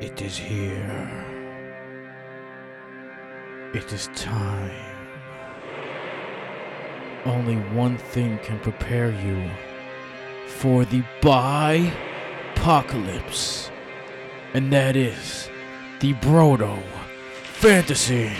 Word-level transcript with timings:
It 0.00 0.20
is 0.20 0.36
here. 0.36 1.24
It 3.72 3.90
is 3.94 4.10
time. 4.14 4.70
Only 7.24 7.56
one 7.74 7.96
thing 7.96 8.38
can 8.42 8.58
prepare 8.60 9.10
you 9.10 9.50
for 10.48 10.84
the 10.84 11.02
bye 11.22 11.90
apocalypse, 12.52 13.70
and 14.52 14.70
that 14.70 14.96
is 14.96 15.48
the 16.00 16.12
Brodo 16.14 16.78
Fantasy 17.54 18.30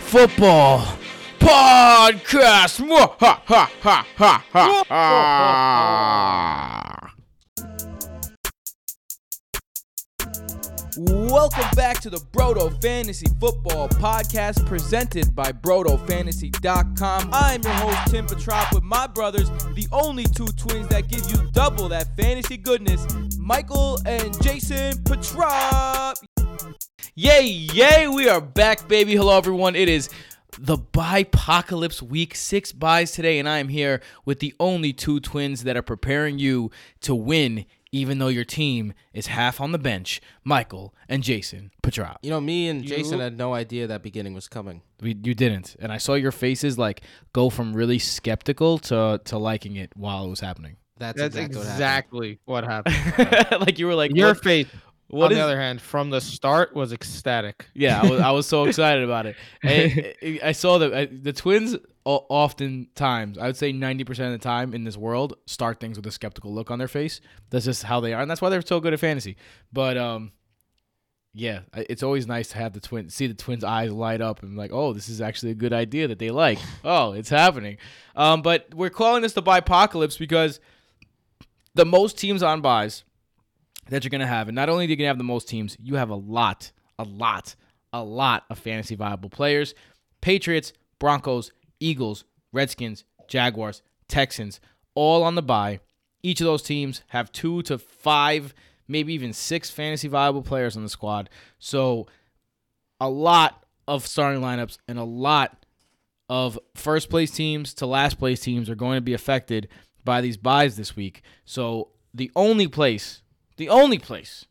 Football 0.00 0.96
Podcast. 1.38 2.80
Welcome 11.32 11.64
back 11.74 11.98
to 12.00 12.10
the 12.10 12.18
Brodo 12.18 12.78
Fantasy 12.82 13.24
Football 13.40 13.88
Podcast 13.88 14.66
presented 14.66 15.34
by 15.34 15.50
BrodoFantasy.com. 15.50 17.30
I'm 17.32 17.62
your 17.62 17.72
host, 17.72 18.10
Tim 18.10 18.26
Petrop, 18.26 18.74
with 18.74 18.82
my 18.82 19.06
brothers, 19.06 19.48
the 19.72 19.86
only 19.92 20.24
two 20.24 20.48
twins 20.48 20.88
that 20.88 21.08
give 21.08 21.24
you 21.30 21.50
double 21.52 21.88
that 21.88 22.14
fantasy 22.18 22.58
goodness, 22.58 23.06
Michael 23.38 23.98
and 24.04 24.40
Jason 24.42 25.02
Petrop. 25.04 26.18
Yay, 27.14 27.46
yay, 27.46 28.08
we 28.08 28.28
are 28.28 28.42
back, 28.42 28.86
baby. 28.86 29.16
Hello, 29.16 29.38
everyone. 29.38 29.74
It 29.74 29.88
is 29.88 30.10
the 30.58 30.76
Bipocalypse 30.76 32.02
Week 32.02 32.34
6 32.34 32.72
buys 32.72 33.12
today, 33.12 33.38
and 33.38 33.48
I 33.48 33.58
am 33.58 33.68
here 33.68 34.02
with 34.26 34.40
the 34.40 34.54
only 34.60 34.92
two 34.92 35.18
twins 35.18 35.64
that 35.64 35.78
are 35.78 35.82
preparing 35.82 36.38
you 36.38 36.70
to 37.00 37.14
win 37.14 37.64
even 37.92 38.18
though 38.18 38.28
your 38.28 38.44
team 38.44 38.94
is 39.12 39.26
half 39.28 39.60
on 39.60 39.70
the 39.72 39.78
bench, 39.78 40.20
Michael 40.44 40.94
and 41.08 41.22
Jason 41.22 41.70
Petrop. 41.82 42.18
You 42.22 42.30
know, 42.30 42.40
me 42.40 42.68
and 42.68 42.82
Jason 42.82 43.20
had 43.20 43.36
no 43.36 43.52
idea 43.54 43.86
that 43.86 44.02
beginning 44.02 44.32
was 44.34 44.48
coming. 44.48 44.80
We, 45.00 45.10
you 45.22 45.34
didn't, 45.34 45.76
and 45.78 45.92
I 45.92 45.98
saw 45.98 46.14
your 46.14 46.32
faces 46.32 46.78
like 46.78 47.02
go 47.32 47.50
from 47.50 47.74
really 47.74 47.98
skeptical 47.98 48.78
to 48.78 49.20
to 49.24 49.38
liking 49.38 49.76
it 49.76 49.92
while 49.94 50.24
it 50.24 50.30
was 50.30 50.40
happening. 50.40 50.76
That's, 50.98 51.18
That's 51.18 51.36
exactly, 51.36 52.38
what 52.44 52.64
happened. 52.64 52.94
exactly 52.94 53.24
what 53.24 53.34
happened. 53.34 53.60
like 53.66 53.78
you 53.78 53.86
were 53.86 53.94
like 53.94 54.14
Your 54.14 54.28
what, 54.28 54.42
face, 54.44 54.66
what 55.08 55.26
on 55.26 55.32
is- 55.32 55.38
the 55.38 55.42
other 55.44 55.58
hand, 55.60 55.80
from 55.80 56.10
the 56.10 56.20
start 56.20 56.74
was 56.76 56.92
ecstatic. 56.92 57.66
Yeah, 57.74 58.00
I 58.00 58.08
was, 58.10 58.20
I 58.20 58.30
was 58.30 58.46
so 58.46 58.64
excited 58.64 59.02
about 59.04 59.26
it. 59.26 59.36
And 59.62 60.14
eh, 60.22 60.38
I 60.42 60.52
saw 60.52 60.78
that 60.78 60.94
I- 60.94 60.96
eh, 61.02 61.06
the 61.10 61.32
twins 61.32 61.74
o- 61.74 61.80
oftentimes, 62.04 63.38
I 63.38 63.46
would 63.46 63.56
say 63.56 63.72
90% 63.72 64.10
of 64.10 64.32
the 64.32 64.38
time 64.38 64.74
in 64.74 64.84
this 64.84 64.96
world, 64.96 65.36
start 65.46 65.80
things 65.80 65.96
with 65.96 66.06
a 66.06 66.10
skeptical 66.10 66.52
look 66.52 66.70
on 66.70 66.78
their 66.78 66.88
face. 66.88 67.20
That's 67.50 67.64
just 67.64 67.84
how 67.84 68.00
they 68.00 68.12
are. 68.12 68.22
And 68.22 68.30
that's 68.30 68.42
why 68.42 68.48
they're 68.48 68.62
so 68.62 68.80
good 68.80 68.92
at 68.92 69.00
fantasy. 69.00 69.36
But, 69.72 69.96
um, 69.96 70.32
yeah, 71.34 71.60
it's 71.74 72.02
always 72.02 72.26
nice 72.26 72.48
to 72.48 72.58
have 72.58 72.74
the 72.74 72.80
twin, 72.80 73.08
see 73.08 73.26
the 73.26 73.34
twins' 73.34 73.64
eyes 73.64 73.90
light 73.90 74.20
up 74.20 74.42
and 74.42 74.56
like, 74.56 74.70
oh, 74.72 74.92
this 74.92 75.08
is 75.08 75.20
actually 75.20 75.52
a 75.52 75.56
good 75.56 75.72
idea 75.72 76.08
that 76.08 76.18
they 76.18 76.30
like. 76.30 76.58
oh, 76.84 77.12
it's 77.12 77.30
happening. 77.30 77.78
Um, 78.14 78.42
but 78.42 78.74
we're 78.74 78.90
calling 78.90 79.22
this 79.22 79.32
the 79.32 79.42
bipocalypse 79.42 80.18
because 80.18 80.60
the 81.74 81.86
most 81.86 82.18
teams 82.18 82.42
on 82.42 82.60
buys 82.60 83.04
that 83.88 84.04
you're 84.04 84.10
gonna 84.10 84.26
have, 84.26 84.48
and 84.48 84.54
not 84.54 84.68
only 84.68 84.84
are 84.84 84.88
you 84.88 84.96
gonna 84.96 85.08
have 85.08 85.18
the 85.18 85.24
most 85.24 85.48
teams, 85.48 85.76
you 85.80 85.94
have 85.94 86.10
a 86.10 86.14
lot, 86.14 86.70
a 86.98 87.04
lot, 87.04 87.54
a 87.92 88.02
lot 88.02 88.44
of 88.50 88.58
fantasy 88.58 88.94
viable 88.94 89.30
players. 89.30 89.74
Patriots, 90.20 90.72
Broncos, 90.98 91.50
Eagles, 91.84 92.24
Redskins, 92.52 93.04
Jaguars, 93.28 93.82
Texans, 94.08 94.60
all 94.94 95.22
on 95.22 95.34
the 95.34 95.42
bye. 95.42 95.80
Each 96.22 96.40
of 96.40 96.46
those 96.46 96.62
teams 96.62 97.02
have 97.08 97.32
two 97.32 97.62
to 97.62 97.78
five, 97.78 98.54
maybe 98.86 99.12
even 99.14 99.32
six 99.32 99.70
fantasy 99.70 100.08
viable 100.08 100.42
players 100.42 100.76
on 100.76 100.82
the 100.82 100.88
squad. 100.88 101.28
So 101.58 102.06
a 103.00 103.08
lot 103.08 103.64
of 103.88 104.06
starting 104.06 104.40
lineups 104.40 104.78
and 104.86 104.98
a 104.98 105.04
lot 105.04 105.66
of 106.28 106.58
first 106.74 107.10
place 107.10 107.30
teams 107.30 107.74
to 107.74 107.86
last 107.86 108.18
place 108.18 108.40
teams 108.40 108.70
are 108.70 108.74
going 108.74 108.96
to 108.96 109.02
be 109.02 109.14
affected 109.14 109.68
by 110.04 110.20
these 110.20 110.36
buys 110.36 110.76
this 110.76 110.96
week. 110.96 111.22
So 111.44 111.90
the 112.14 112.30
only 112.36 112.68
place, 112.68 113.22
the 113.56 113.68
only 113.68 113.98
place, 113.98 114.46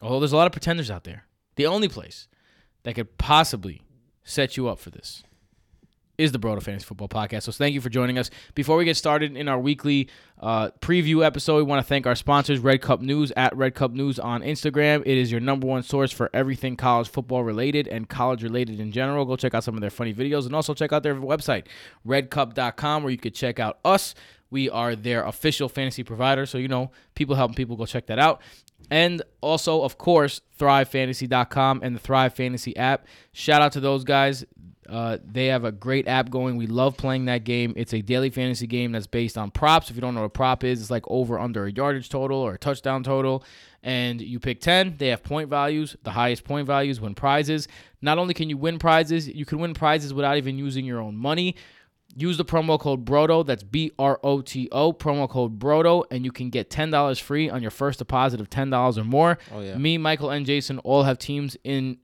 although 0.00 0.20
there's 0.20 0.32
a 0.32 0.36
lot 0.36 0.46
of 0.46 0.52
pretenders 0.52 0.90
out 0.90 1.04
there, 1.04 1.24
the 1.56 1.66
only 1.66 1.88
place 1.88 2.28
that 2.84 2.94
could 2.94 3.18
possibly 3.18 3.82
set 4.22 4.56
you 4.56 4.68
up 4.68 4.78
for 4.78 4.90
this 4.90 5.22
is 6.18 6.32
the 6.32 6.38
Brodo 6.38 6.62
Fantasy 6.62 6.84
Football 6.84 7.08
Podcast. 7.08 7.42
So 7.42 7.52
thank 7.52 7.74
you 7.74 7.80
for 7.80 7.88
joining 7.88 8.18
us. 8.18 8.30
Before 8.54 8.76
we 8.76 8.84
get 8.84 8.96
started 8.96 9.36
in 9.36 9.48
our 9.48 9.58
weekly 9.58 10.08
uh, 10.40 10.70
preview 10.80 11.24
episode, 11.24 11.56
we 11.56 11.62
want 11.64 11.80
to 11.80 11.88
thank 11.88 12.06
our 12.06 12.14
sponsors, 12.14 12.58
Red 12.58 12.82
Cup 12.82 13.00
News 13.00 13.32
at 13.36 13.56
Red 13.56 13.74
Cup 13.74 13.92
News 13.92 14.18
on 14.18 14.42
Instagram. 14.42 15.00
It 15.00 15.18
is 15.18 15.30
your 15.30 15.40
number 15.40 15.66
one 15.66 15.82
source 15.82 16.12
for 16.12 16.30
everything 16.32 16.76
college 16.76 17.08
football 17.08 17.42
related 17.44 17.88
and 17.88 18.08
college 18.08 18.42
related 18.42 18.80
in 18.80 18.92
general. 18.92 19.24
Go 19.24 19.36
check 19.36 19.54
out 19.54 19.64
some 19.64 19.74
of 19.74 19.80
their 19.80 19.90
funny 19.90 20.14
videos 20.14 20.46
and 20.46 20.54
also 20.54 20.74
check 20.74 20.92
out 20.92 21.02
their 21.02 21.14
website, 21.14 21.66
redcup.com, 22.06 23.02
where 23.02 23.10
you 23.10 23.18
could 23.18 23.34
check 23.34 23.58
out 23.58 23.78
us. 23.84 24.14
We 24.50 24.70
are 24.70 24.94
their 24.94 25.24
official 25.24 25.68
fantasy 25.68 26.04
provider. 26.04 26.46
So, 26.46 26.58
you 26.58 26.68
know, 26.68 26.92
people 27.16 27.34
helping 27.34 27.56
people, 27.56 27.76
go 27.76 27.86
check 27.86 28.06
that 28.06 28.20
out. 28.20 28.40
And 28.90 29.22
also, 29.40 29.82
of 29.82 29.98
course, 29.98 30.40
thrivefantasy.com 30.58 31.80
and 31.82 31.96
the 31.96 32.00
Thrive 32.00 32.34
Fantasy 32.34 32.76
app. 32.76 33.06
Shout 33.32 33.62
out 33.62 33.72
to 33.72 33.80
those 33.80 34.04
guys. 34.04 34.44
Uh, 34.88 35.18
they 35.24 35.46
have 35.46 35.64
a 35.64 35.72
great 35.72 36.06
app 36.08 36.30
going. 36.30 36.56
We 36.56 36.66
love 36.66 36.96
playing 36.96 37.24
that 37.26 37.44
game. 37.44 37.72
It's 37.76 37.94
a 37.94 38.02
daily 38.02 38.30
fantasy 38.30 38.66
game 38.66 38.92
that's 38.92 39.06
based 39.06 39.38
on 39.38 39.50
props. 39.50 39.90
If 39.90 39.96
you 39.96 40.02
don't 40.02 40.14
know 40.14 40.20
what 40.20 40.26
a 40.26 40.30
prop 40.30 40.64
is, 40.64 40.80
it's 40.80 40.90
like 40.90 41.04
over 41.08 41.38
under 41.38 41.66
a 41.66 41.72
yardage 41.72 42.08
total 42.08 42.38
or 42.38 42.54
a 42.54 42.58
touchdown 42.58 43.02
total. 43.02 43.44
And 43.82 44.20
you 44.20 44.40
pick 44.40 44.60
10. 44.60 44.96
They 44.98 45.08
have 45.08 45.22
point 45.22 45.48
values. 45.48 45.96
The 46.02 46.10
highest 46.10 46.44
point 46.44 46.66
values 46.66 47.00
win 47.00 47.14
prizes. 47.14 47.68
Not 48.00 48.18
only 48.18 48.34
can 48.34 48.48
you 48.48 48.56
win 48.56 48.78
prizes, 48.78 49.28
you 49.28 49.44
can 49.44 49.58
win 49.58 49.74
prizes 49.74 50.12
without 50.14 50.36
even 50.36 50.58
using 50.58 50.84
your 50.84 51.00
own 51.00 51.16
money. 51.16 51.56
Use 52.16 52.36
the 52.36 52.44
promo 52.44 52.78
code 52.78 53.04
BROTO, 53.04 53.42
that's 53.42 53.64
B 53.64 53.90
R 53.98 54.20
O 54.22 54.40
T 54.40 54.68
O, 54.70 54.92
promo 54.92 55.28
code 55.28 55.58
BROTO, 55.58 56.04
and 56.12 56.24
you 56.24 56.30
can 56.30 56.48
get 56.48 56.70
$10 56.70 57.20
free 57.20 57.50
on 57.50 57.60
your 57.60 57.72
first 57.72 57.98
deposit 57.98 58.40
of 58.40 58.48
$10 58.48 58.96
or 58.98 59.04
more. 59.04 59.36
Oh, 59.52 59.60
yeah. 59.60 59.76
Me, 59.76 59.98
Michael, 59.98 60.30
and 60.30 60.46
Jason 60.46 60.78
all 60.80 61.02
have 61.02 61.18
teams 61.18 61.56
in, 61.64 61.98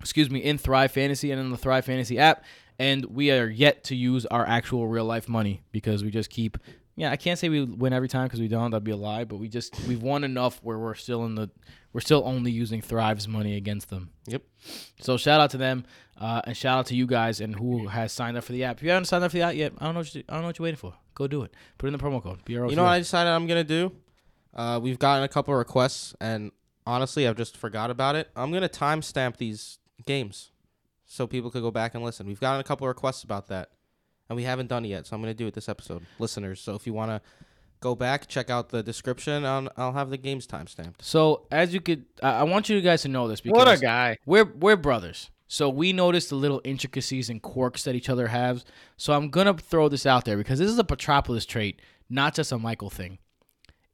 excuse 0.00 0.30
me, 0.30 0.40
in 0.40 0.58
Thrive 0.58 0.92
Fantasy 0.92 1.30
and 1.30 1.40
in 1.40 1.50
the 1.50 1.56
Thrive 1.56 1.84
Fantasy 1.84 2.18
app, 2.18 2.44
and 2.78 3.04
we 3.06 3.30
are 3.30 3.48
yet 3.48 3.84
to 3.84 3.96
use 3.96 4.26
our 4.26 4.46
actual 4.46 4.86
real 4.86 5.04
life 5.04 5.28
money 5.28 5.62
because 5.72 6.04
we 6.04 6.10
just 6.10 6.30
keep, 6.30 6.58
yeah, 6.96 7.10
I 7.10 7.16
can't 7.16 7.38
say 7.38 7.48
we 7.48 7.64
win 7.64 7.92
every 7.92 8.08
time 8.08 8.26
because 8.26 8.40
we 8.40 8.48
don't, 8.48 8.70
that'd 8.70 8.84
be 8.84 8.92
a 8.92 8.96
lie, 8.96 9.24
but 9.24 9.36
we 9.36 9.48
just, 9.48 9.78
we've 9.86 10.02
won 10.02 10.24
enough 10.24 10.60
where 10.62 10.78
we're 10.78 10.94
still 10.94 11.24
in 11.24 11.34
the, 11.34 11.50
we're 11.92 12.00
still 12.00 12.22
only 12.24 12.50
using 12.50 12.80
Thrive's 12.80 13.26
money 13.26 13.56
against 13.56 13.90
them. 13.90 14.10
Yep. 14.26 14.42
So 15.00 15.16
shout 15.16 15.40
out 15.40 15.50
to 15.50 15.56
them, 15.56 15.84
uh, 16.20 16.42
and 16.44 16.56
shout 16.56 16.78
out 16.78 16.86
to 16.86 16.94
you 16.94 17.06
guys 17.06 17.40
and 17.40 17.54
who 17.54 17.88
has 17.88 18.12
signed 18.12 18.36
up 18.36 18.44
for 18.44 18.52
the 18.52 18.64
app. 18.64 18.76
If 18.76 18.82
you 18.84 18.90
haven't 18.90 19.06
signed 19.06 19.24
up 19.24 19.30
for 19.30 19.36
the 19.36 19.42
app 19.42 19.54
yet, 19.54 19.72
I 19.78 19.86
don't 19.86 19.94
know 19.94 20.00
what 20.00 20.14
you, 20.14 20.22
I 20.28 20.34
don't 20.34 20.42
know 20.42 20.48
what 20.48 20.58
you're 20.58 20.64
waiting 20.64 20.78
for. 20.78 20.94
Go 21.14 21.26
do 21.26 21.42
it. 21.42 21.52
Put 21.78 21.88
in 21.88 21.92
the 21.92 21.98
promo 21.98 22.22
code. 22.22 22.44
BRO. 22.44 22.70
You 22.70 22.76
know 22.76 22.84
what 22.84 22.90
I 22.90 22.98
decided 22.98 23.30
I'm 23.30 23.48
gonna 23.48 23.64
do? 23.64 23.92
Uh, 24.54 24.78
we've 24.80 24.98
gotten 24.98 25.24
a 25.24 25.28
couple 25.28 25.52
requests, 25.54 26.14
and 26.20 26.52
honestly, 26.86 27.26
I've 27.26 27.36
just 27.36 27.56
forgot 27.56 27.90
about 27.90 28.14
it. 28.14 28.30
I'm 28.36 28.52
gonna 28.52 28.68
timestamp 28.68 29.36
these 29.36 29.78
games 30.06 30.50
so 31.06 31.26
people 31.26 31.50
could 31.50 31.62
go 31.62 31.70
back 31.70 31.94
and 31.94 32.04
listen. 32.04 32.26
We've 32.26 32.40
gotten 32.40 32.60
a 32.60 32.64
couple 32.64 32.86
of 32.86 32.88
requests 32.88 33.24
about 33.24 33.48
that, 33.48 33.70
and 34.28 34.36
we 34.36 34.44
haven't 34.44 34.68
done 34.68 34.84
it 34.84 34.88
yet. 34.88 35.06
So 35.06 35.16
I'm 35.16 35.22
gonna 35.22 35.34
do 35.34 35.46
it 35.46 35.54
this 35.54 35.68
episode, 35.68 36.04
listeners. 36.18 36.60
So 36.60 36.74
if 36.74 36.86
you 36.86 36.92
wanna 36.92 37.20
go 37.80 37.94
back, 37.94 38.28
check 38.28 38.50
out 38.50 38.68
the 38.68 38.82
description. 38.82 39.44
I'll, 39.44 39.68
I'll 39.76 39.92
have 39.92 40.10
the 40.10 40.16
games 40.18 40.46
timestamped. 40.46 41.02
So 41.02 41.46
as 41.50 41.72
you 41.72 41.80
could, 41.80 42.04
I, 42.22 42.40
I 42.40 42.42
want 42.44 42.68
you 42.68 42.80
guys 42.80 43.02
to 43.02 43.08
know 43.08 43.28
this 43.28 43.40
because 43.40 43.56
What 43.56 43.68
a 43.68 43.80
guy! 43.80 44.18
we're 44.26 44.44
we're 44.44 44.76
brothers. 44.76 45.30
So 45.50 45.70
we 45.70 45.94
notice 45.94 46.28
the 46.28 46.34
little 46.34 46.60
intricacies 46.62 47.30
and 47.30 47.40
quirks 47.40 47.84
that 47.84 47.94
each 47.94 48.10
other 48.10 48.26
has. 48.26 48.66
So 48.98 49.14
I'm 49.14 49.30
gonna 49.30 49.54
throw 49.54 49.88
this 49.88 50.04
out 50.04 50.26
there 50.26 50.36
because 50.36 50.58
this 50.58 50.70
is 50.70 50.78
a 50.78 50.84
Petropolis 50.84 51.46
trait, 51.46 51.80
not 52.10 52.34
just 52.34 52.52
a 52.52 52.58
Michael 52.58 52.90
thing. 52.90 53.18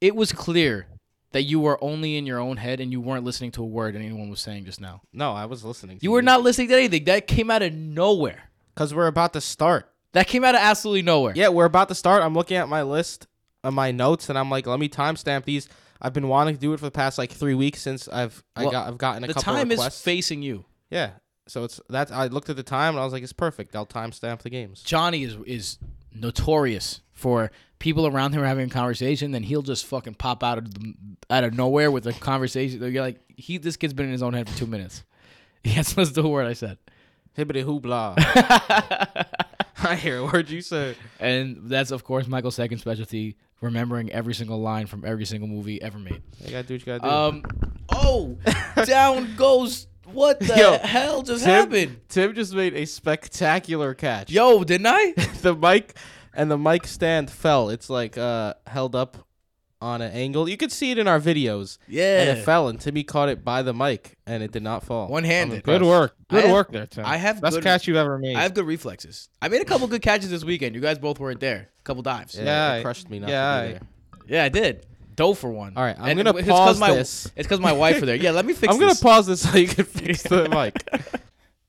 It 0.01 0.17
was 0.17 0.33
clear 0.33 0.89
that 1.35 1.43
you 1.43 1.59
were 1.59 1.83
only 1.83 2.17
in 2.17 2.27
your 2.27 2.39
own 2.39 2.57
head 2.57 2.79
and 2.79 2.93
you 2.93 3.01
weren't 3.01 3.25
listening 3.25 3.51
to 3.51 3.61
a 3.63 3.67
word 3.67 3.97
anyone 3.97 4.31
was 4.31 4.41
saying 4.41 4.65
just 4.65 4.81
now. 4.81 5.03
No, 5.13 5.33
I 5.33 5.47
was 5.47 5.65
listening. 5.65 5.99
To 5.99 6.05
You 6.05 6.13
were 6.13 6.23
not 6.23 6.43
listening 6.43 6.69
to 6.69 6.75
anything. 6.77 7.05
That 7.05 7.27
came 7.27 7.51
out 7.51 7.61
of 7.61 7.73
nowhere. 7.75 8.51
because 8.73 8.95
we're 8.95 9.09
about 9.09 9.33
to 9.33 9.41
start. 9.41 9.91
That 10.13 10.29
came 10.29 10.45
out 10.45 10.55
of 10.55 10.61
absolutely 10.61 11.03
nowhere. 11.03 11.33
Yeah, 11.35 11.49
we're 11.49 11.65
about 11.65 11.89
to 11.89 11.95
start. 11.97 12.23
I'm 12.23 12.35
looking 12.35 12.57
at 12.57 12.69
my 12.69 12.83
list 12.85 13.27
of 13.65 13.75
my 13.75 13.91
notes, 13.91 14.29
and 14.29 14.39
I'm 14.39 14.49
like, 14.49 14.65
let 14.65 14.79
me 14.79 14.89
timestamp 14.89 15.45
these. 15.45 15.69
I've 16.01 16.13
been 16.13 16.29
wanting 16.29 16.55
to 16.55 16.61
do 16.61 16.73
it 16.73 16.79
for 16.79 16.85
the 16.85 16.93
past 16.93 17.19
like 17.19 17.33
three 17.33 17.55
weeks 17.55 17.81
since 17.81 18.07
I've 18.07 18.45
I 18.55 18.65
got 18.71 18.87
I've 18.87 18.99
gotten 18.99 19.25
a 19.25 19.27
the 19.27 19.35
couple 19.35 19.55
time 19.55 19.73
is 19.73 20.01
facing 20.01 20.41
you. 20.41 20.65
yeah, 20.89 21.13
so 21.49 21.65
it's 21.65 21.81
that's 21.89 22.13
I 22.13 22.29
looked 22.29 22.49
at 22.49 22.55
the 22.55 22.63
time 22.63 22.95
and 22.95 23.01
I 23.01 23.05
was 23.05 23.13
like, 23.13 23.25
it's 23.25 23.33
perfect. 23.33 23.75
I'll 23.75 23.87
timestamp 23.87 24.43
the 24.43 24.51
games. 24.51 24.83
Johnny 24.83 25.25
is 25.25 25.37
is 25.47 25.79
notorious 26.15 27.01
for 27.13 27.51
people 27.79 28.07
around 28.07 28.33
him 28.33 28.43
are 28.43 28.47
having 28.47 28.67
a 28.67 28.71
conversation, 28.71 29.33
then 29.33 29.43
he'll 29.43 29.63
just 29.63 29.87
fucking 29.87 30.15
pop 30.15 30.43
out 30.43 30.59
of 30.59 30.75
the, 30.75 30.95
out 31.31 31.45
of 31.45 31.55
nowhere 31.55 31.91
with 31.91 32.07
a 32.07 32.13
conversation. 32.13 32.81
You're 32.93 33.03
like, 33.03 33.21
he 33.37 33.59
this 33.59 33.77
kid's 33.77 33.93
been 33.93 34.07
in 34.07 34.13
his 34.13 34.23
own 34.23 34.33
head 34.35 34.49
for 34.49 34.57
two 34.59 34.67
minutes. 34.67 35.03
Yes, 35.67 35.95
that's 35.95 36.11
the 36.11 36.29
word 36.29 36.47
I 36.47 36.53
said. 36.53 36.77
Hibbity 37.39 37.65
hoopla. 37.65 38.17
I 39.83 39.97
hear 39.97 40.19
a 40.19 40.25
word 40.27 40.51
you 40.51 40.61
said. 40.61 40.97
And 41.19 41.59
that's 41.71 41.91
of 41.91 42.05
course 42.05 42.27
Michael's 42.27 42.55
second 42.57 42.79
specialty, 42.79 43.37
remembering 43.63 44.13
every 44.13 44.35
single 44.35 44.61
line 44.61 44.87
from 44.87 45.07
every 45.07 45.25
single 45.25 45.49
movie 45.49 45.81
ever 45.81 45.99
made. 45.99 46.21
You 46.45 46.51
gotta 46.51 46.65
do 46.69 46.75
what 46.75 46.81
you 46.81 46.87
gotta 46.87 47.01
do. 47.01 47.09
Um. 47.09 47.43
Whoa! 47.91 48.39
Down 48.85 49.35
goes. 49.37 49.87
What 50.05 50.39
the 50.39 50.55
Yo, 50.55 50.79
hell 50.87 51.23
just 51.23 51.45
Tim- 51.45 51.51
happened? 51.55 52.01
Tim 52.11 52.35
just 52.35 52.55
made 52.55 52.75
a 52.75 52.85
spectacular 52.85 53.95
catch. 53.95 54.31
Yo, 54.31 54.63
didn't 54.65 54.87
I? 54.87 55.13
the 55.41 55.55
mic 55.57 55.97
and 56.35 56.51
the 56.51 56.59
mic 56.59 56.87
stand 56.87 57.31
fell. 57.31 57.69
It's 57.71 57.89
like 57.91 58.17
uh 58.19 58.55
held 58.67 58.95
up 58.95 59.19
on 59.81 60.01
an 60.01 60.13
angle. 60.13 60.49
You 60.49 60.57
could 60.57 60.73
see 60.73 60.93
it 60.93 60.99
in 60.99 61.07
our 61.07 61.21
videos. 61.21 61.77
Yeah. 61.89 62.21
And 62.21 62.29
Yeah. 62.37 62.43
it 62.43 62.45
fell 62.45 62.69
and 62.69 62.81
Timmy 62.81 63.05
caught 63.05 63.29
it 63.29 63.45
by 63.45 63.63
the 63.63 63.75
mic 63.75 64.17
and 64.27 64.43
it 64.43 64.51
did 64.51 64.63
not 64.63 64.83
fall. 64.83 65.09
One-handed. 65.09 65.57
I'm 65.57 65.61
Good 65.63 65.83
impressed. 65.83 65.91
work. 65.91 66.17
Good 66.29 66.45
have- 66.45 66.53
work 66.53 66.73
there, 66.73 66.87
Tim. 66.87 67.05
I 67.05 67.17
have 67.19 67.41
best 67.43 67.57
good- 67.57 67.65
catch 67.65 67.87
you've 67.87 67.99
ever 67.99 68.19
made. 68.19 68.35
I 68.37 68.43
have 68.43 68.55
good 68.55 68.65
reflexes. 68.67 69.29
I 69.43 69.49
made 69.49 69.61
a 69.61 69.65
couple 69.67 69.87
good 69.87 70.01
catches 70.01 70.31
this 70.31 70.43
weekend. 70.45 70.75
You 70.75 70.81
guys 70.81 70.99
both 70.99 71.19
weren't 71.19 71.41
there. 71.41 71.69
A 71.81 71.83
couple 71.83 72.03
dives. 72.03 72.35
Yeah, 72.35 72.45
Yeah, 72.45 72.75
it 72.77 72.83
crushed 72.83 73.11
me 73.11 73.19
not 73.19 73.29
yeah, 73.29 73.57
to 73.57 73.63
be 73.63 73.69
I- 73.69 73.73
there. 73.73 73.81
Yeah, 74.27 74.45
I 74.45 74.49
did. 74.49 74.87
Dove 75.17 75.39
for 75.39 75.51
one. 75.51 75.75
All 75.77 75.83
right, 75.85 75.97
I'm 75.99 76.09
And 76.09 76.25
gonna 76.25 76.37
it's 76.39 76.49
'cause 76.49 76.59
pause 76.59 76.81
my, 76.81 76.93
this. 76.95 77.27
It's 77.37 77.47
because 77.47 77.61
my 77.61 77.73
wife 77.73 78.01
were 78.01 78.07
there. 78.07 78.17
Yeah, 78.17 78.31
let 78.31 78.47
me 78.47 78.53
fix 78.55 78.73
it. 78.73 78.75
I'm 78.75 78.81
gonna 78.81 78.95
pause 78.99 79.27
this 79.27 79.43
so 79.43 79.57
you 79.59 79.69
can 79.69 79.85
fix 79.85 80.23
the 80.25 80.49
mic. 80.49 80.83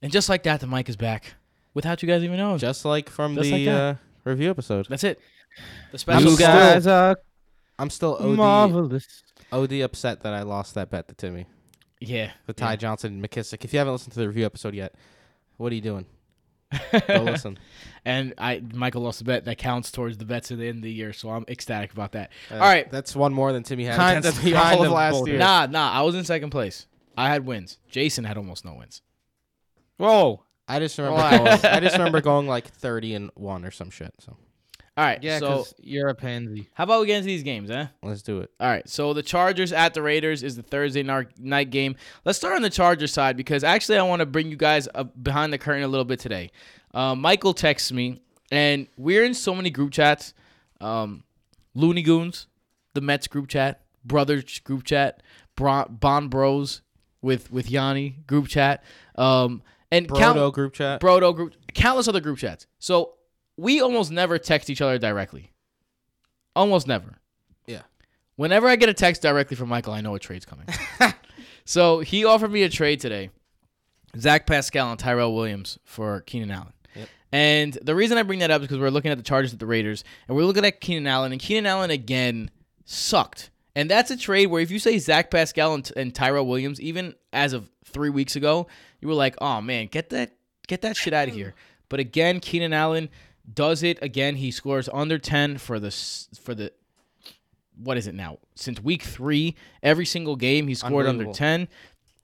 and 0.02 0.12
just 0.12 0.30
like 0.30 0.44
that, 0.44 0.62
the 0.62 0.68
mic 0.68 0.88
is 0.90 0.96
back. 0.96 1.34
Without 1.74 2.02
you 2.02 2.08
guys 2.08 2.24
even 2.24 2.38
knowing. 2.38 2.58
Just 2.60 2.86
like 2.86 3.10
from 3.10 3.36
Just 3.36 3.50
the 3.52 3.68
like 3.68 3.76
uh, 3.76 3.96
review 4.26 4.50
episode. 4.50 4.88
That's 4.90 5.04
it. 5.04 5.20
The 5.58 5.64
I'm 5.94 5.98
special 5.98 6.32
still- 6.32 6.32
you 6.32 6.38
guys 6.56 6.88
are 6.88 7.18
I'm 7.80 7.90
still 7.90 8.16
OD, 8.20 8.38
marvelous. 8.38 9.24
OD 9.52 9.82
upset 9.82 10.22
that 10.24 10.34
I 10.34 10.44
lost 10.44 10.76
that 10.76 10.90
bet 10.90 11.08
to 11.10 11.14
Timmy. 11.16 11.46
Yeah. 12.00 12.32
The 12.46 12.54
Ty 12.54 12.72
Yeah. 12.72 12.76
Johnson 12.78 13.14
and 13.14 13.24
McKissic. 13.24 13.64
If 13.66 13.74
you 13.74 13.80
haven't 13.80 13.94
listened 13.94 14.14
to 14.14 14.20
the 14.20 14.28
review 14.28 14.46
episode 14.46 14.74
yet, 14.76 14.96
what 15.58 15.72
are 15.72 15.76
you 15.76 15.82
doing? 15.82 16.06
Go 17.08 17.22
listen. 17.24 17.58
And 18.04 18.34
I 18.38 18.62
Michael 18.74 19.02
lost 19.04 19.22
a 19.22 19.24
bet 19.24 19.46
that 19.46 19.58
counts 19.58 19.92
towards 19.92 20.18
the 20.18 20.26
bets 20.26 20.52
at 20.52 20.58
the 20.58 20.68
end 20.68 20.78
of 20.80 20.84
the 20.84 20.92
year, 20.92 21.14
so 21.14 21.30
I'm 21.30 21.46
ecstatic 21.48 21.92
about 21.94 22.14
that. 22.14 22.32
Uh, 22.52 22.56
All 22.56 22.60
right. 22.62 22.90
That's 22.92 23.16
one 23.16 23.34
more 23.34 23.54
than 23.54 23.64
Timmy 23.64 23.86
had 23.86 23.96
Kind- 23.96 24.20
against 24.20 24.38
that's 24.38 24.46
me 24.46 24.52
kind 24.54 24.76
all 24.78 24.82
of 24.84 24.88
of 24.88 24.94
last 24.94 25.14
bullshit. 25.14 25.34
year. 25.34 25.40
Nah, 25.40 25.68
nah, 25.68 25.92
I 25.92 26.02
was 26.02 26.16
in 26.16 26.24
second 26.26 26.50
place. 26.50 26.88
I 27.18 27.30
had 27.30 27.46
wins. 27.46 27.78
Jason 27.90 28.24
had 28.26 28.36
almost 28.38 28.66
no 28.66 28.74
wins. 28.76 29.02
Whoa. 29.98 30.44
I 30.68 30.80
just 30.80 30.98
remember 30.98 31.18
Relax. 31.18 31.62
going, 31.62 31.74
I 31.76 31.80
just 31.80 31.98
remember 31.98 32.22
going 32.32 32.48
like 32.48 32.68
30 32.68 33.14
and 33.16 33.32
1 33.36 33.66
or 33.66 33.72
some 33.72 33.90
shit. 33.92 34.14
So, 34.20 34.36
All 34.98 35.04
right. 35.06 35.22
Yeah, 35.22 35.40
so 35.40 35.66
you're 35.80 36.08
a 36.10 36.16
pansy. 36.16 36.70
how 36.74 36.86
about 36.86 37.02
we 37.02 37.08
get 37.08 37.18
into 37.18 37.28
these 37.28 37.44
games, 37.44 37.70
eh? 37.70 37.88
let's 38.02 38.22
do 38.24 38.40
it. 38.40 38.50
All 38.60 38.68
right, 38.68 38.88
so 38.90 39.14
the 39.14 39.22
Chargers 39.24 39.72
at 39.72 39.94
the 39.94 40.02
Raiders 40.02 40.42
is 40.44 40.56
the 40.56 40.64
Thursday 40.64 41.04
nar- 41.04 41.28
night 41.40 41.70
game. 41.70 41.96
Let's 42.24 42.38
start 42.38 42.56
on 42.56 42.62
the 42.64 42.70
Chargers 42.70 43.14
side 43.14 43.38
because 43.38 43.64
actually 43.64 43.98
I 43.98 44.04
want 44.04 44.22
to 44.22 44.26
bring 44.26 44.50
you 44.50 44.58
guys 44.58 44.88
uh, 44.96 45.04
behind 45.04 45.54
the 45.54 45.58
curtain 45.58 45.84
a 45.84 45.88
little 45.88 46.06
bit 46.06 46.20
today. 46.20 46.50
Uh, 46.94 47.14
Michael 47.14 47.54
texts 47.54 47.92
me, 47.92 48.22
and 48.52 48.88
we're 48.98 49.24
in 49.26 49.34
so 49.34 49.54
many 49.54 49.70
group 49.70 49.92
chats. 49.92 50.34
Um, 50.82 51.24
Looney 51.74 52.02
Goons, 52.02 52.48
the 52.94 53.02
Mets 53.02 53.28
group 53.28 53.50
chat, 53.50 53.82
Brothers 54.06 54.60
group 54.60 54.84
chat, 54.84 55.22
Bron- 55.56 55.98
Bond 56.00 56.30
Bros 56.30 56.82
with 57.22 57.52
with 57.52 57.70
Yanni 57.70 58.18
group 58.28 58.48
chat, 58.48 58.84
um, 59.16 59.62
and 59.92 60.08
count- 60.08 60.38
Brodo 60.38 60.54
group 60.54 60.74
chat. 60.74 61.02
Brodo 61.02 61.36
group, 61.36 61.54
countless 61.74 62.08
other 62.08 62.22
group 62.22 62.38
chats. 62.38 62.68
So 62.80 63.14
we 63.58 63.82
almost 63.82 64.12
never 64.12 64.38
text 64.38 64.70
each 64.70 64.82
other 64.82 64.98
directly. 64.98 65.52
Almost 66.56 66.88
never. 66.88 67.20
Yeah. 67.68 67.82
Whenever 68.36 68.68
I 68.68 68.76
get 68.76 68.90
a 68.90 68.94
text 68.94 69.22
directly 69.22 69.56
from 69.56 69.70
Michael, 69.70 69.94
I 69.94 70.02
know 70.02 70.16
a 70.16 70.20
trade's 70.20 70.46
coming. 70.46 70.68
so 71.66 72.00
he 72.00 72.26
offered 72.26 72.52
me 72.52 72.64
a 72.64 72.70
trade 72.70 73.00
today. 73.00 73.30
Zach 74.18 74.46
Pascal 74.48 74.92
and 74.92 75.00
Tyrell 75.00 75.36
Williams 75.36 75.78
for 75.84 76.22
Keenan 76.22 76.52
Allen. 76.52 76.74
Yep. 76.96 77.10
And 77.34 77.78
the 77.82 77.96
reason 77.96 78.18
I 78.18 78.24
bring 78.24 78.40
that 78.40 78.52
up 78.52 78.62
is 78.62 78.68
because 78.68 78.80
we're 78.80 78.90
looking 78.90 79.12
at 79.12 79.18
the 79.18 79.24
Chargers 79.24 79.54
at 79.54 79.60
the 79.60 79.66
Raiders, 79.66 80.04
and 80.28 80.38
we're 80.38 80.46
looking 80.46 80.66
at 80.66 80.80
Keenan 80.80 81.08
Allen, 81.08 81.34
and 81.34 81.42
Keenan 81.42 81.66
Allen 81.66 81.92
again 81.92 82.50
sucked. 82.86 83.50
And 83.76 83.90
that's 83.90 84.10
a 84.10 84.16
trade 84.18 84.48
where 84.48 84.62
if 84.62 84.72
you 84.72 84.80
say 84.80 84.98
Zach 85.00 85.30
Pascal 85.30 85.74
and, 85.74 85.92
and 85.98 86.16
Tyrell 86.16 86.46
Williams, 86.46 86.80
even 86.80 87.14
as 87.34 87.52
of 87.52 87.70
three 87.84 88.10
weeks 88.10 88.38
ago, 88.38 88.68
you 89.06 89.10
were 89.10 89.16
like, 89.16 89.36
"Oh 89.40 89.62
man, 89.62 89.86
get 89.86 90.10
that 90.10 90.32
get 90.68 90.82
that 90.82 90.98
shit 90.98 91.14
out 91.14 91.28
of 91.28 91.34
here." 91.34 91.54
But 91.88 92.00
again, 92.00 92.40
Keenan 92.40 92.74
Allen 92.74 93.10
does 93.54 93.84
it 93.84 94.02
again. 94.02 94.38
He 94.38 94.50
scores 94.50 94.90
under 94.92 95.20
ten 95.20 95.60
for 95.60 95.80
the 95.80 95.92
for 96.42 96.56
the 96.56 96.74
what 97.78 97.96
is 97.96 98.08
it 98.08 98.16
now? 98.16 98.40
Since 98.56 98.82
week 98.82 99.04
three, 99.04 99.56
every 99.84 100.08
single 100.08 100.36
game 100.36 100.68
he 100.68 100.74
scored 100.74 101.06
under 101.06 101.32
ten. 101.32 101.68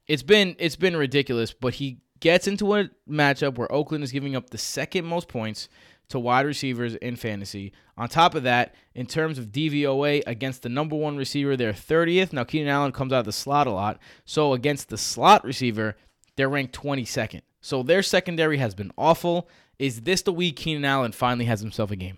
It's 0.08 0.24
been 0.24 0.56
it's 0.58 0.76
been 0.76 0.98
ridiculous, 0.98 1.54
but 1.54 1.76
he 1.76 2.00
gets 2.22 2.48
into 2.48 2.74
a 2.74 2.90
matchup 3.08 3.60
where 3.60 3.72
Oakland 3.72 4.04
is 4.04 4.12
giving 4.12 4.36
up 4.36 4.50
the 4.50 4.58
second 4.58 5.06
most 5.06 5.28
points 5.28 5.70
to 6.10 6.20
wide 6.20 6.48
receivers 6.48 6.96
in 6.96 7.16
fantasy. 7.16 7.74
On 7.98 8.10
top 8.10 8.34
of 8.34 8.42
that, 8.42 8.74
in 8.96 9.06
terms 9.06 9.38
of 9.38 9.52
DVOA 9.52 10.24
against 10.26 10.64
the 10.64 10.70
number 10.70 10.96
one 10.96 11.18
receiver, 11.18 11.56
they're 11.56 11.72
30th. 11.72 12.34
Now 12.34 12.46
Keenan 12.46 12.68
Allen 12.68 12.92
comes 12.92 13.14
out 13.14 13.20
of 13.20 13.26
the 13.26 13.32
slot 13.32 13.68
a 13.68 13.72
lot, 13.72 14.00
so 14.26 14.54
against 14.54 14.90
the 14.90 14.98
slot 14.98 15.46
receiver, 15.46 15.96
they're 16.42 16.50
ranked 16.50 16.74
22nd. 16.74 17.42
So 17.62 17.84
their 17.84 18.02
secondary 18.02 18.58
has 18.58 18.74
been 18.74 18.92
awful. 18.98 19.48
Is 19.78 20.02
this 20.02 20.24
the 20.24 20.34
week 20.34 20.56
Keenan 20.56 20.86
Allen 20.86 21.12
finally 21.12 21.46
has 21.46 21.62
himself 21.62 21.92
a 21.92 21.96
game? 21.96 22.18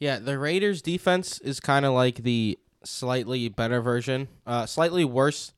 Yeah, 0.00 0.18
the 0.18 0.40
Raiders 0.40 0.82
defense 0.82 1.38
is 1.38 1.60
kind 1.60 1.86
of 1.86 1.92
like 1.92 2.24
the 2.24 2.58
slightly 2.82 3.48
better 3.48 3.80
version, 3.80 4.26
uh, 4.44 4.66
slightly 4.66 5.04
worse. 5.04 5.52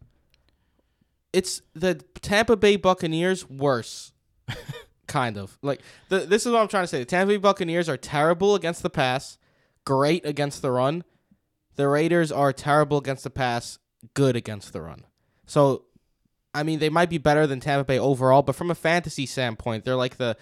It's 1.33 1.63
the 1.73 1.95
Tampa 2.21 2.55
Bay 2.55 2.77
Buccaneers 2.77 3.49
worse, 3.49 4.13
kind 5.07 5.39
of 5.39 5.57
like 5.63 5.81
the. 6.11 6.19
This 6.19 6.45
is 6.45 6.53
what 6.53 6.61
I'm 6.61 6.69
trying 6.69 6.85
to 6.85 6.89
say. 6.89 6.99
The 6.99 7.07
Tampa 7.07 7.33
Bay 7.33 7.39
Buccaneers 7.39 7.89
are 7.89 7.97
terrible 7.97 8.55
against 8.55 8.83
the 8.83 8.91
pass, 8.91 9.39
great 9.87 10.27
against 10.27 10.61
the 10.61 10.71
run. 10.71 11.03
The 11.77 11.89
Raiders 11.89 12.31
are 12.31 12.53
terrible 12.53 12.99
against 12.99 13.25
the 13.25 13.31
pass, 13.31 13.79
good 14.13 14.37
against 14.37 14.75
the 14.75 14.83
run. 14.83 15.07
So, 15.47 15.87
I 16.57 16.63
mean, 16.63 16.79
they 16.79 16.89
might 16.89 17.11
be 17.11 17.19
better 17.19 17.47
than 17.47 17.61
Tampa 17.61 17.85
Bay 17.85 17.99
overall, 17.99 18.41
but 18.41 18.57
from 18.57 18.71
a 18.71 18.75
fantasy 18.75 19.27
standpoint, 19.27 19.85
they're 19.85 19.95
like 19.95 20.17
the 20.17 20.39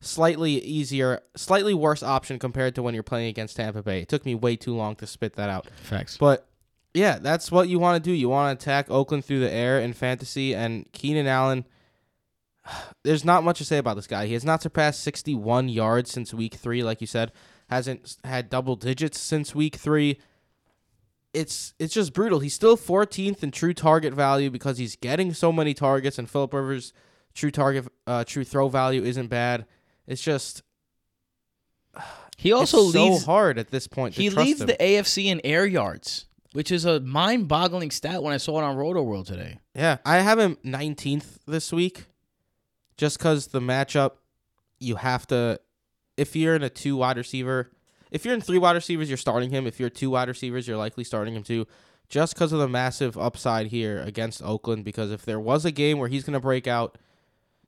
slightly 0.00 0.52
easier, 0.62 1.20
slightly 1.36 1.74
worse 1.74 2.02
option 2.02 2.38
compared 2.38 2.74
to 2.76 2.82
when 2.82 2.94
you're 2.94 3.02
playing 3.02 3.28
against 3.28 3.56
Tampa 3.56 3.82
Bay. 3.82 4.00
It 4.00 4.08
took 4.08 4.24
me 4.24 4.34
way 4.34 4.56
too 4.56 4.74
long 4.74 4.96
to 4.96 5.06
spit 5.06 5.34
that 5.36 5.50
out. 5.50 5.66
Facts. 5.82 6.16
But 6.16 6.48
yeah, 6.94 7.18
that's 7.18 7.52
what 7.52 7.68
you 7.68 7.78
want 7.78 8.02
to 8.02 8.10
do. 8.10 8.16
You 8.16 8.30
want 8.30 8.58
to 8.58 8.64
attack 8.64 8.90
Oakland 8.90 9.26
through 9.26 9.40
the 9.40 9.52
air 9.52 9.78
in 9.78 9.92
fantasy, 9.92 10.54
and 10.54 10.90
Keenan 10.92 11.26
Allen. 11.26 11.66
There's 13.04 13.24
not 13.24 13.44
much 13.44 13.58
to 13.58 13.64
say 13.66 13.76
about 13.76 13.96
this 13.96 14.06
guy. 14.06 14.24
He 14.24 14.32
has 14.32 14.46
not 14.46 14.62
surpassed 14.62 15.02
61 15.02 15.68
yards 15.68 16.10
since 16.10 16.32
week 16.32 16.54
three, 16.54 16.82
like 16.82 17.02
you 17.02 17.06
said. 17.06 17.30
Hasn't 17.68 18.16
had 18.24 18.48
double 18.48 18.74
digits 18.74 19.20
since 19.20 19.54
week 19.54 19.76
three. 19.76 20.18
It's 21.34 21.74
it's 21.78 21.92
just 21.94 22.12
brutal. 22.12 22.40
He's 22.40 22.54
still 22.54 22.76
14th 22.76 23.42
in 23.42 23.50
true 23.50 23.74
target 23.74 24.14
value 24.14 24.50
because 24.50 24.78
he's 24.78 24.96
getting 24.96 25.34
so 25.34 25.52
many 25.52 25.74
targets, 25.74 26.18
and 26.18 26.28
Philip 26.28 26.54
Rivers' 26.54 26.92
true 27.34 27.50
target, 27.50 27.86
uh, 28.06 28.24
true 28.24 28.44
throw 28.44 28.68
value 28.68 29.02
isn't 29.04 29.28
bad. 29.28 29.66
It's 30.06 30.22
just 30.22 30.62
He 32.38 32.52
also 32.52 32.84
it's 32.84 32.92
so 32.92 33.08
leads 33.08 33.24
hard 33.24 33.58
at 33.58 33.70
this 33.70 33.88
point. 33.88 34.14
He 34.14 34.30
leads 34.30 34.60
him. 34.60 34.68
the 34.68 34.74
AFC 34.74 35.24
in 35.24 35.40
air 35.42 35.66
yards, 35.66 36.26
which 36.52 36.70
is 36.70 36.84
a 36.84 37.00
mind-boggling 37.00 37.90
stat 37.90 38.22
when 38.22 38.32
I 38.32 38.36
saw 38.36 38.60
it 38.60 38.62
on 38.62 38.76
Roto 38.76 39.02
World 39.02 39.26
today. 39.26 39.58
Yeah, 39.74 39.98
I 40.04 40.18
have 40.18 40.38
him 40.38 40.56
19th 40.64 41.38
this 41.48 41.72
week 41.72 42.06
just 42.96 43.18
because 43.18 43.48
the 43.48 43.60
matchup, 43.60 44.12
you 44.78 44.94
have 44.94 45.26
to, 45.28 45.60
if 46.16 46.36
you're 46.36 46.54
in 46.54 46.62
a 46.62 46.70
two 46.70 46.96
wide 46.96 47.16
receiver, 47.16 47.72
if 48.10 48.24
you're 48.24 48.34
in 48.34 48.40
three 48.40 48.58
wide 48.58 48.76
receivers, 48.76 49.08
you're 49.08 49.16
starting 49.16 49.50
him. 49.50 49.66
If 49.66 49.78
you're 49.78 49.90
two 49.90 50.10
wide 50.10 50.28
receivers, 50.28 50.66
you're 50.66 50.76
likely 50.76 51.04
starting 51.04 51.34
him 51.34 51.42
too, 51.42 51.66
just 52.08 52.34
because 52.34 52.52
of 52.52 52.58
the 52.58 52.68
massive 52.68 53.16
upside 53.18 53.68
here 53.68 54.00
against 54.00 54.42
Oakland. 54.42 54.84
Because 54.84 55.10
if 55.10 55.24
there 55.24 55.40
was 55.40 55.64
a 55.64 55.70
game 55.70 55.98
where 55.98 56.08
he's 56.08 56.24
going 56.24 56.34
to 56.34 56.40
break 56.40 56.66
out, 56.66 56.98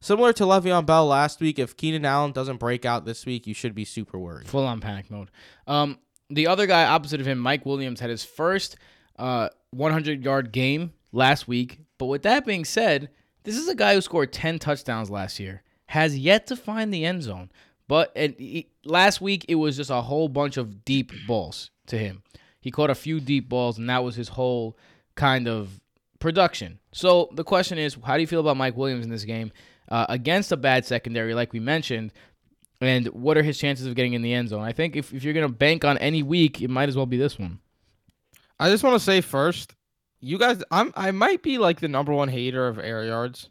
similar 0.01 0.33
to 0.35 0.45
Le'Veon 0.45 0.87
Bell 0.87 1.07
last 1.07 1.41
week, 1.41 1.59
if 1.59 1.77
Keenan 1.77 2.05
Allen 2.05 2.33
doesn't 2.33 2.59
break 2.59 2.85
out 2.85 3.05
this 3.05 3.27
week, 3.27 3.47
you 3.47 3.55
should 3.55 3.75
be 3.75 3.85
super 3.85 4.19
worried. 4.19 4.49
Full 4.49 4.67
on 4.67 4.81
panic 4.81 5.11
mode. 5.11 5.31
Um, 5.67 5.99
the 6.29 6.47
other 6.47 6.67
guy 6.67 6.85
opposite 6.85 7.21
of 7.21 7.27
him, 7.27 7.39
Mike 7.39 7.67
Williams, 7.67 8.01
had 8.01 8.11
his 8.11 8.25
first 8.25 8.77
uh 9.19 9.49
100 9.73 10.25
yard 10.25 10.53
game 10.53 10.93
last 11.13 11.47
week. 11.49 11.81
But 11.99 12.07
with 12.07 12.23
that 12.23 12.47
being 12.47 12.65
said, 12.65 13.11
this 13.45 13.57
is 13.57 13.69
a 13.69 13.75
guy 13.75 13.95
who 13.95 14.01
scored 14.01 14.33
10 14.33 14.59
touchdowns 14.59 15.11
last 15.11 15.39
year, 15.39 15.63
has 15.87 16.19
yet 16.19 16.47
to 16.49 16.57
find 16.57 16.93
the 16.93 17.05
end 17.05 17.23
zone. 17.23 17.51
But 17.91 18.13
it, 18.15 18.39
he- 18.39 18.69
last 18.85 19.21
week 19.21 19.45
it 19.49 19.57
was 19.57 19.77
just 19.77 19.91
a 19.91 20.01
whole 20.01 20.29
bunch 20.29 20.57
of 20.57 20.85
deep 20.85 21.11
balls 21.27 21.73
to 21.89 21.99
him. 21.99 22.23
He 22.61 22.71
caught 22.71 22.89
a 22.89 22.95
few 22.95 23.19
deep 23.19 23.49
balls, 23.49 23.79
and 23.79 23.91
that 23.91 24.05
was 24.05 24.15
his 24.15 24.29
whole 24.29 24.79
kind 25.17 25.49
of 25.49 25.81
production. 26.21 26.79
So 26.93 27.31
the 27.33 27.43
question 27.43 27.79
is, 27.79 27.97
how 28.05 28.15
do 28.15 28.21
you 28.21 28.29
feel 28.29 28.39
about 28.39 28.57
Mike 28.57 28.77
Williams 28.77 29.05
in 29.05 29.11
this 29.11 29.25
game 29.25 29.51
uh, 29.89 30.07
against 30.09 30.53
a 30.53 30.57
bad 30.57 30.87
secondary, 30.87 31.35
like 31.35 31.53
we 31.53 31.59
mentioned? 31.59 32.13
And 32.81 33.09
what 33.09 33.37
are 33.37 33.43
his 33.43 33.59
chances 33.59 33.89
of 33.89 33.97
getting 33.97 34.13
in 34.13 34.23
the 34.23 34.35
end 34.35 34.51
zone? 34.51 34.63
I 34.63 34.71
think 34.71 34.95
if, 34.95 35.13
if 35.13 35.25
you're 35.25 35.35
going 35.35 35.49
to 35.49 35.53
bank 35.53 35.85
on 35.85 35.99
any 35.99 36.23
week, 36.23 36.63
it 36.63 36.71
might 36.71 36.89
as 36.89 36.97
well 36.97 37.07
be 37.07 37.17
this 37.17 37.41
one. 37.41 37.59
I 38.61 38.71
just 38.71 38.85
want 38.85 38.95
to 38.95 39.05
say 39.05 39.21
first, 39.21 39.75
you 40.21 40.39
guys, 40.39 40.63
I'm 40.71 40.93
I 40.95 41.11
might 41.11 41.43
be 41.43 41.59
like 41.59 41.81
the 41.81 41.89
number 41.89 42.13
one 42.13 42.29
hater 42.29 42.69
of 42.69 42.79
air 42.79 43.05
yards. 43.05 43.51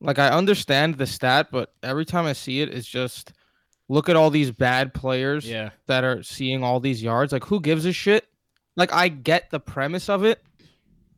Like 0.00 0.18
I 0.18 0.30
understand 0.30 0.96
the 0.96 1.06
stat, 1.06 1.48
but 1.52 1.74
every 1.82 2.06
time 2.06 2.24
I 2.24 2.32
see 2.32 2.62
it, 2.62 2.70
it's 2.70 2.88
just 2.88 3.34
look 3.92 4.08
at 4.08 4.16
all 4.16 4.30
these 4.30 4.50
bad 4.50 4.94
players 4.94 5.48
Yeah. 5.48 5.70
that 5.86 6.02
are 6.04 6.22
seeing 6.22 6.64
all 6.64 6.80
these 6.80 7.02
yards. 7.02 7.32
Like 7.32 7.44
who 7.44 7.60
gives 7.60 7.84
a 7.84 7.92
shit? 7.92 8.26
Like 8.76 8.92
I 8.92 9.08
get 9.08 9.50
the 9.50 9.60
premise 9.60 10.08
of 10.08 10.24
it, 10.24 10.42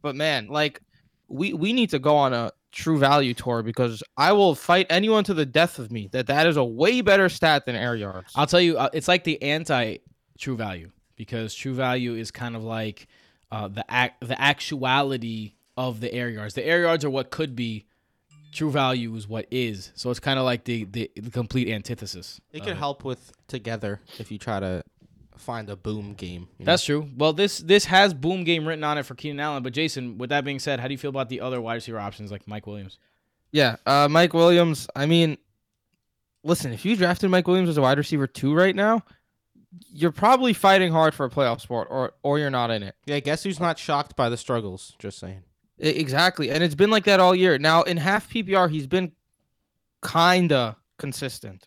but 0.03 0.17
man, 0.17 0.49
like 0.49 0.81
we 1.29 1.53
we 1.53 1.73
need 1.73 1.91
to 1.91 1.99
go 1.99 2.17
on 2.17 2.33
a 2.33 2.51
true 2.73 2.99
value 2.99 3.33
tour 3.35 3.63
because 3.63 4.03
I 4.17 4.33
will 4.33 4.57
fight 4.57 4.87
anyone 4.91 5.23
to 5.25 5.35
the 5.35 5.47
death 5.47 5.79
of 5.79 5.93
me 5.93 6.09
that 6.11 6.27
that 6.27 6.49
is 6.49 6.57
a 6.57 6.65
way 6.65 7.01
better 7.01 7.29
stat 7.29 7.65
than 7.67 7.77
air 7.77 7.95
yards. 7.95 8.33
I'll 8.35 8.49
tell 8.49 8.61
you, 8.61 8.77
uh, 8.77 8.89
it's 8.93 9.07
like 9.07 9.23
the 9.23 9.41
anti 9.41 9.99
true 10.39 10.57
value 10.57 10.91
because 11.15 11.55
true 11.55 11.75
value 11.75 12.15
is 12.17 12.33
kind 12.33 12.57
of 12.57 12.65
like 12.65 13.07
uh, 13.53 13.69
the 13.69 13.89
act, 13.89 14.27
the 14.27 14.41
actuality 14.41 15.55
of 15.77 16.01
the 16.01 16.13
air 16.13 16.29
yards. 16.29 16.55
The 16.55 16.67
air 16.67 16.81
yards 16.83 17.05
are 17.05 17.11
what 17.11 17.31
could 17.31 17.55
be. 17.55 17.87
True 18.55 18.71
value 18.71 19.15
is 19.17 19.27
what 19.27 19.47
is. 19.51 19.91
So 19.97 20.11
it's 20.11 20.21
kind 20.21 20.39
of 20.39 20.45
like 20.45 20.65
the, 20.65 20.85
the 20.85 21.11
the 21.17 21.31
complete 21.31 21.69
antithesis. 21.69 22.41
It 22.53 22.63
could 22.65 22.77
help 22.77 23.05
with 23.05 23.33
together 23.49 24.01
if 24.19 24.31
you 24.31 24.39
try 24.39 24.61
to 24.61 24.85
find 25.37 25.69
a 25.69 25.77
boom 25.77 26.15
game. 26.15 26.49
you 26.59 26.65
know? 26.65 26.73
That's 26.73 26.85
true. 26.85 27.09
Well, 27.17 27.33
this 27.33 27.59
this 27.59 27.85
has 27.87 28.15
boom 28.15 28.45
game 28.45 28.67
written 28.67 28.85
on 28.85 28.97
it 28.97 29.03
for 29.05 29.15
Keenan 29.17 29.41
Allen. 29.41 29.63
But 29.65 29.73
Jason, 29.73 30.19
with 30.19 30.31
that 30.31 30.45
being 30.45 30.61
said, 30.61 30.79
how 30.79 30.87
do 30.87 30.95
you 30.95 30.99
feel 30.99 31.11
about 31.11 31.29
the 31.29 31.41
other 31.41 31.61
wide 31.61 31.75
receiver 31.75 31.99
options 31.99 32.31
like 32.31 32.47
Mike 32.47 32.67
Williams? 32.67 32.99
Yeah, 33.51 33.77
uh, 33.87 34.09
Mike 34.09 34.35
Williams. 34.35 34.89
I 34.95 35.07
mean, 35.07 35.37
listen, 36.45 36.73
if 36.73 36.85
you 36.85 36.97
drafted 36.97 37.31
Mike 37.31 37.47
Williams 37.49 37.69
as 37.69 37.77
a 37.77 37.83
wide 37.83 37.99
receiver 37.99 38.27
two 38.27 38.55
right 38.55 38.75
now, 38.75 39.03
you're 39.89 40.13
probably 40.13 40.53
fighting 40.53 40.93
hard 40.93 41.15
for 41.15 41.27
a 41.27 41.31
playoff 41.31 41.61
spot, 41.61 41.89
or 41.91 42.13
or 42.23 42.39
you're 42.39 42.51
not 42.51 42.71
in 42.71 42.83
it. 42.85 42.95
yeah. 43.07 43.19
Guess 43.21 43.43
who's 43.43 43.59
not 43.59 43.79
shocked 43.79 44.15
by 44.15 44.29
the 44.29 44.37
struggles? 44.37 44.95
Just 44.99 45.19
saying. 45.19 45.43
Exactly, 45.79 46.51
and 46.51 46.63
it's 46.63 46.75
been 46.75 46.91
like 46.91 47.05
that 47.05 47.21
all 47.21 47.35
year. 47.35 47.59
Now 47.59 47.83
in 47.83 47.97
half 47.97 48.29
PPR, 48.31 48.71
he's 48.71 48.87
been 48.87 49.11
kinda 50.07 50.77
consistent. 50.99 51.67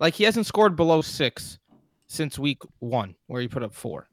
Like 0.00 0.14
he 0.14 0.24
hasn't 0.24 0.46
scored 0.46 0.76
below 0.76 1.02
six 1.02 1.58
since 2.06 2.38
week 2.38 2.62
one, 2.78 3.14
where 3.26 3.42
he 3.42 3.48
put 3.48 3.62
up 3.62 3.74
four. 3.74 4.08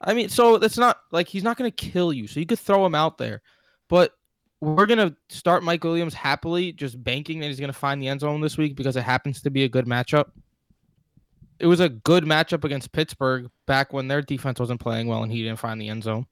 I 0.00 0.14
mean, 0.14 0.28
so 0.30 0.56
that's 0.56 0.78
not 0.78 0.98
like 1.12 1.28
he's 1.28 1.42
not 1.42 1.58
gonna 1.58 1.70
kill 1.70 2.12
you. 2.12 2.26
So 2.26 2.40
you 2.40 2.46
could 2.46 2.58
throw 2.58 2.86
him 2.86 2.94
out 2.94 3.18
there, 3.18 3.42
but 3.88 4.12
we're 4.60 4.86
gonna 4.86 5.14
start 5.28 5.62
Mike 5.62 5.84
Williams 5.84 6.14
happily, 6.14 6.72
just 6.72 7.02
banking 7.02 7.40
that 7.40 7.46
he's 7.46 7.60
gonna 7.60 7.72
find 7.72 8.00
the 8.00 8.08
end 8.08 8.20
zone 8.20 8.40
this 8.40 8.56
week 8.56 8.76
because 8.76 8.96
it 8.96 9.02
happens 9.02 9.42
to 9.42 9.50
be 9.50 9.64
a 9.64 9.68
good 9.68 9.86
matchup. 9.86 10.30
It 11.58 11.66
was 11.66 11.80
a 11.80 11.90
good 11.90 12.24
matchup 12.24 12.64
against 12.64 12.92
Pittsburgh 12.92 13.50
back 13.66 13.92
when 13.92 14.08
their 14.08 14.22
defense 14.22 14.58
wasn't 14.58 14.80
playing 14.80 15.06
well 15.06 15.22
and 15.22 15.30
he 15.30 15.42
didn't 15.42 15.58
find 15.58 15.78
the 15.78 15.88
end 15.88 16.04
zone. 16.04 16.26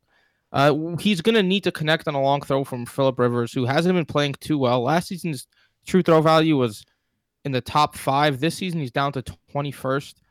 Uh, 0.52 0.97
he's 0.99 1.21
gonna 1.21 1.43
need 1.43 1.64
to 1.64 1.73
connect 1.73 2.09
on 2.09 2.14
a 2.14 2.23
long 2.23 2.40
throw 2.40 2.64
from 2.64 2.87
Philip 2.87 3.19
Rivers, 3.19 3.52
who 3.52 3.67
hasn't 3.67 3.95
been 3.95 4.07
playing 4.07 4.35
too 4.40 4.59
well. 4.59 4.83
Last 4.83 5.09
season's 5.09 5.47
true 5.87 6.02
throw 6.02 6.23
value 6.23 6.57
was 6.57 6.85
in 7.45 7.52
the 7.52 7.61
top 7.61 7.97
five. 7.97 8.40
This 8.40 8.55
season 8.55 8.81
he's 8.81 8.90
down 8.90 9.12
to 9.12 9.23
twenty 9.50 9.71
first. 9.71 10.23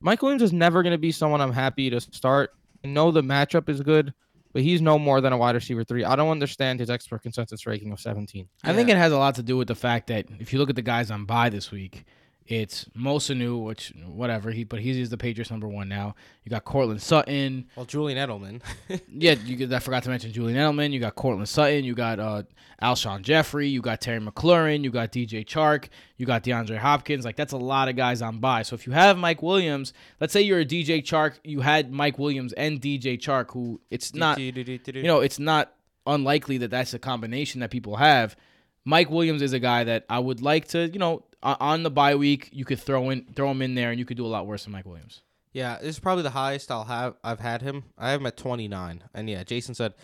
Mike 0.00 0.22
Williams 0.22 0.42
is 0.42 0.52
never 0.52 0.82
gonna 0.82 0.98
be 0.98 1.10
someone 1.10 1.40
I'm 1.40 1.52
happy 1.52 1.90
to 1.90 2.00
start. 2.00 2.50
I 2.84 2.88
know 2.88 3.10
the 3.10 3.22
matchup 3.22 3.68
is 3.68 3.80
good, 3.80 4.12
but 4.52 4.62
he's 4.62 4.80
no 4.80 4.98
more 4.98 5.20
than 5.20 5.32
a 5.32 5.36
wide 5.36 5.56
receiver 5.56 5.82
three. 5.82 6.04
I 6.04 6.14
don't 6.14 6.30
understand 6.30 6.78
his 6.78 6.90
expert 6.90 7.22
consensus 7.22 7.66
ranking 7.66 7.90
of 7.90 7.98
17. 7.98 8.48
I 8.62 8.72
think 8.72 8.88
it 8.88 8.96
has 8.96 9.12
a 9.12 9.18
lot 9.18 9.34
to 9.36 9.42
do 9.42 9.56
with 9.56 9.68
the 9.68 9.74
fact 9.74 10.06
that 10.06 10.26
if 10.38 10.52
you 10.52 10.58
look 10.58 10.70
at 10.70 10.76
the 10.76 10.82
guys 10.82 11.10
on 11.10 11.24
bye 11.24 11.48
this 11.48 11.70
week, 11.72 12.04
it's 12.46 12.86
Mo 12.94 13.18
Sanu, 13.18 13.62
which 13.62 13.94
whatever 14.06 14.50
he, 14.50 14.64
but 14.64 14.80
he's 14.80 15.08
the 15.08 15.16
Patriots 15.16 15.50
number 15.50 15.66
one 15.66 15.88
now. 15.88 16.14
You 16.44 16.50
got 16.50 16.64
Courtland 16.64 17.00
Sutton. 17.00 17.68
Well, 17.74 17.86
Julian 17.86 18.18
Edelman. 18.18 18.60
Yeah, 19.16 19.32
you 19.44 19.74
I 19.74 19.78
forgot 19.78 20.02
to 20.02 20.10
mention 20.10 20.32
Julian 20.32 20.58
Edelman. 20.58 20.92
You 20.92 21.00
got 21.00 21.14
Courtland 21.14 21.48
Sutton. 21.48 21.84
You 21.84 21.94
got 21.94 22.18
uh, 22.18 22.42
Alshon 22.82 23.22
Jeffery. 23.22 23.68
You 23.68 23.80
got 23.80 24.00
Terry 24.00 24.20
McLaurin. 24.20 24.84
You 24.84 24.90
got 24.90 25.12
DJ 25.12 25.46
Chark. 25.46 25.88
You 26.16 26.26
got 26.26 26.42
DeAndre 26.44 26.76
Hopkins. 26.76 27.24
Like 27.24 27.36
that's 27.36 27.52
a 27.52 27.56
lot 27.58 27.88
of 27.88 27.96
guys 27.96 28.20
on 28.20 28.40
bye. 28.40 28.62
So 28.62 28.74
if 28.74 28.86
you 28.86 28.92
have 28.92 29.16
Mike 29.16 29.42
Williams, 29.42 29.92
let's 30.20 30.32
say 30.32 30.42
you're 30.42 30.60
a 30.60 30.66
DJ 30.66 31.02
Chark, 31.02 31.38
you 31.44 31.60
had 31.60 31.92
Mike 31.92 32.18
Williams 32.18 32.52
and 32.54 32.80
DJ 32.80 33.18
Chark, 33.18 33.52
who 33.52 33.80
it's 33.90 34.14
not 34.14 34.38
you 34.38 35.02
know, 35.04 35.20
it's 35.20 35.38
not 35.38 35.72
unlikely 36.06 36.58
that 36.58 36.70
that's 36.70 36.92
a 36.92 36.98
combination 36.98 37.60
that 37.60 37.70
people 37.70 37.96
have. 37.96 38.36
Mike 38.84 39.10
Williams 39.10 39.40
is 39.40 39.54
a 39.54 39.58
guy 39.58 39.84
that 39.84 40.04
I 40.10 40.18
would 40.18 40.42
like 40.42 40.68
to, 40.68 40.88
you 40.88 40.98
know, 40.98 41.24
on 41.44 41.82
the 41.82 41.90
bye 41.90 42.14
week, 42.14 42.48
you 42.52 42.64
could 42.64 42.80
throw 42.80 43.10
in 43.10 43.26
throw 43.34 43.50
him 43.50 43.62
in 43.62 43.74
there 43.74 43.90
and 43.90 43.98
you 43.98 44.04
could 44.04 44.16
do 44.16 44.26
a 44.26 44.28
lot 44.28 44.46
worse 44.46 44.64
than 44.64 44.72
Mike 44.72 44.86
Williams. 44.86 45.22
Yeah, 45.52 45.78
this 45.78 45.90
is 45.90 46.00
probably 46.00 46.24
the 46.24 46.30
highest 46.30 46.70
I'll 46.70 46.84
have. 46.84 47.14
I've 47.22 47.40
had 47.40 47.62
him. 47.62 47.84
I 47.96 48.10
have 48.10 48.20
him 48.20 48.26
at 48.26 48.36
29. 48.36 49.04
And 49.14 49.30
yeah, 49.30 49.44
Jason 49.44 49.74
said 49.74 49.94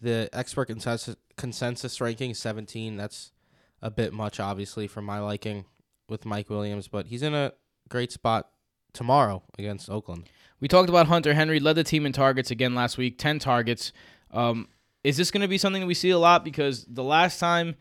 the 0.00 0.28
expert 0.32 0.66
consensus 0.66 1.16
consensus 1.36 2.00
ranking 2.00 2.30
is 2.30 2.38
17. 2.38 2.96
That's 2.96 3.32
a 3.80 3.90
bit 3.90 4.12
much, 4.12 4.38
obviously, 4.38 4.86
for 4.86 5.02
my 5.02 5.18
liking 5.18 5.64
with 6.08 6.24
Mike 6.24 6.50
Williams, 6.50 6.88
but 6.88 7.06
he's 7.06 7.22
in 7.22 7.34
a 7.34 7.52
great 7.88 8.12
spot 8.12 8.50
tomorrow 8.92 9.42
against 9.58 9.90
Oakland. 9.90 10.28
We 10.60 10.68
talked 10.68 10.88
about 10.88 11.08
Hunter 11.08 11.34
Henry 11.34 11.58
led 11.58 11.76
the 11.76 11.84
team 11.84 12.06
in 12.06 12.12
targets 12.12 12.50
again 12.50 12.74
last 12.74 12.96
week, 12.96 13.18
10 13.18 13.40
targets. 13.40 13.92
Um, 14.30 14.68
is 15.02 15.16
this 15.16 15.30
going 15.30 15.40
to 15.40 15.48
be 15.48 15.58
something 15.58 15.80
that 15.80 15.86
we 15.86 15.94
see 15.94 16.10
a 16.10 16.18
lot 16.18 16.44
because 16.44 16.84
the 16.84 17.02
last 17.02 17.40
time 17.40 17.74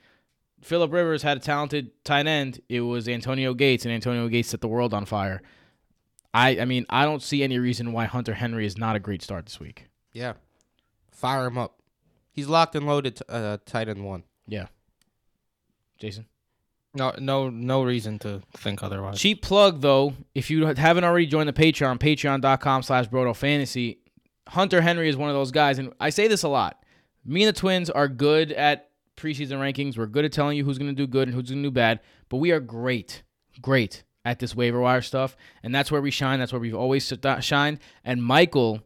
Philip 0.61 0.91
Rivers 0.91 1.23
had 1.23 1.37
a 1.37 1.39
talented 1.39 1.91
tight 2.03 2.27
end, 2.27 2.61
it 2.69 2.81
was 2.81 3.07
Antonio 3.09 3.53
Gates 3.53 3.85
and 3.85 3.93
Antonio 3.93 4.27
Gates 4.27 4.49
set 4.49 4.61
the 4.61 4.67
world 4.67 4.93
on 4.93 5.05
fire. 5.05 5.41
I 6.33 6.59
I 6.59 6.65
mean, 6.65 6.85
I 6.89 7.05
don't 7.05 7.21
see 7.21 7.43
any 7.43 7.59
reason 7.59 7.91
why 7.93 8.05
Hunter 8.05 8.33
Henry 8.33 8.65
is 8.65 8.77
not 8.77 8.95
a 8.95 8.99
great 8.99 9.21
start 9.21 9.45
this 9.45 9.59
week. 9.59 9.87
Yeah. 10.13 10.33
Fire 11.11 11.45
him 11.47 11.57
up. 11.57 11.79
He's 12.31 12.47
locked 12.47 12.75
and 12.75 12.85
loaded, 12.85 13.17
t- 13.17 13.23
uh, 13.27 13.57
tight 13.65 13.89
end 13.89 14.05
one. 14.05 14.23
Yeah. 14.47 14.67
Jason. 15.99 16.25
No, 16.93 17.13
no, 17.19 17.49
no 17.49 17.83
reason 17.83 18.19
to 18.19 18.41
think 18.57 18.83
otherwise. 18.83 19.19
Cheap 19.19 19.41
plug 19.41 19.81
though, 19.81 20.13
if 20.35 20.49
you 20.49 20.65
haven't 20.65 21.03
already 21.03 21.25
joined 21.25 21.47
the 21.49 21.53
Patreon, 21.53 21.99
patreon.com 21.99 22.83
slash 22.83 23.07
Brodo 23.07 23.35
Fantasy, 23.35 23.99
Hunter 24.47 24.81
Henry 24.81 25.07
is 25.07 25.15
one 25.15 25.29
of 25.29 25.35
those 25.35 25.51
guys, 25.51 25.79
and 25.79 25.93
I 25.99 26.09
say 26.09 26.27
this 26.27 26.43
a 26.43 26.49
lot. 26.49 26.83
Me 27.23 27.43
and 27.43 27.55
the 27.55 27.57
twins 27.57 27.89
are 27.89 28.07
good 28.07 28.51
at 28.51 28.89
preseason 29.21 29.59
rankings. 29.59 29.97
We're 29.97 30.07
good 30.07 30.25
at 30.25 30.31
telling 30.31 30.57
you 30.57 30.65
who's 30.65 30.77
gonna 30.77 30.93
do 30.93 31.07
good 31.07 31.27
and 31.27 31.35
who's 31.35 31.49
gonna 31.49 31.61
do 31.61 31.71
bad, 31.71 31.99
but 32.29 32.37
we 32.37 32.51
are 32.51 32.59
great, 32.59 33.23
great 33.61 34.03
at 34.23 34.39
this 34.39 34.55
waiver 34.55 34.79
wire 34.79 35.01
stuff, 35.01 35.35
and 35.63 35.73
that's 35.73 35.91
where 35.91 36.01
we 36.01 36.11
shine. 36.11 36.39
That's 36.39 36.51
where 36.53 36.59
we've 36.59 36.75
always 36.75 37.05
st- 37.05 37.43
shined. 37.43 37.79
And 38.03 38.23
Michael 38.23 38.81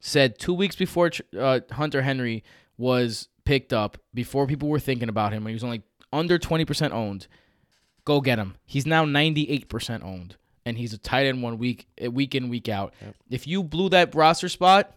said 0.00 0.38
two 0.38 0.54
weeks 0.54 0.76
before 0.76 1.10
uh, 1.38 1.60
Hunter 1.72 2.02
Henry 2.02 2.42
was 2.76 3.28
picked 3.44 3.72
up, 3.72 3.98
before 4.14 4.46
people 4.46 4.68
were 4.68 4.78
thinking 4.80 5.08
about 5.08 5.32
him, 5.32 5.44
when 5.44 5.50
he 5.50 5.54
was 5.54 5.64
only 5.64 5.82
under 6.12 6.38
20% 6.38 6.92
owned, 6.92 7.26
go 8.04 8.20
get 8.20 8.38
him. 8.38 8.56
He's 8.64 8.86
now 8.86 9.04
98% 9.04 10.02
owned, 10.02 10.36
and 10.64 10.78
he's 10.78 10.92
a 10.92 10.98
tight 10.98 11.26
end 11.26 11.42
one 11.42 11.58
week, 11.58 11.86
uh, 12.04 12.10
week 12.10 12.34
in, 12.34 12.48
week 12.48 12.68
out. 12.68 12.94
Yep. 13.00 13.14
If 13.30 13.46
you 13.46 13.62
blew 13.62 13.88
that 13.90 14.14
roster 14.14 14.48
spot 14.48 14.96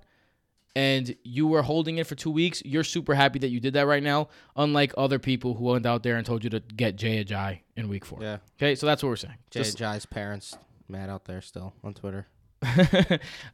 and 0.75 1.15
you 1.24 1.48
were 1.48 1.62
holding 1.62 1.98
it 1.98 2.08
for 2.08 2.15
two 2.15 2.32
weeks, 2.32 2.62
you're 2.65 2.84
super 2.84 3.13
happy 3.13 3.39
that 3.39 3.50
you 3.50 3.60
did 3.60 3.74
that 3.74 3.86
right 3.86 4.01
now, 4.03 4.30
unlike 4.56 4.94
other 4.98 5.20
people 5.20 5.53
who 5.53 5.65
went 5.65 5.86
out 5.86 6.03
there 6.03 6.15
and 6.18 6.25
told 6.25 6.44
you 6.44 6.50
to 6.51 6.60
get 6.60 6.96
Jay 6.96 7.24
Ajayi 7.24 7.60
in 7.75 7.89
week 7.89 8.06
four. 8.06 8.20
Yeah. 8.22 8.38
Okay, 8.58 8.75
so 8.75 8.86
that's 8.86 9.03
what 9.03 9.10
we're 9.10 9.15
saying. 9.15 9.38
Jay 9.51 9.60
Just- 9.62 9.77
Jai's 9.77 10.06
parents 10.06 10.58
mad 10.88 11.10
out 11.10 11.25
there 11.25 11.42
still 11.42 11.74
on 11.84 11.94
Twitter. 11.94 12.27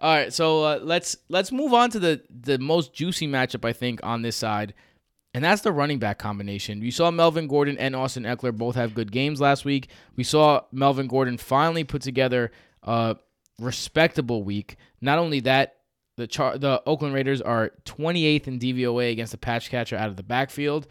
All 0.02 0.16
right, 0.16 0.32
so 0.32 0.64
uh, 0.64 0.80
let's 0.84 1.18
let's 1.30 1.52
move 1.52 1.74
on 1.74 1.90
to 1.92 2.00
the 2.00 2.22
the 2.30 2.60
most 2.60 2.94
juicy 2.94 3.28
matchup 3.28 3.68
I 3.68 3.74
think 3.74 4.00
on 4.04 4.22
this 4.22 4.36
side, 4.36 4.76
and 5.34 5.44
that's 5.44 5.64
the 5.64 5.72
running 5.72 5.98
back 5.98 6.20
combination. 6.20 6.84
You 6.84 6.92
saw 6.92 7.10
Melvin 7.10 7.48
Gordon 7.48 7.76
and 7.80 7.96
Austin 7.96 8.24
Ekeler 8.24 8.56
both 8.56 8.76
have 8.76 8.94
good 8.94 9.12
games 9.12 9.42
last 9.42 9.66
week. 9.66 9.90
We 10.16 10.24
saw 10.24 10.62
Melvin 10.72 11.08
Gordon 11.08 11.38
finally 11.40 11.84
put 11.84 12.04
together 12.04 12.52
a 12.84 13.16
respectable 13.60 14.44
week. 14.44 14.76
Not 15.02 15.18
only 15.18 15.40
that, 15.42 15.78
the 16.20 16.28
char- 16.28 16.58
the 16.58 16.84
Oakland 16.86 17.16
Raiders 17.16 17.42
are 17.42 17.72
28th 17.86 18.48
in 18.48 18.60
DVOA 18.60 19.12
against 19.12 19.32
the 19.32 19.38
pass 19.38 19.68
catcher 19.68 19.96
out 19.96 20.10
of 20.10 20.18
the 20.18 20.24
backfield. 20.24 20.88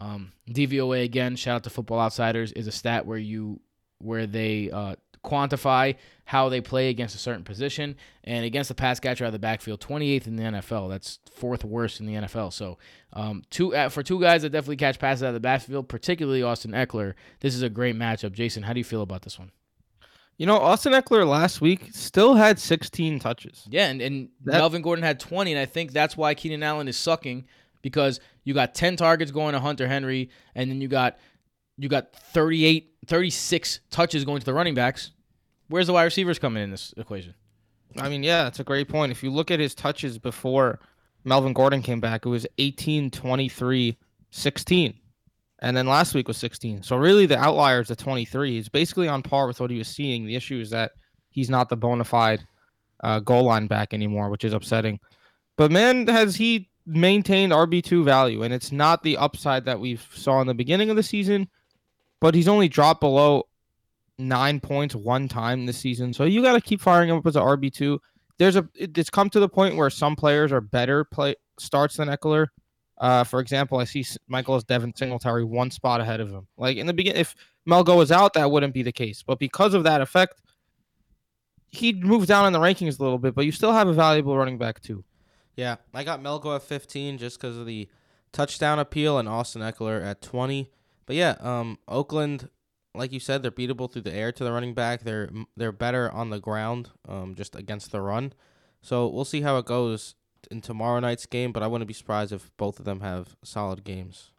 Um, 0.00 0.32
DVOA 0.50 1.04
again, 1.04 1.36
shout 1.36 1.56
out 1.56 1.64
to 1.64 1.70
Football 1.70 2.00
Outsiders, 2.00 2.52
is 2.52 2.66
a 2.66 2.72
stat 2.72 3.06
where 3.06 3.18
you 3.18 3.60
where 3.98 4.26
they 4.26 4.70
uh, 4.70 4.96
quantify 5.22 5.94
how 6.24 6.48
they 6.48 6.62
play 6.62 6.88
against 6.88 7.14
a 7.14 7.18
certain 7.18 7.44
position. 7.44 7.94
And 8.24 8.44
against 8.46 8.68
the 8.68 8.74
pass 8.74 8.98
catcher 8.98 9.24
out 9.24 9.28
of 9.28 9.32
the 9.32 9.38
backfield 9.38 9.80
28th 9.80 10.26
in 10.26 10.36
the 10.36 10.44
NFL 10.44 10.88
that's 10.88 11.18
fourth 11.30 11.64
worst 11.64 12.00
in 12.00 12.06
the 12.06 12.14
NFL 12.14 12.52
so 12.52 12.78
um, 13.12 13.42
two 13.50 13.74
uh, 13.74 13.88
for 13.88 14.02
two 14.02 14.20
guys 14.20 14.42
that 14.42 14.50
definitely 14.50 14.76
catch 14.76 14.98
passes 14.98 15.22
out 15.22 15.28
of 15.28 15.34
the 15.34 15.40
backfield 15.40 15.88
particularly 15.88 16.42
Austin 16.42 16.72
Ekeler 16.72 17.14
this 17.40 17.54
is 17.54 17.62
a 17.62 17.68
great 17.68 17.96
matchup. 17.96 18.32
Jason 18.32 18.62
how 18.62 18.72
do 18.72 18.80
you 18.80 18.84
feel 18.84 19.02
about 19.02 19.22
this 19.22 19.38
one 19.38 19.50
you 20.40 20.46
know, 20.46 20.56
Austin 20.56 20.94
Ekeler 20.94 21.28
last 21.28 21.60
week 21.60 21.90
still 21.92 22.34
had 22.34 22.58
16 22.58 23.18
touches. 23.18 23.66
yeah 23.68 23.88
and, 23.88 24.00
and 24.00 24.30
That- 24.44 24.52
Melvin 24.52 24.80
Gordon 24.80 25.02
had 25.04 25.20
20 25.20 25.52
and 25.52 25.60
I 25.60 25.66
think 25.66 25.92
that's 25.92 26.16
why 26.16 26.34
Keenan 26.34 26.62
Allen 26.62 26.88
is 26.88 26.96
sucking 26.96 27.44
because 27.82 28.20
you 28.44 28.54
got 28.54 28.74
10 28.74 28.96
targets 28.96 29.30
going 29.30 29.52
to 29.52 29.60
Hunter 29.60 29.86
Henry 29.86 30.30
and 30.54 30.70
then 30.70 30.80
you 30.80 30.88
got 30.88 31.18
you 31.76 31.90
got 31.90 32.14
38 32.14 32.90
36 33.06 33.80
touches 33.90 34.24
going 34.24 34.40
to 34.40 34.46
the 34.46 34.54
running 34.54 34.74
backs 34.74 35.10
where's 35.68 35.86
the 35.88 35.92
wide 35.92 36.04
receivers 36.04 36.38
coming 36.38 36.62
in 36.62 36.70
this 36.70 36.94
equation 36.96 37.34
I 37.98 38.08
mean, 38.08 38.22
yeah, 38.22 38.44
that's 38.44 38.60
a 38.60 38.64
great 38.64 38.88
point. 38.88 39.10
If 39.10 39.24
you 39.24 39.32
look 39.32 39.50
at 39.50 39.58
his 39.58 39.74
touches 39.74 40.16
before 40.16 40.78
Melvin 41.24 41.52
Gordon 41.52 41.82
came 41.82 41.98
back, 41.98 42.24
it 42.24 42.28
was 42.28 42.46
18, 42.56 43.10
23, 43.10 43.98
16. 44.30 44.99
And 45.62 45.76
then 45.76 45.86
last 45.86 46.14
week 46.14 46.26
was 46.26 46.38
16. 46.38 46.82
So 46.82 46.96
really 46.96 47.26
the 47.26 47.38
outlier 47.38 47.80
is 47.80 47.88
the 47.88 47.96
23. 47.96 48.52
He's 48.52 48.68
basically 48.68 49.08
on 49.08 49.22
par 49.22 49.46
with 49.46 49.60
what 49.60 49.70
he 49.70 49.78
was 49.78 49.88
seeing. 49.88 50.26
The 50.26 50.36
issue 50.36 50.58
is 50.58 50.70
that 50.70 50.92
he's 51.30 51.50
not 51.50 51.68
the 51.68 51.76
bona 51.76 52.04
fide 52.04 52.46
uh, 53.02 53.20
goal 53.20 53.44
line 53.44 53.66
back 53.66 53.92
anymore, 53.92 54.30
which 54.30 54.44
is 54.44 54.52
upsetting. 54.52 54.98
But 55.56 55.70
man, 55.70 56.06
has 56.06 56.36
he 56.36 56.70
maintained 56.86 57.52
RB 57.52 57.82
two 57.82 58.04
value, 58.04 58.42
and 58.42 58.52
it's 58.52 58.72
not 58.72 59.02
the 59.02 59.16
upside 59.16 59.64
that 59.64 59.78
we 59.78 59.98
saw 60.14 60.40
in 60.40 60.46
the 60.46 60.54
beginning 60.54 60.90
of 60.90 60.96
the 60.96 61.02
season. 61.02 61.48
But 62.20 62.34
he's 62.34 62.48
only 62.48 62.68
dropped 62.68 63.00
below 63.00 63.46
nine 64.18 64.60
points 64.60 64.94
one 64.94 65.28
time 65.28 65.66
this 65.66 65.78
season, 65.78 66.12
so 66.12 66.24
you 66.24 66.42
got 66.42 66.52
to 66.52 66.60
keep 66.60 66.80
firing 66.80 67.08
him 67.08 67.16
up 67.16 67.26
as 67.26 67.36
an 67.36 67.42
RB 67.42 67.72
two. 67.72 68.00
There's 68.38 68.56
a 68.56 68.68
it's 68.74 69.10
come 69.10 69.30
to 69.30 69.40
the 69.40 69.48
point 69.48 69.76
where 69.76 69.90
some 69.90 70.16
players 70.16 70.52
are 70.52 70.60
better 70.60 71.04
play 71.04 71.34
starts 71.58 71.96
than 71.96 72.08
Ekeler. 72.08 72.48
Uh, 73.00 73.24
for 73.24 73.40
example, 73.40 73.78
I 73.78 73.84
see 73.84 74.00
S- 74.00 74.18
Michael 74.28 74.54
as 74.54 74.64
Devin 74.64 74.94
Singletary 74.94 75.42
one 75.42 75.70
spot 75.70 76.00
ahead 76.02 76.20
of 76.20 76.30
him. 76.30 76.46
Like 76.58 76.76
in 76.76 76.86
the 76.86 76.92
beginning, 76.92 77.20
if 77.20 77.34
Melgo 77.66 77.96
was 77.96 78.12
out, 78.12 78.34
that 78.34 78.50
wouldn't 78.50 78.74
be 78.74 78.82
the 78.82 78.92
case. 78.92 79.22
But 79.26 79.38
because 79.38 79.72
of 79.72 79.84
that 79.84 80.02
effect, 80.02 80.42
he'd 81.70 82.04
move 82.04 82.26
down 82.26 82.46
in 82.46 82.52
the 82.52 82.58
rankings 82.58 83.00
a 83.00 83.02
little 83.02 83.18
bit. 83.18 83.34
But 83.34 83.46
you 83.46 83.52
still 83.52 83.72
have 83.72 83.88
a 83.88 83.94
valuable 83.94 84.36
running 84.36 84.58
back 84.58 84.80
too. 84.80 85.02
Yeah, 85.56 85.76
I 85.94 86.04
got 86.04 86.22
Melgo 86.22 86.54
at 86.54 86.62
15 86.62 87.18
just 87.18 87.40
because 87.40 87.56
of 87.56 87.66
the 87.66 87.88
touchdown 88.32 88.78
appeal 88.78 89.18
and 89.18 89.28
Austin 89.28 89.62
Ekeler 89.62 90.04
at 90.04 90.22
20. 90.22 90.70
But 91.06 91.16
yeah, 91.16 91.36
um, 91.40 91.78
Oakland, 91.88 92.50
like 92.94 93.12
you 93.12 93.20
said, 93.20 93.42
they're 93.42 93.50
beatable 93.50 93.90
through 93.90 94.02
the 94.02 94.14
air 94.14 94.30
to 94.30 94.44
the 94.44 94.52
running 94.52 94.74
back. 94.74 95.02
They're 95.04 95.30
they're 95.56 95.72
better 95.72 96.10
on 96.10 96.30
the 96.30 96.38
ground, 96.38 96.90
um, 97.08 97.34
just 97.34 97.56
against 97.56 97.92
the 97.92 98.00
run. 98.00 98.32
So 98.82 99.08
we'll 99.08 99.24
see 99.24 99.40
how 99.40 99.56
it 99.58 99.64
goes 99.66 100.14
in 100.50 100.60
tomorrow 100.60 101.00
night's 101.00 101.26
game. 101.26 101.52
But 101.52 101.62
I 101.62 101.66
wouldn't 101.66 101.88
be 101.88 101.94
surprised 101.94 102.32
if 102.32 102.50
both 102.56 102.78
of 102.78 102.84
them 102.84 103.00
have 103.00 103.36
solid 103.42 103.84
games. 103.84 104.30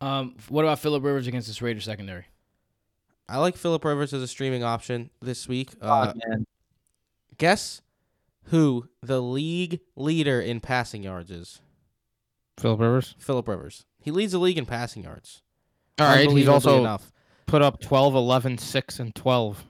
Um, 0.00 0.36
what 0.48 0.64
about 0.64 0.80
Philip 0.80 1.02
Rivers 1.02 1.26
against 1.26 1.48
this 1.48 1.62
Raiders 1.62 1.84
secondary? 1.84 2.26
I 3.28 3.38
like 3.38 3.56
Philip 3.56 3.84
Rivers 3.84 4.12
as 4.12 4.22
a 4.22 4.28
streaming 4.28 4.62
option 4.62 5.10
this 5.22 5.48
week. 5.48 5.70
Uh, 5.80 6.12
man. 6.26 6.46
guess 7.38 7.80
who 8.44 8.88
the 9.02 9.22
league 9.22 9.80
leader 9.96 10.40
in 10.40 10.60
passing 10.60 11.02
yards 11.02 11.30
is? 11.30 11.60
Philip 12.58 12.80
Rivers. 12.80 13.14
Philip 13.18 13.48
Rivers. 13.48 13.86
He 13.98 14.10
leads 14.10 14.32
the 14.32 14.38
league 14.38 14.58
in 14.58 14.66
passing 14.66 15.04
yards. 15.04 15.42
All 15.98 16.06
right, 16.06 16.30
he's 16.30 16.48
also 16.48 16.80
enough. 16.80 17.12
put 17.46 17.62
up 17.62 17.80
12, 17.80 18.14
11, 18.14 18.58
6, 18.58 19.00
and 19.00 19.14
12 19.14 19.64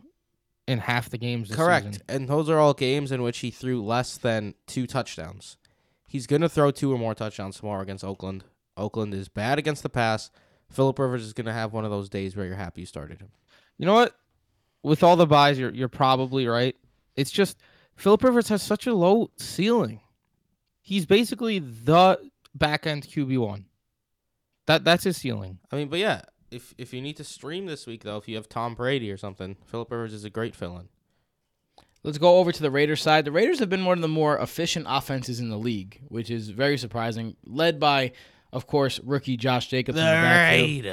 in 0.66 0.78
half 0.78 1.10
the 1.10 1.18
games 1.18 1.48
this 1.48 1.56
Correct. 1.56 1.86
season. 1.86 2.02
And 2.08 2.28
those 2.28 2.48
are 2.48 2.58
all 2.58 2.74
games 2.74 3.12
in 3.12 3.22
which 3.22 3.38
he 3.38 3.50
threw 3.50 3.82
less 3.82 4.16
than 4.16 4.54
two 4.66 4.86
touchdowns. 4.86 5.56
He's 6.06 6.26
going 6.26 6.42
to 6.42 6.48
throw 6.48 6.70
two 6.70 6.92
or 6.92 6.98
more 6.98 7.14
touchdowns 7.14 7.58
tomorrow 7.58 7.82
against 7.82 8.04
Oakland. 8.04 8.44
Oakland 8.76 9.14
is 9.14 9.28
bad 9.28 9.58
against 9.58 9.82
the 9.82 9.88
pass. 9.88 10.30
Philip 10.70 10.98
Rivers 10.98 11.24
is 11.24 11.32
going 11.32 11.46
to 11.46 11.52
have 11.52 11.72
one 11.72 11.84
of 11.84 11.90
those 11.90 12.08
days 12.08 12.36
where 12.36 12.46
you're 12.46 12.56
happy 12.56 12.82
you 12.82 12.86
started 12.86 13.20
him. 13.20 13.28
You 13.78 13.86
know 13.86 13.94
what? 13.94 14.14
With 14.82 15.02
all 15.02 15.16
the 15.16 15.26
buys, 15.26 15.58
you're 15.58 15.72
you're 15.72 15.88
probably 15.88 16.46
right. 16.46 16.76
It's 17.16 17.30
just 17.30 17.58
Philip 17.96 18.22
Rivers 18.22 18.48
has 18.48 18.62
such 18.62 18.86
a 18.86 18.94
low 18.94 19.30
ceiling. 19.36 20.00
He's 20.80 21.06
basically 21.06 21.58
the 21.58 22.18
back 22.54 22.86
end 22.86 23.04
QB 23.04 23.38
one. 23.38 23.66
That 24.66 24.84
that's 24.84 25.04
his 25.04 25.16
ceiling. 25.16 25.58
I 25.70 25.76
mean, 25.76 25.88
but 25.88 25.98
yeah, 25.98 26.22
if 26.54 26.74
if 26.78 26.94
you 26.94 27.02
need 27.02 27.16
to 27.16 27.24
stream 27.24 27.66
this 27.66 27.86
week 27.86 28.04
though, 28.04 28.16
if 28.16 28.28
you 28.28 28.36
have 28.36 28.48
Tom 28.48 28.74
Brady 28.74 29.10
or 29.10 29.16
something, 29.16 29.56
Philip 29.66 29.90
Rivers 29.90 30.14
is 30.14 30.24
a 30.24 30.30
great 30.30 30.54
fill-in. 30.54 30.88
Let's 32.02 32.18
go 32.18 32.38
over 32.38 32.52
to 32.52 32.62
the 32.62 32.70
Raiders 32.70 33.00
side. 33.00 33.24
The 33.24 33.32
Raiders 33.32 33.58
have 33.60 33.70
been 33.70 33.84
one 33.86 33.96
of 33.96 34.02
the 34.02 34.08
more 34.08 34.38
efficient 34.38 34.86
offenses 34.88 35.40
in 35.40 35.48
the 35.48 35.56
league, 35.56 36.00
which 36.08 36.30
is 36.30 36.50
very 36.50 36.76
surprising, 36.76 37.34
led 37.46 37.80
by, 37.80 38.12
of 38.52 38.66
course, 38.66 39.00
rookie 39.02 39.38
Josh 39.38 39.68
Jacobs. 39.68 39.98
in 39.98 40.04
the 40.04 40.10
backfield. 40.22 40.84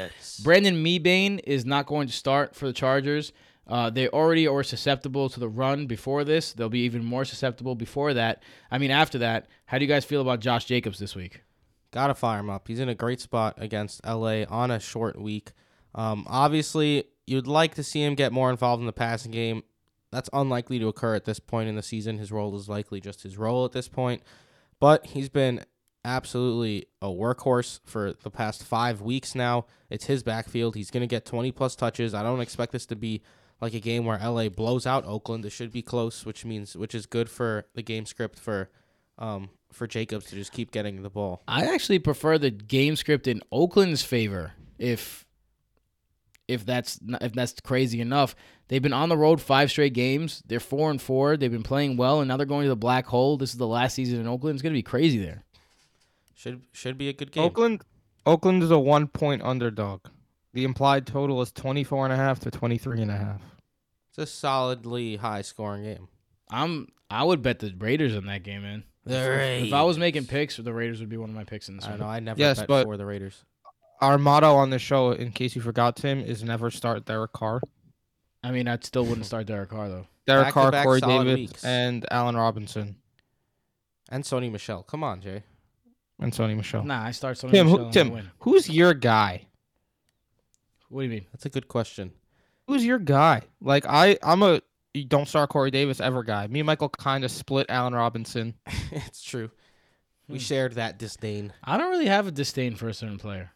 Brandon 0.41 0.82
Mebane 0.82 1.41
is 1.44 1.65
not 1.65 1.86
going 1.86 2.08
to 2.08 2.13
start 2.13 2.56
for 2.56 2.65
the 2.65 2.72
Chargers. 2.74 3.34
Uh, 3.68 3.89
they 3.89 4.08
already 4.08 4.48
are 4.48 4.63
susceptible 4.63 5.27
to 5.30 5.39
the 5.39 5.50
run 5.50 5.86
before 5.86 6.24
this. 6.24 6.53
They'll 6.53 6.70
be 6.70 6.80
even 6.80 7.03
more 7.03 7.25
susceptible 7.25 7.75
before 7.75 8.13
that. 8.13 8.41
I 8.72 8.77
mean, 8.77 8.91
after 8.91 9.18
that, 9.20 9.48
how 9.65 9.77
do 9.77 9.86
you 9.86 9.89
guys 9.89 10.06
feel 10.06 10.22
about 10.22 10.39
Josh 10.39 10.63
Jacobs 10.65 10.98
this 10.98 11.13
week? 11.15 11.41
Gotta 11.92 12.16
fire 12.16 12.40
him 12.40 12.50
up. 12.50 12.68
He's 12.68 12.80
in 12.80 12.90
a 12.90 12.96
great 12.96 13.20
spot 13.20 13.56
against 13.58 14.06
LA 14.06 14.44
on 14.50 14.72
a 14.72 14.80
short 14.80 15.20
week. 15.20 15.51
Um, 15.94 16.25
obviously, 16.27 17.06
you'd 17.27 17.48
like 17.48 17.75
to 17.75 17.84
see 17.84 18.01
him 18.01 18.16
get 18.16 18.32
more 18.32 18.50
involved 18.50 18.80
in 18.80 18.86
the 18.86 18.94
passing 18.94 19.32
game. 19.32 19.64
That's 20.12 20.30
unlikely 20.34 20.80
to 20.80 20.88
occur 20.88 21.16
at 21.16 21.25
this 21.25 21.40
point 21.40 21.70
in 21.70 21.75
the 21.75 21.84
season. 21.84 22.18
His 22.18 22.32
role 22.32 22.56
is 22.56 22.70
likely 22.70 23.01
just 23.01 23.24
his 23.24 23.38
role 23.38 23.66
at 23.66 23.72
this 23.72 23.88
point. 23.88 24.24
But 24.80 25.08
he's 25.08 25.30
been 25.30 25.66
absolutely 26.04 26.88
a 27.01 27.08
workhorse 27.08 27.80
for 27.86 28.14
the 28.24 28.32
past 28.32 28.64
five 28.64 29.01
weeks 29.01 29.36
now. 29.36 29.66
It's 29.90 30.06
his 30.06 30.24
backfield. 30.24 30.75
He's 30.75 30.92
going 30.92 31.01
to 31.01 31.08
get 31.08 31.25
20 31.25 31.51
plus 31.51 31.75
touches. 31.75 32.14
I 32.14 32.24
don't 32.24 32.42
expect 32.42 32.72
this 32.72 32.86
to 32.88 32.96
be 32.96 33.22
like 33.60 33.74
a 33.74 33.80
game 33.80 34.06
where 34.06 34.18
LA 34.18 34.50
blows 34.50 34.88
out 34.88 35.06
Oakland. 35.06 35.46
It 35.46 35.51
should 35.51 35.72
be 35.72 35.82
close, 35.82 36.25
which 36.25 36.44
means 36.44 36.75
which 36.75 36.96
is 36.96 37.06
good 37.06 37.30
for 37.30 37.66
the 37.75 37.84
game 37.84 38.06
script 38.06 38.40
for 38.40 38.70
um 39.18 39.50
for 39.72 39.88
Jacobs 39.88 40.25
to 40.25 40.36
just 40.36 40.51
keep 40.51 40.72
getting 40.72 41.01
the 41.01 41.10
ball. 41.10 41.42
I 41.48 41.66
actually 41.66 42.00
prefer 42.00 42.38
the 42.38 42.51
game 42.51 42.96
script 42.96 43.27
in 43.27 43.42
Oakland's 43.51 44.03
favor. 44.03 44.53
If 44.77 45.25
if 46.48 46.66
that's 46.66 47.00
not, 47.01 47.22
if 47.22 47.34
that's 47.34 47.55
crazy 47.64 48.01
enough, 48.01 48.36
they've 48.68 48.81
been 48.81 48.94
on 48.94 49.10
the 49.10 49.18
road 49.18 49.42
five 49.42 49.70
straight 49.72 49.94
games. 49.94 50.44
They're 50.46 50.60
four 50.60 50.92
and 50.92 51.01
four. 51.01 51.38
They've 51.38 51.51
been 51.51 51.64
playing 51.64 51.98
well, 51.98 52.20
and 52.20 52.27
now 52.27 52.38
they're 52.38 52.46
going 52.46 52.64
to 52.64 52.70
the 52.70 52.75
black 52.75 53.05
hole. 53.05 53.38
This 53.38 53.51
is 53.51 53.57
the 53.57 53.68
last 53.68 53.96
season 53.96 54.20
in 54.20 54.27
Oakland. 54.27 54.55
It's 54.55 54.64
gonna 54.64 54.74
be 54.74 54.84
crazy 54.84 55.20
there. 55.20 55.44
Should 56.36 56.64
should 56.74 56.98
be 56.98 57.10
a 57.10 57.14
good 57.14 57.31
game. 57.31 57.44
Oakland 57.44 57.84
Oakland 58.25 58.64
is 58.64 58.72
a 58.72 58.79
one 58.79 59.07
point 59.07 59.42
underdog. 59.44 60.01
The 60.53 60.64
implied 60.66 61.07
total 61.07 61.42
is 61.42 61.51
24 61.51 62.05
and 62.05 62.14
a 62.14 62.18
half 62.18 62.40
to 62.42 62.51
23 62.51 63.01
and 63.01 63.12
a 63.12 63.18
half. 63.18 63.42
It's 64.10 64.18
a 64.18 64.25
solidly 64.25 65.16
high 65.16 65.44
scoring 65.44 65.84
game. 65.84 66.10
I'm 66.50 66.88
I 67.10 67.24
would 67.24 67.42
bet 67.42 67.60
the 67.60 67.74
Raiders 67.77 68.16
in 68.16 68.25
that 68.25 68.44
game, 68.44 68.64
man. 68.64 68.84
The 69.05 69.66
If 69.66 69.74
I 69.74 69.81
was 69.83 69.98
making 69.98 70.25
picks, 70.27 70.57
the 70.57 70.74
Raiders 70.74 71.00
would 71.00 71.09
be 71.09 71.18
one 71.18 71.29
of 71.29 71.35
my 71.35 71.44
picks 71.44 71.70
in 71.70 71.75
this 71.75 71.85
I 71.85 71.90
don't 71.92 72.00
one. 72.01 72.07
know. 72.07 72.14
I 72.14 72.20
never 72.20 72.40
Yes, 72.40 72.59
bet 72.59 72.68
but- 72.68 72.83
for 72.85 72.98
the 72.98 73.05
Raiders. 73.05 73.44
Our 74.00 74.18
motto 74.18 74.55
on 74.55 74.72
the 74.72 74.79
show, 74.79 75.11
in 75.11 75.31
case 75.31 75.55
you 75.55 75.61
forgot, 75.61 75.96
Tim, 75.96 76.20
is 76.22 76.44
never 76.44 76.72
start 76.72 77.05
Derek 77.05 77.33
Carr. 77.33 77.61
I 78.44 78.50
mean, 78.50 78.68
I 78.68 78.77
still 78.81 79.05
wouldn't 79.05 79.27
start 79.27 79.46
Derek 79.46 79.70
Carr 79.70 79.90
though. 79.90 80.07
Derek 80.25 80.50
Carr, 80.53 80.72
Back-to-back 80.72 80.85
Corey 80.85 81.00
solid 81.01 81.24
Davis, 81.25 81.35
weeks. 81.51 81.64
and 81.64 82.05
Allen 82.09 82.35
Robinson 82.35 82.96
And 84.09 84.24
Sony 84.24 84.51
Michel. 84.51 84.81
Come 84.83 85.03
on, 85.03 85.22
Jay. 85.22 85.44
and 86.20 86.31
Sony 86.33 86.55
Michel. 86.57 86.83
Nah, 86.83 87.03
I 87.03 87.11
start 87.11 87.37
Sony 87.37 87.51
Tim, 87.51 87.68
Michel 87.68 87.77
who, 87.77 87.83
and 87.85 87.94
Tim, 87.94 88.09
win. 88.11 88.31
who's 88.40 88.70
your 88.70 88.94
guy? 88.96 89.46
What 90.90 91.01
do 91.01 91.05
you 91.05 91.11
mean? 91.11 91.25
That's 91.31 91.46
a 91.46 91.50
good 91.50 91.68
question. 91.68 92.11
Who's 92.68 92.83
your 92.85 93.00
guy? 93.00 93.44
Like 93.61 93.85
I, 93.87 94.18
I'm 94.24 94.42
a 94.44 94.61
you 94.94 95.06
don't 95.06 95.27
start 95.27 95.50
Corey 95.50 95.72
Davis 95.72 96.00
ever 96.01 96.24
guy. 96.24 96.48
Me 96.48 96.60
and 96.60 96.68
Michael 96.68 96.90
kind 96.90 97.24
of 97.24 97.32
split 97.32 97.68
Allen 97.70 97.94
Robinson. 97.94 98.56
it's 98.92 99.24
true. 99.24 99.50
We 100.27 100.38
Hmm. 100.38 100.42
shared 100.44 100.74
that 100.74 100.98
disdain. 101.00 101.54
I 101.64 101.77
don't 101.77 101.90
really 101.90 102.08
have 102.08 102.27
a 102.27 102.32
disdain 102.32 102.75
for 102.75 102.88
a 102.90 102.94
certain 102.94 103.18
player. 103.18 103.51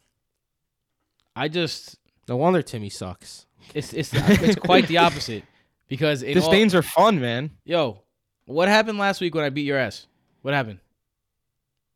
I 1.35 1.47
just 1.47 1.97
No 2.27 2.37
wonder 2.37 2.61
Timmy 2.61 2.89
sucks. 2.89 3.45
it's 3.73 3.93
it's 3.93 4.11
it's 4.13 4.55
quite 4.59 4.87
the 4.87 4.97
opposite 5.07 5.43
because 5.87 6.23
in 6.23 6.37
all, 6.37 6.49
Disdains 6.51 6.73
are 6.75 6.81
fun, 6.81 7.19
man. 7.19 7.51
yo, 7.65 8.01
what 8.45 8.67
happened 8.67 8.97
last 8.97 9.21
week 9.21 9.35
when 9.35 9.43
I 9.43 9.49
beat 9.49 9.65
your 9.65 9.77
ass? 9.77 10.07
What 10.41 10.53
happened? 10.53 10.79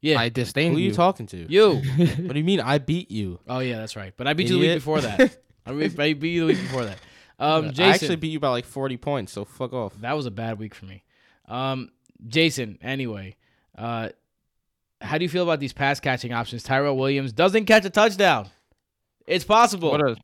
Yeah, 0.02 0.20
I 0.20 0.30
disdain 0.30 0.72
Who 0.72 0.78
are 0.78 0.82
you 0.82 0.88
you. 0.90 0.94
talking 0.94 1.28
to? 1.28 1.38
you. 1.52 1.76
What 1.98 2.34
do 2.34 2.38
you 2.40 2.44
mean? 2.46 2.60
I 2.62 2.78
beat 2.78 3.12
you. 3.12 3.40
Oh 3.48 3.60
yeah, 3.60 3.78
that's 3.80 3.96
right. 3.96 4.14
But 4.16 4.28
I 4.28 4.34
beat 4.34 4.48
you 4.48 4.56
the 4.56 4.60
week 4.62 4.74
before 4.76 5.02
that. 5.02 5.38
I 5.66 5.72
beat 5.74 6.24
you 6.32 6.42
the 6.48 6.54
week 6.54 6.62
before 6.62 6.86
that. 6.86 6.98
Um, 7.40 7.70
Jason, 7.70 7.84
I 7.86 7.90
actually 7.94 8.16
beat 8.18 8.32
you 8.32 8.40
by 8.40 8.50
like 8.50 8.66
40 8.66 8.98
points, 8.98 9.32
so 9.32 9.46
fuck 9.46 9.74
off. 9.74 9.94
that 10.02 10.14
was 10.14 10.26
a 10.26 10.32
bad 10.32 10.60
week 10.60 10.76
for 10.76 10.86
me. 10.86 11.04
Um, 11.48 11.90
Jason, 12.28 12.78
anyway, 12.82 13.36
uh, 13.78 14.10
how 15.02 15.18
do 15.18 15.24
you 15.24 15.30
feel 15.30 15.44
about 15.44 15.60
these 15.60 15.74
pass 15.74 16.00
catching 16.00 16.34
options? 16.34 16.64
Tyrell 16.64 16.98
Williams 16.98 17.32
doesn't 17.32 17.66
catch 17.66 17.86
a 17.86 17.90
touchdown. 17.90 18.50
It's 19.26 19.46
possible. 19.46 19.92
what 19.92 20.02
a 20.02 20.18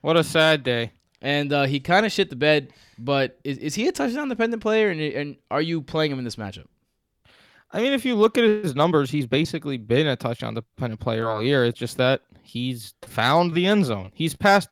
what 0.00 0.16
a 0.16 0.24
sad 0.24 0.62
day. 0.62 0.92
and 1.20 1.52
uh, 1.52 1.64
he 1.64 1.80
kind 1.80 2.06
of 2.06 2.12
shit 2.12 2.30
the 2.30 2.36
bed. 2.36 2.72
But 2.98 3.38
is, 3.44 3.58
is 3.58 3.74
he 3.74 3.88
a 3.88 3.92
touchdown 3.92 4.28
dependent 4.28 4.62
player? 4.62 4.90
And, 4.90 5.00
and 5.00 5.36
are 5.50 5.62
you 5.62 5.82
playing 5.82 6.12
him 6.12 6.18
in 6.18 6.24
this 6.24 6.36
matchup? 6.36 6.66
I 7.72 7.80
mean, 7.80 7.92
if 7.92 8.04
you 8.04 8.14
look 8.14 8.38
at 8.38 8.44
his 8.44 8.76
numbers, 8.76 9.10
he's 9.10 9.26
basically 9.26 9.76
been 9.76 10.06
a 10.06 10.14
touchdown 10.14 10.54
dependent 10.54 11.00
player 11.00 11.28
all 11.28 11.42
year. 11.42 11.64
It's 11.64 11.78
just 11.78 11.96
that 11.96 12.22
he's 12.42 12.94
found 13.02 13.52
the 13.54 13.66
end 13.66 13.84
zone. 13.84 14.12
He's 14.14 14.36
passed 14.36 14.68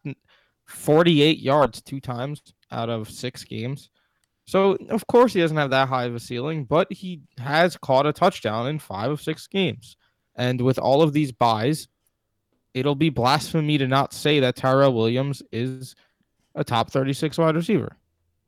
48 0.72 1.38
yards 1.38 1.80
two 1.82 2.00
times 2.00 2.42
out 2.70 2.88
of 2.88 3.10
six 3.10 3.44
games. 3.44 3.90
So, 4.44 4.76
of 4.90 5.06
course, 5.06 5.32
he 5.32 5.40
doesn't 5.40 5.56
have 5.56 5.70
that 5.70 5.88
high 5.88 6.04
of 6.04 6.14
a 6.14 6.20
ceiling, 6.20 6.64
but 6.64 6.92
he 6.92 7.22
has 7.38 7.76
caught 7.76 8.06
a 8.06 8.12
touchdown 8.12 8.66
in 8.66 8.78
five 8.78 9.10
of 9.10 9.22
six 9.22 9.46
games. 9.46 9.96
And 10.34 10.60
with 10.60 10.78
all 10.78 11.02
of 11.02 11.12
these 11.12 11.30
buys, 11.30 11.88
it'll 12.74 12.94
be 12.94 13.10
blasphemy 13.10 13.78
to 13.78 13.86
not 13.86 14.12
say 14.12 14.40
that 14.40 14.56
Tyrell 14.56 14.94
Williams 14.94 15.42
is 15.52 15.94
a 16.54 16.64
top 16.64 16.90
36 16.90 17.38
wide 17.38 17.54
receiver. 17.54 17.96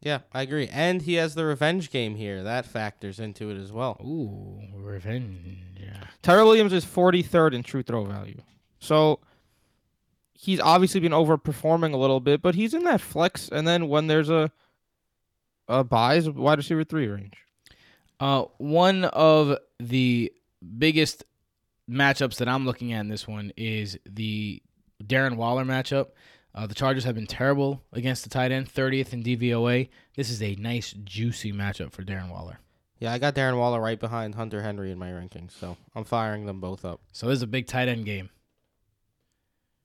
Yeah, 0.00 0.20
I 0.32 0.42
agree. 0.42 0.68
And 0.70 1.00
he 1.00 1.14
has 1.14 1.34
the 1.34 1.44
revenge 1.46 1.90
game 1.90 2.16
here. 2.16 2.42
That 2.42 2.66
factors 2.66 3.20
into 3.20 3.50
it 3.50 3.56
as 3.58 3.72
well. 3.72 3.98
Ooh, 4.04 4.60
revenge. 4.74 5.58
Tyrell 6.22 6.46
Williams 6.46 6.72
is 6.72 6.84
43rd 6.84 7.54
in 7.54 7.62
true 7.62 7.82
throw 7.82 8.04
value. 8.04 8.40
So 8.80 9.20
he's 10.34 10.60
obviously 10.60 11.00
been 11.00 11.12
overperforming 11.12 11.94
a 11.94 11.96
little 11.96 12.20
bit, 12.20 12.42
but 12.42 12.54
he's 12.54 12.74
in 12.74 12.84
that 12.84 13.00
flex. 13.00 13.48
And 13.48 13.66
then 13.66 13.88
when 13.88 14.06
there's 14.06 14.30
a 14.30 14.50
a 15.68 15.84
buys 15.84 16.28
wide 16.28 16.58
receiver 16.58 16.84
three 16.84 17.06
range. 17.06 17.34
Uh, 18.20 18.44
one 18.58 19.04
of 19.04 19.56
the 19.80 20.32
biggest 20.78 21.24
matchups 21.90 22.36
that 22.36 22.48
I'm 22.48 22.64
looking 22.64 22.92
at 22.92 23.00
in 23.00 23.08
this 23.08 23.26
one 23.26 23.52
is 23.56 23.98
the 24.06 24.62
Darren 25.02 25.36
Waller 25.36 25.64
matchup. 25.64 26.08
Uh, 26.54 26.66
the 26.66 26.74
Chargers 26.74 27.04
have 27.04 27.16
been 27.16 27.26
terrible 27.26 27.82
against 27.92 28.22
the 28.22 28.30
tight 28.30 28.52
end, 28.52 28.72
30th 28.72 29.12
in 29.12 29.24
DVOA. 29.24 29.88
This 30.16 30.30
is 30.30 30.40
a 30.40 30.54
nice, 30.54 30.94
juicy 31.04 31.52
matchup 31.52 31.92
for 31.92 32.04
Darren 32.04 32.30
Waller. 32.30 32.60
Yeah, 33.00 33.12
I 33.12 33.18
got 33.18 33.34
Darren 33.34 33.58
Waller 33.58 33.80
right 33.80 33.98
behind 33.98 34.36
Hunter 34.36 34.62
Henry 34.62 34.92
in 34.92 34.98
my 34.98 35.10
rankings, 35.10 35.50
so 35.50 35.76
I'm 35.96 36.04
firing 36.04 36.46
them 36.46 36.60
both 36.60 36.84
up. 36.84 37.00
So 37.12 37.26
this 37.26 37.38
is 37.38 37.42
a 37.42 37.48
big 37.48 37.66
tight 37.66 37.88
end 37.88 38.04
game. 38.04 38.30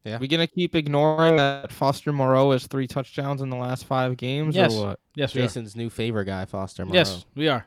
Yeah. 0.04 0.18
We 0.18 0.28
gonna 0.28 0.48
keep 0.48 0.76
ignoring 0.76 1.36
that 1.38 1.72
Foster 1.72 2.14
Moreau 2.14 2.52
has 2.52 2.66
three 2.68 2.88
touchdowns 2.88 3.42
in 3.42 3.50
the 3.50 3.58
last 3.58 3.86
five 3.86 4.16
games, 4.18 4.56
Yes. 4.56 4.74
or 4.74 4.88
what? 4.88 5.00
Yes, 5.16 5.34
we. 5.36 5.42
Jason's 5.42 5.76
new 5.76 5.90
favorite 5.90 6.26
guy, 6.26 6.46
Foster 6.46 6.86
Moreau. 6.86 6.98
Yes, 6.98 7.26
we 7.36 7.48
are. 7.50 7.66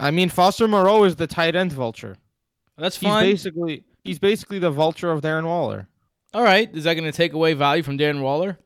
I 0.00 0.10
mean, 0.10 0.28
Foster 0.30 0.66
Moreau 0.66 1.04
is 1.04 1.16
the 1.16 1.26
tight 1.26 1.54
end 1.54 1.72
vulture. 1.72 2.16
That's 2.78 2.96
fine. 2.96 3.26
He's 3.26 3.44
basically 3.44 3.84
he's 4.04 4.18
basically 4.18 4.58
the 4.58 4.70
vulture 4.70 5.10
of 5.10 5.20
Darren 5.20 5.44
Waller. 5.44 5.86
All 6.32 6.42
right. 6.42 6.74
Is 6.74 6.84
that 6.84 6.94
going 6.94 7.10
to 7.10 7.16
take 7.16 7.32
away 7.32 7.54
value 7.54 7.82
from 7.82 7.98
Darren 7.98 8.22
Waller? 8.22 8.58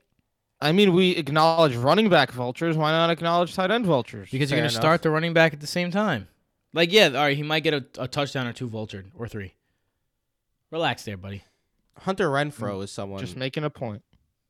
I 0.61 0.73
mean, 0.73 0.93
we 0.93 1.11
acknowledge 1.17 1.75
running 1.75 2.09
back 2.09 2.31
vultures. 2.31 2.77
Why 2.77 2.91
not 2.91 3.11
acknowledge 3.11 3.55
tight 3.55 3.71
end 3.71 3.87
vultures? 3.87 4.29
Because 4.31 4.51
you're 4.51 4.59
going 4.59 4.69
to 4.69 4.75
enough. 4.75 4.83
start 4.83 5.03
the 5.03 5.11
running 5.11 5.33
back 5.33 5.53
at 5.53 5.61
the 5.61 5.67
same 5.67 5.91
time. 5.91 6.29
Like, 6.73 6.93
yeah, 6.93 7.07
all 7.07 7.15
right, 7.15 7.37
he 7.37 7.43
might 7.43 7.61
get 7.63 7.75
a, 7.75 7.85
a 7.99 8.09
touchdown 8.09 8.47
or 8.47 8.53
two 8.53 8.69
vultured 8.69 9.05
or 9.17 9.29
three. 9.29 9.55
Relax 10.71 11.05
there, 11.05 11.17
buddy. 11.17 11.43
Hunter 11.99 12.29
Renfrow 12.29 12.83
is 12.83 12.91
someone 12.91 13.21
just 13.21 13.37
making 13.37 13.65
a 13.65 13.71
point. 13.71 14.03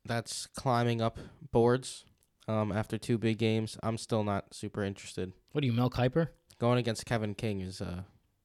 that's 0.05 0.47
climbing 0.57 1.01
up 1.01 1.19
boards 1.53 2.05
um, 2.49 2.73
after 2.73 2.99
two 2.99 3.19
big 3.19 3.39
games. 3.39 3.79
I'm 3.83 3.99
still 3.99 4.25
not 4.25 4.55
super 4.55 4.83
interested. 4.83 5.33
What 5.53 5.63
are 5.63 5.67
you, 5.67 5.73
Mel 5.73 5.91
Kiper? 5.91 6.29
Going 6.59 6.79
against 6.79 7.07
Kevin 7.07 7.35
King 7.35 7.61
is, 7.61 7.81
uh, 7.81 8.03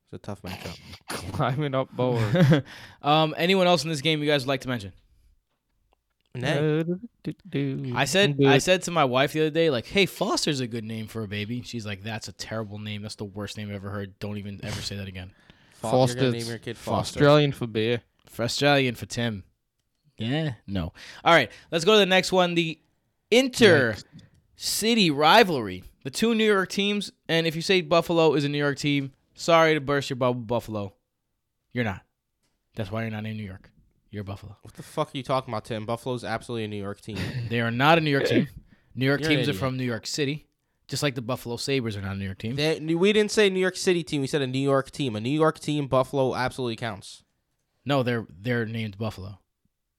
is 0.08 0.14
a 0.14 0.18
tough 0.18 0.42
matchup. 0.42 0.78
Climbing 1.34 1.76
up 1.76 1.92
board. 1.96 2.64
um, 3.02 3.34
anyone 3.38 3.68
else 3.68 3.84
in 3.84 3.90
this 3.90 4.02
game 4.02 4.22
you 4.22 4.28
guys 4.28 4.44
would 4.44 4.50
like 4.50 4.62
to 4.62 4.68
mention? 4.68 4.94
Nay. 6.36 6.84
I 7.96 8.06
said 8.06 8.40
I 8.46 8.60
said 8.60 8.84
to 8.84 8.92
my 8.92 9.04
wife 9.04 9.34
the 9.34 9.42
other 9.42 9.50
day, 9.50 9.72
like, 9.72 9.88
"Hey, 9.88 10.06
Foster's 10.06 10.60
a 10.60 10.68
good 10.68 10.84
name 10.84 11.08
for 11.08 11.24
a 11.24 11.28
baby." 11.28 11.64
She's 11.64 11.88
like, 11.88 12.04
"That's 12.04 12.28
a 12.28 12.32
terrible 12.32 12.78
name. 12.78 13.02
That's 13.02 13.16
the 13.16 13.26
worst 13.26 13.58
name 13.58 13.70
I've 13.70 13.76
ever 13.76 13.90
heard. 13.90 14.20
Don't 14.20 14.38
even 14.38 14.60
ever 14.64 14.80
say 14.80 14.96
that 14.98 15.08
again." 15.08 15.32
Fo- 15.74 16.06
you're 16.06 16.32
name 16.32 16.46
your 16.46 16.60
kid 16.60 16.78
Foster. 16.78 17.20
Australian 17.20 17.52
for 17.52 17.66
beer. 17.66 18.02
For 18.30 18.44
Australian 18.44 18.96
for 18.96 19.06
Tim. 19.06 19.44
Yeah, 20.18 20.54
no. 20.68 20.94
All 21.24 21.34
right, 21.34 21.52
let's 21.72 21.86
go 21.86 21.94
to 21.94 22.00
the 22.00 22.06
next 22.06 22.32
one. 22.32 22.56
The 22.56 22.80
inter 23.32 23.96
city 24.56 25.12
rivalry. 25.12 25.84
The 26.04 26.10
two 26.10 26.34
New 26.34 26.46
York 26.46 26.70
teams, 26.70 27.12
and 27.28 27.46
if 27.46 27.56
you 27.56 27.62
say 27.62 27.82
Buffalo 27.82 28.34
is 28.34 28.46
a 28.46 28.50
New 28.50 28.58
York 28.58 28.78
team, 28.78 29.12
sorry 29.34 29.74
to 29.74 29.82
burst 29.82 30.10
your 30.10 30.16
bubble, 30.16 30.40
Buffalo. 30.42 30.94
You're 31.74 31.84
not. 31.84 32.02
That's 32.76 32.90
why 32.90 33.02
you're 33.02 33.12
not 33.12 33.26
in 33.26 33.36
New 33.36 33.44
York. 33.44 33.70
You're 34.10 34.24
Buffalo. 34.24 34.56
What 34.62 34.74
the 34.74 34.84
fuck 34.84 35.10
are 35.10 35.18
you 35.18 35.24
talking 35.24 35.54
about, 35.54 35.66
Tim? 35.66 35.86
Buffalo's 35.86 36.24
absolutely 36.24 36.64
a 36.64 36.68
New 36.70 36.82
York 36.82 37.02
team. 37.02 37.18
They 37.50 37.60
are 37.60 37.70
not 37.70 37.98
a 37.98 38.02
New 38.02 38.10
York 38.10 38.26
team. 38.26 38.48
New 38.96 39.06
York 39.06 39.22
You're 39.22 39.30
teams 39.30 39.50
are 39.50 39.54
from 39.54 39.78
New 39.78 39.84
York 39.84 40.08
City, 40.08 40.48
just 40.88 41.04
like 41.04 41.16
the 41.16 41.22
Buffalo 41.22 41.58
Sabres 41.58 41.96
are 41.96 42.02
not 42.02 42.16
a 42.16 42.20
New 42.20 42.26
York 42.26 42.40
team. 42.40 42.56
They, 42.56 42.80
we 42.80 43.14
didn't 43.14 43.32
say 43.32 43.50
New 43.50 43.60
York 43.60 43.76
City 43.76 44.04
team. 44.04 44.22
We 44.22 44.28
said 44.28 44.42
a 44.42 44.48
New 44.48 44.60
York 44.60 44.92
team. 44.92 45.16
A 45.16 45.20
New 45.20 45.30
York 45.30 45.60
team, 45.60 45.88
Buffalo 45.88 46.36
absolutely 46.36 46.78
counts. 46.78 47.24
No, 47.90 48.04
they're 48.04 48.26
they're 48.40 48.66
named 48.66 48.98
Buffalo. 48.98 49.40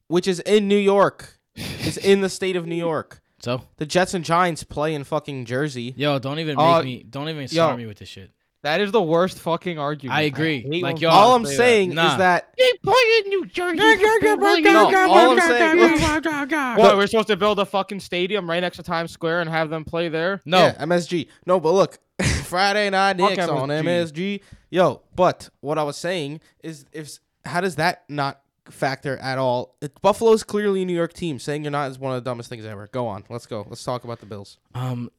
Which 0.07 0.27
is 0.29 0.39
in 0.41 0.69
New 0.69 0.77
York. 0.79 1.39
is 1.57 1.97
in 1.99 2.21
the 2.21 2.29
state 2.29 2.55
of 2.57 2.65
New 2.67 2.77
York. 2.77 3.21
So, 3.43 3.63
The 3.79 3.87
Jets 3.87 4.15
and 4.15 4.25
Giants 4.25 4.63
play 4.65 4.95
in 4.95 5.03
fucking 5.05 5.47
Jersey. 5.47 5.93
yo, 5.97 6.19
don't 6.21 6.39
even 6.39 6.57
make 6.57 6.65
Uh, 6.65 6.83
me 6.83 7.03
don't 7.03 7.29
even 7.29 7.43
yo. 7.43 7.47
start 7.49 7.79
me 7.79 7.87
with 7.87 7.99
this 7.99 8.09
shit. 8.09 8.31
That 8.63 8.81
is 8.83 8.93
the 8.93 9.01
worst 9.03 9.39
fucking 9.39 9.79
argument. 9.79 10.19
I 10.19 10.23
agree. 10.23 10.61
hate 10.61 10.83
Like, 10.83 10.95
when 10.97 11.03
yo, 11.03 11.09
all 11.09 11.35
I'm 11.35 11.47
say 11.47 11.51
that. 11.53 11.57
saying 11.57 11.95
Nah. 11.95 12.13
is 12.13 12.19
that 12.19 12.53
They 12.59 12.71
play 12.85 13.03
in 13.25 13.31
New 13.31 13.47
Jersey. 13.47 13.77
No, 13.79 14.95
all 15.09 15.31
I'm 15.31 15.41
saying 15.41 16.77
What, 16.77 16.97
we're 16.97 17.07
supposed 17.07 17.29
to 17.29 17.37
build 17.37 17.59
a 17.59 17.65
fucking 17.65 18.01
stadium 18.01 18.49
right 18.49 18.61
next 18.61 18.77
to 18.77 18.83
Times 18.83 19.11
Square 19.11 19.41
and 19.41 19.51
have 19.51 19.71
them 19.71 19.85
play 19.85 20.09
there? 20.11 20.43
No, 20.45 20.59
Yeah, 20.59 20.75
MSG. 20.85 21.27
No, 21.47 21.59
but 21.59 21.73
look, 21.73 21.99
Friday 22.45 22.91
night 22.91 23.17
Knicks 23.17 23.49
on 23.49 23.69
MSG. 23.71 23.83
MSG. 23.85 24.41
Yo, 24.71 25.01
but 25.17 25.49
what 25.61 25.79
I 25.79 25.83
was 25.83 25.97
saying 25.97 26.41
is, 26.63 26.85
if 26.93 27.19
how 27.51 27.61
does 27.61 27.77
that 27.77 28.05
not 28.09 28.41
factor 28.71 29.17
at 29.19 29.39
all? 29.39 29.77
It, 29.81 30.01
Buffalo's 30.01 30.43
clearly 30.43 30.83
a 30.83 30.85
New 30.85 30.95
York 30.97 31.13
team. 31.13 31.39
Saying 31.39 31.65
you're 31.65 31.71
not 31.71 31.91
is 31.91 31.99
one 31.99 32.15
of 32.17 32.23
the 32.23 32.29
dumbest 32.31 32.49
things 32.49 32.65
ever. 32.65 32.89
Go 32.93 33.07
on, 33.07 33.25
let's 33.29 33.47
go. 33.47 33.67
Let's 33.69 33.85
talk 33.85 34.05
about 34.05 34.21
the 34.21 34.27
Bills. 34.27 34.59
um, 34.75 35.11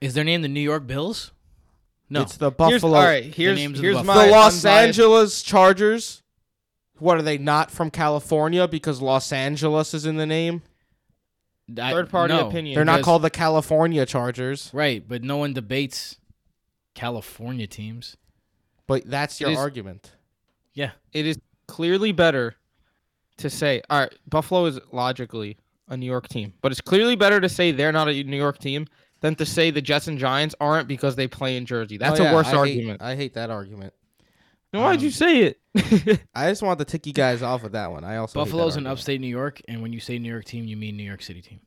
is 0.00 0.12
their 0.14 0.24
name 0.24 0.42
the 0.42 0.48
New 0.48 0.60
York 0.60 0.86
Bills? 0.86 1.32
No, 2.10 2.22
it's 2.22 2.36
the 2.36 2.50
Here's, 2.50 2.82
Buffalo, 2.82 2.98
all 2.98 3.04
right, 3.04 3.24
here's, 3.24 3.56
names 3.56 3.78
of 3.78 3.82
the 3.82 3.88
here's 3.88 3.96
Buffalo. 3.96 4.14
my 4.14 4.26
the 4.26 4.30
Los 4.32 4.64
unbiased- 4.64 4.66
Angeles 4.98 5.42
Chargers. 5.42 6.22
What 6.98 7.18
are 7.18 7.22
they 7.22 7.36
not 7.38 7.70
from 7.70 7.90
California 7.90 8.68
because 8.68 9.00
Los 9.02 9.32
Angeles 9.32 9.92
is 9.94 10.06
in 10.06 10.16
the 10.16 10.26
name? 10.26 10.62
I- 11.80 11.90
Third 11.92 12.10
party 12.10 12.34
no, 12.34 12.46
opinion. 12.48 12.74
They're 12.76 12.84
not 12.84 13.02
called 13.02 13.22
the 13.22 13.30
California 13.30 14.06
Chargers, 14.06 14.70
right, 14.72 15.02
but 15.06 15.24
no 15.24 15.38
one 15.38 15.52
debates 15.52 16.16
California 16.94 17.66
teams. 17.66 18.16
but 18.86 19.02
that's 19.06 19.40
your 19.40 19.50
is- 19.50 19.58
argument. 19.58 20.12
Yeah, 20.74 20.90
It 21.12 21.26
is 21.26 21.38
clearly 21.66 22.12
better 22.12 22.54
to 23.38 23.50
say, 23.50 23.82
all 23.90 24.00
right, 24.00 24.14
Buffalo 24.28 24.64
is 24.66 24.80
logically 24.92 25.56
a 25.88 25.96
New 25.96 26.06
York 26.06 26.28
team, 26.28 26.52
but 26.62 26.72
it's 26.72 26.80
clearly 26.80 27.16
better 27.16 27.40
to 27.40 27.48
say 27.48 27.70
they're 27.72 27.92
not 27.92 28.08
a 28.08 28.22
New 28.24 28.36
York 28.36 28.58
team 28.58 28.86
than 29.20 29.34
to 29.36 29.46
say 29.46 29.70
the 29.70 29.80
Jets 29.82 30.08
and 30.08 30.18
Giants 30.18 30.54
aren't 30.60 30.88
because 30.88 31.16
they 31.16 31.26
play 31.28 31.56
in 31.56 31.66
Jersey. 31.66 31.96
That's 31.96 32.18
Oh, 32.20 32.24
a 32.24 32.34
worse 32.34 32.46
I 32.48 32.50
hate- 32.50 32.56
argument. 32.56 33.02
I 33.02 33.14
hate 33.16 33.34
that 33.34 33.50
argument. 33.50 33.92
Then 34.72 34.80
Why'd 34.82 35.00
you 35.00 35.08
Um, 35.08 35.12
say 35.12 35.38
it? 35.74 36.20
I 36.34 36.48
just 36.50 36.62
want 36.62 36.78
to 36.80 36.84
tick 36.84 37.06
you 37.06 37.12
guys 37.12 37.42
off 37.42 37.62
with 37.62 37.72
that 37.72 37.90
one. 37.92 38.02
I 38.04 38.16
also 38.16 38.38
Buffalo's 38.42 38.76
in 38.76 38.86
upstate 38.86 39.20
New 39.20 39.28
York, 39.28 39.60
and 39.68 39.80
when 39.80 39.92
you 39.92 40.00
say 40.00 40.18
New 40.18 40.30
York 40.30 40.44
team, 40.44 40.64
you 40.64 40.76
mean 40.76 40.96
New 40.96 41.04
York 41.04 41.22
City 41.22 41.40
team. 41.40 41.60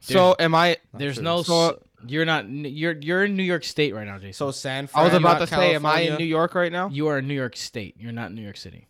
so 0.00 0.36
am 0.38 0.54
I? 0.54 0.76
There's 0.94 1.14
true. 1.16 1.24
no. 1.24 1.42
So- 1.42 1.82
you're 2.06 2.26
not. 2.26 2.48
You're 2.48 2.92
you're 3.00 3.24
in 3.24 3.36
New 3.36 3.42
York 3.42 3.64
State 3.64 3.94
right 3.94 4.06
now, 4.06 4.18
Jason. 4.18 4.34
So 4.34 4.50
San 4.52 4.86
Fran. 4.86 5.00
I 5.00 5.04
was 5.08 5.14
about 5.16 5.40
not 5.40 5.48
to 5.48 5.54
say, 5.54 5.74
am 5.74 5.84
I 5.86 6.00
in 6.00 6.16
New 6.18 6.24
York 6.26 6.54
right 6.54 6.70
now? 6.70 6.88
you 6.88 7.08
are 7.08 7.18
in 7.18 7.26
New 7.26 7.34
York 7.34 7.56
State. 7.56 7.96
You're 7.98 8.12
not 8.12 8.28
in 8.30 8.36
New 8.36 8.42
York 8.42 8.58
City. 8.58 8.86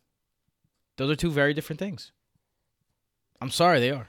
Those 0.97 1.11
are 1.11 1.17
two 1.17 1.31
very 1.31 1.55
different 1.55 1.79
things. 1.79 2.13
I'm 3.41 3.51
sorry, 3.51 3.81
they 3.81 3.91
are. 3.91 4.09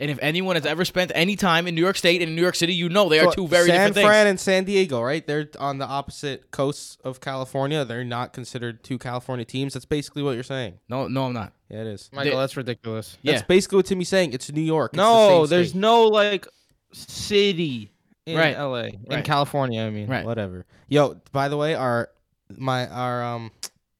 And 0.00 0.10
if 0.10 0.18
anyone 0.20 0.56
has 0.56 0.66
ever 0.66 0.84
spent 0.84 1.12
any 1.14 1.36
time 1.36 1.68
in 1.68 1.76
New 1.76 1.80
York 1.80 1.96
State 1.96 2.22
and 2.22 2.30
in 2.30 2.34
New 2.34 2.42
York 2.42 2.56
City, 2.56 2.74
you 2.74 2.88
know 2.88 3.08
they 3.08 3.20
are 3.20 3.32
two 3.32 3.46
very 3.46 3.66
San 3.68 3.74
different 3.76 3.94
things. 3.94 4.02
San 4.04 4.10
Fran 4.10 4.26
and 4.26 4.40
San 4.40 4.64
Diego, 4.64 5.00
right? 5.00 5.24
They're 5.24 5.48
on 5.60 5.78
the 5.78 5.84
opposite 5.86 6.50
coasts 6.50 6.96
of 7.04 7.20
California. 7.20 7.84
They're 7.84 8.02
not 8.02 8.32
considered 8.32 8.82
two 8.82 8.98
California 8.98 9.44
teams. 9.44 9.74
That's 9.74 9.84
basically 9.84 10.24
what 10.24 10.32
you're 10.32 10.42
saying. 10.42 10.80
No, 10.88 11.06
no, 11.06 11.26
I'm 11.26 11.32
not. 11.34 11.52
Yeah, 11.68 11.82
it 11.82 11.86
is. 11.86 12.10
Michael, 12.12 12.32
They- 12.32 12.36
that's 12.38 12.56
ridiculous. 12.56 13.16
Yeah, 13.22 13.32
That's 13.34 13.46
basically 13.46 13.76
what 13.76 13.86
Timmy's 13.86 14.08
saying. 14.08 14.32
It's 14.32 14.50
New 14.50 14.60
York. 14.62 14.92
It's 14.94 14.96
the 14.96 15.02
No, 15.04 15.44
same 15.44 15.50
there's 15.50 15.68
state. 15.70 15.78
no 15.80 16.08
like 16.08 16.48
city 16.92 17.90
in 18.26 18.36
Right. 18.38 18.56
LA 18.58 18.90
in 19.08 19.22
California. 19.22 19.82
I 19.82 19.90
mean, 19.90 20.08
right. 20.08 20.24
whatever. 20.24 20.66
Yo, 20.88 21.20
by 21.30 21.48
the 21.48 21.56
way, 21.56 21.74
our 21.74 22.08
my 22.56 22.88
our 22.88 23.22
um 23.22 23.52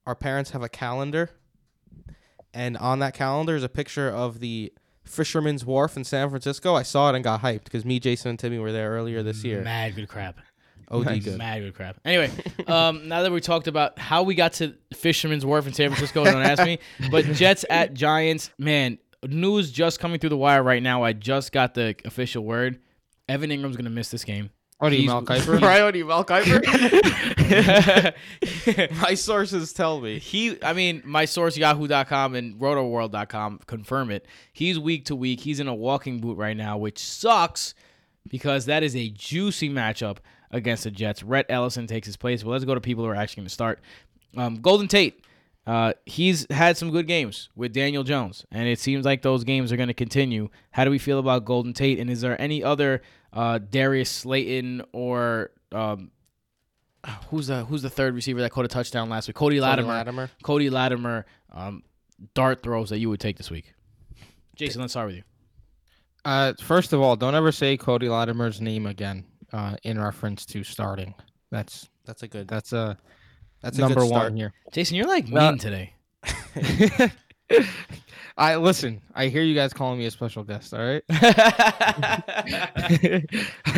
our 0.07 0.15
parents 0.17 0.51
have 0.51 0.63
a 0.63 0.69
calendar, 0.69 1.31
and 2.55 2.77
on 2.77 2.99
that 3.01 3.15
calendar 3.15 3.57
is 3.57 3.63
a 3.63 3.69
picture 3.69 4.09
of 4.09 4.41
the 4.41 4.73
Fisherman's 5.05 5.65
Wharf 5.65 5.97
in 5.97 6.05
San 6.05 6.31
Francisco. 6.31 6.75
I 6.75 6.83
saw 6.83 7.11
it 7.11 7.15
and 7.17 7.25
got 7.25 7.43
hyped 7.43 7.65
because 7.65 7.85
me, 7.85 7.99
Jason, 7.99 8.31
and 8.31 8.39
Timmy 8.39 8.59
were 8.59 8.73
there 8.73 8.91
earlier 8.93 9.23
this 9.23 9.43
year. 9.45 9.63
Mad 9.63 9.95
good 9.97 10.09
crap. 10.09 10.39
OD 10.91 11.07
Nice. 11.07 11.25
good. 11.25 11.39
Mad 11.39 11.61
good 11.61 11.75
crap. 11.75 11.97
Anyway, 12.05 12.31
um, 12.67 13.09
now 13.09 13.23
that 13.23 13.33
we 13.33 13.41
talked 13.41 13.67
about 13.67 13.99
how 13.99 14.23
we 14.23 14.35
got 14.35 14.53
to 14.55 14.75
Fisherman's 14.95 15.45
Wharf 15.45 15.67
in 15.67 15.73
San 15.73 15.89
Francisco, 15.89 16.25
don't 16.27 16.43
ask 16.43 16.63
me. 16.65 16.79
But 17.11 17.25
Jets 17.25 17.65
at 17.71 17.95
Giants, 17.95 18.51
man, 18.59 18.99
news 19.27 19.71
just 19.73 20.01
coming 20.01 20.21
through 20.21 20.31
the 20.31 20.37
wire 20.37 20.63
right 20.63 20.83
now. 20.83 21.03
I 21.03 21.15
just 21.15 21.51
got 21.53 21.75
the 21.75 21.97
official 22.05 22.45
word. 22.45 22.79
Evan 23.29 23.51
Engram's 23.51 23.77
gonna 23.77 23.89
miss 23.91 24.11
this 24.11 24.25
game. 24.25 24.51
What 24.83 24.93
are 24.93 24.97
you, 24.97 25.07
Mel 25.07 25.23
Kiper? 25.23 25.61
Right, 25.61 25.83
what 25.83 25.95
are 25.95 25.99
you, 25.99 26.07
Mel 26.07 26.25
Kiper? 26.25 26.61
My 29.01 29.15
sources 29.15 29.73
tell 29.73 30.01
me. 30.01 30.19
he, 30.19 30.63
I 30.63 30.73
mean, 30.73 31.03
my 31.05 31.25
source 31.25 31.57
Yahoo.com 31.57 32.35
and 32.35 32.59
RotoWorld.com 32.59 33.61
confirm 33.67 34.11
it. 34.11 34.27
He's 34.53 34.81
week 34.81 35.05
to 35.05 35.15
week. 35.15 35.41
He's 35.41 35.61
in 35.61 35.69
a 35.69 35.75
walking 35.75 36.21
boot 36.21 36.37
right 36.37 36.57
now, 36.57 36.79
which 36.79 36.99
sucks 36.99 37.75
because 38.29 38.67
that 38.67 38.83
is 38.83 38.97
a 38.97 39.09
juicy 39.11 39.71
matchup 39.71 40.17
against 40.51 40.83
the 40.83 40.91
Jets. 40.91 41.23
Rhett 41.23 41.47
Ellison 41.49 41.87
takes 41.87 42.07
his 42.07 42.17
place. 42.17 42.43
Well, 42.43 42.53
let's 42.53 42.65
go 42.65 42.75
to 42.75 42.81
people 42.81 43.05
who 43.05 43.11
are 43.11 43.15
actually 43.15 43.43
going 43.43 43.49
to 43.49 43.55
start. 43.55 43.81
Um, 44.37 44.57
Golden 44.57 44.89
Tate. 44.89 45.25
Uh, 45.65 45.93
he's 46.07 46.45
had 46.51 46.77
some 46.77 46.91
good 46.91 47.07
games 47.07 47.49
with 47.55 47.73
Daniel 47.73 48.03
Jones, 48.03 48.45
and 48.51 48.67
it 48.67 48.81
seems 48.81 49.05
like 49.05 49.23
those 49.23 49.45
games 49.45 49.71
are 49.71 49.77
going 49.77 49.87
to 49.87 49.95
continue. 49.95 50.49
How 50.73 50.85
do 50.85 50.91
we 50.91 50.99
feel 50.99 51.21
about 51.21 51.45
Golden 51.45 51.73
Tate? 51.73 52.01
And 52.01 52.11
is 52.11 52.21
there 52.21 52.41
any 52.41 52.65
other 52.65 53.01
uh, 53.33 53.59
Darius 53.59 54.11
Slayton 54.11 54.83
or 54.93 55.51
um, 55.73 56.11
who's 57.31 57.47
the 57.49 57.65
who's 57.65 57.83
the 57.83 57.91
third 57.91 58.15
receiver 58.15 58.41
that 58.41 58.51
caught 58.51 58.65
a 58.65 58.69
touchdown 58.69 59.09
last 59.09 59.29
week? 59.29 59.35
Cody 59.37 59.57
Cody 59.57 59.61
Latimer. 59.61 59.89
Latimer. 59.93 60.31
Cody 60.43 60.71
Latimer 60.71 61.27
um, 61.53 61.83
dart 62.35 62.63
throws 62.63 62.91
that 62.91 62.99
you 62.99 63.09
would 63.09 63.21
take 63.21 63.37
this 63.37 63.51
week? 63.51 63.73
Jason, 64.55 64.81
let's 64.81 64.93
start 64.93 65.09
with 65.09 65.17
you. 65.17 65.23
Uh, 66.25 66.53
first 66.63 66.93
of 66.93 67.01
all, 67.01 67.17
don't 67.17 67.35
ever 67.35 67.51
say 67.51 67.77
Cody 67.77 68.09
Latimer's 68.09 68.61
name 68.61 68.87
again 68.87 69.25
uh, 69.53 69.77
in 69.83 70.01
reference 70.01 70.47
to 70.47 70.63
starting. 70.63 71.15
That's 71.51 71.89
That's 72.05 72.23
a 72.23 72.29
good. 72.29 72.47
that's 72.49 72.73
a 72.73 72.97
That's 73.63 73.79
a 73.79 73.81
number 73.81 74.01
good 74.01 74.09
start. 74.09 74.25
one 74.31 74.37
here. 74.37 74.53
Jason, 74.73 74.97
you're 74.97 75.07
like 75.09 75.27
Uh, 75.33 75.51
mean 75.51 75.59
today. 75.59 75.95
I 78.37 78.57
listen. 78.57 79.01
I 79.15 79.29
hear 79.29 79.43
you 79.43 79.55
guys 79.55 79.73
calling 79.73 79.99
me 79.99 80.07
a 80.07 80.11
special 80.11 80.45
guest. 80.45 80.73
All 80.73 80.81
right. 80.81 81.03
I 81.11 82.23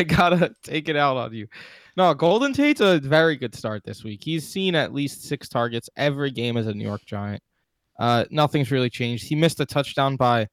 gotta 0.07 0.55
take 0.63 0.89
it 0.89 0.97
out 0.97 1.17
on 1.17 1.35
you. 1.35 1.49
No, 1.97 2.13
Golden 2.15 2.53
Tate's 2.53 2.81
a 2.81 2.99
very 2.99 3.37
good 3.37 3.55
start 3.55 3.85
this 3.85 4.05
week. 4.05 4.23
He's 4.25 4.47
seen 4.47 4.75
at 4.75 4.93
least 4.93 5.25
six 5.25 5.49
targets 5.49 5.89
every 5.97 6.31
game 6.31 6.57
as 6.57 6.67
a 6.67 6.75
New 6.75 6.85
York 6.85 7.05
Giant. 7.07 7.43
Uh, 7.99 8.25
nothing's 8.31 8.71
really 8.71 8.91
changed. 8.91 9.29
He 9.29 9.37
missed 9.37 9.61
a 9.61 9.67
touchdown 9.67 10.17
by 10.17 10.49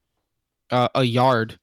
uh, 0.70 0.90
a 0.96 1.04
yard 1.04 1.58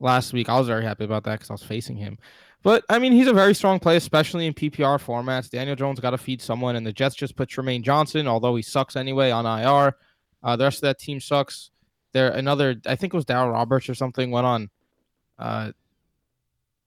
last 0.00 0.32
week. 0.32 0.48
I 0.48 0.58
was 0.58 0.66
very 0.66 0.84
happy 0.84 1.04
about 1.04 1.24
that 1.24 1.34
because 1.34 1.50
I 1.50 1.54
was 1.54 1.62
facing 1.62 1.96
him. 1.96 2.18
But 2.62 2.84
I 2.88 2.98
mean, 2.98 3.12
he's 3.12 3.28
a 3.28 3.32
very 3.32 3.54
strong 3.54 3.78
play, 3.78 3.96
especially 3.96 4.46
in 4.46 4.54
PPR 4.54 5.02
formats. 5.02 5.50
Daniel 5.50 5.76
Jones 5.76 6.00
got 6.00 6.10
to 6.10 6.18
feed 6.18 6.42
someone, 6.42 6.76
and 6.76 6.86
the 6.86 6.92
Jets 6.92 7.14
just 7.14 7.36
put 7.36 7.48
Trumaine 7.48 7.82
Johnson, 7.82 8.26
although 8.26 8.56
he 8.56 8.62
sucks 8.62 8.96
anyway, 8.96 9.30
on 9.30 9.46
IR. 9.46 9.94
Uh, 10.42 10.56
the 10.56 10.64
rest 10.64 10.78
of 10.78 10.82
that 10.82 10.98
team 10.98 11.20
sucks. 11.20 11.70
There, 12.12 12.30
another, 12.30 12.76
I 12.86 12.96
think 12.96 13.12
it 13.12 13.16
was 13.16 13.24
Darryl 13.26 13.52
Roberts 13.52 13.88
or 13.88 13.94
something, 13.94 14.30
went 14.30 14.46
on 14.46 14.70
uh, 15.38 15.72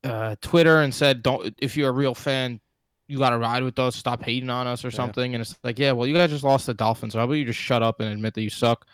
uh, 0.03 0.35
Twitter 0.41 0.81
and 0.81 0.93
said, 0.93 1.21
"Don't 1.21 1.53
if 1.59 1.77
you're 1.77 1.89
a 1.89 1.93
real 1.93 2.15
fan, 2.15 2.59
you 3.07 3.17
got 3.19 3.29
to 3.31 3.37
ride 3.37 3.63
with 3.63 3.77
us. 3.79 3.95
Stop 3.95 4.23
hating 4.23 4.49
on 4.49 4.67
us 4.67 4.83
or 4.83 4.87
Yeah. 4.87 4.95
something." 4.95 5.33
And 5.35 5.41
it's 5.41 5.57
like, 5.63 5.77
yeah, 5.77 5.91
well, 5.91 6.07
you 6.07 6.13
guys 6.15 6.29
just 6.31 6.43
lost 6.43 6.65
the 6.65 6.73
Dolphins. 6.73 7.13
So 7.13 7.19
how 7.19 7.25
about 7.25 7.33
you 7.35 7.45
just 7.45 7.59
shut 7.59 7.83
up 7.83 7.99
and 7.99 8.11
admit 8.11 8.33
that 8.33 8.41
you 8.41 8.49
suck? 8.49 8.85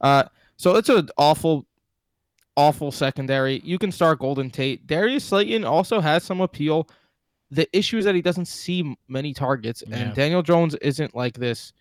Uh, 0.00 0.24
so 0.56 0.76
it's 0.76 0.88
an 0.88 1.08
awful, 1.18 1.66
awful 2.56 2.90
secondary. 2.92 3.60
You 3.64 3.78
can 3.78 3.92
start 3.92 4.20
Golden 4.20 4.50
Tate. 4.50 4.86
Darius 4.86 5.24
Slayton 5.24 5.64
also 5.64 6.00
has 6.00 6.24
some 6.24 6.40
appeal. 6.40 6.88
The 7.50 7.68
issue 7.76 7.98
is 7.98 8.04
that 8.06 8.14
he 8.14 8.22
doesn't 8.22 8.46
see 8.46 8.96
many 9.06 9.34
targets, 9.34 9.82
Yeah. 9.86 9.96
and 9.98 10.14
Daniel 10.14 10.42
Jones 10.42 10.74
isn't 10.76 11.14
like 11.14 11.34
this 11.34 11.72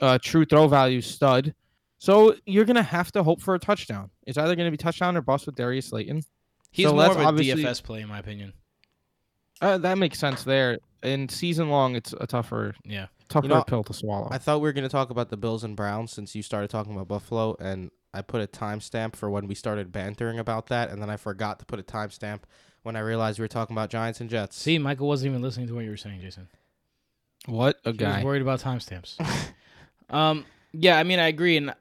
uh, 0.00 0.18
true 0.22 0.44
throw 0.44 0.66
value 0.68 1.00
stud. 1.00 1.54
So 1.98 2.34
you're 2.46 2.64
gonna 2.64 2.82
have 2.82 3.12
to 3.12 3.22
hope 3.22 3.40
for 3.40 3.54
a 3.54 3.58
touchdown. 3.58 4.10
It's 4.26 4.36
either 4.38 4.54
gonna 4.56 4.70
be 4.70 4.76
touchdown 4.76 5.16
or 5.16 5.22
bust 5.22 5.46
with 5.46 5.54
Darius 5.54 5.86
Slayton. 5.86 6.22
He's 6.70 6.86
so 6.86 6.92
more 6.94 7.02
that's 7.14 7.16
of 7.16 7.36
a 7.38 7.40
DFS 7.40 7.82
play, 7.82 8.00
in 8.02 8.08
my 8.08 8.18
opinion. 8.18 8.52
Uh, 9.60 9.78
that 9.78 9.96
makes 9.98 10.18
sense 10.18 10.42
there. 10.44 10.78
In 11.02 11.28
season 11.28 11.70
long, 11.70 11.94
it's 11.94 12.12
a 12.20 12.26
tougher, 12.26 12.74
Yeah. 12.84 13.06
tougher 13.28 13.46
know, 13.46 13.62
pill 13.62 13.84
to 13.84 13.94
swallow. 13.94 14.28
I 14.30 14.38
thought 14.38 14.58
we 14.60 14.68
were 14.68 14.72
going 14.72 14.82
to 14.84 14.88
talk 14.90 15.10
about 15.10 15.28
the 15.30 15.36
Bills 15.36 15.62
and 15.62 15.76
Browns 15.76 16.12
since 16.12 16.34
you 16.34 16.42
started 16.42 16.70
talking 16.70 16.92
about 16.94 17.06
Buffalo, 17.08 17.56
and 17.60 17.90
I 18.12 18.22
put 18.22 18.40
a 18.40 18.46
timestamp 18.48 19.14
for 19.14 19.30
when 19.30 19.46
we 19.46 19.54
started 19.54 19.92
bantering 19.92 20.38
about 20.38 20.66
that, 20.68 20.90
and 20.90 21.00
then 21.00 21.10
I 21.10 21.16
forgot 21.16 21.58
to 21.60 21.64
put 21.66 21.78
a 21.78 21.82
timestamp 21.84 22.40
when 22.82 22.96
I 22.96 23.00
realized 23.00 23.38
we 23.38 23.44
were 23.44 23.48
talking 23.48 23.74
about 23.74 23.90
Giants 23.90 24.20
and 24.20 24.28
Jets. 24.28 24.56
See, 24.56 24.78
Michael 24.78 25.06
wasn't 25.06 25.30
even 25.30 25.42
listening 25.42 25.68
to 25.68 25.74
what 25.74 25.84
you 25.84 25.90
were 25.90 25.96
saying, 25.96 26.20
Jason. 26.20 26.48
what 27.46 27.76
a 27.84 27.92
He 27.92 27.98
guy! 27.98 28.16
was 28.16 28.24
worried 28.24 28.42
about 28.42 28.60
timestamps. 28.60 29.16
um, 30.10 30.44
yeah, 30.72 30.98
I 30.98 31.02
mean, 31.04 31.18
I 31.18 31.28
agree 31.28 31.56
and 31.56 31.70
uh, 31.70 31.74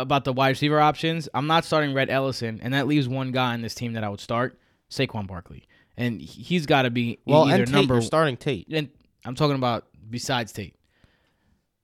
about 0.00 0.24
the 0.24 0.32
wide 0.32 0.48
receiver 0.50 0.80
options. 0.80 1.28
I'm 1.34 1.46
not 1.46 1.64
starting 1.64 1.94
Rhett 1.94 2.10
Ellison, 2.10 2.60
and 2.62 2.74
that 2.74 2.86
leaves 2.86 3.08
one 3.08 3.32
guy 3.32 3.54
in 3.54 3.62
this 3.62 3.74
team 3.74 3.92
that 3.94 4.04
I 4.04 4.08
would 4.08 4.20
start, 4.20 4.58
Saquon 4.90 5.26
Barkley, 5.26 5.66
and 5.96 6.20
he- 6.20 6.42
he's 6.42 6.66
got 6.66 6.82
to 6.82 6.90
be 6.90 7.18
well, 7.26 7.44
either 7.44 7.62
and 7.62 7.66
Tate, 7.66 7.74
number. 7.74 7.94
you're 7.94 8.02
starting 8.02 8.36
Tate. 8.36 8.68
and 8.70 8.88
I'm 9.24 9.34
talking 9.34 9.56
about 9.56 9.86
besides 10.08 10.52
Tate. 10.52 10.74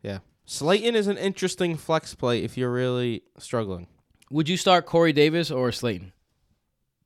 Yeah. 0.03 0.19
Slayton 0.45 0.95
is 0.95 1.07
an 1.09 1.19
interesting 1.19 1.77
flex 1.77 2.15
play 2.15 2.45
if 2.45 2.57
you're 2.57 2.71
really 2.73 3.23
struggling. 3.39 3.89
Would 4.31 4.49
you 4.49 4.57
start 4.57 4.87
Corey 4.87 5.13
Davis 5.13 5.51
or 5.51 5.73
Slayton? 5.73 6.13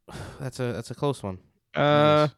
That's 0.40 0.58
a 0.60 0.72
that's 0.72 0.90
a 0.90 0.94
close 0.94 1.22
one. 1.22 1.38
Uh, 1.74 2.28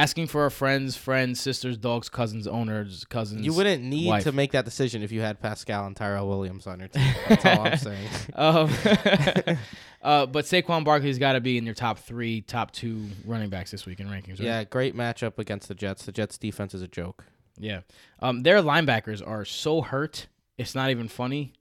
Asking 0.00 0.28
for 0.28 0.44
our 0.44 0.50
friends, 0.50 0.96
friends, 0.96 1.38
sisters, 1.42 1.76
dogs, 1.76 2.08
cousins, 2.08 2.46
owners, 2.46 3.04
cousins. 3.10 3.44
You 3.44 3.52
wouldn't 3.52 3.84
need 3.84 4.06
wife. 4.06 4.22
to 4.22 4.32
make 4.32 4.52
that 4.52 4.64
decision 4.64 5.02
if 5.02 5.12
you 5.12 5.20
had 5.20 5.42
Pascal 5.42 5.84
and 5.84 5.94
Tyrell 5.94 6.26
Williams 6.26 6.66
on 6.66 6.78
your 6.78 6.88
team. 6.88 7.14
That's 7.28 7.44
all 7.44 7.66
I'm 7.66 7.76
saying. 7.76 8.08
Um, 8.34 8.70
uh, 10.02 10.24
but 10.24 10.46
Saquon 10.46 10.84
Barkley's 10.84 11.18
got 11.18 11.34
to 11.34 11.40
be 11.42 11.58
in 11.58 11.66
your 11.66 11.74
top 11.74 11.98
three, 11.98 12.40
top 12.40 12.70
two 12.70 13.08
running 13.26 13.50
backs 13.50 13.72
this 13.72 13.84
week 13.84 14.00
in 14.00 14.08
rankings. 14.08 14.38
Right? 14.38 14.40
Yeah, 14.40 14.64
great 14.64 14.96
matchup 14.96 15.38
against 15.38 15.68
the 15.68 15.74
Jets. 15.74 16.06
The 16.06 16.12
Jets 16.12 16.38
defense 16.38 16.72
is 16.72 16.80
a 16.80 16.88
joke. 16.88 17.26
Yeah. 17.58 17.80
Um, 18.20 18.42
their 18.42 18.62
linebackers 18.62 19.26
are 19.26 19.44
so 19.44 19.82
hurt. 19.82 20.28
It's 20.56 20.74
not 20.74 20.88
even 20.88 21.08
funny. 21.08 21.52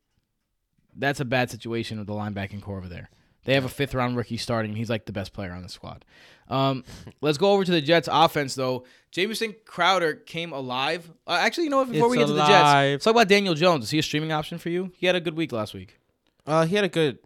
That's 0.95 1.19
a 1.19 1.25
bad 1.25 1.51
situation 1.51 1.97
with 1.97 2.07
the 2.07 2.13
linebacking 2.13 2.61
core 2.61 2.77
over 2.77 2.87
there. 2.87 3.09
They 3.45 3.53
have 3.55 3.65
a 3.65 3.69
fifth 3.69 3.93
round 3.93 4.15
rookie 4.15 4.37
starting. 4.37 4.75
He's 4.75 4.89
like 4.89 5.05
the 5.05 5.11
best 5.11 5.33
player 5.33 5.51
on 5.51 5.63
the 5.63 5.69
squad. 5.69 6.05
Um, 6.49 6.83
let's 7.21 7.37
go 7.37 7.51
over 7.51 7.63
to 7.63 7.71
the 7.71 7.81
Jets 7.81 8.09
offense 8.11 8.55
though. 8.55 8.85
Jamison 9.11 9.55
Crowder 9.65 10.13
came 10.15 10.51
alive. 10.53 11.09
Uh, 11.27 11.37
actually, 11.39 11.65
you 11.65 11.69
know 11.69 11.77
what? 11.77 11.91
Before 11.91 12.07
It's 12.07 12.11
we 12.11 12.17
get 12.17 12.27
to 12.27 12.33
the 12.33 12.39
Jets, 12.39 12.49
alive. 12.51 12.91
let's 12.93 13.03
talk 13.05 13.11
about 13.15 13.27
Daniel 13.27 13.53
Jones. 13.55 13.85
Is 13.85 13.89
he 13.91 13.99
a 13.99 14.03
streaming 14.03 14.31
option 14.31 14.57
for 14.57 14.69
you? 14.69 14.91
He 14.95 15.05
had 15.07 15.15
a 15.15 15.21
good 15.21 15.35
week 15.35 15.51
last 15.51 15.73
week. 15.73 15.99
Uh, 16.45 16.65
he 16.65 16.75
had 16.75 16.85
a 16.85 16.89
good 16.89 17.19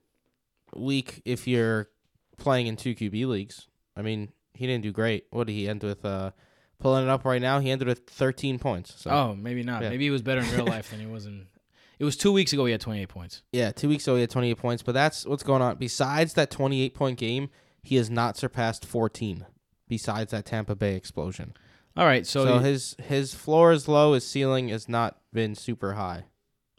week 0.76 1.22
if 1.26 1.48
you're 1.48 1.90
playing 2.38 2.68
in 2.68 2.76
two 2.76 2.96
QB 2.96 3.28
leagues. 3.28 3.68
I 3.96 4.02
mean, 4.02 4.32
he 4.54 4.66
didn't 4.68 4.84
do 4.84 4.92
great. 4.92 5.26
What 5.32 5.48
did 5.48 5.54
he 5.54 5.68
end 5.68 5.84
with? 5.84 6.04
Uh, 6.06 6.32
pulling 6.80 7.04
it 7.04 7.10
up 7.10 7.24
right 7.26 7.42
now. 7.42 7.60
He 7.60 7.70
ended 7.72 7.88
with 7.88 8.08
13 8.08 8.60
points. 8.60 8.94
So 9.02 9.10
Oh, 9.12 9.36
maybe 9.36 9.64
not. 9.64 9.82
Yeah. 9.84 9.90
Maybe 9.90 10.06
he 10.06 10.10
was 10.10 10.22
better 10.22 10.42
in 10.42 10.52
real 10.52 10.66
life 10.66 10.92
than 10.92 11.00
he 11.00 11.06
was 11.06 11.26
in. 11.26 11.48
It 12.00 12.06
was 12.06 12.18
two 12.18 12.34
weeks 12.34 12.52
ago. 12.52 12.66
He 12.66 12.72
had 12.72 12.82
28 12.82 13.08
points. 13.08 13.44
yeah, 13.54 13.72
two 13.72 13.88
weeks 13.88 14.06
ago 14.06 14.16
he 14.16 14.22
had 14.22 14.30
28 14.30 14.58
points. 14.58 14.84
But 14.84 14.94
that's 14.94 15.26
what's 15.26 15.44
going 15.44 15.62
on. 15.62 15.78
Besides 15.78 16.34
that 16.34 16.50
28 16.52 16.94
point 16.96 17.18
game, 17.20 17.50
he 17.84 17.98
has 17.98 18.10
not 18.10 18.38
surpassed 18.38 18.86
14. 18.86 19.46
Besides 19.88 20.32
that 20.32 20.46
Tampa 20.46 20.76
Bay 20.76 20.96
explosion. 20.96 21.54
All 21.96 22.06
right, 22.06 22.26
so 22.26 22.46
So, 22.46 22.58
so, 22.58 22.60
his 22.60 22.96
his 23.04 23.36
floor 23.36 23.72
is 23.72 23.88
low. 23.88 24.14
His 24.14 24.26
ceiling 24.26 24.70
has 24.70 24.90
not 24.90 25.20
been 25.32 25.54
super 25.54 25.94
high. 25.94 26.24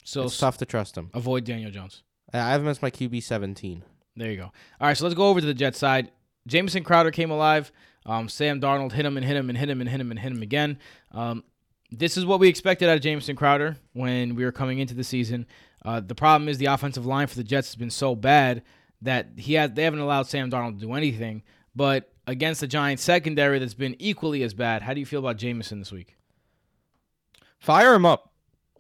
so 0.02 0.24
it's 0.24 0.36
tough 0.38 0.58
to 0.58 0.66
trust 0.66 0.96
him. 0.96 1.10
avoid 1.14 1.44
Daniel 1.44 1.70
Jones. 1.70 2.02
I 2.32 2.38
I 2.38 2.50
have 2.50 2.62
him 2.62 2.68
as 2.68 2.82
my 2.82 2.90
QB 2.90 3.22
17. 3.22 3.84
There 4.16 4.30
you 4.30 4.36
go. 4.36 4.44
All 4.44 4.88
right, 4.88 4.96
so 4.96 5.04
let's 5.04 5.14
go 5.14 5.28
over 5.28 5.40
to 5.40 5.46
the 5.46 5.54
Jets 5.54 5.78
side. 5.78 6.10
Jamison 6.46 6.82
Crowder 6.82 7.10
came 7.10 7.30
alive. 7.30 7.70
Um, 8.06 8.28
Sam 8.28 8.60
Darnold 8.60 8.92
hit 8.92 9.06
him 9.06 9.16
and 9.16 9.24
hit 9.24 9.36
him 9.36 9.48
and 9.48 9.56
hit 9.56 9.68
him 9.70 9.80
and 9.80 9.88
hit 9.88 10.00
him 10.00 10.10
and 10.10 10.20
hit 10.20 10.32
him 10.32 10.42
again. 10.42 10.78
Um, 11.12 11.44
this 11.90 12.16
is 12.16 12.26
what 12.26 12.40
we 12.40 12.48
expected 12.48 12.88
out 12.88 12.96
of 12.96 13.02
Jamison 13.02 13.36
Crowder 13.36 13.76
when 13.92 14.34
we 14.34 14.44
were 14.44 14.52
coming 14.52 14.78
into 14.78 14.94
the 14.94 15.04
season. 15.04 15.46
Uh, 15.84 16.00
the 16.00 16.14
problem 16.14 16.48
is 16.48 16.58
the 16.58 16.66
offensive 16.66 17.06
line 17.06 17.26
for 17.28 17.36
the 17.36 17.44
Jets 17.44 17.68
has 17.68 17.76
been 17.76 17.90
so 17.90 18.14
bad 18.14 18.62
that 19.04 19.28
he 19.36 19.54
has 19.54 19.70
they 19.72 19.84
haven't 19.84 20.00
allowed 20.00 20.26
Sam 20.26 20.50
Darnold 20.50 20.80
to 20.80 20.86
do 20.86 20.92
anything. 20.92 21.42
But 21.76 22.12
against 22.26 22.60
the 22.60 22.66
Giants 22.66 23.02
secondary 23.02 23.58
that's 23.58 23.74
been 23.74 23.96
equally 23.98 24.42
as 24.42 24.52
bad, 24.54 24.82
how 24.82 24.92
do 24.94 25.00
you 25.00 25.06
feel 25.06 25.20
about 25.20 25.36
Jamison 25.36 25.78
this 25.78 25.92
week? 25.92 26.16
Fire 27.58 27.94
him 27.94 28.06
up. 28.06 28.30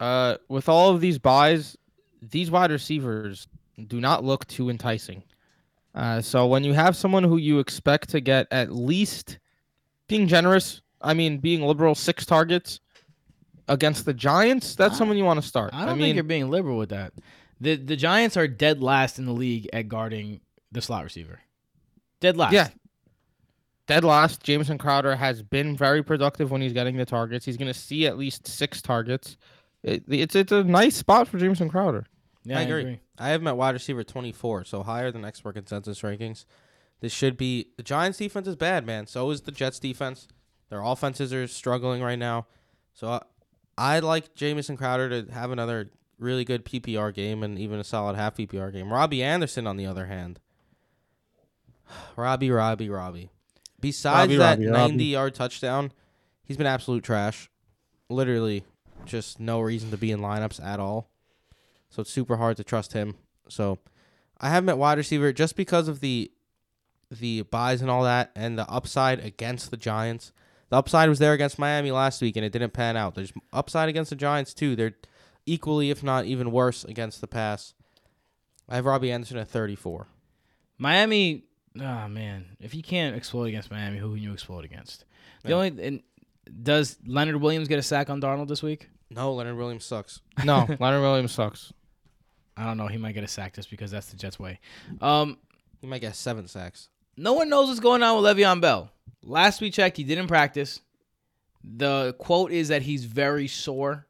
Uh, 0.00 0.36
with 0.48 0.68
all 0.68 0.90
of 0.90 1.00
these 1.00 1.18
buys, 1.18 1.76
these 2.20 2.50
wide 2.50 2.70
receivers 2.70 3.46
do 3.86 4.00
not 4.00 4.24
look 4.24 4.46
too 4.46 4.68
enticing. 4.70 5.22
Uh, 5.94 6.20
so 6.20 6.46
when 6.46 6.64
you 6.64 6.72
have 6.72 6.96
someone 6.96 7.22
who 7.22 7.36
you 7.36 7.60
expect 7.60 8.10
to 8.10 8.20
get 8.20 8.46
at 8.50 8.72
least 8.72 9.38
being 10.08 10.26
generous, 10.26 10.82
I 11.00 11.14
mean 11.14 11.38
being 11.38 11.62
liberal, 11.62 11.94
six 11.94 12.26
targets 12.26 12.80
against 13.68 14.04
the 14.04 14.12
Giants, 14.14 14.74
that's 14.74 14.94
I- 14.94 14.98
someone 14.98 15.16
you 15.16 15.24
want 15.24 15.40
to 15.40 15.46
start. 15.46 15.72
I 15.72 15.86
don't 15.86 15.96
mean, 15.98 16.06
think 16.06 16.14
you're 16.16 16.24
being 16.24 16.50
liberal 16.50 16.76
with 16.76 16.90
that. 16.90 17.12
The 17.64 17.76
the 17.76 17.96
Giants 17.96 18.36
are 18.36 18.46
dead 18.46 18.82
last 18.82 19.18
in 19.18 19.24
the 19.24 19.32
league 19.32 19.68
at 19.72 19.88
guarding 19.88 20.40
the 20.70 20.82
slot 20.82 21.04
receiver. 21.04 21.40
Dead 22.20 22.36
last. 22.36 22.52
Yeah. 22.52 22.68
Dead 23.86 24.04
last, 24.04 24.42
Jamison 24.42 24.78
Crowder 24.78 25.16
has 25.16 25.42
been 25.42 25.76
very 25.76 26.02
productive 26.02 26.50
when 26.50 26.60
he's 26.62 26.72
getting 26.72 26.96
the 26.96 27.04
targets. 27.04 27.44
He's 27.44 27.58
going 27.58 27.72
to 27.72 27.78
see 27.78 28.06
at 28.06 28.16
least 28.16 28.46
six 28.46 28.80
targets. 28.80 29.36
It, 29.82 30.04
it's 30.08 30.34
it's 30.34 30.52
a 30.52 30.62
nice 30.62 30.96
spot 30.96 31.28
for 31.28 31.38
Jamison 31.38 31.68
Crowder. 31.68 32.06
Yeah, 32.44 32.58
I 32.58 32.62
agree. 32.62 33.00
I 33.18 33.28
have 33.28 33.40
him 33.40 33.46
at 33.46 33.56
wide 33.56 33.74
receiver 33.74 34.04
24, 34.04 34.64
so 34.64 34.82
higher 34.82 35.10
than 35.10 35.24
expert 35.24 35.54
consensus 35.54 36.02
rankings. 36.02 36.44
This 37.00 37.12
should 37.12 37.36
be 37.36 37.68
the 37.76 37.82
Giants' 37.82 38.18
defense 38.18 38.46
is 38.46 38.56
bad, 38.56 38.84
man. 38.86 39.06
So 39.06 39.30
is 39.30 39.42
the 39.42 39.52
Jets' 39.52 39.78
defense. 39.78 40.28
Their 40.68 40.82
offenses 40.82 41.32
are 41.32 41.46
struggling 41.46 42.02
right 42.02 42.18
now. 42.18 42.46
So 42.92 43.08
I, 43.08 43.22
I 43.76 43.98
like 44.00 44.34
Jamison 44.34 44.76
Crowder 44.76 45.08
to 45.22 45.32
have 45.32 45.50
another 45.50 45.90
really 46.18 46.44
good 46.44 46.64
PPR 46.64 47.12
game 47.12 47.42
and 47.42 47.58
even 47.58 47.78
a 47.78 47.84
solid 47.84 48.16
half 48.16 48.36
PPR 48.36 48.72
game. 48.72 48.92
Robbie 48.92 49.22
Anderson, 49.22 49.66
on 49.66 49.76
the 49.76 49.86
other 49.86 50.06
hand, 50.06 50.40
Robbie, 52.16 52.50
Robbie, 52.50 52.88
Robbie. 52.88 53.30
Besides 53.80 54.32
Robbie, 54.32 54.36
that 54.36 54.58
Robbie, 54.58 54.66
Robbie. 54.68 54.88
90 54.92 55.04
yard 55.04 55.34
touchdown, 55.34 55.92
he's 56.44 56.56
been 56.56 56.66
absolute 56.66 57.04
trash. 57.04 57.50
Literally, 58.08 58.64
just 59.04 59.40
no 59.40 59.60
reason 59.60 59.90
to 59.90 59.96
be 59.96 60.10
in 60.10 60.20
lineups 60.20 60.62
at 60.64 60.80
all. 60.80 61.10
So 61.90 62.00
it's 62.00 62.10
super 62.10 62.36
hard 62.36 62.56
to 62.56 62.64
trust 62.64 62.92
him. 62.92 63.16
So 63.48 63.78
I 64.40 64.50
have 64.50 64.68
at 64.68 64.78
wide 64.78 64.98
receiver 64.98 65.32
just 65.32 65.56
because 65.56 65.88
of 65.88 66.00
the 66.00 66.30
the 67.10 67.42
buys 67.42 67.80
and 67.80 67.90
all 67.90 68.02
that 68.02 68.32
and 68.34 68.58
the 68.58 68.68
upside 68.68 69.20
against 69.20 69.70
the 69.70 69.76
Giants. 69.76 70.32
The 70.70 70.76
upside 70.76 71.08
was 71.08 71.18
there 71.18 71.32
against 71.32 71.58
Miami 71.58 71.92
last 71.92 72.20
week 72.20 72.36
and 72.36 72.44
it 72.44 72.52
didn't 72.52 72.72
pan 72.72 72.96
out. 72.96 73.14
There's 73.14 73.32
upside 73.52 73.88
against 73.88 74.10
the 74.10 74.16
Giants 74.16 74.54
too. 74.54 74.74
They're 74.74 74.94
equally, 75.46 75.90
if 75.90 76.02
not 76.02 76.24
even 76.24 76.50
worse, 76.52 76.84
against 76.84 77.20
the 77.20 77.26
pass. 77.26 77.74
I 78.68 78.76
have 78.76 78.86
Robbie 78.86 79.12
Anderson 79.12 79.36
at 79.38 79.48
34. 79.48 80.06
Miami. 80.78 81.44
Oh 81.80 82.08
man, 82.08 82.56
if 82.60 82.74
you 82.74 82.82
can't 82.82 83.16
explode 83.16 83.44
against 83.44 83.70
Miami, 83.70 83.98
who 83.98 84.14
can 84.14 84.22
you 84.22 84.32
explode 84.32 84.64
against? 84.64 85.04
The 85.42 85.50
Yeah. 85.50 85.54
only 85.56 85.84
and 85.86 86.02
does 86.62 86.98
Leonard 87.06 87.36
Williams 87.40 87.68
get 87.68 87.78
a 87.78 87.82
sack 87.82 88.10
on 88.10 88.20
Darnold 88.20 88.48
this 88.48 88.62
week? 88.62 88.88
No, 89.10 89.34
Leonard 89.34 89.56
Williams 89.56 89.84
sucks. 89.84 90.20
No, 90.44 90.66
Leonard 90.80 91.02
Williams 91.02 91.32
sucks. 91.32 91.72
I 92.56 92.64
don't 92.64 92.76
know. 92.76 92.86
He 92.86 92.98
might 92.98 93.12
get 93.12 93.24
a 93.24 93.28
sack 93.28 93.54
just 93.54 93.70
because 93.70 93.90
that's 93.90 94.06
the 94.06 94.16
Jets' 94.16 94.38
way. 94.38 94.60
Um, 95.00 95.38
He 95.80 95.86
might 95.88 96.00
get 96.00 96.14
seven 96.16 96.46
sacks. 96.46 96.88
no 97.16 97.32
one 97.32 97.48
knows 97.48 97.68
what's 97.68 97.80
going 97.80 98.02
on 98.02 98.22
with 98.22 98.36
Le'Veon 98.36 98.60
Bell. 98.60 98.90
Last 99.24 99.60
we 99.60 99.70
checked, 99.70 99.96
he 99.96 100.04
didn't 100.04 100.28
practice. 100.28 100.80
The 101.64 102.14
quote 102.18 102.52
is 102.52 102.68
that 102.68 102.82
he's 102.82 103.04
very 103.04 103.48
sore. 103.48 104.06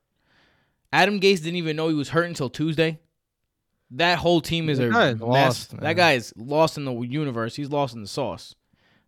Adam 0.95 1.19
Gase 1.19 1.43
didn't 1.43 1.57
even 1.57 1.75
know 1.75 1.89
he 1.89 1.95
was 1.95 2.11
hurt 2.11 2.27
until 2.27 2.49
Tuesday. 2.49 3.01
That 3.91 4.19
whole 4.21 4.41
team 4.41 4.69
is 4.69 4.79
a 4.79 4.87
mess. 4.87 5.21
lost, 5.21 5.71
that 5.73 5.83
man. 5.83 5.97
guy 5.97 6.13
is 6.13 6.33
lost 6.37 6.79
in 6.79 6.85
the 6.85 6.95
universe. 7.01 7.57
He's 7.57 7.69
lost 7.69 7.97
in 7.97 8.01
the 8.01 8.07
sauce. 8.07 8.55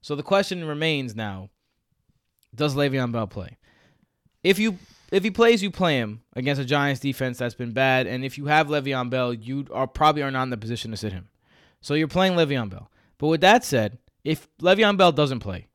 So 0.00 0.16
the 0.16 0.24
question 0.24 0.64
remains 0.64 1.14
now: 1.14 1.48
Does 2.52 2.74
Le'Veon 2.74 3.12
Bell 3.12 3.28
play? 3.28 3.56
If 4.42 4.58
you 4.58 4.78
if 5.12 5.22
he 5.22 5.30
plays, 5.30 5.62
you 5.62 5.70
play 5.70 5.98
him 5.98 6.22
against 6.34 6.60
a 6.60 6.64
Giants 6.64 7.00
defense 7.00 7.38
that's 7.38 7.54
been 7.54 7.70
bad, 7.70 8.08
and 8.08 8.24
if 8.24 8.36
you 8.36 8.46
have 8.46 8.66
Le'Veon 8.66 9.08
Bell, 9.08 9.32
you 9.32 9.66
are 9.72 9.86
probably 9.86 10.22
are 10.22 10.32
not 10.32 10.42
in 10.42 10.50
the 10.50 10.56
position 10.56 10.90
to 10.90 10.96
sit 10.96 11.12
him. 11.12 11.28
So 11.80 11.94
you're 11.94 12.08
playing 12.08 12.32
Le'Veon 12.32 12.68
Bell. 12.68 12.90
But 13.16 13.28
with 13.28 13.42
that 13.42 13.64
said, 13.64 13.98
if 14.24 14.48
Le'Veon 14.58 14.96
Bell 14.96 15.12
doesn't 15.12 15.38
play, 15.40 15.68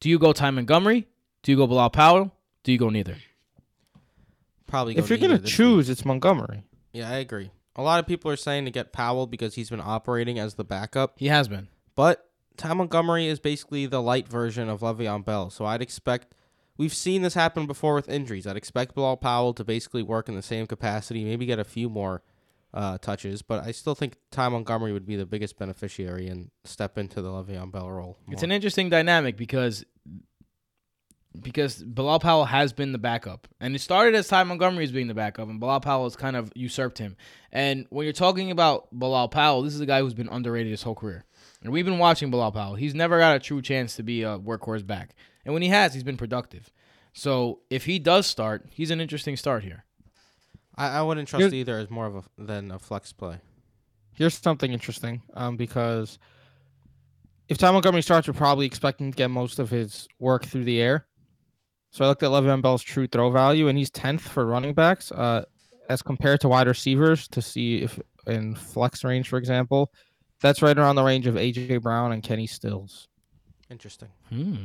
do 0.00 0.10
you 0.10 0.18
go 0.18 0.34
Ty 0.34 0.50
Montgomery? 0.50 1.08
Do 1.42 1.50
you 1.50 1.56
go 1.56 1.66
Bilal 1.66 1.90
Powell? 1.90 2.34
Do 2.62 2.72
you 2.72 2.78
go 2.78 2.90
neither? 2.90 3.16
Probably. 4.66 4.96
If 4.96 5.08
go 5.08 5.14
you're 5.14 5.18
gonna 5.18 5.28
neither 5.34 5.42
this 5.42 5.50
week. 5.50 5.56
choose, 5.56 5.90
it's 5.90 6.04
Montgomery. 6.04 6.64
Yeah, 6.92 7.10
I 7.10 7.16
agree. 7.16 7.50
A 7.76 7.82
lot 7.82 8.00
of 8.00 8.06
people 8.06 8.30
are 8.30 8.36
saying 8.36 8.64
to 8.64 8.70
get 8.70 8.92
Powell 8.92 9.26
because 9.26 9.54
he's 9.54 9.68
been 9.70 9.82
operating 9.82 10.38
as 10.38 10.54
the 10.54 10.64
backup, 10.64 11.14
He 11.18 11.26
has 11.28 11.46
been. 11.48 11.68
but 11.94 12.28
Ty 12.56 12.72
Montgomery 12.72 13.26
is 13.26 13.38
basically 13.38 13.84
the 13.84 14.00
light 14.00 14.26
version 14.28 14.68
of 14.70 14.80
Le'Veon 14.80 15.24
Bell. 15.24 15.50
So 15.50 15.66
I'd 15.66 15.82
expect. 15.82 16.34
We've 16.78 16.94
seen 16.94 17.22
this 17.22 17.34
happen 17.34 17.66
before 17.66 17.94
with 17.94 18.08
injuries. 18.08 18.46
I'd 18.46 18.56
expect 18.56 18.94
Bilal 18.94 19.16
Powell 19.18 19.52
to 19.54 19.64
basically 19.64 20.02
work 20.02 20.28
in 20.28 20.34
the 20.34 20.42
same 20.42 20.66
capacity, 20.66 21.24
maybe 21.24 21.44
get 21.46 21.58
a 21.58 21.64
few 21.64 21.88
more 21.90 22.22
uh, 22.74 22.98
touches, 22.98 23.40
but 23.42 23.64
I 23.64 23.72
still 23.72 23.94
think 23.94 24.16
Ty 24.30 24.48
Montgomery 24.50 24.92
would 24.92 25.06
be 25.06 25.16
the 25.16 25.24
biggest 25.24 25.58
beneficiary 25.58 26.28
and 26.28 26.50
step 26.64 26.98
into 26.98 27.22
the 27.22 27.30
Le'Veon 27.30 27.72
Bell 27.72 27.90
role. 27.90 28.18
It's 28.28 28.42
an 28.42 28.52
interesting 28.52 28.90
dynamic 28.90 29.36
because 29.38 29.84
because 31.42 31.82
Bilal 31.82 32.20
Powell 32.20 32.44
has 32.44 32.72
been 32.72 32.92
the 32.92 32.98
backup, 32.98 33.48
and 33.60 33.74
it 33.74 33.80
started 33.80 34.14
as 34.14 34.28
Ty 34.28 34.44
Montgomery 34.44 34.84
as 34.84 34.92
being 34.92 35.06
the 35.08 35.14
backup, 35.14 35.48
and 35.48 35.60
Bilal 35.60 35.80
Powell 35.80 36.04
has 36.04 36.16
kind 36.16 36.36
of 36.36 36.52
usurped 36.54 36.98
him. 36.98 37.16
And 37.52 37.86
when 37.90 38.04
you're 38.04 38.12
talking 38.12 38.50
about 38.50 38.88
Bilal 38.92 39.28
Powell, 39.28 39.62
this 39.62 39.74
is 39.74 39.80
a 39.80 39.86
guy 39.86 40.00
who's 40.00 40.14
been 40.14 40.28
underrated 40.28 40.70
his 40.70 40.82
whole 40.82 40.94
career, 40.94 41.24
and 41.62 41.72
we've 41.72 41.84
been 41.84 41.98
watching 41.98 42.30
Bilal 42.30 42.52
Powell. 42.52 42.74
He's 42.74 42.94
never 42.94 43.18
got 43.18 43.36
a 43.36 43.40
true 43.40 43.62
chance 43.62 43.96
to 43.96 44.02
be 44.02 44.22
a 44.22 44.38
workhorse 44.38 44.86
back, 44.86 45.14
and 45.44 45.52
when 45.52 45.62
he 45.62 45.68
has, 45.68 45.94
he's 45.94 46.04
been 46.04 46.16
productive. 46.16 46.70
So 47.12 47.60
if 47.70 47.86
he 47.86 47.98
does 47.98 48.26
start, 48.26 48.66
he's 48.70 48.90
an 48.90 49.00
interesting 49.00 49.36
start 49.36 49.64
here. 49.64 49.84
I, 50.76 50.98
I 50.98 51.02
wouldn't 51.02 51.28
trust 51.28 51.40
Here's- 51.40 51.54
either 51.54 51.78
as 51.78 51.90
more 51.90 52.06
of 52.06 52.16
a 52.16 52.22
than 52.38 52.70
a 52.70 52.78
flex 52.78 53.12
play. 53.12 53.38
Here's 54.14 54.34
something 54.34 54.72
interesting, 54.72 55.22
um, 55.34 55.56
because 55.56 56.18
if 57.48 57.58
Ty 57.58 57.70
Montgomery 57.70 58.02
starts, 58.02 58.26
we're 58.26 58.34
probably 58.34 58.66
expecting 58.66 59.12
to 59.12 59.16
get 59.16 59.28
most 59.30 59.58
of 59.58 59.70
his 59.70 60.08
work 60.18 60.44
through 60.46 60.64
the 60.64 60.80
air. 60.80 61.06
So 61.90 62.04
I 62.04 62.08
looked 62.08 62.22
at 62.22 62.30
Le'Veon 62.30 62.62
Bell's 62.62 62.82
true 62.82 63.06
throw 63.06 63.30
value, 63.30 63.68
and 63.68 63.78
he's 63.78 63.90
tenth 63.90 64.20
for 64.20 64.44
running 64.44 64.74
backs, 64.74 65.10
uh, 65.12 65.44
as 65.88 66.02
compared 66.02 66.40
to 66.42 66.48
wide 66.48 66.66
receivers. 66.66 67.28
To 67.28 67.40
see 67.40 67.82
if 67.82 67.98
in 68.26 68.54
flex 68.54 69.04
range, 69.04 69.28
for 69.28 69.38
example, 69.38 69.92
that's 70.40 70.62
right 70.62 70.76
around 70.76 70.96
the 70.96 71.04
range 71.04 71.26
of 71.26 71.36
AJ 71.36 71.82
Brown 71.82 72.12
and 72.12 72.22
Kenny 72.22 72.46
Stills. 72.46 73.08
Interesting. 73.70 74.08
Hmm. 74.28 74.56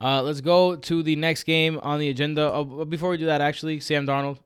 Uh, 0.00 0.22
let's 0.22 0.40
go 0.40 0.76
to 0.76 1.02
the 1.02 1.16
next 1.16 1.44
game 1.44 1.80
on 1.82 1.98
the 1.98 2.08
agenda. 2.08 2.52
Oh, 2.52 2.64
but 2.64 2.84
before 2.90 3.10
we 3.10 3.16
do 3.16 3.26
that, 3.26 3.40
actually, 3.40 3.80
Sam 3.80 4.06
Darnold. 4.06 4.38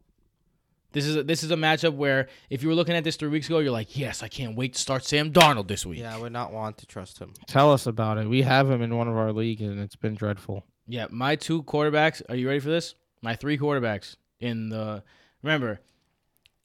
This 0.92 1.06
is 1.06 1.16
a, 1.16 1.22
this 1.22 1.42
is 1.42 1.50
a 1.50 1.56
matchup 1.56 1.94
where 1.94 2.28
if 2.50 2.62
you 2.62 2.68
were 2.68 2.74
looking 2.74 2.94
at 2.94 3.02
this 3.02 3.16
three 3.16 3.30
weeks 3.30 3.46
ago, 3.46 3.60
you're 3.60 3.72
like, 3.72 3.96
yes, 3.96 4.22
I 4.22 4.28
can't 4.28 4.56
wait 4.56 4.74
to 4.74 4.78
start 4.78 5.04
Sam 5.04 5.32
Darnold 5.32 5.66
this 5.66 5.86
week. 5.86 6.00
Yeah, 6.00 6.14
I 6.14 6.18
would 6.18 6.32
not 6.32 6.52
want 6.52 6.78
to 6.78 6.86
trust 6.86 7.18
him. 7.18 7.32
Tell 7.46 7.72
us 7.72 7.86
about 7.86 8.18
it. 8.18 8.28
We 8.28 8.42
have 8.42 8.70
him 8.70 8.82
in 8.82 8.96
one 8.96 9.08
of 9.08 9.16
our 9.16 9.32
leagues, 9.32 9.62
and 9.62 9.80
it's 9.80 9.96
been 9.96 10.14
dreadful. 10.14 10.64
Yeah, 10.92 11.06
my 11.08 11.36
two 11.36 11.62
quarterbacks. 11.62 12.20
Are 12.28 12.36
you 12.36 12.46
ready 12.46 12.60
for 12.60 12.68
this? 12.68 12.94
My 13.22 13.34
three 13.34 13.56
quarterbacks 13.56 14.16
in 14.40 14.68
the. 14.68 15.02
Remember, 15.42 15.80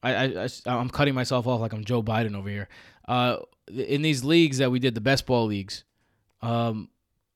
I, 0.03 0.15
I, 0.15 0.47
I 0.65 0.81
am 0.81 0.89
cutting 0.89 1.15
myself 1.15 1.47
off 1.47 1.61
like 1.61 1.71
I'm 1.71 1.85
Joe 1.85 2.03
Biden 2.03 2.35
over 2.35 2.49
here. 2.49 2.67
Uh, 3.07 3.37
in 3.69 4.01
these 4.01 4.25
leagues 4.25 4.57
that 4.57 4.69
we 4.69 4.79
did, 4.79 4.95
the 4.95 5.01
best 5.01 5.25
ball 5.25 5.45
leagues, 5.45 5.85
um, 6.41 6.89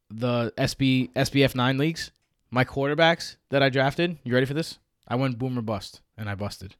the 0.09 0.51
SB 0.57 1.13
SBF 1.13 1.55
nine 1.55 1.77
leagues, 1.77 2.11
my 2.49 2.65
quarterbacks 2.65 3.37
that 3.51 3.63
I 3.63 3.69
drafted. 3.69 4.17
You 4.25 4.33
ready 4.33 4.45
for 4.45 4.53
this? 4.53 4.77
I 5.07 5.15
went 5.15 5.39
boomer 5.39 5.61
bust, 5.61 6.01
and 6.17 6.29
I 6.29 6.35
busted. 6.35 6.75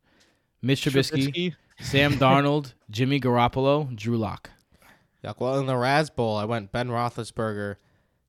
Mitch 0.62 0.84
Trubisky, 0.84 1.56
Sam 1.80 2.14
Darnold, 2.20 2.74
Jimmy 2.90 3.22
Garoppolo, 3.22 3.96
Drew 3.96 4.18
Lock. 4.18 4.50
Yeah, 5.24 5.32
well, 5.40 5.58
in 5.58 5.68
the 5.68 5.74
Razzball, 5.76 6.38
I 6.38 6.44
went 6.44 6.74
Ben 6.74 6.90
Roethlisberger, 6.90 7.78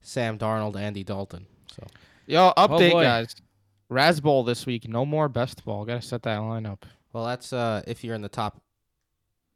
Sam 0.00 0.38
Darnold, 0.38 0.76
Andy 0.76 1.02
Dalton. 1.02 1.48
So 1.74 1.86
Yo, 2.26 2.52
update, 2.56 2.92
boy. 2.92 3.02
guys. 3.04 3.34
Razzball 3.90 4.46
this 4.46 4.64
week. 4.66 4.88
No 4.88 5.04
more 5.04 5.28
best 5.28 5.64
ball. 5.64 5.84
Gotta 5.84 6.02
set 6.02 6.22
that 6.22 6.38
lineup. 6.40 6.82
Well, 7.12 7.26
that's 7.26 7.52
uh, 7.52 7.82
if 7.86 8.02
you're 8.04 8.14
in 8.14 8.22
the 8.22 8.28
top. 8.28 8.60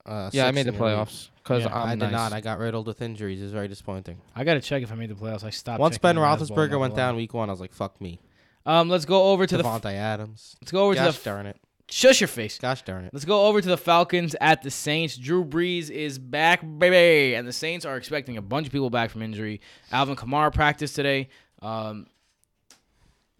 Uh, 0.05 0.31
Yeah, 0.33 0.47
I 0.47 0.51
made 0.53 0.67
the 0.67 0.69
in 0.73 0.75
your 0.77 0.87
league. 0.89 0.99
playoffs 0.99 1.31
because 1.43 1.63
Yeah, 1.65 1.75
I'm 1.75 1.99
did 1.99 2.07
nice. 2.07 2.13
not. 2.13 2.33
I 2.33 2.41
got 2.41 2.59
riddled 2.59 2.87
with 2.87 3.01
injuries. 3.03 3.41
It's 3.43 3.53
very 3.53 3.67
disappointing. 3.69 4.19
I 4.35 4.45
gotta 4.45 4.61
check 4.61 4.83
if 4.83 4.93
I 4.93 4.95
made 4.95 5.11
the 5.11 5.15
playoffs. 5.15 5.43
I 5.43 5.51
stopped. 5.51 5.81
Once 5.81 5.99
Ben 5.99 6.17
the 6.17 6.21
Razzball, 6.21 6.51
not 6.51 6.59
Roethlisberger 6.71 6.79
went 6.79 6.95
down 6.95 7.17
week 7.17 7.35
one, 7.35 7.49
I 7.49 7.53
was 7.53 7.61
like, 7.61 7.73
"Fuck 7.73 8.01
me." 8.01 8.21
Um, 8.67 8.89
let's 8.89 9.05
go 9.05 9.31
over 9.33 9.47
to 9.47 9.57
the 9.57 9.63
Davante 9.63 9.93
Adams. 9.93 10.57
let's 10.61 10.71
go 10.73 10.85
over 10.87 10.95
Gosh 10.95 11.17
to 11.17 11.25
the 11.25 11.31
darn 11.31 11.47
it. 11.47 11.57
shush 11.89 12.21
your 12.21 12.27
face. 12.29 12.59
Gosh 12.59 12.83
darn 12.83 13.05
it. 13.05 13.11
Let's 13.15 13.25
go 13.25 13.47
over 13.47 13.61
to 13.61 13.69
the 13.69 13.77
Falcons 13.79 14.35
at 14.41 14.63
the 14.63 14.71
Saints. 14.71 15.17
Drew 15.17 15.45
Brees 15.45 15.89
is 15.89 16.19
back, 16.19 16.61
baby, 16.79 17.35
and 17.37 17.47
the 17.49 17.53
Saints 17.53 17.85
are 17.87 17.97
expecting 17.97 18.37
a 18.37 18.43
bunch 18.43 18.67
of 18.67 18.73
people 18.73 18.91
back 18.91 19.11
from 19.11 19.23
injury. 19.23 19.61
Alvin 19.93 20.17
Kamara 20.17 20.53
practiced 20.53 20.95
today. 20.97 21.29
Um, 21.63 22.07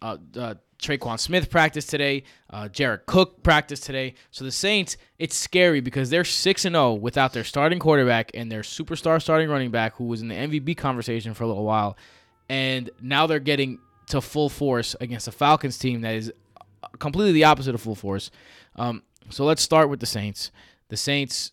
uh, 0.03 0.17
uh, 0.37 0.55
Tre'Quan 0.79 1.19
Smith 1.19 1.51
practiced 1.51 1.89
today. 1.89 2.25
Uh, 2.51 2.69
Jared 2.69 3.07
Cook 3.07 3.43
practiced 3.43 3.85
today. 3.85 4.15
So 4.31 4.45
the 4.45 4.53
Saints, 4.53 4.97
it's 5.19 5.35
scary 5.35 5.81
because 5.81 6.11
they're 6.11 6.25
six 6.25 6.65
and 6.65 6.75
zero 6.75 6.95
without 6.95 7.33
their 7.33 7.45
starting 7.45 7.79
quarterback 7.79 8.31
and 8.35 8.53
their 8.53 8.61
superstar 8.61 9.21
starting 9.21 9.49
running 9.49 9.71
back, 9.71 9.95
who 9.97 10.05
was 10.05 10.21
in 10.21 10.29
the 10.29 10.35
MVP 10.35 10.77
conversation 10.77 11.35
for 11.35 11.45
a 11.45 11.47
little 11.47 11.65
while, 11.65 11.97
and 12.49 12.91
now 13.01 13.27
they're 13.27 13.39
getting 13.39 13.79
to 14.09 14.21
full 14.21 14.49
force 14.49 14.95
against 15.01 15.27
a 15.29 15.33
Falcons 15.33 15.79
team 15.79 16.03
that 16.03 16.15
is 16.15 16.33
completely 16.99 17.33
the 17.33 17.45
opposite 17.45 17.75
of 17.75 17.81
full 17.81 17.95
force. 17.95 18.31
Um, 18.77 19.03
so 19.31 19.45
let's 19.45 19.63
start 19.63 19.89
with 19.89 20.01
the 20.01 20.07
Saints. 20.07 20.51
The 20.89 20.97
Saints 20.97 21.53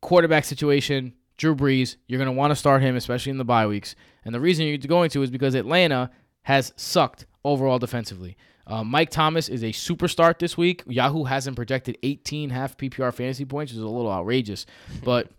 quarterback 0.00 0.44
situation, 0.44 1.14
Drew 1.36 1.54
Brees, 1.54 1.96
you're 2.06 2.18
going 2.18 2.26
to 2.30 2.32
want 2.32 2.50
to 2.52 2.56
start 2.56 2.82
him, 2.82 2.96
especially 2.96 3.30
in 3.30 3.38
the 3.38 3.44
bye 3.44 3.66
weeks. 3.66 3.94
And 4.24 4.34
the 4.34 4.40
reason 4.40 4.66
you're 4.66 4.78
going 4.78 5.10
to 5.10 5.22
is 5.22 5.30
because 5.30 5.54
Atlanta 5.54 6.10
has 6.42 6.72
sucked 6.76 7.26
overall 7.44 7.78
defensively. 7.78 8.36
Uh, 8.66 8.82
Mike 8.82 9.10
Thomas 9.10 9.48
is 9.48 9.62
a 9.62 9.72
super 9.72 10.08
start 10.08 10.38
this 10.38 10.56
week. 10.56 10.82
Yahoo 10.86 11.24
hasn't 11.24 11.56
projected 11.56 11.98
18 12.02 12.50
half 12.50 12.76
PPR 12.78 13.12
fantasy 13.12 13.44
points, 13.44 13.72
which 13.72 13.76
is 13.78 13.82
a 13.82 13.88
little 13.88 14.10
outrageous. 14.10 14.64
But 15.04 15.30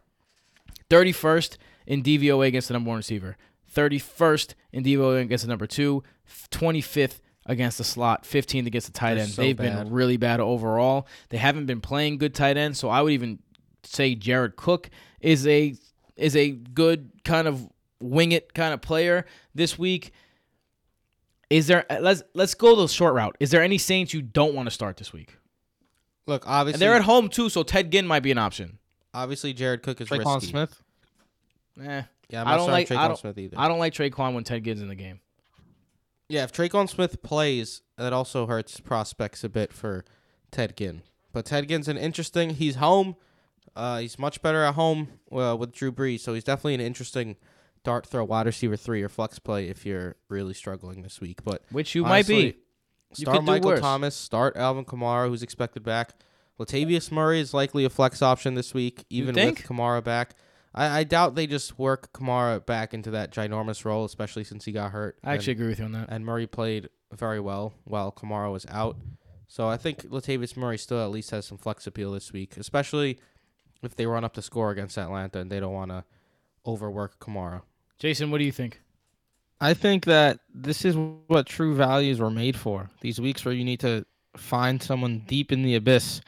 31st 0.90 1.58
in 1.88 2.04
DVOA 2.04 2.48
against 2.48 2.68
the 2.68 2.74
number 2.74 2.90
one 2.90 2.98
receiver, 2.98 3.38
31st 3.74 4.54
in 4.72 4.84
DVOA 4.84 5.22
against 5.22 5.44
the 5.44 5.50
number 5.50 5.66
two, 5.68 6.04
25th 6.52 7.20
against 7.48 7.78
the 7.78 7.84
slot, 7.84 8.24
15th 8.24 8.68
against 8.68 8.88
the 8.88 8.94
tight 8.94 9.16
They're 9.16 9.24
end. 9.24 9.32
so 9.32 9.42
They've 9.42 9.58
bad. 9.58 9.86
been 9.86 9.94
really 9.94 10.18
bad 10.18 10.40
overall. 10.40 11.08
They 11.30 11.38
haven't 11.38 11.66
been 11.66 11.82
playing 11.82 12.18
good 12.18 12.34
tight 12.34 12.58
end, 12.58 12.78
so 12.78 12.90
I 12.90 13.02
would 13.02 13.14
even 13.14 13.40
say 13.86 14.16
Jared 14.16 14.56
Cook 14.56 14.90
is 15.20 15.46
a 15.48 15.76
is 16.16 16.36
a 16.36 16.52
good 16.52 17.12
kind 17.24 17.48
of 17.48 17.68
wing 18.00 18.32
it 18.32 18.54
kind 18.54 18.74
of 18.74 18.82
player 18.82 19.26
this 19.54 19.78
week. 19.80 20.12
Is 21.50 21.68
there 21.68 21.86
let's 22.02 22.24
let's 22.34 22.56
go 22.56 22.76
the 22.76 22.88
short 22.88 23.14
route. 23.14 23.36
Is 23.40 23.52
there 23.52 23.62
any 23.62 23.78
Saints 23.78 24.14
you 24.14 24.22
don't 24.22 24.56
want 24.56 24.68
to 24.68 24.72
start 24.72 24.98
this 24.98 25.14
week? 25.14 25.38
Look, 26.28 26.44
And 26.46 26.54
obviously, 26.54 26.80
they're 26.80 26.96
at 26.96 27.04
home 27.04 27.30
too, 27.30 27.50
so 27.50 27.62
Ted 27.62 27.92
Ginn 27.92 28.08
might 28.08 28.22
be 28.24 28.32
an 28.32 28.38
option. 28.40 28.80
obviously 29.14 29.54
Jared 29.54 29.84
Cook 29.84 30.02
is 30.02 30.10
Tre'Quan 30.10 30.36
risky. 30.36 30.50
Smith. 30.52 30.82
Eh, 31.82 32.02
Yeah, 32.30 32.42
I'm 32.42 32.48
I 32.48 32.56
don't 32.58 32.66
starting 32.66 32.88
like- 32.90 32.92
I 32.92 33.08
don't- 33.08 33.18
Smith 33.20 33.38
either. 33.38 33.60
I 33.60 33.68
don't 33.68 33.78
like 33.80 33.94
Tre'Quan 33.94 34.34
when 34.34 34.44
Ted 34.44 34.64
Ginn's 34.64 34.82
in 34.82 34.88
the 34.88 34.96
game. 34.96 35.20
Yeah, 36.28 36.44
if 36.44 36.52
Tre'Quan 36.52 36.90
Smith 36.90 37.22
plays, 37.22 37.82
that 37.98 38.12
also 38.12 38.48
hurts 38.48 38.80
prospects 38.80 39.44
a 39.44 39.50
bit 39.50 39.72
for 39.72 40.04
Ted 40.52 40.76
Ginn. 40.76 41.04
But 41.32 41.46
Ted 41.46 41.68
Ginn's 41.68 41.88
an 41.88 41.98
interesting. 41.98 42.52
He's 42.52 42.76
home. 42.76 43.16
Uh, 43.76 44.00
he's 44.00 44.18
much 44.20 44.42
better 44.42 44.64
at 44.64 44.76
home 44.76 45.08
uh, 45.32 45.56
with 45.58 45.74
Drew 45.74 45.92
Brees, 45.92 46.22
so 46.22 46.34
he's 46.34 46.44
definitely 46.44 46.76
an 46.76 46.82
interesting 46.82 47.36
dart 47.84 48.06
throw 48.06 48.24
wide 48.24 48.46
receiver 48.46 48.76
three 48.76 49.02
or 49.02 49.10
flex 49.10 49.40
play 49.40 49.70
if 49.70 49.86
you're 49.86 50.16
really 50.30 50.54
struggling 50.54 51.02
this 51.04 51.22
week. 51.22 51.44
But 51.44 51.62
Which 51.72 51.96
you 51.96 52.06
honestly, 52.06 52.36
might 52.36 52.56
be. 52.56 52.60
Start 53.14 53.44
Michael 53.44 53.72
worse. 53.72 53.80
Thomas. 53.80 54.16
Start 54.16 54.58
Alvin 54.58 54.84
Kamara, 54.86 55.30
who's 55.30 55.44
expected 55.44 55.84
back. 55.84 56.14
Latavius 56.60 57.12
Murray 57.12 57.40
is 57.40 57.54
likely 57.54 57.86
a 57.86 57.90
flex 57.90 58.22
option 58.22 58.56
this 58.56 58.74
week, 58.74 59.06
even 59.10 59.36
with? 59.36 59.56
Kamara 59.60 60.04
back. 60.04 60.36
I, 60.74 61.00
I 61.00 61.04
doubt 61.04 61.36
they 61.36 61.48
just 61.48 61.78
work 61.78 62.12
Kamara 62.14 62.66
back 62.66 62.94
into 62.94 63.12
that 63.12 63.32
ginormous 63.32 63.86
role, 63.86 64.06
especially 64.06 64.44
since 64.44 64.66
he 64.66 64.72
got 64.72 64.92
hurt. 64.92 65.18
I 65.24 65.34
actually 65.34 65.54
agree 65.54 65.68
with 65.68 65.80
you 65.80 65.86
on 65.86 65.92
that. 65.94 66.08
and 66.10 66.26
Murray 66.26 66.48
played 66.48 66.90
very 67.14 67.40
well 67.40 67.74
while 67.84 68.12
Kamara 68.12 68.52
was 68.52 68.66
out. 68.70 68.98
So 69.48 69.68
I 69.68 69.78
think 69.78 70.04
Latavius 70.10 70.58
Murray 70.58 70.78
still 70.78 71.02
at 71.04 71.12
least 71.12 71.32
has 71.32 71.46
some 71.46 71.58
flex 71.58 71.88
appeal 71.88 72.12
this 72.12 72.34
week, 72.34 72.58
especially 72.58 73.20
if 73.86 73.96
they 73.96 74.06
run 74.06 74.24
up 74.24 74.34
the 74.34 74.42
score 74.42 74.72
against 74.72 74.98
Atlanta 74.98 75.40
and 75.40 75.52
they 75.52 75.60
don't 75.60 75.74
want 75.74 75.92
to 75.92 76.04
overwork 76.66 77.20
Kamara. 77.20 77.62
Jason, 78.00 78.32
what 78.32 78.40
do 78.40 78.44
you 78.44 78.52
think? 78.52 78.82
I 79.62 79.74
think 79.74 80.06
that 80.06 80.40
this 80.54 80.84
is 80.84 80.98
what 81.28 81.46
true 81.46 81.76
values 81.76 82.20
were 82.20 82.32
made 82.32 82.58
for. 82.58 82.90
These 83.02 83.22
weeks 83.22 83.46
where 83.46 83.54
you 83.54 83.64
need 83.64 83.80
to 83.82 84.06
find 84.36 84.82
someone 84.82 85.24
deep 85.28 85.52
in 85.52 85.64
the 85.64 85.76
abyss. 85.76 86.22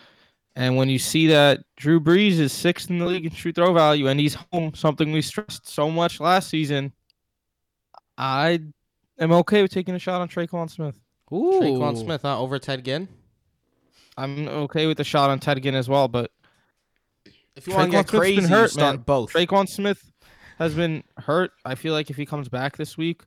And 0.55 0.75
when 0.75 0.89
you 0.89 0.97
see 0.97 1.27
that 1.27 1.63
Drew 1.75 1.99
Brees 1.99 2.39
is 2.39 2.51
sixth 2.51 2.89
in 2.89 2.99
the 2.99 3.05
league 3.05 3.25
in 3.25 3.31
true 3.31 3.51
throw 3.51 3.73
value 3.73 4.07
and 4.07 4.19
he's 4.19 4.35
home, 4.51 4.73
something 4.73 5.11
we 5.11 5.21
stressed 5.21 5.67
so 5.67 5.91
much 5.91 6.19
last 6.19 6.49
season, 6.49 6.93
I 8.17 8.61
am 9.19 9.31
okay 9.33 9.61
with 9.61 9.71
taking 9.71 9.93
a 9.93 9.99
shot 9.99 10.21
on 10.21 10.29
Tre'Quan 10.29 10.69
Smith. 10.69 10.99
Ooh, 11.31 11.59
Tre'Quan 11.61 11.97
Smith 11.97 12.21
huh, 12.23 12.41
over 12.41 12.57
Ted 12.57 12.85
Ginn. 12.85 13.07
I'm 14.17 14.47
okay 14.47 14.87
with 14.87 14.97
the 14.97 15.03
shot 15.03 15.29
on 15.29 15.39
Ted 15.39 15.61
Ginn 15.61 15.75
as 15.75 15.87
well, 15.87 16.07
but 16.07 16.31
If 17.57 17.67
you 17.67 17.73
want 17.73 17.91
to 17.91 17.97
Tre'Quan 17.97 18.01
get 18.01 18.09
Smith's 18.09 18.11
been 18.11 18.19
crazy, 18.19 18.47
hurt, 18.47 18.61
you 18.61 18.67
start 18.67 18.95
man. 18.95 19.03
both. 19.03 19.33
Tre'Quan 19.33 19.67
Smith 19.67 20.11
has 20.59 20.73
been 20.73 21.03
hurt. 21.17 21.51
I 21.65 21.75
feel 21.75 21.93
like 21.93 22.09
if 22.09 22.15
he 22.15 22.25
comes 22.25 22.49
back 22.49 22.77
this 22.77 22.97
week, 22.97 23.23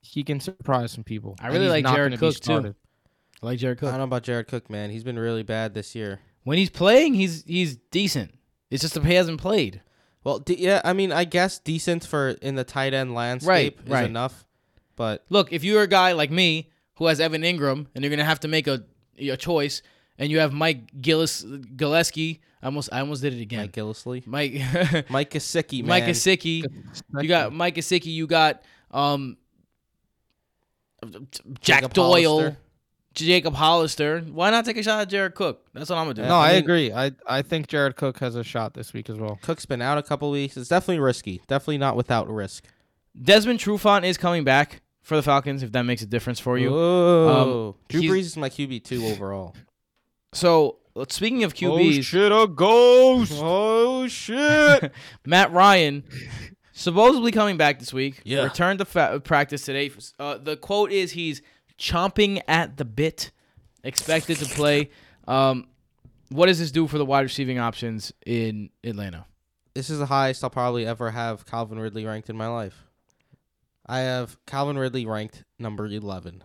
he 0.00 0.22
can 0.22 0.40
surprise 0.40 0.92
some 0.92 1.04
people. 1.04 1.36
I 1.40 1.48
really 1.48 1.68
like 1.68 1.84
Jared 1.84 2.18
Cook, 2.18 2.34
too. 2.36 2.74
I 3.42 3.46
like 3.46 3.58
Jared 3.58 3.78
Cook. 3.78 3.88
I 3.88 3.92
don't 3.92 4.00
know 4.00 4.04
about 4.04 4.22
Jared 4.22 4.48
Cook, 4.48 4.70
man. 4.70 4.90
He's 4.90 5.04
been 5.04 5.18
really 5.18 5.42
bad 5.42 5.74
this 5.74 5.94
year. 5.94 6.20
When 6.44 6.58
he's 6.58 6.70
playing, 6.70 7.14
he's 7.14 7.44
he's 7.44 7.76
decent. 7.90 8.34
It's 8.70 8.82
just 8.82 8.94
that 8.94 9.04
he 9.04 9.14
hasn't 9.14 9.40
played. 9.40 9.82
Well, 10.24 10.38
d- 10.38 10.56
yeah, 10.58 10.80
I 10.84 10.92
mean, 10.92 11.12
I 11.12 11.24
guess 11.24 11.58
decent 11.58 12.04
for 12.04 12.30
in 12.42 12.54
the 12.54 12.64
tight 12.64 12.94
end 12.94 13.14
landscape 13.14 13.80
is 13.84 13.90
right. 13.90 14.04
enough, 14.04 14.46
but 14.96 15.24
Look, 15.30 15.52
if 15.52 15.64
you're 15.64 15.82
a 15.82 15.86
guy 15.86 16.12
like 16.12 16.30
me 16.30 16.70
who 16.96 17.06
has 17.06 17.20
Evan 17.20 17.42
Engram 17.42 17.86
and 17.94 18.04
you're 18.04 18.10
gonna 18.10 18.24
have 18.24 18.40
to 18.40 18.48
make 18.48 18.66
a 18.66 18.84
a 19.18 19.36
choice, 19.36 19.82
and 20.18 20.30
you 20.30 20.38
have 20.38 20.52
Mike 20.52 21.00
Gillis 21.00 21.42
Gillespie, 21.76 22.40
I 22.62 22.66
almost 22.66 22.88
I 22.92 23.00
almost 23.00 23.22
did 23.22 23.32
it 23.34 23.40
again. 23.40 23.60
Mike 23.60 23.72
Gillisley, 23.72 24.26
Mike 24.26 24.52
Mike 25.10 25.30
Gesicki, 25.30 25.80
man. 25.80 25.88
Mike 25.88 26.04
Gesicki. 26.04 26.64
You 27.20 27.28
got 27.28 27.52
Mike 27.52 27.74
Gesicki. 27.76 28.06
You 28.12 28.26
got 28.26 28.62
um 28.90 29.36
Jack 31.60 31.78
Jacob 31.80 31.92
Doyle, 31.94 32.38
Hollister. 32.38 32.56
Jacob 33.14 33.54
Hollister. 33.54 34.20
Why 34.20 34.50
not 34.50 34.64
take 34.66 34.76
a 34.76 34.82
shot 34.82 35.00
at 35.00 35.08
Jared 35.08 35.34
Cook? 35.34 35.66
That's 35.72 35.88
what 35.90 35.96
I'm 35.96 36.04
gonna 36.04 36.14
do. 36.14 36.22
No, 36.22 36.36
I 36.36 36.48
I, 36.50 36.52
mean- 36.52 36.62
agree. 36.62 36.92
I 36.92 37.12
I 37.26 37.42
think 37.42 37.68
Jared 37.68 37.96
Cook 37.96 38.18
has 38.18 38.36
a 38.36 38.44
shot 38.44 38.74
this 38.74 38.92
week 38.92 39.08
as 39.08 39.16
well. 39.16 39.38
Cook's 39.42 39.64
been 39.66 39.80
out 39.82 39.96
a 39.98 40.02
couple 40.02 40.30
weeks. 40.30 40.56
It's 40.56 40.68
definitely 40.68 41.00
risky. 41.00 41.40
Definitely 41.48 41.78
not 41.78 41.96
without 41.96 42.28
risk. 42.28 42.64
Desmond 43.20 43.58
Trufant 43.58 44.04
is 44.04 44.16
coming 44.18 44.44
back 44.44 44.82
for 45.02 45.16
the 45.16 45.22
Falcons. 45.22 45.62
If 45.62 45.72
that 45.72 45.82
makes 45.84 46.02
a 46.02 46.06
difference 46.06 46.38
for 46.38 46.58
you. 46.58 46.70
Whoa. 46.70 47.76
Drew 47.88 48.02
Brees 48.02 48.20
is 48.20 48.36
my 48.36 48.50
QB 48.50 48.84
two 48.84 49.06
overall. 49.06 49.56
So 50.32 50.79
speaking 51.08 51.44
of 51.44 51.54
QBs, 51.54 51.98
oh 51.98 52.02
shit, 52.02 52.32
a 52.32 52.46
ghost. 52.46 53.32
oh 53.36 54.08
shit! 54.08 54.92
Matt 55.26 55.52
Ryan 55.52 56.04
supposedly 56.72 57.32
coming 57.32 57.56
back 57.56 57.78
this 57.78 57.92
week. 57.92 58.20
Yeah. 58.24 58.44
Returned 58.44 58.78
to 58.80 58.84
fa- 58.84 59.20
practice 59.22 59.64
today. 59.64 59.90
Uh, 60.18 60.38
the 60.38 60.56
quote 60.56 60.92
is 60.92 61.12
he's 61.12 61.42
chomping 61.78 62.40
at 62.48 62.76
the 62.76 62.84
bit, 62.84 63.30
expected 63.84 64.38
to 64.38 64.46
play. 64.46 64.90
Um, 65.28 65.68
what 66.30 66.46
does 66.46 66.58
this 66.58 66.72
do 66.72 66.88
for 66.88 66.98
the 66.98 67.04
wide 67.04 67.20
receiving 67.20 67.60
options 67.60 68.12
in 68.26 68.70
Atlanta? 68.82 69.26
this 69.74 69.90
is 69.90 69.98
the 69.98 70.06
highest 70.06 70.42
I'll 70.42 70.50
probably 70.50 70.84
ever 70.86 71.10
have 71.10 71.46
Calvin 71.46 71.78
Ridley 71.78 72.04
ranked 72.04 72.28
in 72.28 72.36
my 72.36 72.48
life. 72.48 72.84
I 73.86 74.00
have 74.00 74.44
Calvin 74.46 74.76
Ridley 74.76 75.06
ranked 75.06 75.44
number 75.58 75.86
eleven. 75.86 76.42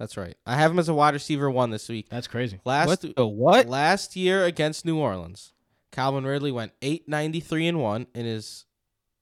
That's 0.00 0.16
right. 0.16 0.34
I 0.46 0.56
have 0.56 0.70
him 0.70 0.78
as 0.78 0.88
a 0.88 0.94
wide 0.94 1.12
receiver 1.12 1.50
one 1.50 1.68
this 1.68 1.86
week. 1.90 2.06
That's 2.08 2.26
crazy. 2.26 2.58
Last 2.64 2.88
What? 2.88 3.14
the 3.16 3.26
what? 3.26 3.68
last 3.68 4.16
year 4.16 4.46
against 4.46 4.86
New 4.86 4.96
Orleans, 4.96 5.52
Calvin 5.92 6.24
Ridley 6.24 6.50
went 6.50 6.72
eight 6.80 7.06
ninety 7.06 7.38
three 7.38 7.68
and 7.68 7.78
one 7.78 8.06
in 8.14 8.24
his 8.24 8.64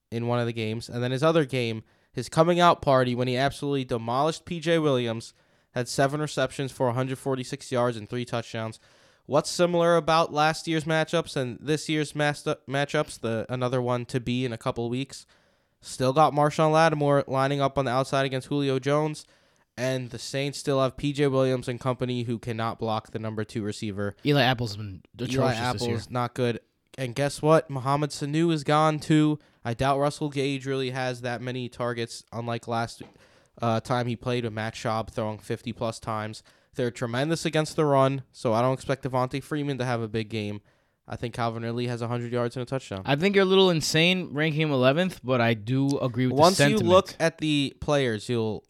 in 0.09 0.25
one 0.27 0.39
of 0.39 0.45
the 0.45 0.53
games, 0.53 0.87
and 0.87 1.03
then 1.03 1.11
his 1.11 1.21
other 1.21 1.43
game, 1.43 1.83
his 2.13 2.29
coming 2.29 2.61
out 2.61 2.81
party 2.81 3.13
when 3.13 3.27
he 3.27 3.35
absolutely 3.35 3.83
demolished 3.83 4.45
PJ 4.45 4.81
Williams, 4.81 5.33
had 5.71 5.89
seven 5.89 6.21
receptions 6.21 6.71
for 6.71 6.85
146 6.87 7.71
yards 7.73 7.97
and 7.97 8.09
three 8.09 8.23
touchdowns. 8.25 8.79
What's 9.25 9.49
similar 9.49 9.97
about 9.97 10.31
last 10.33 10.65
year's 10.65 10.85
matchups 10.85 11.35
and 11.35 11.59
this 11.61 11.89
year's 11.89 12.15
master 12.15 12.55
matchups? 12.69 13.19
The 13.19 13.45
another 13.49 13.81
one 13.81 14.05
to 14.05 14.21
be 14.21 14.45
in 14.45 14.53
a 14.53 14.57
couple 14.57 14.89
weeks. 14.89 15.25
Still 15.81 16.13
got 16.13 16.33
Marshon 16.33 16.71
Lattimore 16.71 17.25
lining 17.27 17.59
up 17.59 17.77
on 17.77 17.83
the 17.83 17.91
outside 17.91 18.25
against 18.25 18.47
Julio 18.47 18.79
Jones. 18.79 19.25
And 19.79 20.09
the 20.09 20.19
Saints 20.19 20.59
still 20.59 20.81
have 20.81 20.97
PJ 20.97 21.31
Williams 21.31 21.67
and 21.67 21.79
company 21.79 22.23
who 22.23 22.37
cannot 22.37 22.79
block 22.79 23.11
the 23.11 23.19
number 23.19 23.43
two 23.43 23.63
receiver. 23.63 24.15
Eli 24.25 24.41
Apple's 24.41 24.75
been 24.75 25.01
atrocious 25.17 25.35
Eli 25.59 25.73
this 25.73 25.87
year. 25.87 25.99
not 26.09 26.33
good. 26.33 26.59
And 26.97 27.15
guess 27.15 27.41
what? 27.41 27.69
Mohamed 27.69 28.09
Sanu 28.09 28.51
is 28.51 28.65
gone 28.65 28.99
too. 28.99 29.39
I 29.63 29.73
doubt 29.73 29.99
Russell 29.99 30.29
Gage 30.29 30.65
really 30.65 30.89
has 30.89 31.21
that 31.21 31.41
many 31.41 31.69
targets, 31.69 32.23
unlike 32.33 32.67
last 32.67 33.03
uh, 33.61 33.79
time 33.79 34.07
he 34.07 34.15
played 34.15 34.43
with 34.43 34.53
Matt 34.53 34.73
Schaub 34.75 35.09
throwing 35.09 35.37
50 35.39 35.71
plus 35.73 35.99
times. 35.99 36.43
They're 36.75 36.91
tremendous 36.91 37.45
against 37.45 37.75
the 37.75 37.85
run, 37.85 38.23
so 38.31 38.53
I 38.53 38.61
don't 38.61 38.73
expect 38.73 39.03
Devonta 39.03 39.41
Freeman 39.41 39.77
to 39.77 39.85
have 39.85 40.01
a 40.01 40.07
big 40.07 40.29
game. 40.29 40.61
I 41.07 41.15
think 41.15 41.33
Calvin 41.33 41.63
Ridley 41.63 41.87
has 41.87 42.01
100 42.01 42.31
yards 42.31 42.55
and 42.55 42.63
a 42.63 42.65
touchdown. 42.65 43.01
I 43.05 43.15
think 43.15 43.35
you're 43.35 43.43
a 43.43 43.47
little 43.47 43.69
insane 43.71 44.29
ranking 44.33 44.61
him 44.61 44.69
11th, 44.69 45.19
but 45.23 45.41
I 45.41 45.55
do 45.55 45.97
agree 45.99 46.27
with 46.27 46.37
Once 46.37 46.59
you 46.59 46.77
look 46.77 47.15
at 47.19 47.39
the 47.39 47.75
players, 47.79 48.29
you'll 48.29 48.63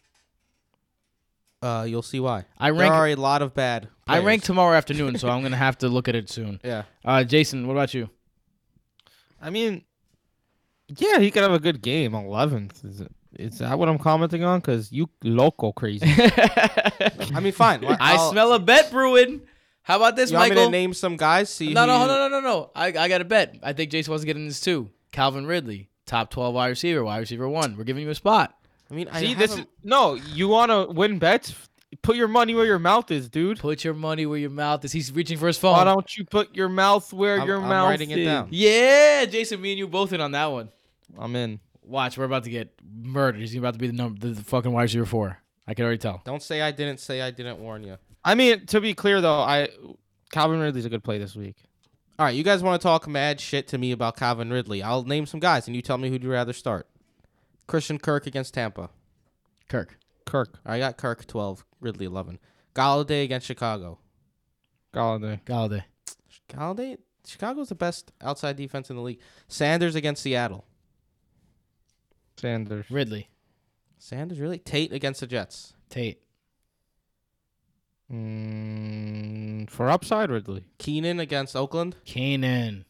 uh, 1.61 1.85
you'll 1.87 2.01
see 2.01 2.19
why. 2.19 2.45
I 2.57 2.71
There 2.71 2.79
rank 2.79 2.93
are 2.93 3.07
a 3.07 3.15
lot 3.15 3.41
of 3.41 3.53
bad. 3.53 3.89
I 4.07 4.19
rank 4.19 4.43
tomorrow 4.43 4.75
afternoon, 4.77 5.17
so 5.17 5.29
I'm 5.29 5.41
gonna 5.41 5.55
have 5.57 5.77
to 5.79 5.89
look 5.89 6.07
at 6.07 6.15
it 6.15 6.29
soon. 6.29 6.59
Yeah. 6.63 6.83
Uh, 7.05 7.23
Jason, 7.23 7.67
what 7.67 7.73
about 7.73 7.93
you? 7.93 8.09
I 9.41 9.49
mean, 9.49 9.83
yeah, 10.97 11.19
he 11.19 11.31
could 11.31 11.43
have 11.43 11.51
a 11.53 11.59
good 11.59 11.81
game. 11.81 12.13
Eleventh 12.13 12.83
is 12.83 13.01
it? 13.01 13.11
Is 13.37 13.59
that 13.59 13.77
what 13.77 13.87
I'm 13.87 13.99
commenting 13.99 14.43
on? 14.43 14.59
Because 14.59 14.91
you 14.91 15.07
local 15.23 15.71
crazy. 15.71 16.03
I 16.07 17.39
mean, 17.41 17.53
fine. 17.53 17.85
I 17.85 17.97
I'll- 18.15 18.31
smell 18.31 18.53
a 18.53 18.59
bet 18.59 18.91
brewing. 18.91 19.41
How 19.83 19.95
about 19.97 20.15
this, 20.15 20.29
You 20.29 20.37
want 20.37 20.49
me 20.51 20.55
Michael? 20.55 20.65
to 20.67 20.71
name 20.71 20.93
some 20.93 21.15
guys? 21.17 21.49
See 21.49 21.73
no, 21.73 21.81
who 21.81 21.87
no, 21.87 22.01
you- 22.01 22.07
no, 22.07 22.27
no, 22.29 22.29
no, 22.29 22.41
no. 22.41 22.71
I, 22.75 22.87
I 22.87 23.07
got 23.07 23.21
a 23.21 23.25
bet. 23.25 23.55
I 23.63 23.73
think 23.73 23.89
Jason 23.91 24.11
wants 24.11 24.21
to 24.23 24.27
get 24.27 24.35
in 24.35 24.47
this 24.47 24.59
too. 24.59 24.89
Calvin 25.11 25.45
Ridley, 25.47 25.89
top 26.05 26.29
12 26.31 26.53
wide 26.53 26.67
receiver, 26.67 27.03
wide 27.03 27.19
receiver 27.19 27.47
one. 27.49 27.75
We're 27.77 27.85
giving 27.85 28.03
you 28.03 28.09
a 28.09 28.15
spot. 28.15 28.53
I 28.91 28.93
mean, 28.95 29.07
See, 29.13 29.27
have 29.27 29.37
this 29.37 29.57
is 29.57 29.65
no. 29.83 30.15
You 30.15 30.47
want 30.47 30.71
to 30.71 30.93
win 30.93 31.19
bets? 31.19 31.53
Put 32.01 32.15
your 32.15 32.27
money 32.27 32.53
where 32.55 32.65
your 32.65 32.79
mouth 32.79 33.09
is, 33.11 33.29
dude. 33.29 33.59
Put 33.59 33.83
your 33.83 33.93
money 33.95 34.25
where 34.25 34.37
your 34.37 34.49
mouth 34.51 34.85
is. 34.85 34.91
He's 34.91 35.11
reaching 35.11 35.37
for 35.37 35.47
his 35.47 35.57
phone. 35.57 35.73
Why 35.73 35.83
don't 35.83 36.17
you 36.17 36.23
put 36.23 36.55
your 36.55 36.69
mouth 36.69 37.11
where 37.11 37.39
I'm- 37.39 37.47
your 37.47 37.57
I'm 37.61 37.67
mouth 37.69 37.89
writing 37.89 38.11
it 38.11 38.19
is? 38.19 38.25
down. 38.25 38.47
Yeah, 38.51 39.25
Jason, 39.25 39.59
me 39.61 39.71
and 39.71 39.79
you 39.79 39.87
both 39.87 40.13
in 40.13 40.21
on 40.21 40.31
that 40.33 40.45
one. 40.47 40.69
I'm 41.17 41.35
in. 41.35 41.59
Watch, 41.83 42.17
we're 42.17 42.25
about 42.25 42.43
to 42.43 42.51
get 42.51 42.69
murdered. 42.87 43.41
He's 43.41 43.55
about 43.55 43.73
to 43.73 43.79
be 43.79 43.87
the 43.87 43.93
number, 43.93 44.19
the, 44.19 44.33
the 44.35 44.43
fucking 44.43 44.71
wide 44.71 44.83
receiver 44.83 45.05
four. 45.07 45.39
I 45.67 45.73
can 45.73 45.83
already 45.85 45.97
tell. 45.97 46.21
Don't 46.25 46.41
say 46.43 46.61
I 46.61 46.71
didn't 46.71 46.99
say 46.99 47.21
I 47.21 47.31
didn't 47.31 47.57
warn 47.59 47.83
you. 47.83 47.97
I 48.23 48.35
mean, 48.35 48.65
to 48.67 48.79
be 48.81 48.93
clear 48.93 49.21
though, 49.21 49.39
I 49.39 49.69
Calvin 50.31 50.59
Ridley's 50.59 50.85
a 50.85 50.89
good 50.89 51.03
play 51.03 51.17
this 51.17 51.35
week. 51.35 51.55
All 52.19 52.25
right, 52.25 52.35
you 52.35 52.43
guys 52.43 52.61
want 52.61 52.79
to 52.81 52.83
talk 52.83 53.07
mad 53.07 53.39
shit 53.39 53.67
to 53.69 53.77
me 53.77 53.91
about 53.93 54.17
Calvin 54.17 54.51
Ridley? 54.51 54.83
I'll 54.83 55.03
name 55.03 55.25
some 55.25 55.39
guys, 55.39 55.67
and 55.67 55.75
you 55.75 55.81
tell 55.81 55.97
me 55.97 56.09
who'd 56.09 56.21
you 56.21 56.29
rather 56.29 56.51
start. 56.51 56.85
Christian 57.69 57.99
Kirk 57.99 58.25
against 58.25 58.55
Tampa. 58.55 58.89
Kirk. 59.69 59.95
Kirk, 60.25 60.59
I 60.65 60.79
got 60.79 60.97
Kirk 60.97 61.27
12, 61.27 61.63
Ridley 61.79 62.07
11. 62.07 62.39
Golladay 62.73 63.23
against 63.23 63.45
Chicago. 63.45 63.99
Golladay, 64.91 65.39
Golladay. 65.43 65.83
Golladay, 66.49 66.97
Chicago's 67.27 67.69
the 67.69 67.75
best 67.75 68.11
outside 68.21 68.55
defense 68.55 68.89
in 68.89 68.95
the 68.95 69.03
league. 69.03 69.19
Sanders 69.47 69.93
against 69.93 70.23
Seattle. 70.23 70.65
Sanders, 72.37 72.89
Ridley. 72.89 73.29
Sanders 73.99 74.39
really? 74.39 74.57
Tate 74.57 74.91
against 74.91 75.19
the 75.19 75.27
Jets. 75.27 75.73
Tate. 75.89 76.21
mm, 78.11 79.69
for 79.69 79.91
upside 79.91 80.31
Ridley. 80.31 80.65
Keenan 80.79 81.19
against 81.19 81.55
Oakland. 81.55 81.97
Keenan. 82.03 82.85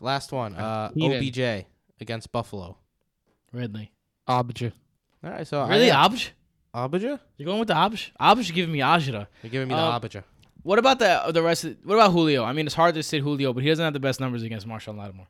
Last 0.00 0.30
one. 0.30 0.54
Uh, 0.54 0.90
Keenan. 0.90 1.18
OBJ 1.18 1.66
against 2.00 2.30
Buffalo. 2.30 2.78
Ridley. 3.52 3.92
Obj. 4.26 4.64
All 5.24 5.30
right, 5.30 5.46
so 5.46 5.66
Really, 5.66 5.90
I, 5.90 6.06
Abj? 6.06 6.30
Abija? 6.74 7.18
You're 7.38 7.46
going 7.46 7.58
with 7.58 7.68
the 7.68 7.74
Abj? 7.74 8.10
Abj 8.20 8.52
giving 8.52 8.72
me 8.72 8.80
Ajra. 8.80 9.26
You're 9.42 9.50
giving 9.50 9.68
me 9.68 9.74
the 9.74 9.80
Um, 9.80 10.00
Abija. 10.00 10.24
What 10.62 10.78
about 10.78 10.98
the 10.98 11.30
the 11.32 11.42
rest? 11.42 11.64
Of, 11.64 11.76
what 11.84 11.94
about 11.94 12.12
Julio? 12.12 12.44
I 12.44 12.52
mean, 12.52 12.66
it's 12.66 12.74
hard 12.74 12.94
to 12.96 13.02
sit 13.02 13.22
Julio, 13.22 13.52
but 13.52 13.62
he 13.62 13.68
doesn't 13.68 13.82
have 13.84 13.94
the 13.94 14.00
best 14.00 14.20
numbers 14.20 14.42
against 14.42 14.66
Marshon 14.66 14.98
Lattimore. 14.98 15.28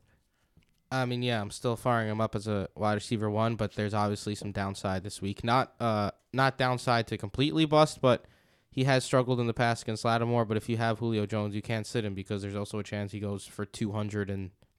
I 0.90 1.04
mean, 1.04 1.22
yeah, 1.22 1.40
I'm 1.40 1.50
still 1.50 1.76
firing 1.76 2.08
him 2.10 2.20
up 2.20 2.34
as 2.34 2.46
a 2.46 2.68
wide 2.74 2.94
receiver 2.94 3.28
one, 3.28 3.56
but 3.56 3.74
there's 3.74 3.92
obviously 3.94 4.34
some 4.34 4.50
downside 4.52 5.02
this 5.04 5.20
week. 5.20 5.44
Not 5.44 5.74
uh 5.78 6.10
not 6.32 6.58
downside 6.58 7.06
to 7.08 7.18
completely 7.18 7.64
bust, 7.64 8.00
but 8.00 8.24
he 8.70 8.84
has 8.84 9.04
struggled 9.04 9.38
in 9.40 9.46
the 9.46 9.54
past 9.54 9.82
against 9.82 10.04
Lattimore. 10.04 10.44
But 10.46 10.56
if 10.56 10.68
you 10.68 10.78
have 10.78 10.98
Julio 10.98 11.26
Jones, 11.26 11.54
you 11.54 11.62
can't 11.62 11.86
sit 11.86 12.04
him 12.04 12.14
because 12.14 12.42
there's 12.42 12.56
also 12.56 12.78
a 12.78 12.84
chance 12.84 13.12
he 13.12 13.20
goes 13.20 13.46
for 13.46 13.66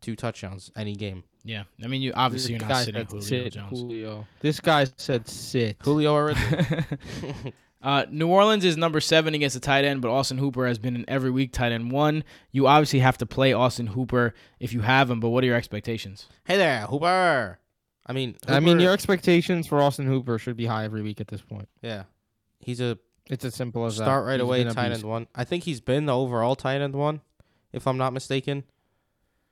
202 0.02 0.16
touchdowns 0.16 0.72
any 0.76 0.96
game. 0.96 1.24
Yeah, 1.44 1.64
I 1.84 1.88
mean, 1.88 2.02
you 2.02 2.12
obviously 2.16 2.54
This 2.56 2.62
you're 2.62 2.70
not 2.70 2.84
sitting 2.84 3.06
Julio 3.06 3.22
sit, 3.22 3.54
Jones. 3.54 3.80
Julio. 3.80 4.28
This 4.42 4.60
guy 4.60 4.86
said 4.98 5.28
sit. 5.28 5.78
Julio 5.82 6.14
or 6.14 6.26
Ridley? 6.28 7.54
Uh, 7.80 8.06
New 8.10 8.28
Orleans 8.28 8.66
is 8.66 8.76
number 8.76 9.00
seven 9.00 9.36
against 9.36 9.54
the 9.54 9.60
tight 9.60 9.86
end, 9.86 10.02
but 10.02 10.10
Austin 10.10 10.40
Hooper 10.40 10.66
has 10.66 10.80
been 10.80 10.96
in 10.96 11.06
every 11.08 11.30
week 11.30 11.54
tight 11.54 11.72
end 11.72 11.92
one. 11.92 12.24
You 12.52 12.66
obviously 12.66 13.00
have 13.00 13.20
to 13.20 13.28
play 13.28 13.54
Austin 13.54 13.86
Hooper 13.88 14.34
if 14.60 14.74
you 14.74 14.82
have 14.82 15.12
him, 15.12 15.20
but 15.20 15.30
what 15.30 15.44
are 15.44 15.48
your 15.48 15.56
expectations? 15.56 16.26
Hey 16.46 16.58
there, 16.58 16.82
Hooper. 16.88 17.60
I 18.08 18.14
mean, 18.14 18.36
I 18.48 18.60
mean, 18.62 18.80
your 18.80 18.94
expectations 18.94 19.68
for 19.68 19.80
Austin 19.80 20.08
Hooper 20.08 20.40
should 20.40 20.58
be 20.58 20.66
high 20.66 20.86
every 20.86 21.04
week 21.04 21.22
at 21.22 21.28
this 21.28 21.42
point. 21.42 21.70
yeah, 21.84 22.04
he's 22.60 22.82
a 22.82 22.98
It's 23.30 23.46
as 23.46 23.54
simple 23.54 23.86
as 23.86 23.96
that. 23.98 24.06
start 24.06 24.26
right 24.26 24.40
He's 24.40 24.42
away 24.42 24.64
tight 24.64 24.90
beast. 24.90 25.02
end 25.04 25.10
one. 25.10 25.28
I 25.36 25.44
think 25.44 25.64
he's 25.64 25.80
been 25.80 26.08
the 26.08 26.18
overall 26.18 26.56
tight 26.56 26.82
end 26.82 26.96
one, 26.96 27.22
if 27.72 27.86
I'm 27.86 27.98
not 27.98 28.12
mistaken. 28.12 28.64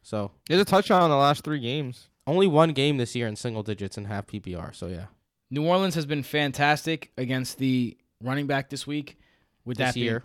So 0.05 0.29
He 0.47 0.53
has 0.53 0.61
a 0.61 0.65
touchdown 0.65 1.03
in 1.03 1.09
the 1.09 1.15
last 1.15 1.43
three 1.43 1.59
games. 1.59 2.09
only 2.27 2.45
one 2.45 2.73
game 2.73 2.97
this 2.97 3.15
year 3.15 3.27
in 3.27 3.35
single 3.35 3.63
digits 3.63 3.97
and 3.97 4.05
half 4.05 4.27
PPR. 4.27 4.73
So 4.75 4.85
yeah, 4.85 5.05
New 5.49 5.65
Orleans 5.65 5.95
has 5.95 6.05
been 6.05 6.21
fantastic 6.21 7.11
against 7.17 7.57
the 7.57 7.97
running 8.21 8.45
back 8.45 8.69
this 8.69 8.85
week. 8.85 9.17
With 9.65 9.77
this 9.77 9.87
that 9.87 9.93
being- 9.95 10.05
year. 10.05 10.23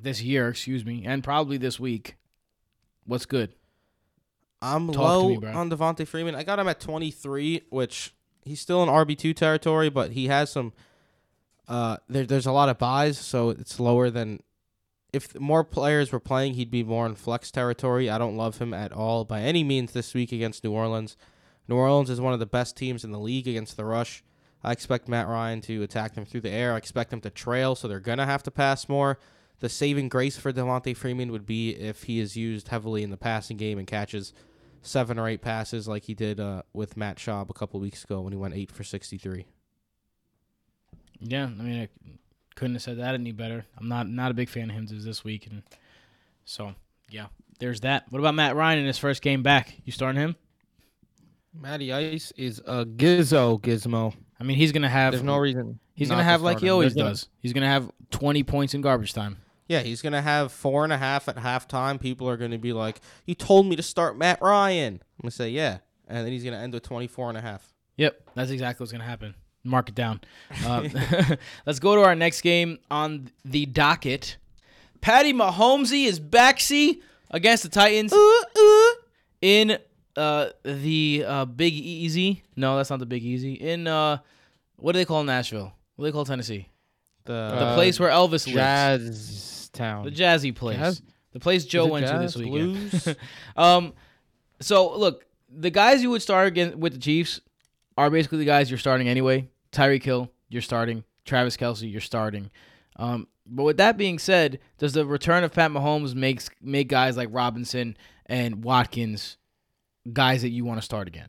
this 0.00 0.22
year, 0.22 0.48
excuse 0.48 0.82
me, 0.82 1.04
and 1.04 1.22
probably 1.22 1.58
this 1.58 1.78
week. 1.78 2.16
What's 3.04 3.26
good? 3.26 3.54
I'm 4.62 4.88
Talk 4.88 4.96
low 4.96 5.28
me, 5.28 5.46
on 5.46 5.70
Devonta 5.70 6.06
Freeman. 6.06 6.34
I 6.34 6.42
got 6.42 6.58
him 6.58 6.66
at 6.68 6.80
23, 6.80 7.62
which 7.70 8.14
he's 8.44 8.60
still 8.60 8.82
in 8.82 8.88
RB2 8.88 9.36
territory, 9.36 9.90
but 9.90 10.12
he 10.12 10.28
has 10.28 10.50
some. 10.50 10.72
Uh, 11.68 11.98
there, 12.08 12.24
there's 12.24 12.46
a 12.46 12.52
lot 12.52 12.68
of 12.70 12.78
buys, 12.78 13.18
so 13.18 13.50
it's 13.50 13.78
lower 13.78 14.08
than. 14.08 14.40
If 15.12 15.38
more 15.38 15.64
players 15.64 16.12
were 16.12 16.20
playing, 16.20 16.54
he'd 16.54 16.70
be 16.70 16.82
more 16.82 17.06
in 17.06 17.14
flex 17.14 17.50
territory. 17.50 18.10
I 18.10 18.18
don't 18.18 18.36
love 18.36 18.58
him 18.58 18.74
at 18.74 18.92
all 18.92 19.24
by 19.24 19.40
any 19.40 19.64
means 19.64 19.92
this 19.92 20.12
week 20.12 20.32
against 20.32 20.62
New 20.62 20.72
Orleans. 20.72 21.16
New 21.66 21.76
Orleans 21.76 22.10
is 22.10 22.20
one 22.20 22.34
of 22.34 22.40
the 22.40 22.46
best 22.46 22.76
teams 22.76 23.04
in 23.04 23.10
the 23.10 23.18
league 23.18 23.48
against 23.48 23.76
the 23.76 23.84
rush. 23.84 24.22
I 24.62 24.72
expect 24.72 25.08
Matt 25.08 25.28
Ryan 25.28 25.60
to 25.62 25.82
attack 25.82 26.14
them 26.14 26.26
through 26.26 26.42
the 26.42 26.50
air. 26.50 26.74
I 26.74 26.78
expect 26.78 27.10
them 27.10 27.20
to 27.22 27.30
trail, 27.30 27.74
so 27.74 27.88
they're 27.88 28.00
gonna 28.00 28.26
have 28.26 28.42
to 28.44 28.50
pass 28.50 28.88
more. 28.88 29.18
The 29.60 29.68
saving 29.68 30.08
grace 30.08 30.36
for 30.36 30.52
Devonta 30.52 30.96
Freeman 30.96 31.32
would 31.32 31.46
be 31.46 31.70
if 31.70 32.04
he 32.04 32.20
is 32.20 32.36
used 32.36 32.68
heavily 32.68 33.02
in 33.02 33.10
the 33.10 33.16
passing 33.16 33.56
game 33.56 33.78
and 33.78 33.86
catches 33.86 34.32
seven 34.82 35.18
or 35.18 35.28
eight 35.28 35.42
passes 35.42 35.88
like 35.88 36.04
he 36.04 36.14
did 36.14 36.38
uh, 36.38 36.62
with 36.72 36.96
Matt 36.96 37.16
Schaub 37.16 37.50
a 37.50 37.54
couple 37.54 37.80
weeks 37.80 38.04
ago 38.04 38.20
when 38.20 38.32
he 38.32 38.38
went 38.38 38.54
eight 38.54 38.70
for 38.70 38.84
63. 38.84 39.46
Yeah, 41.20 41.46
I 41.46 41.62
mean, 41.62 41.88
couldn't 42.58 42.74
have 42.74 42.82
said 42.82 42.98
that 42.98 43.14
any 43.14 43.32
better. 43.32 43.64
I'm 43.76 43.88
not 43.88 44.08
not 44.08 44.30
a 44.30 44.34
big 44.34 44.48
fan 44.48 44.70
of 44.70 44.76
him 44.76 44.86
this 44.86 45.24
week, 45.24 45.46
and 45.46 45.62
so 46.44 46.74
yeah, 47.10 47.26
there's 47.58 47.80
that. 47.80 48.04
What 48.10 48.18
about 48.18 48.34
Matt 48.34 48.56
Ryan 48.56 48.80
in 48.80 48.86
his 48.86 48.98
first 48.98 49.22
game 49.22 49.42
back? 49.42 49.74
You 49.84 49.92
starting 49.92 50.20
him? 50.20 50.36
Matty 51.54 51.92
Ice 51.92 52.32
is 52.36 52.60
a 52.66 52.84
gizzo 52.84 53.60
gizmo. 53.60 54.14
I 54.40 54.44
mean, 54.44 54.56
he's 54.56 54.72
gonna 54.72 54.88
have 54.88 55.12
There's 55.12 55.22
no 55.22 55.36
reason. 55.38 55.78
he's 55.94 56.08
gonna 56.08 56.20
to 56.20 56.24
have 56.24 56.42
like 56.42 56.60
he 56.60 56.68
always 56.68 56.94
no- 56.94 57.04
does. 57.04 57.28
He's 57.40 57.52
gonna 57.52 57.66
have 57.66 57.90
20 58.10 58.42
points 58.42 58.74
in 58.74 58.80
garbage 58.80 59.12
time. 59.12 59.38
Yeah, 59.68 59.80
he's 59.80 60.00
going 60.00 60.14
to 60.14 60.22
have 60.22 60.50
four 60.50 60.82
and 60.84 60.94
a 60.94 60.96
half 60.96 61.28
at 61.28 61.36
halftime. 61.36 62.00
People 62.00 62.26
are 62.26 62.38
going 62.38 62.52
to 62.52 62.58
be 62.58 62.72
like, 62.72 63.02
You 63.26 63.34
told 63.34 63.66
me 63.66 63.76
to 63.76 63.82
start 63.82 64.16
Matt 64.16 64.40
Ryan. 64.40 64.94
I'm 64.94 65.22
going 65.22 65.30
to 65.30 65.36
say, 65.36 65.50
Yeah. 65.50 65.80
And 66.06 66.24
then 66.24 66.32
he's 66.32 66.42
going 66.42 66.54
to 66.54 66.58
end 66.58 66.72
with 66.72 66.84
24 66.84 67.28
and 67.28 67.36
a 67.36 67.42
half. 67.42 67.74
Yep, 67.98 68.30
that's 68.34 68.50
exactly 68.50 68.82
what's 68.82 68.92
gonna 68.92 69.04
happen. 69.04 69.34
Mark 69.68 69.88
it 69.88 69.94
down. 69.94 70.20
Uh, 70.64 70.88
let's 71.66 71.78
go 71.78 71.94
to 71.94 72.02
our 72.02 72.14
next 72.14 72.40
game 72.40 72.78
on 72.90 73.30
the 73.44 73.66
docket. 73.66 74.36
Patty 75.00 75.32
Mahomesy 75.32 76.06
is 76.06 76.18
backsy 76.18 77.00
against 77.30 77.62
the 77.62 77.68
Titans 77.68 78.12
in 79.40 79.78
uh, 80.16 80.48
the 80.64 81.24
uh, 81.26 81.44
Big 81.44 81.74
Easy. 81.74 82.42
No, 82.56 82.76
that's 82.76 82.90
not 82.90 82.98
the 82.98 83.06
Big 83.06 83.22
Easy. 83.24 83.54
In 83.54 83.86
uh, 83.86 84.18
what 84.76 84.92
do 84.92 84.98
they 84.98 85.04
call 85.04 85.22
Nashville? 85.24 85.72
What 85.96 86.04
do 86.04 86.10
they 86.10 86.12
call 86.12 86.24
Tennessee? 86.24 86.68
The, 87.24 87.32
The 87.32 87.66
Uh, 87.66 87.74
place 87.74 88.00
where 88.00 88.10
Elvis 88.10 88.52
lives. 88.52 89.04
Jazz 89.04 89.70
Town. 89.72 90.04
The 90.04 90.10
jazzy 90.10 90.54
place. 90.54 90.78
Jazz? 90.78 91.02
The 91.32 91.40
place 91.40 91.64
Joe 91.64 91.86
it 91.86 91.90
went 91.90 92.06
to 92.08 92.18
this 92.18 92.36
weekend. 92.36 92.90
Blues. 92.90 93.08
Um, 93.56 93.92
so 94.60 94.96
look, 94.96 95.24
the 95.50 95.70
guys 95.70 96.02
you 96.02 96.10
would 96.10 96.22
start 96.22 96.48
again 96.48 96.80
with 96.80 96.94
the 96.94 96.98
Chiefs 96.98 97.40
are 97.96 98.10
basically 98.10 98.38
the 98.38 98.44
guys 98.44 98.70
you're 98.70 98.78
starting 98.78 99.08
anyway. 99.08 99.48
Tyreek 99.72 100.02
Hill, 100.02 100.30
you're 100.48 100.62
starting. 100.62 101.04
Travis 101.24 101.56
Kelce, 101.56 101.90
you're 101.90 102.00
starting. 102.00 102.50
Um, 102.96 103.28
but 103.46 103.64
with 103.64 103.76
that 103.78 103.96
being 103.96 104.18
said, 104.18 104.58
does 104.78 104.92
the 104.92 105.06
return 105.06 105.44
of 105.44 105.52
Pat 105.52 105.70
Mahomes 105.70 106.14
makes 106.14 106.48
make 106.62 106.88
guys 106.88 107.16
like 107.16 107.28
Robinson 107.30 107.96
and 108.26 108.64
Watkins 108.64 109.36
guys 110.12 110.42
that 110.42 110.50
you 110.50 110.64
want 110.64 110.78
to 110.78 110.84
start 110.84 111.06
again? 111.08 111.28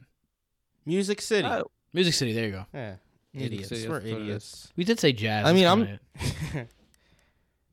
Music 0.86 1.22
City. 1.22 1.48
Uh, 1.48 1.64
Music 1.94 2.14
City, 2.14 2.34
there 2.34 2.46
you 2.46 2.52
go. 2.52 2.66
yeah. 2.74 2.96
Idiots. 3.34 3.70
City, 3.70 3.88
We're 3.88 4.00
that's 4.00 4.06
what 4.06 4.18
it 4.20 4.22
idiots. 4.24 4.74
We 4.76 4.84
did 4.84 5.00
say 5.00 5.12
jazz. 5.14 5.46
I 5.46 5.54
mean, 5.54 5.66
I'm- 5.68 6.00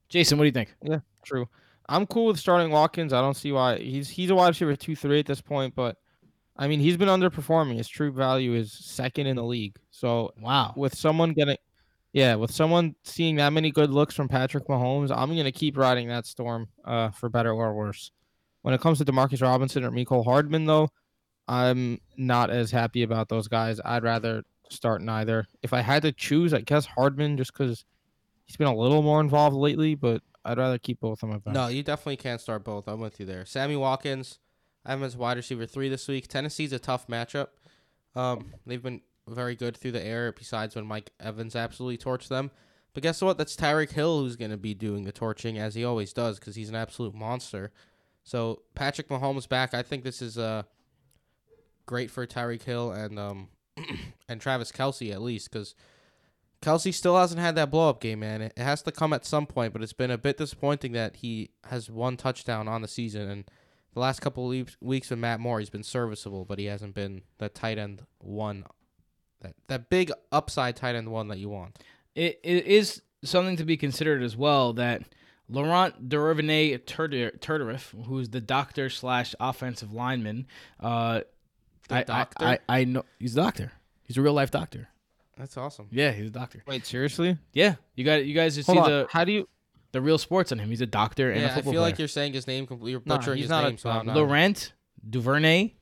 Jason, 0.08 0.38
what 0.38 0.42
do 0.44 0.46
you 0.46 0.52
think? 0.52 0.74
Yeah, 0.82 1.00
true. 1.24 1.48
I'm 1.88 2.06
cool 2.06 2.26
with 2.26 2.38
starting 2.38 2.70
Watkins. 2.70 3.12
I 3.12 3.20
don't 3.20 3.34
see 3.36 3.52
why 3.52 3.78
he's 3.78 4.08
he's 4.08 4.30
a 4.30 4.34
wide 4.34 4.48
receiver 4.48 4.76
two 4.76 4.96
three 4.96 5.18
at 5.20 5.26
this 5.26 5.40
point, 5.40 5.74
but 5.74 5.96
I 6.59 6.68
mean 6.68 6.80
he's 6.80 6.96
been 6.96 7.09
underperforming. 7.09 7.76
His 7.76 7.88
true 7.88 8.12
value 8.12 8.54
is 8.54 8.72
second 8.72 9.26
in 9.26 9.36
the 9.36 9.44
league. 9.44 9.76
So 9.90 10.32
Wow. 10.40 10.72
with 10.76 10.94
someone 10.96 11.32
getting, 11.32 11.57
yeah, 12.12 12.34
with 12.34 12.50
someone 12.50 12.94
seeing 13.04 13.36
that 13.36 13.52
many 13.52 13.70
good 13.70 13.90
looks 13.90 14.14
from 14.14 14.28
Patrick 14.28 14.66
Mahomes, 14.66 15.11
I'm 15.14 15.36
gonna 15.36 15.52
keep 15.52 15.76
riding 15.76 16.09
that 16.09 16.26
storm, 16.26 16.68
uh, 16.84 17.11
for 17.11 17.28
better 17.28 17.52
or 17.52 17.74
worse. 17.74 18.11
When 18.62 18.74
it 18.74 18.80
comes 18.80 18.98
to 18.98 19.04
Demarcus 19.04 19.42
Robinson 19.42 19.84
or 19.84 19.90
Mecole 19.90 20.24
Hardman, 20.24 20.64
though, 20.66 20.88
I'm 21.46 22.00
not 22.16 22.50
as 22.50 22.70
happy 22.70 23.02
about 23.02 23.28
those 23.28 23.46
guys. 23.48 23.80
I'd 23.84 24.02
rather 24.02 24.42
start 24.70 25.00
neither. 25.02 25.46
If 25.62 25.72
I 25.72 25.80
had 25.80 26.02
to 26.02 26.11
choose, 26.12 26.52
I 26.52 26.62
guess 26.62 26.86
Hardman 26.86 27.36
just 27.36 27.52
because 27.52 27.84
he's 28.46 28.57
been 28.57 28.66
a 28.66 28.74
little 28.74 29.02
more 29.02 29.20
involved 29.20 29.54
lately, 29.54 29.94
but 29.94 30.22
I'd 30.44 30.59
rather 30.59 30.78
keep 30.78 31.00
both 31.00 31.22
on 31.22 31.30
my 31.30 31.38
bench. 31.38 31.54
No, 31.54 31.68
you 31.68 31.82
definitely 31.84 32.16
can't 32.16 32.40
start 32.40 32.64
both. 32.64 32.88
I'm 32.88 32.98
with 33.00 33.20
you 33.20 33.26
there. 33.26 33.44
Sammy 33.46 33.76
Watkins, 33.76 34.38
I 34.87 34.91
have 34.91 35.01
him 35.01 35.05
as 35.05 35.16
wide 35.16 35.37
receiver 35.37 35.66
three 35.66 35.89
this 35.89 36.07
week. 36.07 36.28
Tennessee's 36.28 36.72
a 36.72 36.78
tough 36.78 37.09
matchup. 37.09 37.49
Um, 38.14 38.53
they've 38.64 38.82
been 38.82 39.01
very 39.28 39.57
good 39.57 39.76
through 39.76 39.93
the 39.93 40.05
air, 40.05 40.32
besides 40.32 40.76
when 40.76 40.87
Mike 40.87 41.11
Evans 41.18 41.57
absolutely 41.57 41.99
torched 41.99 42.28
them. 42.28 42.53
But 42.95 43.03
guess 43.03 43.20
what? 43.20 43.37
That's 43.37 43.57
Tyreek 43.57 43.91
Hill 43.91 44.20
who's 44.20 44.37
going 44.37 44.53
to 44.53 44.57
be 44.57 44.74
doing 44.74 45.05
the 45.05 45.12
torching, 45.12 45.59
as 45.59 45.74
he 45.74 45.84
always 45.84 46.12
does, 46.12 46.39
because 46.39 46.55
he's 46.55 46.68
an 46.68 46.76
absolute 46.76 47.14
monster. 47.14 47.72
So 48.22 48.62
Patrick 48.74 49.09
Mahomes 49.09 49.49
back. 49.49 49.74
I 49.74 49.82
think 49.82 50.05
this 50.05 50.22
is 50.22 50.39
uh, 50.39 50.62
great 51.84 52.11
for 52.11 52.26
Tyreek 52.26 52.62
Hill 52.62 52.93
and 52.93 53.18
um, 53.18 53.49
and 54.28 54.41
Travis 54.41 54.72
Kelce 54.72 55.12
at 55.12 55.20
least, 55.20 55.51
because 55.51 55.74
Kelce 56.62 56.95
still 56.95 57.18
hasn't 57.18 57.41
had 57.41 57.57
that 57.57 57.70
blow 57.70 57.91
up 57.91 58.01
game, 58.01 58.20
man. 58.20 58.41
It 58.41 58.53
it 58.57 58.62
has 58.62 58.82
to 58.82 58.93
come 58.93 59.12
at 59.12 59.26
some 59.26 59.47
point, 59.47 59.72
but 59.72 59.82
it's 59.82 59.93
been 59.93 60.11
a 60.11 60.18
bit 60.18 60.39
disappointing 60.39 60.93
that 60.93 61.16
he 61.16 61.51
has 61.64 61.91
one 61.91 62.16
touchdown 62.16 62.68
on 62.68 62.82
the 62.82 62.89
season. 62.89 63.28
And 63.28 63.45
the 63.97 64.01
last 64.01 64.20
couple 64.20 64.44
of 64.44 64.51
weeks, 64.51 64.76
weeks 64.82 65.09
with 65.09 65.18
Matt 65.18 65.40
Moore, 65.40 65.59
he's 65.59 65.70
been 65.70 65.82
serviceable, 65.82 66.44
but 66.44 66.59
he 66.59 66.66
hasn't 66.66 66.94
been 66.94 67.22
that 67.38 67.55
tight 67.55 67.78
end 67.78 68.03
one, 68.18 68.64
that 69.40 69.55
that 69.68 69.88
big 69.88 70.12
upside 70.30 70.76
tight 70.76 70.94
end 70.94 71.09
one 71.11 71.28
that 71.28 71.38
you 71.38 71.49
want. 71.49 71.78
it, 72.14 72.38
it 72.42 72.66
is 72.66 73.01
something 73.24 73.57
to 73.57 73.64
be 73.64 73.78
considered 73.78 74.22
as 74.22 74.36
well 74.36 74.74
that 74.74 75.03
Laurent 75.49 76.09
Derivanet 76.11 76.84
Turturif, 76.84 78.05
who's 78.07 78.28
the 78.28 78.40
doctor 78.42 78.90
slash 78.90 79.34
offensive 79.40 79.92
lineman, 79.94 80.47
uh, 80.78 81.20
The 81.88 81.94
I, 81.94 81.99
I- 82.01 82.03
doctor? 82.05 82.44
I, 82.44 82.59
I 82.68 82.84
know 82.84 83.05
he's 83.18 83.32
a 83.32 83.40
doctor. 83.40 83.72
He's 84.05 84.18
a 84.18 84.22
real 84.22 84.34
life 84.34 84.51
doctor. 84.51 84.88
That's 85.38 85.57
awesome. 85.57 85.88
Yeah, 85.90 86.12
he's 86.12 86.28
a 86.28 86.32
doctor. 86.32 86.62
Wait, 86.66 86.84
seriously? 86.86 87.38
Yeah, 87.53 87.76
you 87.94 88.05
got 88.05 88.24
you 88.26 88.34
guys 88.34 88.55
just 88.57 88.66
Hold 88.68 88.76
see 88.78 88.82
on. 88.82 88.88
the 88.90 89.07
How 89.11 89.24
do 89.24 89.32
you? 89.32 89.49
The 89.97 90.03
real 90.03 90.18
sports 90.18 90.53
on 90.53 90.59
him. 90.59 90.68
He's 90.68 90.82
a 90.82 90.86
doctor 90.86 91.30
and 91.30 91.38
a 91.40 91.47
Yeah, 91.47 91.53
I 91.53 91.55
football 91.55 91.72
feel 91.72 91.80
like 91.82 91.99
you're 91.99 92.07
saying 92.07 92.34
his 92.34 92.47
name 92.47 92.66
completely. 92.66 92.90
You're 92.92 93.03
Nah, 93.07 93.16
butchering 93.16 93.38
he's 93.38 93.44
his 93.44 93.51
not 93.51 93.64
a 93.64 93.68
name, 93.68 93.78
so 93.78 93.88
I'm 93.88 94.05
not. 94.07 94.14
Laurent 94.14 94.72
Duvernay 95.09 95.72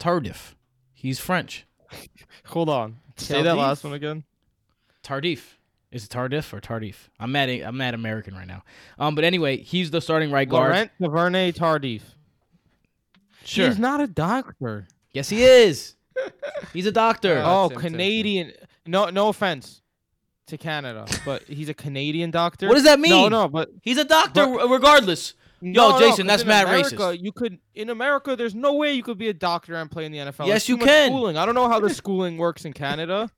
Tardif. 0.00 0.54
He's 0.92 1.20
French. 1.20 1.66
Hold 2.46 2.68
on. 2.68 2.96
Say 3.16 3.42
that 3.42 3.56
last 3.56 3.84
one 3.84 3.92
again. 3.92 4.24
Tardif. 5.04 5.54
Is 5.92 6.04
it 6.04 6.10
Tardif 6.10 6.52
or 6.52 6.60
Tardif? 6.60 6.96
I'm 7.20 7.30
mad. 7.30 7.48
I'm 7.48 7.76
mad 7.76 7.94
American 7.94 8.34
right 8.34 8.48
now. 8.48 8.64
Um, 8.98 9.14
but 9.14 9.22
anyway, 9.22 9.58
he's 9.58 9.92
the 9.92 10.00
starting 10.00 10.32
right 10.32 10.48
guard. 10.48 10.70
Laurent 10.72 10.90
Tavernet 11.00 11.54
Tardif. 11.54 12.02
Sure. 13.44 13.68
He's 13.68 13.78
not 13.78 14.00
a 14.00 14.08
doctor. 14.08 14.88
Yes, 15.12 15.28
he 15.28 15.44
is. 15.44 15.94
He's 16.72 16.86
a 16.86 16.92
doctor. 16.92 17.42
Oh, 17.44 17.68
Tim, 17.68 17.76
Tim, 17.76 17.82
Tim. 17.82 17.92
Canadian. 17.92 18.52
No, 18.86 19.10
no 19.10 19.28
offense 19.28 19.82
to 20.46 20.58
Canada, 20.58 21.06
but 21.24 21.42
he's 21.44 21.68
a 21.68 21.74
Canadian 21.74 22.30
doctor. 22.30 22.68
What 22.68 22.74
does 22.74 22.84
that 22.84 23.00
mean? 23.00 23.10
no, 23.10 23.28
no, 23.28 23.48
but 23.48 23.70
He's 23.82 23.98
a 23.98 24.04
doctor 24.04 24.46
But- 24.46 24.68
regardless. 24.68 25.34
no, 25.60 25.98
no, 25.98 26.16
that's 26.16 26.44
mad 26.44 26.66
America, 26.66 26.94
racist. 26.96 27.22
You 27.22 27.32
could 27.32 27.58
in 27.74 27.88
America. 27.88 28.36
There's 28.36 28.54
no 28.54 28.74
way 28.74 28.92
you 28.92 29.02
could 29.02 29.16
be 29.16 29.28
a 29.28 29.34
doctor 29.34 29.74
and 29.76 29.90
play 29.90 30.04
in 30.04 30.12
the 30.12 30.18
NFL. 30.18 30.46
Yes, 30.46 30.68
you 30.68 30.76
can. 30.76 31.08
Schooling. 31.08 31.38
I 31.38 31.46
don't 31.46 31.54
know 31.54 31.68
how 31.68 31.80
the 31.80 31.88
schooling 31.94 32.36
works 32.36 32.66
in 32.66 32.74
Canada. 32.74 33.30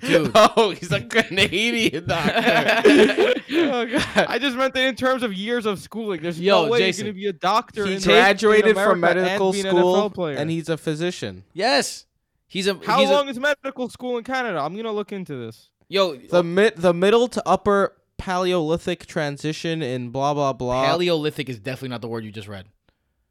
Dude. 0.00 0.30
oh, 0.34 0.70
he's 0.78 0.92
a 0.92 1.00
Canadian 1.00 2.06
doctor. 2.06 3.34
oh 3.52 3.86
god. 3.86 4.26
I 4.28 4.38
just 4.38 4.56
meant 4.56 4.74
that 4.74 4.84
in 4.86 4.94
terms 4.94 5.24
of 5.24 5.32
years 5.34 5.66
of 5.66 5.80
schooling. 5.80 6.22
There's 6.22 6.40
Yo, 6.40 6.64
no 6.66 6.70
way 6.70 6.78
Jason, 6.78 7.06
you're 7.06 7.12
gonna 7.12 7.20
be 7.20 7.26
a 7.26 7.32
doctor. 7.32 7.84
He 7.86 7.94
in, 7.96 8.00
graduated 8.00 8.68
in 8.68 8.74
from 8.76 9.00
medical 9.00 9.50
and 9.52 9.64
an 9.64 9.70
school, 9.70 10.10
player. 10.10 10.36
and 10.36 10.50
he's 10.50 10.68
a 10.68 10.76
physician. 10.76 11.42
Yes. 11.52 12.06
He's 12.46 12.66
a 12.66 12.74
How 12.84 12.98
he's 13.00 13.08
long 13.10 13.28
A, 13.28 13.30
is 13.30 13.38
medical 13.38 13.88
school 13.88 14.18
in 14.18 14.24
Canada? 14.24 14.60
I'm 14.60 14.76
gonna 14.76 14.92
look 14.92 15.12
into 15.12 15.34
this. 15.36 15.70
Yo, 15.90 16.16
The 16.16 16.42
mid, 16.42 16.76
the 16.76 16.94
middle 16.94 17.28
to 17.28 17.42
upper 17.46 17.96
Paleolithic 18.16 19.06
transition 19.06 19.82
in 19.82 20.10
blah 20.10 20.32
blah 20.32 20.52
blah. 20.54 20.86
Paleolithic 20.86 21.48
is 21.48 21.58
definitely 21.58 21.88
not 21.88 22.00
the 22.00 22.08
word 22.08 22.24
you 22.24 22.30
just 22.30 22.48
read. 22.48 22.66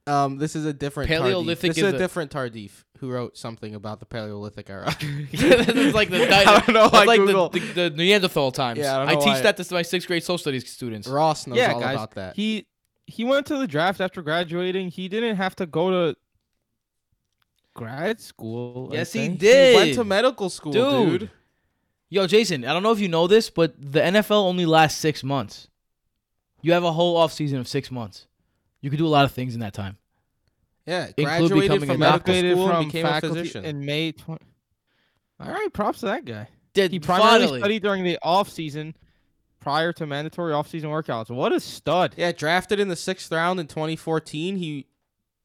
um, 0.07 0.37
this 0.37 0.55
is 0.55 0.65
a 0.65 0.73
different 0.73 1.07
Paleolithic 1.09 1.71
Tardif. 1.71 1.75
This 1.75 1.77
is 1.77 1.83
is 1.87 1.93
a, 1.93 1.95
a- 1.95 1.99
different 1.99 2.31
Tardif 2.31 2.83
who 2.99 3.09
wrote 3.09 3.37
something 3.37 3.75
about 3.75 3.99
the 4.01 4.05
Paleolithic 4.05 4.69
era. 4.69 4.93
this 5.31 5.67
is 5.69 5.93
like 5.93 6.09
the 6.09 6.27
I 6.35 6.43
don't 6.43 6.73
know, 6.73 6.89
that's 6.89 6.95
I 6.95 7.05
like 7.05 7.19
the, 7.21 7.59
the, 7.59 7.89
the 7.89 7.89
Neanderthal 7.95 8.51
times. 8.51 8.79
Yeah, 8.79 8.99
I 8.99 9.05
don't 9.05 9.09
I, 9.09 9.15
teach 9.15 9.25
why- 9.25 9.41
that 9.41 9.55
to 9.57 9.73
my 9.73 9.83
sixth 9.83 10.07
grade 10.07 10.23
social 10.23 10.37
studies 10.39 10.69
students. 10.69 11.07
Ross 11.07 11.47
knows 11.47 11.57
yeah, 11.57 11.71
all 11.73 11.79
guys. 11.79 11.95
about 11.95 12.15
that. 12.15 12.35
He 12.35 12.65
he 13.07 13.23
went 13.23 13.45
to 13.47 13.57
the 13.57 13.67
draft 13.67 14.01
after 14.01 14.21
graduating. 14.21 14.89
He 14.89 15.07
didn't 15.07 15.37
have 15.37 15.55
to 15.57 15.65
go 15.65 15.89
to 15.91 16.17
grad 17.75 18.19
school. 18.19 18.89
Yes, 18.91 19.13
he 19.13 19.27
did. 19.29 19.71
He 19.71 19.75
went 19.83 19.95
to 19.95 20.03
medical 20.03 20.49
school, 20.49 20.71
dude. 20.73 21.19
Dude. 21.21 21.31
Yo, 22.11 22.25
Jason, 22.25 22.65
I 22.65 22.73
don't 22.73 22.81
know 22.81 22.91
if 22.91 22.99
you 22.99 23.07
know 23.07 23.27
this, 23.27 23.49
but 23.49 23.73
the 23.79 23.99
NFL 23.99 24.43
only 24.43 24.65
lasts 24.65 24.99
six 24.99 25.23
months. 25.23 25.67
You 26.61 26.73
have 26.73 26.83
a 26.83 26.91
whole 26.91 27.15
off 27.15 27.31
season 27.31 27.59
of 27.59 27.67
six 27.67 27.91
months. 27.91 28.25
You 28.81 28.89
could 28.89 28.97
do 28.97 29.05
a 29.05 29.09
lot 29.09 29.25
of 29.25 29.31
things 29.31 29.53
in 29.53 29.59
that 29.61 29.73
time. 29.73 29.97
Yeah, 30.85 31.11
graduated 31.17 31.69
becoming 31.69 31.79
from 31.81 31.89
a 31.89 31.97
medical 31.99 32.17
doctor. 32.17 32.31
Graduated 32.31 32.57
school 32.57 32.67
from 32.67 32.77
and 32.77 32.85
became 32.87 33.05
a 33.05 33.21
physician. 33.21 33.65
in 33.65 33.85
May. 33.85 34.11
20... 34.11 34.43
All 35.39 35.51
right, 35.51 35.71
props 35.71 35.99
to 35.99 36.07
that 36.07 36.25
guy. 36.25 36.47
Did 36.73 36.91
He 36.91 36.99
primarily 36.99 37.41
finally. 37.41 37.59
studied 37.59 37.83
during 37.83 38.03
the 38.03 38.17
off 38.23 38.49
season, 38.49 38.95
prior 39.59 39.93
to 39.93 40.07
mandatory 40.07 40.53
off 40.53 40.67
season 40.67 40.89
workouts. 40.89 41.29
What 41.29 41.53
a 41.53 41.59
stud! 41.59 42.15
yeah, 42.17 42.31
drafted 42.31 42.79
in 42.79 42.87
the 42.87 42.95
sixth 42.95 43.31
round 43.31 43.59
in 43.59 43.67
2014. 43.67 44.55
He, 44.55 44.87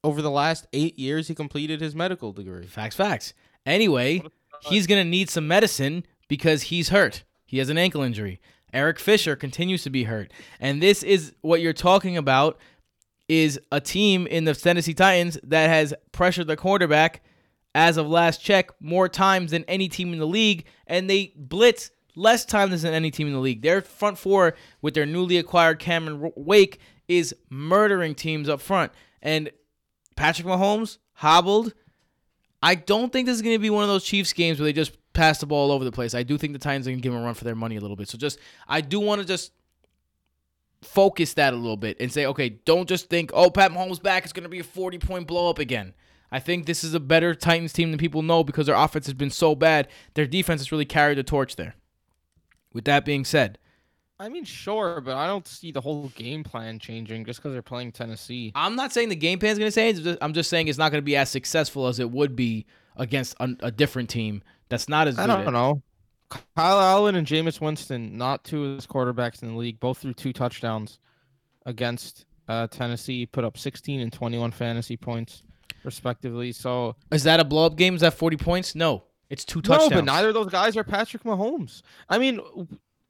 over 0.03 0.21
the 0.21 0.31
last 0.31 0.65
eight 0.73 0.97
years, 0.97 1.27
he 1.27 1.35
completed 1.35 1.79
his 1.79 1.93
medical 1.93 2.31
degree. 2.33 2.65
Facts, 2.65 2.95
facts. 2.95 3.33
Anyway, 3.67 4.23
he's 4.61 4.87
gonna 4.87 5.05
need 5.05 5.29
some 5.29 5.47
medicine 5.47 6.05
because 6.27 6.63
he's 6.63 6.89
hurt. 6.89 7.23
He 7.45 7.57
has 7.59 7.69
an 7.69 7.77
ankle 7.77 8.01
injury. 8.01 8.39
Eric 8.73 8.99
Fisher 8.99 9.35
continues 9.35 9.83
to 9.83 9.89
be 9.89 10.03
hurt, 10.03 10.33
and 10.59 10.81
this 10.81 11.01
is 11.03 11.33
what 11.41 11.61
you're 11.61 11.73
talking 11.73 12.17
about. 12.17 12.59
Is 13.27 13.59
a 13.71 13.81
team 13.81 14.27
in 14.27 14.43
the 14.43 14.53
Tennessee 14.53 14.93
Titans 14.93 15.39
that 15.41 15.67
has 15.67 15.95
pressured 16.11 16.45
the 16.45 16.55
quarterback 16.55 17.23
as 17.73 17.97
of 17.97 18.07
last 18.07 18.39
check 18.39 18.69
more 18.79 19.09
times 19.09 19.49
than 19.49 19.63
any 19.63 19.89
team 19.89 20.13
in 20.13 20.19
the 20.19 20.27
league, 20.27 20.65
and 20.85 21.09
they 21.09 21.33
blitz 21.35 21.89
less 22.15 22.45
times 22.45 22.83
than 22.83 22.93
any 22.93 23.09
team 23.09 23.27
in 23.27 23.33
the 23.33 23.39
league. 23.39 23.63
Their 23.63 23.81
front 23.81 24.17
four 24.19 24.55
with 24.81 24.93
their 24.93 25.05
newly 25.07 25.37
acquired 25.37 25.79
Cameron 25.79 26.31
Wake 26.35 26.79
is 27.07 27.35
murdering 27.49 28.13
teams 28.13 28.47
up 28.47 28.61
front, 28.61 28.91
and 29.21 29.49
Patrick 30.15 30.47
Mahomes 30.47 30.99
hobbled. 31.13 31.73
I 32.65 32.73
don't 32.73 33.13
think 33.13 33.27
this 33.27 33.35
is 33.35 33.43
going 33.43 33.53
to 33.53 33.59
be 33.59 33.69
one 33.69 33.83
of 33.83 33.89
those 33.89 34.03
Chiefs 34.03 34.33
games 34.33 34.59
where 34.59 34.65
they 34.65 34.73
just 34.73 34.97
pass 35.13 35.37
the 35.37 35.45
ball 35.45 35.69
all 35.69 35.71
over 35.71 35.83
the 35.83 35.91
place. 35.91 36.15
I 36.15 36.23
do 36.23 36.35
think 36.35 36.53
the 36.53 36.59
Titans 36.59 36.87
are 36.87 36.89
going 36.89 36.97
to 36.97 37.03
give 37.03 37.13
them 37.13 37.21
a 37.21 37.23
run 37.23 37.35
for 37.35 37.43
their 37.43 37.53
money 37.53 37.75
a 37.75 37.79
little 37.79 37.95
bit. 37.95 38.09
So 38.09 38.17
just, 38.17 38.39
I 38.67 38.81
do 38.81 38.99
want 38.99 39.21
to 39.21 39.27
just 39.27 39.51
focus 40.81 41.35
that 41.35 41.53
a 41.53 41.55
little 41.55 41.77
bit 41.77 41.97
and 41.99 42.11
say, 42.11 42.25
okay, 42.25 42.49
don't 42.49 42.89
just 42.89 43.07
think, 43.07 43.29
oh, 43.35 43.51
Pat 43.51 43.69
Mahomes 43.69 44.01
back. 44.01 44.23
It's 44.23 44.33
going 44.33 44.45
to 44.45 44.49
be 44.49 44.61
a 44.61 44.63
40 44.63 44.97
point 44.97 45.27
blow 45.27 45.47
up 45.47 45.59
again. 45.59 45.93
I 46.31 46.39
think 46.39 46.65
this 46.65 46.83
is 46.83 46.95
a 46.95 46.99
better 46.99 47.35
Titans 47.35 47.71
team 47.71 47.91
than 47.91 47.99
people 47.99 48.23
know 48.23 48.43
because 48.43 48.65
their 48.65 48.75
offense 48.75 49.05
has 49.05 49.13
been 49.13 49.29
so 49.29 49.53
bad. 49.53 49.87
Their 50.15 50.25
defense 50.25 50.59
has 50.61 50.71
really 50.71 50.85
carried 50.85 51.19
the 51.19 51.23
torch 51.23 51.57
there. 51.57 51.75
With 52.73 52.85
that 52.85 53.05
being 53.05 53.25
said, 53.25 53.59
I 54.19 54.29
mean, 54.29 54.45
sure, 54.45 55.01
but 55.01 55.17
I 55.17 55.27
don't 55.27 55.45
see 55.47 55.71
the 55.71 55.81
whole 55.81 56.07
game 56.15 56.43
plan 56.43 56.79
changing 56.79 57.25
just 57.25 57.39
because 57.39 57.51
they're 57.51 57.61
playing 57.61 57.91
Tennessee. 57.91 58.51
I'm 58.55 58.75
not 58.75 58.93
saying 58.93 59.09
the 59.09 59.15
game 59.15 59.39
plan 59.39 59.51
is 59.51 59.59
going 59.59 59.71
to 59.71 59.75
change. 60.03 60.17
I'm 60.21 60.33
just 60.33 60.49
saying 60.49 60.69
it's 60.69 60.77
not 60.77 60.91
going 60.91 61.01
to 61.01 61.05
be 61.05 61.17
as 61.17 61.29
successful 61.29 61.87
as 61.87 61.99
it 61.99 62.09
would 62.09 62.35
be 62.35 62.65
against 62.95 63.35
a, 63.41 63.49
a 63.59 63.71
different 63.71 64.09
team 64.09 64.41
that's 64.69 64.87
not 64.87 65.07
as 65.09 65.19
I 65.19 65.25
good. 65.25 65.43
don't 65.43 65.53
know. 65.53 65.81
Kyle 66.55 66.79
Allen 66.79 67.15
and 67.15 67.27
Jameis 67.27 67.59
Winston, 67.59 68.17
not 68.17 68.43
two 68.43 68.65
of 68.65 68.75
his 68.75 68.87
quarterbacks 68.87 69.43
in 69.43 69.49
the 69.49 69.55
league, 69.57 69.79
both 69.79 69.99
threw 69.99 70.13
two 70.13 70.33
touchdowns 70.33 70.99
against 71.65 72.25
uh, 72.47 72.67
Tennessee, 72.67 73.25
put 73.25 73.43
up 73.43 73.57
16 73.57 73.99
and 73.99 74.11
21 74.13 74.51
fantasy 74.51 74.97
points, 74.97 75.43
respectively. 75.83 76.51
So 76.51 76.95
Is 77.11 77.23
that 77.23 77.39
a 77.39 77.43
blow 77.43 77.65
up 77.65 77.75
game? 77.75 77.95
Is 77.95 78.01
that 78.01 78.13
40 78.13 78.37
points? 78.37 78.75
No. 78.75 79.03
It's 79.29 79.43
two 79.43 79.61
touchdowns. 79.61 79.91
no, 79.91 79.97
but 79.97 80.05
neither 80.05 80.27
of 80.29 80.33
those 80.35 80.49
guys 80.49 80.77
are 80.77 80.83
Patrick 80.83 81.23
Mahomes. 81.23 81.81
I 82.09 82.17
mean, 82.19 82.39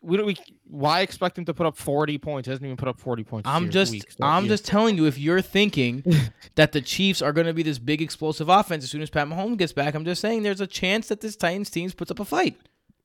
we. 0.05 0.23
We 0.23 0.37
why 0.67 1.01
expect 1.01 1.37
him 1.37 1.45
to 1.45 1.53
put 1.53 1.65
up 1.65 1.77
40 1.77 2.17
points? 2.17 2.47
He 2.47 2.51
hasn't 2.51 2.65
even 2.65 2.77
put 2.77 2.87
up 2.87 2.99
40 2.99 3.23
points. 3.23 3.47
I'm 3.47 3.69
just 3.69 3.91
week, 3.91 4.11
so, 4.11 4.25
I'm 4.25 4.45
yeah. 4.45 4.49
just 4.49 4.65
telling 4.65 4.97
you 4.97 5.05
if 5.05 5.17
you're 5.17 5.41
thinking 5.41 6.03
that 6.55 6.71
the 6.71 6.81
Chiefs 6.81 7.21
are 7.21 7.31
going 7.31 7.47
to 7.47 7.53
be 7.53 7.63
this 7.63 7.79
big 7.79 8.01
explosive 8.01 8.49
offense 8.49 8.83
as 8.83 8.89
soon 8.89 9.01
as 9.01 9.09
Pat 9.09 9.27
Mahomes 9.27 9.57
gets 9.57 9.73
back, 9.73 9.93
I'm 9.93 10.05
just 10.05 10.21
saying 10.21 10.43
there's 10.43 10.61
a 10.61 10.67
chance 10.67 11.07
that 11.09 11.21
this 11.21 11.35
Titans 11.35 11.69
team 11.69 11.89
puts 11.91 12.11
up 12.11 12.19
a 12.19 12.25
fight. 12.25 12.57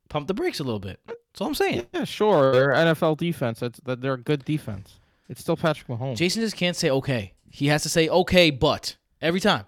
Pump 0.09 0.27
the 0.27 0.35
brakes 0.35 0.59
a 0.59 0.65
little 0.65 0.81
bit. 0.81 1.01
That's 1.07 1.41
all 1.41 1.49
I'm 1.49 1.55
saying. 1.55 1.87
yeah, 1.93 2.05
sure. 2.05 2.53
They're 2.53 2.71
NFL 2.71 3.19
defense. 3.19 3.61
That's 3.61 3.79
that 3.81 4.01
they're 4.01 4.15
a 4.15 4.19
good 4.19 4.45
defense. 4.45 4.99
It's 5.29 5.41
still 5.41 5.57
Patrick 5.57 5.87
Mahomes. 5.87 6.17
Jason 6.17 6.43
just 6.43 6.57
can't 6.57 6.77
say 6.77 6.91
okay. 6.91 7.35
He 7.49 7.69
has 7.69 7.83
to 7.85 7.89
say 7.89 8.09
okay, 8.09 8.51
but 8.51 8.97
every 9.23 9.41
time. 9.41 9.67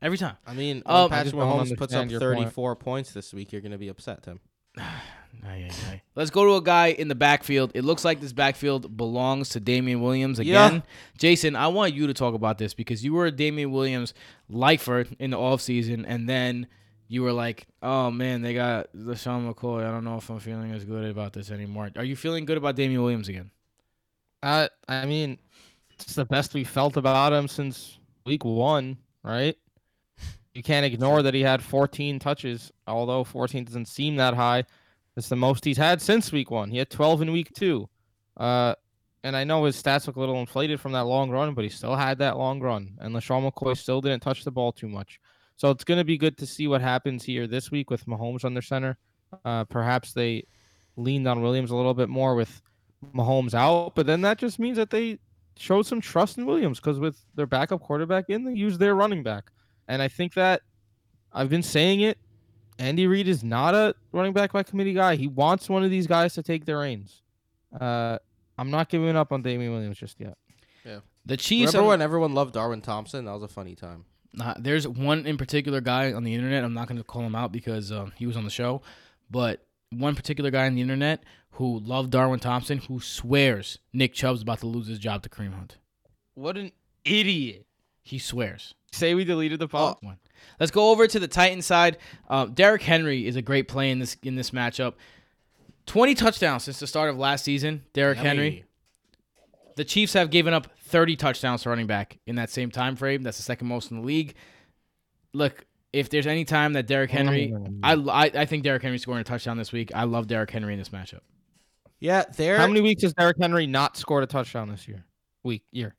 Every 0.00 0.16
time. 0.16 0.36
I 0.46 0.54
mean, 0.54 0.82
when 0.86 0.96
Um, 0.96 1.10
Patrick 1.10 1.34
Mahomes 1.34 1.76
puts 1.76 1.92
up 1.92 2.02
understand 2.02 2.10
your 2.10 2.20
point. 2.20 2.44
34 2.44 2.76
points 2.76 3.12
this 3.12 3.34
week, 3.34 3.52
you're 3.52 3.60
gonna 3.60 3.78
be 3.78 3.88
upset, 3.88 4.22
Tim. 4.22 4.40
Ay, 5.44 5.68
ay, 5.68 5.74
ay. 5.90 6.02
Let's 6.14 6.30
go 6.30 6.44
to 6.44 6.54
a 6.56 6.62
guy 6.62 6.88
in 6.88 7.08
the 7.08 7.14
backfield. 7.14 7.72
It 7.74 7.84
looks 7.84 8.04
like 8.04 8.20
this 8.20 8.32
backfield 8.32 8.96
belongs 8.96 9.50
to 9.50 9.60
Damien 9.60 10.00
Williams 10.00 10.38
Yeah. 10.38 10.66
again. 10.68 10.82
Jason, 11.18 11.56
I 11.56 11.68
want 11.68 11.94
you 11.94 12.06
to 12.06 12.14
talk 12.14 12.34
about 12.34 12.58
this 12.58 12.74
because 12.74 13.04
you 13.04 13.12
were 13.14 13.26
a 13.26 13.30
Damien 13.32 13.70
Williams 13.72 14.14
lifer 14.48 15.06
in 15.18 15.30
the 15.30 15.36
offseason, 15.36 16.04
and 16.06 16.28
then 16.28 16.66
you 17.08 17.22
were 17.22 17.32
like, 17.32 17.66
oh 17.82 18.10
man, 18.10 18.42
they 18.42 18.54
got 18.54 18.92
LeSean 18.96 19.52
McCoy. 19.52 19.84
I 19.86 19.90
don't 19.90 20.04
know 20.04 20.16
if 20.16 20.28
I'm 20.30 20.40
feeling 20.40 20.72
as 20.72 20.84
good 20.84 21.04
about 21.08 21.32
this 21.32 21.50
anymore. 21.50 21.90
Are 21.96 22.04
you 22.04 22.16
feeling 22.16 22.44
good 22.44 22.56
about 22.58 22.76
Damien 22.76 23.02
Williams 23.02 23.28
again? 23.28 23.50
Uh, 24.42 24.68
I 24.88 25.06
mean, 25.06 25.38
it's 26.00 26.14
the 26.14 26.24
best 26.24 26.54
we 26.54 26.64
felt 26.64 26.96
about 26.96 27.32
him 27.32 27.48
since 27.48 27.98
week 28.24 28.44
one, 28.44 28.98
right? 29.22 29.56
You 30.54 30.62
can't 30.62 30.86
ignore 30.86 31.22
that 31.22 31.34
he 31.34 31.42
had 31.42 31.62
14 31.62 32.18
touches, 32.18 32.72
although 32.86 33.24
14 33.24 33.64
doesn't 33.64 33.86
seem 33.88 34.16
that 34.16 34.32
high. 34.34 34.64
It's 35.16 35.28
the 35.28 35.36
most 35.36 35.64
he's 35.64 35.78
had 35.78 36.02
since 36.02 36.30
week 36.30 36.50
one. 36.50 36.70
He 36.70 36.78
had 36.78 36.90
12 36.90 37.22
in 37.22 37.32
week 37.32 37.50
two. 37.54 37.88
Uh, 38.36 38.74
and 39.24 39.36
I 39.36 39.44
know 39.44 39.64
his 39.64 39.82
stats 39.82 40.06
look 40.06 40.16
a 40.16 40.20
little 40.20 40.38
inflated 40.38 40.80
from 40.80 40.92
that 40.92 41.04
long 41.04 41.30
run, 41.30 41.54
but 41.54 41.64
he 41.64 41.70
still 41.70 41.96
had 41.96 42.18
that 42.18 42.36
long 42.36 42.60
run. 42.60 42.96
And 43.00 43.14
LeSean 43.14 43.50
McCoy 43.50 43.76
still 43.76 44.00
didn't 44.00 44.22
touch 44.22 44.44
the 44.44 44.50
ball 44.50 44.72
too 44.72 44.88
much. 44.88 45.18
So 45.56 45.70
it's 45.70 45.84
going 45.84 45.98
to 45.98 46.04
be 46.04 46.18
good 46.18 46.36
to 46.38 46.46
see 46.46 46.68
what 46.68 46.82
happens 46.82 47.24
here 47.24 47.46
this 47.46 47.70
week 47.70 47.90
with 47.90 48.04
Mahomes 48.06 48.44
under 48.44 48.60
center. 48.60 48.98
Uh, 49.44 49.64
perhaps 49.64 50.12
they 50.12 50.44
leaned 50.96 51.26
on 51.26 51.42
Williams 51.42 51.70
a 51.70 51.76
little 51.76 51.94
bit 51.94 52.08
more 52.08 52.34
with 52.34 52.60
Mahomes 53.14 53.54
out, 53.54 53.94
but 53.94 54.06
then 54.06 54.20
that 54.22 54.38
just 54.38 54.58
means 54.58 54.76
that 54.76 54.90
they 54.90 55.18
showed 55.56 55.86
some 55.86 56.00
trust 56.00 56.38
in 56.38 56.46
Williams 56.46 56.78
because 56.78 56.98
with 56.98 57.18
their 57.34 57.46
backup 57.46 57.80
quarterback 57.80 58.26
in, 58.28 58.44
they 58.44 58.52
used 58.52 58.78
their 58.78 58.94
running 58.94 59.22
back. 59.22 59.50
And 59.88 60.02
I 60.02 60.08
think 60.08 60.34
that 60.34 60.62
I've 61.32 61.48
been 61.48 61.62
saying 61.62 62.00
it. 62.00 62.18
Andy 62.78 63.06
Reid 63.06 63.28
is 63.28 63.42
not 63.42 63.74
a 63.74 63.94
running 64.12 64.32
back 64.32 64.52
by 64.52 64.62
committee 64.62 64.92
guy. 64.92 65.16
He 65.16 65.26
wants 65.26 65.68
one 65.68 65.84
of 65.84 65.90
these 65.90 66.06
guys 66.06 66.34
to 66.34 66.42
take 66.42 66.64
the 66.64 66.76
reins. 66.76 67.22
Uh, 67.78 68.18
I'm 68.58 68.70
not 68.70 68.88
giving 68.88 69.16
up 69.16 69.32
on 69.32 69.42
Damien 69.42 69.72
Williams 69.72 69.98
just 69.98 70.20
yet. 70.20 70.36
Yeah. 70.84 71.00
The 71.24 71.36
Chiefs. 71.36 71.72
Remember 71.72 71.86
are- 71.86 71.90
when 71.90 72.02
everyone 72.02 72.34
loved 72.34 72.54
Darwin 72.54 72.80
Thompson? 72.80 73.24
That 73.24 73.32
was 73.32 73.42
a 73.42 73.48
funny 73.48 73.74
time. 73.74 74.04
Nah, 74.32 74.54
there's 74.58 74.86
one 74.86 75.26
in 75.26 75.38
particular 75.38 75.80
guy 75.80 76.12
on 76.12 76.22
the 76.22 76.34
internet. 76.34 76.62
I'm 76.62 76.74
not 76.74 76.88
going 76.88 76.98
to 76.98 77.04
call 77.04 77.22
him 77.22 77.34
out 77.34 77.52
because 77.52 77.90
um, 77.90 78.12
he 78.16 78.26
was 78.26 78.36
on 78.36 78.44
the 78.44 78.50
show, 78.50 78.82
but 79.30 79.64
one 79.90 80.14
particular 80.14 80.50
guy 80.50 80.66
on 80.66 80.74
the 80.74 80.82
internet 80.82 81.24
who 81.52 81.78
loved 81.80 82.10
Darwin 82.10 82.38
Thompson 82.38 82.78
who 82.78 83.00
swears 83.00 83.78
Nick 83.94 84.12
Chubb's 84.12 84.42
about 84.42 84.60
to 84.60 84.66
lose 84.66 84.88
his 84.88 84.98
job 84.98 85.22
to 85.22 85.30
Kareem 85.30 85.54
Hunt. 85.54 85.78
What 86.34 86.58
an 86.58 86.72
idiot! 87.04 87.64
He 88.02 88.18
swears. 88.18 88.74
Say 88.92 89.14
we 89.14 89.24
deleted 89.24 89.58
the 89.58 89.68
pod. 89.68 89.96
One. 90.00 90.18
Let's 90.58 90.72
go 90.72 90.90
over 90.90 91.06
to 91.06 91.18
the 91.18 91.28
Titans 91.28 91.66
side. 91.66 91.98
Um, 92.28 92.52
Derrick 92.52 92.82
Henry 92.82 93.26
is 93.26 93.36
a 93.36 93.42
great 93.42 93.68
play 93.68 93.90
in 93.90 93.98
this 93.98 94.16
in 94.22 94.34
this 94.34 94.50
matchup. 94.50 94.94
Twenty 95.86 96.14
touchdowns 96.14 96.64
since 96.64 96.80
the 96.80 96.86
start 96.86 97.10
of 97.10 97.18
last 97.18 97.44
season. 97.44 97.84
Derrick 97.92 98.18
Henry. 98.18 98.64
The 99.76 99.84
Chiefs 99.84 100.14
have 100.14 100.30
given 100.30 100.54
up 100.54 100.68
30 100.86 101.16
touchdowns 101.16 101.62
to 101.62 101.68
running 101.68 101.86
back 101.86 102.18
in 102.26 102.36
that 102.36 102.48
same 102.48 102.70
time 102.70 102.96
frame. 102.96 103.22
That's 103.22 103.36
the 103.36 103.42
second 103.42 103.68
most 103.68 103.90
in 103.90 103.98
the 103.98 104.06
league. 104.06 104.34
Look, 105.34 105.66
if 105.92 106.08
there's 106.08 106.26
any 106.26 106.46
time 106.46 106.72
that 106.74 106.86
Derrick 106.86 107.10
Henry, 107.10 107.54
I, 107.82 107.92
I 107.92 108.24
I 108.34 108.44
think 108.46 108.64
Derrick 108.64 108.82
Henry 108.82 108.98
scoring 108.98 109.20
a 109.20 109.24
touchdown 109.24 109.58
this 109.58 109.72
week. 109.72 109.90
I 109.94 110.04
love 110.04 110.26
Derrick 110.28 110.50
Henry 110.50 110.72
in 110.72 110.78
this 110.78 110.88
matchup. 110.88 111.20
Yeah, 112.00 112.24
there. 112.36 112.58
How 112.58 112.66
many 112.66 112.80
weeks 112.80 113.02
has 113.02 113.14
Derrick 113.14 113.36
Henry 113.40 113.66
not 113.66 113.96
scored 113.96 114.22
a 114.22 114.26
touchdown 114.26 114.68
this 114.68 114.86
year? 114.86 115.04
Week, 115.42 115.62
year. 115.72 115.94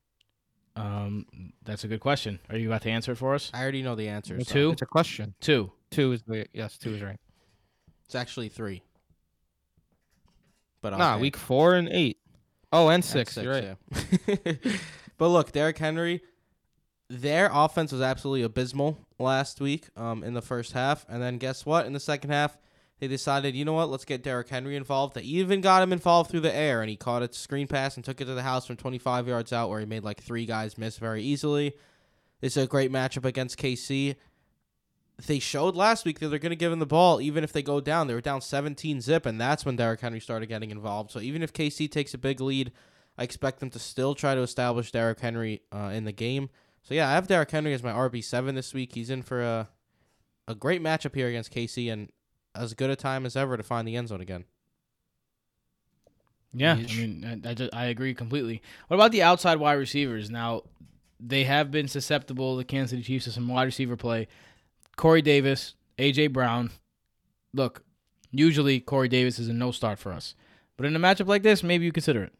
Um, 0.77 1.25
that's 1.63 1.83
a 1.83 1.87
good 1.87 1.99
question. 1.99 2.39
Are 2.49 2.57
you 2.57 2.67
about 2.69 2.81
to 2.83 2.89
answer 2.89 3.11
it 3.13 3.15
for 3.17 3.33
us? 3.35 3.51
I 3.53 3.61
already 3.61 3.81
know 3.81 3.95
the 3.95 4.07
answer. 4.07 4.39
so 4.39 4.53
Two? 4.53 4.71
It's 4.71 4.81
a 4.81 4.85
question. 4.85 5.33
Two. 5.41 5.71
Two 5.91 6.11
is 6.13 6.23
the 6.23 6.45
yes. 6.53 6.77
Two 6.77 6.93
is 6.93 7.01
right. 7.01 7.19
It's 8.05 8.15
actually 8.15 8.49
three. 8.49 8.83
But 10.81 10.97
Nah, 10.97 11.13
okay. 11.15 11.21
week 11.21 11.37
four 11.37 11.75
and 11.75 11.89
eight. 11.89 12.17
Oh, 12.71 12.87
and 12.89 12.95
And 12.95 13.05
six. 13.05 13.37
You're 13.37 13.51
right. 13.53 13.77
yeah. 14.27 14.53
but 15.17 15.29
look, 15.29 15.51
Derrick 15.51 15.77
Henry, 15.77 16.21
their 17.09 17.49
offense 17.51 17.91
was 17.91 18.01
absolutely 18.01 18.43
abysmal 18.43 18.97
last 19.19 19.59
week 19.61 19.87
um, 19.95 20.23
in 20.23 20.33
the 20.33 20.41
first 20.41 20.73
half. 20.73 21.05
And 21.09 21.21
then 21.21 21.37
guess 21.37 21.65
what? 21.65 21.85
In 21.85 21.93
the 21.93 21.99
second 21.99 22.29
half, 22.29 22.57
they 22.99 23.07
decided, 23.07 23.55
you 23.55 23.63
know 23.63 23.73
what, 23.73 23.89
let's 23.89 24.05
get 24.05 24.23
Derrick 24.23 24.49
Henry 24.49 24.75
involved. 24.75 25.13
They 25.13 25.21
even 25.21 25.61
got 25.61 25.83
him 25.83 25.93
involved 25.93 26.31
through 26.31 26.39
the 26.39 26.55
air, 26.55 26.81
and 26.81 26.89
he 26.89 26.95
caught 26.95 27.21
a 27.21 27.31
screen 27.31 27.67
pass 27.67 27.95
and 27.95 28.03
took 28.03 28.21
it 28.21 28.25
to 28.25 28.33
the 28.33 28.43
house 28.43 28.65
from 28.65 28.75
25 28.75 29.27
yards 29.27 29.53
out, 29.53 29.69
where 29.69 29.79
he 29.79 29.85
made 29.85 30.03
like 30.03 30.21
three 30.21 30.45
guys 30.45 30.77
miss 30.77 30.97
very 30.97 31.21
easily. 31.21 31.75
This 32.41 32.57
is 32.57 32.63
a 32.63 32.67
great 32.67 32.91
matchup 32.91 33.25
against 33.25 33.59
KC. 33.59 34.15
They 35.25 35.39
showed 35.39 35.75
last 35.75 36.05
week 36.05 36.19
that 36.19 36.29
they're 36.29 36.39
going 36.39 36.51
to 36.51 36.55
give 36.55 36.71
him 36.71 36.79
the 36.79 36.85
ball 36.85 37.19
even 37.21 37.43
if 37.43 37.51
they 37.51 37.63
go 37.63 37.81
down. 37.81 38.07
They 38.07 38.13
were 38.13 38.21
down 38.21 38.41
17 38.41 39.01
zip, 39.01 39.25
and 39.25 39.39
that's 39.39 39.65
when 39.65 39.75
Derrick 39.75 40.01
Henry 40.01 40.19
started 40.19 40.47
getting 40.47 40.71
involved. 40.71 41.11
So 41.11 41.19
even 41.19 41.41
if 41.41 41.53
KC 41.53 41.89
takes 41.91 42.13
a 42.13 42.19
big 42.19 42.39
lead, 42.39 42.71
I 43.17 43.23
expect 43.23 43.59
them 43.59 43.71
to 43.71 43.79
still 43.79 44.13
try 44.13 44.35
to 44.35 44.41
establish 44.41 44.91
Derrick 44.91 45.19
Henry 45.19 45.61
uh, 45.71 45.91
in 45.93 46.05
the 46.05 46.11
game. 46.11 46.49
So 46.83 46.93
yeah, 46.93 47.09
I 47.09 47.13
have 47.13 47.27
Derrick 47.27 47.49
Henry 47.51 47.73
as 47.73 47.83
my 47.83 47.91
RB 47.91 48.23
seven 48.23 48.55
this 48.55 48.73
week. 48.73 48.93
He's 48.93 49.09
in 49.09 49.21
for 49.21 49.41
a 49.41 49.69
a 50.47 50.55
great 50.55 50.81
matchup 50.81 51.13
here 51.13 51.27
against 51.27 51.53
KC, 51.53 51.91
and 51.91 52.09
as 52.57 52.73
good 52.73 52.89
a 52.89 52.95
time 52.95 53.25
as 53.25 53.35
ever 53.35 53.57
to 53.57 53.63
find 53.63 53.87
the 53.87 53.95
end 53.95 54.09
zone 54.09 54.21
again. 54.21 54.45
Yeah, 56.53 56.73
I 56.73 56.77
mean, 56.77 57.41
I, 57.45 57.49
I, 57.49 57.53
just, 57.53 57.73
I 57.73 57.85
agree 57.85 58.13
completely. 58.13 58.61
What 58.87 58.95
about 58.95 59.11
the 59.11 59.21
outside 59.21 59.59
wide 59.59 59.73
receivers? 59.73 60.29
Now, 60.29 60.63
they 61.19 61.43
have 61.43 61.71
been 61.71 61.87
susceptible, 61.87 62.55
the 62.55 62.63
Kansas 62.63 62.91
City 62.91 63.03
Chiefs, 63.03 63.25
to 63.25 63.31
some 63.31 63.47
wide 63.47 63.65
receiver 63.65 63.95
play. 63.95 64.27
Corey 64.95 65.21
Davis, 65.21 65.75
A.J. 65.99 66.27
Brown. 66.27 66.71
Look, 67.53 67.83
usually 68.31 68.79
Corey 68.79 69.09
Davis 69.09 69.39
is 69.39 69.47
a 69.49 69.53
no 69.53 69.71
start 69.71 69.99
for 69.99 70.11
us. 70.11 70.35
But 70.77 70.85
in 70.85 70.95
a 70.95 70.99
matchup 70.99 71.27
like 71.27 71.43
this, 71.43 71.63
maybe 71.63 71.85
you 71.85 71.91
consider 71.91 72.23
it. 72.23 72.33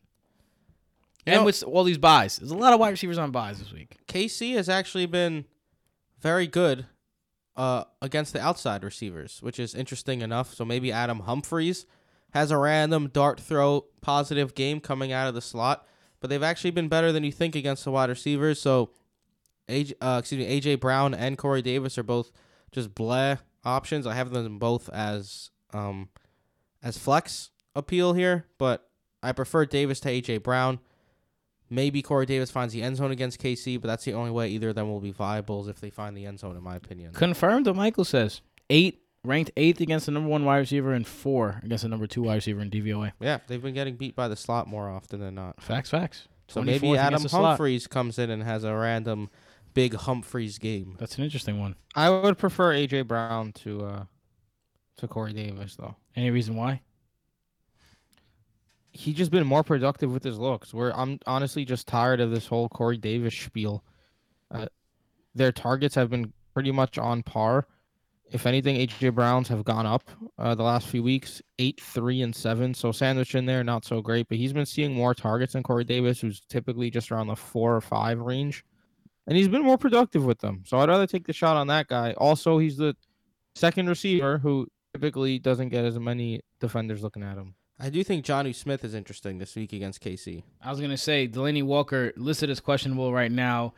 You 1.25 1.33
and 1.33 1.41
know- 1.41 1.45
with 1.45 1.63
all 1.63 1.83
these 1.83 1.97
buys, 1.97 2.37
there's 2.37 2.51
a 2.51 2.57
lot 2.57 2.73
of 2.73 2.79
wide 2.79 2.89
receivers 2.91 3.17
on 3.17 3.31
buys 3.31 3.59
this 3.59 3.73
week. 3.73 3.97
KC 4.07 4.55
has 4.55 4.69
actually 4.69 5.05
been 5.05 5.45
very 6.21 6.47
good 6.47 6.85
uh, 7.57 7.83
against 8.01 8.33
the 8.33 8.39
outside 8.39 8.83
receivers, 8.83 9.39
which 9.41 9.59
is 9.59 9.75
interesting 9.75 10.21
enough. 10.21 10.53
So 10.53 10.63
maybe 10.63 10.91
Adam 10.91 11.21
Humphries 11.21 11.85
has 12.31 12.51
a 12.51 12.57
random 12.57 13.09
dart 13.11 13.39
throw 13.39 13.85
positive 14.01 14.53
game 14.53 14.79
coming 14.79 15.11
out 15.11 15.27
of 15.27 15.33
the 15.33 15.41
slot, 15.41 15.85
but 16.19 16.29
they've 16.29 16.43
actually 16.43 16.71
been 16.71 16.87
better 16.87 17.11
than 17.11 17.23
you 17.23 17.31
think 17.31 17.55
against 17.55 17.83
the 17.83 17.91
wide 17.91 18.09
receivers. 18.09 18.61
So, 18.61 18.91
AJ, 19.67 19.93
uh, 19.99 20.17
excuse 20.19 20.45
me, 20.45 20.61
AJ 20.61 20.79
Brown 20.79 21.13
and 21.13 21.37
Corey 21.37 21.61
Davis 21.61 21.97
are 21.97 22.03
both 22.03 22.31
just 22.71 22.93
bleh 22.93 23.39
options. 23.65 24.05
I 24.05 24.13
have 24.13 24.29
them 24.29 24.59
both 24.59 24.87
as 24.89 25.49
um 25.73 26.09
as 26.83 26.97
flex 26.97 27.49
appeal 27.75 28.13
here, 28.13 28.45
but 28.57 28.87
I 29.23 29.31
prefer 29.31 29.65
Davis 29.65 29.99
to 30.01 30.09
AJ 30.09 30.43
Brown. 30.43 30.79
Maybe 31.69 32.01
Corey 32.01 32.25
Davis 32.25 32.49
finds 32.49 32.73
the 32.73 32.81
end 32.81 32.95
zone 32.97 33.11
against 33.11 33.41
KC, 33.41 33.79
but 33.81 33.87
that's 33.87 34.05
the 34.05 34.13
only 34.13 34.31
way 34.31 34.49
either 34.49 34.69
of 34.69 34.75
them 34.75 34.89
will 34.89 35.01
be 35.01 35.11
viable 35.11 35.61
is 35.61 35.67
if 35.67 35.81
they 35.81 35.89
find 35.89 36.15
the 36.15 36.25
end 36.25 36.39
zone, 36.39 36.55
in 36.55 36.63
my 36.63 36.75
opinion. 36.75 37.13
Confirmed 37.13 37.67
what 37.67 37.75
Michael 37.75 38.05
says. 38.05 38.41
Eight, 38.69 39.01
ranked 39.23 39.51
eighth 39.57 39.81
against 39.81 40.05
the 40.05 40.13
number 40.13 40.29
one 40.29 40.45
wide 40.45 40.59
receiver 40.59 40.93
and 40.93 41.05
four 41.05 41.59
against 41.63 41.83
the 41.83 41.89
number 41.89 42.07
two 42.07 42.23
wide 42.23 42.35
receiver 42.35 42.61
in 42.61 42.69
DVOA. 42.69 43.11
Yeah, 43.19 43.39
they've 43.47 43.61
been 43.61 43.73
getting 43.73 43.95
beat 43.95 44.15
by 44.15 44.27
the 44.27 44.35
slot 44.35 44.67
more 44.67 44.89
often 44.89 45.19
than 45.19 45.35
not. 45.35 45.61
Facts, 45.61 45.89
facts. 45.89 46.27
So 46.47 46.61
maybe 46.61 46.95
Adam 46.95 47.23
the 47.23 47.29
slot. 47.29 47.43
Humphries 47.43 47.87
comes 47.87 48.17
in 48.17 48.29
and 48.29 48.41
has 48.43 48.63
a 48.63 48.73
random 48.73 49.29
big 49.73 49.93
Humphries 49.93 50.57
game. 50.57 50.95
That's 50.97 51.17
an 51.17 51.23
interesting 51.25 51.59
one. 51.59 51.75
I 51.93 52.09
would 52.09 52.37
prefer 52.37 52.73
AJ 52.73 53.07
Brown 53.07 53.51
to 53.53 53.85
uh 53.85 54.03
to 54.97 55.07
Corey 55.07 55.33
Davis 55.33 55.75
though. 55.75 55.95
Any 56.15 56.31
reason 56.31 56.55
why? 56.55 56.81
He 58.97 59.13
just 59.13 59.29
been 59.29 59.45
more 59.45 59.63
productive 59.63 60.11
with 60.11 60.23
his 60.23 60.39
looks. 60.39 60.73
Where 60.73 60.97
I'm 60.97 61.19
honestly 61.27 61.65
just 61.65 61.87
tired 61.87 62.19
of 62.19 62.31
this 62.31 62.47
whole 62.47 62.67
Corey 62.67 62.97
Davis 62.97 63.35
spiel. 63.35 63.83
Uh, 64.49 64.65
their 65.35 65.51
targets 65.51 65.93
have 65.93 66.09
been 66.09 66.33
pretty 66.55 66.71
much 66.71 66.97
on 66.97 67.21
par. 67.21 67.67
If 68.31 68.47
anything, 68.47 68.75
AJ 68.75 69.13
Browns 69.13 69.47
have 69.49 69.63
gone 69.63 69.85
up 69.85 70.09
uh, 70.39 70.55
the 70.55 70.63
last 70.63 70.87
few 70.87 71.03
weeks, 71.03 71.43
eight, 71.59 71.79
three, 71.79 72.23
and 72.23 72.35
seven. 72.35 72.73
So 72.73 72.91
sandwich 72.91 73.35
in 73.35 73.45
there, 73.45 73.63
not 73.63 73.85
so 73.85 74.01
great. 74.01 74.27
But 74.27 74.39
he's 74.39 74.51
been 74.51 74.65
seeing 74.65 74.93
more 74.93 75.13
targets 75.13 75.53
than 75.53 75.61
Corey 75.61 75.83
Davis, 75.83 76.19
who's 76.19 76.41
typically 76.49 76.89
just 76.89 77.11
around 77.11 77.27
the 77.27 77.35
four 77.35 77.75
or 77.75 77.81
five 77.81 78.19
range, 78.19 78.65
and 79.27 79.37
he's 79.37 79.47
been 79.47 79.63
more 79.63 79.77
productive 79.77 80.25
with 80.25 80.39
them. 80.39 80.63
So 80.65 80.79
I'd 80.79 80.89
rather 80.89 81.07
take 81.07 81.27
the 81.27 81.33
shot 81.33 81.55
on 81.55 81.67
that 81.67 81.87
guy. 81.87 82.13
Also, 82.17 82.57
he's 82.57 82.77
the 82.77 82.95
second 83.55 83.87
receiver 83.87 84.39
who 84.39 84.67
typically 84.93 85.37
doesn't 85.37 85.69
get 85.69 85.85
as 85.85 85.99
many 85.99 86.41
defenders 86.59 87.03
looking 87.03 87.23
at 87.23 87.37
him. 87.37 87.53
I 87.79 87.89
do 87.89 88.03
think 88.03 88.25
Jonnu 88.25 88.55
Smith 88.55 88.83
is 88.83 88.93
interesting 88.93 89.37
this 89.37 89.55
week 89.55 89.71
against 89.71 90.01
KC. 90.01 90.43
I 90.61 90.71
was 90.71 90.79
gonna 90.81 90.97
say 90.97 91.27
Delanie 91.27 91.63
Walker 91.63 92.11
listed 92.17 92.49
as 92.49 92.59
questionable 92.59 93.13
right 93.13 93.31
now. 93.31 93.73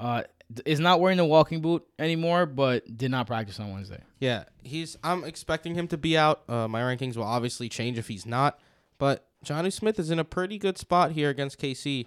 Uh, 0.00 0.22
is 0.64 0.80
not 0.80 1.00
wearing 1.00 1.16
the 1.16 1.24
walking 1.24 1.60
boot 1.60 1.84
anymore, 1.98 2.46
but 2.46 2.96
did 2.96 3.10
not 3.10 3.26
practice 3.26 3.60
on 3.60 3.72
Wednesday. 3.72 4.02
Yeah, 4.20 4.44
he's. 4.62 4.96
I'm 5.02 5.24
expecting 5.24 5.74
him 5.74 5.88
to 5.88 5.96
be 5.96 6.16
out. 6.16 6.48
Uh, 6.48 6.68
my 6.68 6.80
rankings 6.80 7.16
will 7.16 7.24
obviously 7.24 7.68
change 7.68 7.98
if 7.98 8.08
he's 8.08 8.26
not, 8.26 8.58
but 8.98 9.26
Jonnu 9.44 9.72
Smith 9.72 9.98
is 9.98 10.10
in 10.10 10.18
a 10.18 10.24
pretty 10.24 10.58
good 10.58 10.78
spot 10.78 11.12
here 11.12 11.30
against 11.30 11.60
KC, 11.60 12.06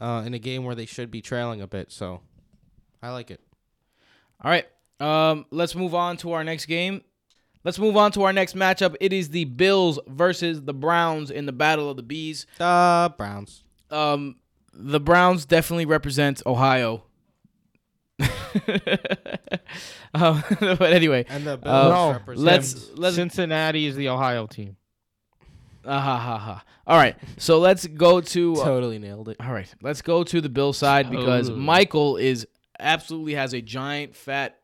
uh, 0.00 0.22
in 0.26 0.34
a 0.34 0.38
game 0.38 0.64
where 0.64 0.74
they 0.74 0.86
should 0.86 1.10
be 1.10 1.20
trailing 1.20 1.60
a 1.60 1.66
bit. 1.66 1.90
So, 1.92 2.20
I 3.02 3.10
like 3.10 3.30
it. 3.30 3.40
All 4.42 4.50
right, 4.50 4.66
um, 5.00 5.46
let's 5.50 5.74
move 5.74 5.94
on 5.94 6.16
to 6.18 6.32
our 6.32 6.44
next 6.44 6.66
game. 6.66 7.02
Let's 7.64 7.78
move 7.78 7.96
on 7.96 8.10
to 8.12 8.22
our 8.24 8.32
next 8.32 8.56
matchup. 8.56 8.96
It 9.00 9.12
is 9.12 9.30
the 9.30 9.44
Bills 9.44 9.98
versus 10.08 10.62
the 10.62 10.74
Browns 10.74 11.30
in 11.30 11.46
the 11.46 11.52
Battle 11.52 11.88
of 11.90 11.96
the 11.96 12.02
Bees. 12.02 12.46
Uh, 12.58 13.08
Browns. 13.10 13.62
Um, 13.90 14.36
the 14.72 14.98
Browns 15.00 15.44
definitely 15.46 15.86
represent 15.86 16.42
Ohio. 16.46 17.04
um, 20.14 20.42
but 20.60 20.92
anyway, 20.92 21.24
And 21.28 21.44
the 21.46 21.56
Bills 21.56 21.74
Uh, 21.74 21.88
no, 21.88 22.12
represent. 22.12 22.44
let's 22.46 22.90
let's 22.96 23.16
Cincinnati 23.16 23.86
is 23.86 23.96
the 23.96 24.08
Ohio 24.08 24.46
team. 24.46 24.76
Ah, 25.84 26.00
ha, 26.00 26.18
ha, 26.18 26.38
ha. 26.38 26.64
All 26.86 26.96
right, 26.96 27.16
so 27.38 27.58
let's 27.58 27.86
go 27.86 28.20
to. 28.20 28.54
uh, 28.56 28.64
totally 28.64 28.98
nailed 28.98 29.28
it. 29.28 29.36
all 29.40 29.52
right, 29.52 29.72
let's 29.82 30.02
go 30.02 30.22
to 30.24 30.40
the 30.40 30.48
Bill 30.48 30.72
side 30.72 31.10
because 31.10 31.50
Michael 31.50 32.16
is 32.16 32.46
absolutely 32.78 33.34
has 33.34 33.52
a 33.52 33.60
giant, 33.60 34.14
fat, 34.16 34.60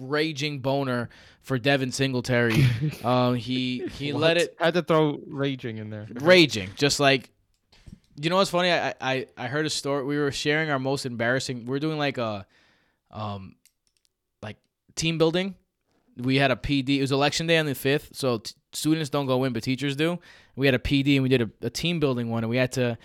raging 0.00 0.60
boner 0.60 1.08
for 1.42 1.58
Devin 1.58 1.92
Singletary. 1.92 2.64
um, 3.04 3.34
he 3.36 3.86
he 3.92 4.12
let 4.12 4.36
What? 4.36 4.42
it 4.42 4.56
had 4.58 4.74
to 4.74 4.82
throw 4.82 5.20
raging 5.26 5.78
in 5.78 5.90
there. 5.90 6.06
raging, 6.14 6.70
just 6.76 7.00
like. 7.00 7.30
You 8.18 8.30
know 8.30 8.36
what's 8.36 8.48
funny? 8.50 8.70
I, 8.72 8.94
I 8.98 9.26
I 9.36 9.46
heard 9.46 9.66
a 9.66 9.70
story. 9.70 10.02
We 10.04 10.16
were 10.16 10.32
sharing 10.32 10.70
our 10.70 10.78
most 10.78 11.04
embarrassing. 11.04 11.66
We 11.66 11.70
were 11.70 11.78
doing 11.78 11.98
like 11.98 12.16
a, 12.16 12.46
um, 13.10 13.56
like 14.42 14.56
team 14.94 15.18
building. 15.18 15.54
We 16.16 16.36
had 16.36 16.50
a 16.50 16.56
PD. 16.56 16.96
It 16.96 17.00
was 17.02 17.12
election 17.12 17.46
day 17.46 17.58
on 17.58 17.66
the 17.66 17.74
fifth, 17.74 18.16
so 18.16 18.38
t- 18.38 18.54
students 18.72 19.10
don't 19.10 19.26
go 19.26 19.44
in, 19.44 19.52
but 19.52 19.62
teachers 19.62 19.96
do. 19.96 20.18
We 20.56 20.64
had 20.66 20.74
a 20.74 20.78
PD 20.78 21.16
and 21.16 21.22
we 21.24 21.28
did 21.28 21.42
a, 21.42 21.50
a 21.66 21.68
team 21.68 22.00
building 22.00 22.30
one, 22.30 22.42
and 22.42 22.48
we 22.48 22.56
had 22.56 22.72
to 22.72 22.96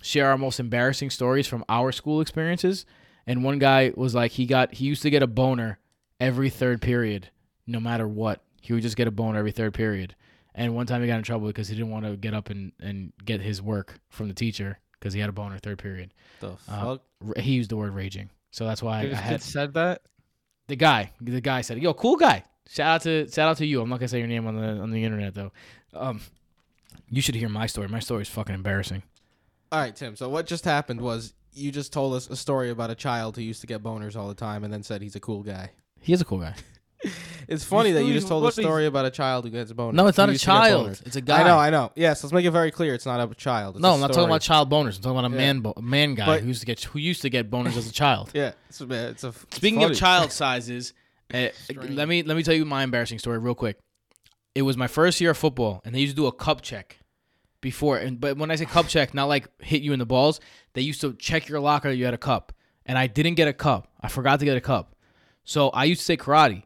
share 0.00 0.28
our 0.28 0.38
most 0.38 0.60
embarrassing 0.60 1.10
stories 1.10 1.48
from 1.48 1.64
our 1.68 1.90
school 1.90 2.20
experiences. 2.20 2.86
And 3.26 3.42
one 3.42 3.58
guy 3.58 3.90
was 3.96 4.14
like, 4.14 4.30
he 4.30 4.46
got 4.46 4.74
he 4.74 4.84
used 4.86 5.02
to 5.02 5.10
get 5.10 5.24
a 5.24 5.26
boner 5.26 5.80
every 6.22 6.50
third 6.50 6.80
period, 6.80 7.28
no 7.66 7.80
matter 7.80 8.06
what. 8.06 8.42
He 8.60 8.72
would 8.72 8.82
just 8.82 8.96
get 8.96 9.08
a 9.08 9.10
boner 9.10 9.38
every 9.38 9.50
third 9.52 9.74
period. 9.74 10.14
And 10.54 10.74
one 10.74 10.86
time 10.86 11.00
he 11.00 11.06
got 11.08 11.16
in 11.16 11.22
trouble 11.24 11.48
because 11.48 11.68
he 11.68 11.74
didn't 11.74 11.90
want 11.90 12.04
to 12.04 12.16
get 12.16 12.32
up 12.34 12.48
and, 12.50 12.72
and 12.80 13.12
get 13.24 13.40
his 13.40 13.60
work 13.60 13.98
from 14.10 14.28
the 14.28 14.34
teacher 14.34 14.78
because 14.98 15.12
he 15.14 15.20
had 15.20 15.28
a 15.28 15.32
boner 15.32 15.58
third 15.58 15.78
period. 15.78 16.12
The 16.40 16.50
Uh, 16.68 16.84
fuck. 16.84 17.02
R- 17.26 17.42
He 17.42 17.52
used 17.52 17.70
the 17.70 17.76
word 17.76 17.92
raging, 17.94 18.30
so 18.50 18.64
that's 18.66 18.82
why 18.82 19.00
I, 19.00 19.02
I 19.10 19.14
had 19.14 19.42
said 19.42 19.74
that. 19.74 20.02
the 20.68 20.76
guy. 20.76 21.10
The 21.20 21.40
guy 21.40 21.62
said, 21.62 21.78
"Yo, 21.82 21.92
cool 21.94 22.16
guy." 22.16 22.44
Shout 22.68 22.86
out 22.94 23.00
to 23.02 23.28
shout 23.30 23.48
out 23.48 23.56
to 23.58 23.66
you. 23.66 23.80
I'm 23.80 23.88
not 23.88 23.98
gonna 23.98 24.08
say 24.08 24.18
your 24.18 24.28
name 24.28 24.46
on 24.46 24.56
the 24.56 24.68
on 24.80 24.90
the 24.92 25.02
internet 25.04 25.34
though. 25.34 25.50
Um, 25.94 26.20
you 27.10 27.20
should 27.20 27.34
hear 27.34 27.48
my 27.48 27.66
story. 27.66 27.88
My 27.88 27.98
story 28.00 28.22
is 28.22 28.28
fucking 28.28 28.54
embarrassing. 28.54 29.02
All 29.72 29.80
right, 29.80 29.94
Tim. 29.96 30.14
So 30.16 30.28
what 30.28 30.46
just 30.46 30.64
happened 30.64 31.00
was 31.00 31.34
you 31.52 31.72
just 31.72 31.92
told 31.92 32.14
us 32.14 32.28
a 32.30 32.36
story 32.36 32.70
about 32.70 32.90
a 32.90 32.94
child 32.94 33.36
who 33.36 33.42
used 33.42 33.60
to 33.62 33.66
get 33.66 33.82
boners 33.82 34.16
all 34.16 34.28
the 34.28 34.34
time, 34.34 34.62
and 34.64 34.72
then 34.72 34.82
said 34.82 35.02
he's 35.02 35.16
a 35.16 35.20
cool 35.20 35.42
guy. 35.42 35.70
He 36.02 36.12
is 36.12 36.20
a 36.20 36.24
cool 36.24 36.38
guy. 36.38 36.54
It's 37.48 37.64
funny 37.64 37.90
that 37.92 38.04
you 38.04 38.12
just 38.14 38.28
told 38.28 38.46
a 38.46 38.52
story 38.52 38.86
about 38.86 39.04
a 39.04 39.10
child 39.10 39.44
who 39.44 39.50
gets 39.50 39.72
boners. 39.72 39.94
No, 39.94 40.06
it's 40.06 40.16
not 40.16 40.28
who 40.28 40.30
a 40.30 40.34
used 40.34 40.44
to 40.44 40.50
get 40.50 40.54
child. 40.54 40.86
boners. 40.88 41.06
It's 41.06 41.16
a 41.16 41.20
guy. 41.20 41.40
I 41.40 41.44
know, 41.44 41.58
I 41.58 41.70
know. 41.70 41.92
Yes, 41.96 42.22
let's 42.22 42.32
make 42.32 42.46
it 42.46 42.50
very 42.52 42.70
clear. 42.70 42.94
It's 42.94 43.04
not 43.04 43.18
a 43.20 43.34
child. 43.34 43.74
It's 43.76 43.82
no, 43.82 43.90
a 43.90 43.94
I'm 43.94 44.00
not 44.00 44.06
talking 44.06 44.14
story. 44.22 44.26
about 44.30 44.40
child 44.40 44.70
boners. 44.70 44.96
I'm 44.96 45.02
talking 45.02 45.18
about 45.18 45.30
a 45.32 45.34
Yeah. 45.34 45.36
man 45.36 45.60
bo- 45.60 45.74
a 45.76 45.82
man 45.82 46.14
guy 46.14 46.24
But- 46.26 46.40
who 46.42 46.46
used 46.48 46.60
to 46.60 46.66
get 46.66 46.84
who 46.84 46.98
used 47.00 47.20
to 47.22 47.28
get 47.28 47.50
boners 47.50 47.76
as 47.76 47.88
a 47.88 47.92
child. 47.92 48.30
Yeah, 48.34 48.52
it's 48.68 48.80
a, 48.80 48.84
it's 49.10 49.24
a 49.24 49.28
it's 49.28 49.56
Speaking 49.56 49.80
funny. 49.80 49.92
of 49.92 49.98
child 49.98 50.30
sizes, 50.42 50.94
uh, 51.34 51.48
let 51.90 52.08
me 52.08 52.22
let 52.22 52.36
me 52.36 52.42
tell 52.44 52.54
you 52.54 52.64
my 52.64 52.84
embarrassing 52.84 53.18
story 53.18 53.38
real 53.38 53.56
quick. 53.56 53.76
It 54.54 54.62
was 54.62 54.76
my 54.76 54.86
first 54.86 55.20
year 55.20 55.30
of 55.32 55.36
football, 55.36 55.82
and 55.84 55.94
they 55.94 56.00
used 56.00 56.12
to 56.12 56.22
do 56.22 56.26
a 56.28 56.32
cup 56.32 56.62
check 56.62 56.98
before. 57.60 57.98
And 57.98 58.20
but 58.20 58.38
when 58.38 58.50
I 58.52 58.56
say 58.56 58.64
cup 58.64 58.86
check, 58.86 59.12
not 59.12 59.24
like 59.26 59.48
hit 59.60 59.82
you 59.82 59.92
in 59.92 59.98
the 59.98 60.06
balls. 60.06 60.40
They 60.74 60.82
used 60.82 61.00
to 61.00 61.12
check 61.14 61.48
your 61.48 61.58
locker 61.58 61.88
that 61.90 61.96
you 61.96 62.04
had 62.04 62.14
a 62.14 62.18
cup, 62.18 62.52
and 62.86 62.96
I 62.96 63.08
didn't 63.08 63.34
get 63.34 63.48
a 63.48 63.52
cup. 63.52 63.88
I 64.00 64.08
forgot 64.08 64.38
to 64.38 64.44
get 64.46 64.56
a 64.56 64.60
cup, 64.60 64.91
so 65.44 65.68
I 65.70 65.84
used 65.84 66.00
to 66.00 66.04
say 66.04 66.16
karate. 66.16 66.64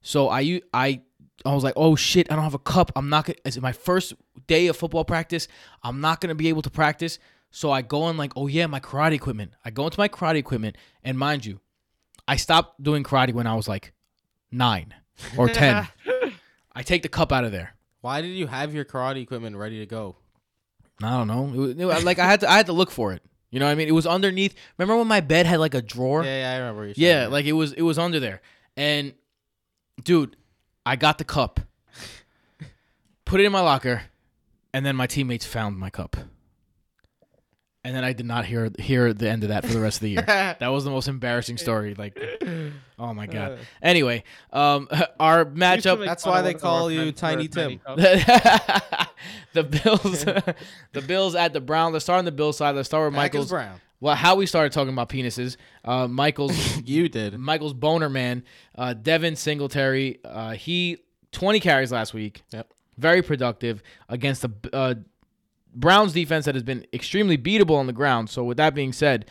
So 0.00 0.28
I 0.28 0.60
I 0.72 1.02
I 1.44 1.54
was 1.54 1.64
like, 1.64 1.74
oh 1.76 1.96
shit, 1.96 2.30
I 2.30 2.34
don't 2.34 2.44
have 2.44 2.54
a 2.54 2.58
cup. 2.58 2.90
I'm 2.96 3.08
not 3.08 3.26
gonna. 3.26 3.36
It's 3.44 3.60
my 3.60 3.72
first 3.72 4.14
day 4.46 4.66
of 4.66 4.76
football 4.76 5.04
practice. 5.04 5.48
I'm 5.82 6.00
not 6.00 6.20
gonna 6.20 6.34
be 6.34 6.48
able 6.48 6.62
to 6.62 6.70
practice. 6.70 7.18
So 7.50 7.70
I 7.70 7.82
go 7.82 8.08
in 8.10 8.16
like, 8.16 8.32
oh 8.36 8.46
yeah, 8.46 8.66
my 8.66 8.80
karate 8.80 9.12
equipment. 9.14 9.52
I 9.64 9.70
go 9.70 9.84
into 9.84 9.98
my 9.98 10.08
karate 10.08 10.36
equipment, 10.36 10.76
and 11.02 11.18
mind 11.18 11.46
you, 11.46 11.60
I 12.26 12.36
stopped 12.36 12.82
doing 12.82 13.04
karate 13.04 13.32
when 13.32 13.46
I 13.46 13.54
was 13.54 13.68
like 13.68 13.92
nine 14.50 14.94
or 15.36 15.48
ten. 15.60 15.88
I 16.74 16.82
take 16.82 17.02
the 17.02 17.08
cup 17.08 17.32
out 17.32 17.44
of 17.44 17.52
there. 17.52 17.74
Why 18.00 18.20
did 18.20 18.28
you 18.28 18.46
have 18.46 18.74
your 18.74 18.84
karate 18.84 19.22
equipment 19.22 19.56
ready 19.56 19.78
to 19.80 19.86
go? 19.86 20.16
I 21.02 21.10
don't 21.10 21.26
know. 21.28 21.46
It 21.46 21.56
was, 21.56 21.70
it 21.78 21.84
was- 21.84 22.04
like 22.04 22.18
I 22.18 22.26
had 22.26 22.40
to 22.40 22.50
I 22.50 22.56
had 22.56 22.66
to 22.66 22.72
look 22.72 22.90
for 22.90 23.12
it. 23.12 23.22
You 23.50 23.60
know 23.60 23.66
what 23.66 23.72
I 23.72 23.74
mean? 23.76 23.88
It 23.88 23.92
was 23.92 24.06
underneath. 24.06 24.54
Remember 24.76 24.96
when 24.98 25.08
my 25.08 25.20
bed 25.20 25.46
had 25.46 25.58
like 25.58 25.74
a 25.74 25.82
drawer? 25.82 26.22
Yeah, 26.24 26.40
yeah, 26.40 26.52
I 26.52 26.58
remember. 26.58 26.86
You 26.86 26.94
Yeah, 26.96 27.28
like 27.28 27.46
it 27.46 27.52
was 27.52 27.72
it 27.72 27.82
was 27.82 27.98
under 27.98 28.20
there. 28.20 28.40
And 28.76 29.14
dude, 30.04 30.36
I 30.84 30.96
got 30.96 31.18
the 31.18 31.24
cup, 31.24 31.60
put 33.24 33.40
it 33.40 33.44
in 33.44 33.52
my 33.52 33.60
locker, 33.60 34.02
and 34.72 34.84
then 34.84 34.96
my 34.96 35.06
teammates 35.06 35.46
found 35.46 35.78
my 35.78 35.90
cup. 35.90 36.16
And 37.84 37.94
then 37.94 38.04
I 38.04 38.12
did 38.12 38.26
not 38.26 38.44
hear 38.44 38.70
hear 38.78 39.12
the 39.14 39.30
end 39.30 39.44
of 39.44 39.50
that 39.50 39.64
for 39.64 39.72
the 39.72 39.80
rest 39.80 39.98
of 39.98 40.02
the 40.02 40.10
year. 40.10 40.22
that 40.26 40.68
was 40.68 40.84
the 40.84 40.90
most 40.90 41.08
embarrassing 41.08 41.58
story. 41.58 41.94
Like, 41.94 42.18
oh 42.98 43.14
my 43.14 43.26
god. 43.26 43.52
Uh, 43.52 43.56
Anyway, 43.82 44.24
um, 44.52 44.88
our 45.20 45.44
matchup. 45.44 46.04
That's 46.04 46.26
why 46.26 46.42
they 46.42 46.54
call 46.54 46.90
you 46.90 47.12
friends 47.12 47.20
Tiny 47.20 47.48
Tim. 47.48 47.80
the 49.52 49.62
Bills, 49.62 50.24
the 50.24 51.00
Bills 51.06 51.34
at 51.34 51.52
the 51.52 51.60
Brown. 51.60 51.92
Let's 51.92 52.04
start 52.04 52.18
on 52.18 52.24
the 52.24 52.32
Bills 52.32 52.56
side. 52.56 52.74
Let's 52.74 52.88
start 52.88 53.10
with 53.10 53.14
Packers 53.14 53.34
Michael's. 53.34 53.50
Brown. 53.50 53.80
Well, 54.00 54.14
how 54.14 54.36
we 54.36 54.46
started 54.46 54.72
talking 54.72 54.92
about 54.92 55.08
penises. 55.08 55.56
Uh, 55.84 56.06
Michael's 56.06 56.76
You 56.82 57.08
did. 57.08 57.36
Michael's 57.38 57.74
boner 57.74 58.08
man, 58.08 58.44
uh, 58.76 58.94
Devin 58.94 59.34
Singletary. 59.36 60.18
Uh, 60.24 60.52
he 60.52 60.98
20 61.32 61.60
carries 61.60 61.90
last 61.92 62.14
week. 62.14 62.42
Yep. 62.52 62.72
Very 62.96 63.22
productive 63.22 63.82
against 64.08 64.42
the 64.42 64.52
uh, 64.72 64.94
Browns 65.74 66.12
defense 66.12 66.44
that 66.46 66.54
has 66.54 66.64
been 66.64 66.86
extremely 66.92 67.36
beatable 67.38 67.76
on 67.76 67.86
the 67.86 67.92
ground. 67.92 68.30
So 68.30 68.42
with 68.44 68.56
that 68.56 68.74
being 68.74 68.92
said, 68.92 69.26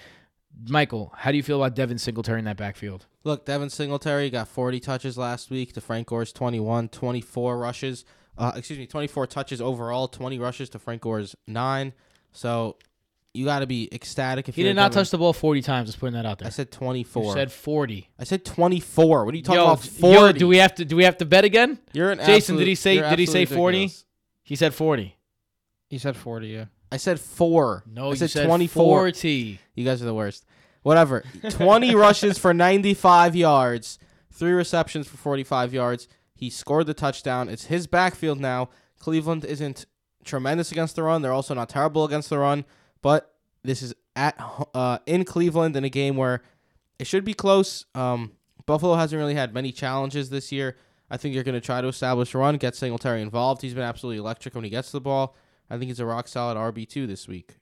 Michael, 0.67 1.13
how 1.17 1.31
do 1.31 1.37
you 1.37 1.43
feel 1.43 1.61
about 1.63 1.75
Devin 1.75 1.97
Singletary 1.97 2.39
in 2.39 2.45
that 2.45 2.57
backfield? 2.57 3.05
Look, 3.23 3.45
Devin 3.45 3.69
Singletary 3.69 4.29
got 4.29 4.47
40 4.47 4.79
touches 4.79 5.17
last 5.17 5.49
week 5.49 5.73
to 5.73 5.81
Frank 5.81 6.07
Gore's 6.07 6.31
21, 6.31 6.89
24 6.89 7.57
rushes. 7.57 8.05
Uh, 8.37 8.51
excuse 8.55 8.79
me, 8.79 8.87
24 8.87 9.27
touches 9.27 9.61
overall, 9.61 10.07
20 10.07 10.39
rushes 10.39 10.69
to 10.69 10.79
Frank 10.79 11.01
Gore's 11.01 11.35
9. 11.47 11.93
So 12.31 12.77
you 13.33 13.45
got 13.45 13.59
to 13.59 13.67
be 13.67 13.89
ecstatic 13.91 14.47
if 14.47 14.55
He 14.55 14.61
you're 14.61 14.69
did 14.71 14.75
not 14.75 14.91
Devin. 14.91 15.03
touch 15.03 15.11
the 15.11 15.17
ball 15.17 15.33
40 15.33 15.61
times. 15.61 15.89
Just 15.89 15.99
putting 15.99 16.13
that 16.13 16.25
out 16.25 16.39
there. 16.39 16.47
I 16.47 16.49
said 16.51 16.67
You 16.71 16.77
24. 16.77 17.33
said 17.33 17.51
40. 17.51 18.09
I 18.19 18.23
said 18.23 18.45
24. 18.45 19.25
What 19.25 19.33
are 19.33 19.37
you 19.37 19.43
talking 19.43 19.59
Yo, 19.59 19.65
about? 19.65 19.81
d- 19.83 19.89
40. 19.89 20.13
yo, 20.15 20.31
do 20.31 20.47
we 20.47 20.57
have 20.57 20.75
to 20.75 20.85
do 20.85 20.95
we 20.95 21.03
have 21.03 21.17
to 21.17 21.25
bet 21.25 21.45
again? 21.45 21.79
You're 21.93 22.11
an 22.11 22.19
Jason, 22.19 22.33
absolute- 22.35 22.59
did 22.59 22.67
he 22.67 22.75
say- 22.75 23.09
did 23.09 23.19
he 23.19 23.25
say 23.25 23.45
40? 23.45 23.77
ridiculous. 23.79 24.05
He 24.43 24.55
said 24.55 24.73
40. 24.73 25.16
He 25.89 25.97
said 25.97 26.15
40, 26.15 26.47
yeah. 26.47 26.65
I 26.91 26.97
said 26.97 27.19
4. 27.19 27.83
No, 27.85 28.07
I 28.07 28.09
you 28.11 28.15
said, 28.15 28.29
said 28.29 28.45
24. 28.45 28.99
40. 28.99 29.59
You 29.75 29.85
guys 29.85 30.01
are 30.01 30.05
the 30.05 30.13
worst. 30.13 30.45
Whatever. 30.83 31.23
20 31.49 31.95
rushes 31.95 32.37
for 32.37 32.53
95 32.53 33.35
yards, 33.35 33.99
three 34.31 34.53
receptions 34.53 35.07
for 35.07 35.17
45 35.17 35.73
yards. 35.73 36.07
He 36.33 36.49
scored 36.49 36.87
the 36.87 36.93
touchdown. 36.93 37.49
It's 37.49 37.65
his 37.65 37.87
backfield 37.87 38.39
now. 38.39 38.69
Cleveland 38.99 39.43
isn't 39.43 39.85
tremendous 40.23 40.71
against 40.71 40.95
the 40.95 41.03
run. 41.03 41.21
They're 41.21 41.33
also 41.33 41.53
not 41.53 41.69
terrible 41.69 42.05
against 42.05 42.29
the 42.29 42.37
run, 42.37 42.63
but 43.01 43.33
this 43.63 43.81
is 43.81 43.93
at 44.15 44.39
uh, 44.73 44.99
in 45.05 45.25
Cleveland 45.25 45.75
in 45.75 45.83
a 45.83 45.89
game 45.89 46.15
where 46.15 46.41
it 46.99 47.07
should 47.07 47.25
be 47.25 47.33
close. 47.33 47.85
Um, 47.95 48.33
Buffalo 48.65 48.95
hasn't 48.95 49.17
really 49.17 49.35
had 49.35 49.53
many 49.53 49.71
challenges 49.71 50.29
this 50.29 50.51
year. 50.51 50.77
I 51.09 51.17
think 51.17 51.33
you're 51.33 51.43
going 51.43 51.55
to 51.55 51.61
try 51.61 51.81
to 51.81 51.87
establish 51.87 52.33
a 52.33 52.37
run, 52.37 52.57
get 52.57 52.75
Singletary 52.75 53.21
involved. 53.21 53.61
He's 53.61 53.73
been 53.73 53.83
absolutely 53.83 54.19
electric 54.19 54.55
when 54.55 54.63
he 54.65 54.69
gets 54.69 54.91
the 54.91 54.99
ball. 54.99 55.35
I 55.69 55.77
think 55.77 55.89
he's 55.89 55.99
a 55.99 56.05
rock 56.05 56.27
solid 56.27 56.57
RB 56.57 56.87
two 56.87 57.07
this 57.07 57.27
week. 57.27 57.57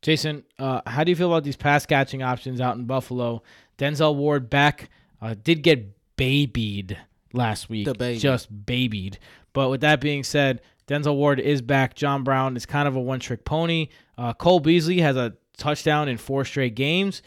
Jason, 0.00 0.42
uh, 0.58 0.80
how 0.86 1.04
do 1.04 1.10
you 1.10 1.16
feel 1.16 1.28
about 1.28 1.44
these 1.44 1.56
pass 1.56 1.86
catching 1.86 2.22
options 2.22 2.60
out 2.60 2.76
in 2.76 2.86
Buffalo? 2.86 3.42
Denzel 3.78 4.16
Ward 4.16 4.50
back 4.50 4.90
uh, 5.20 5.34
did 5.40 5.62
get 5.62 5.96
babied 6.16 6.98
last 7.32 7.70
week, 7.70 7.86
baby. 7.98 8.18
just 8.18 8.66
babied. 8.66 9.18
But 9.52 9.68
with 9.68 9.80
that 9.82 10.00
being 10.00 10.24
said, 10.24 10.60
Denzel 10.88 11.14
Ward 11.16 11.38
is 11.38 11.62
back. 11.62 11.94
John 11.94 12.24
Brown 12.24 12.56
is 12.56 12.66
kind 12.66 12.88
of 12.88 12.96
a 12.96 13.00
one 13.00 13.20
trick 13.20 13.44
pony. 13.44 13.88
Uh, 14.18 14.32
Cole 14.32 14.60
Beasley 14.60 15.00
has 15.00 15.16
a 15.16 15.34
touchdown 15.56 16.08
in 16.08 16.16
four 16.18 16.44
straight 16.44 16.74
games. 16.74 17.22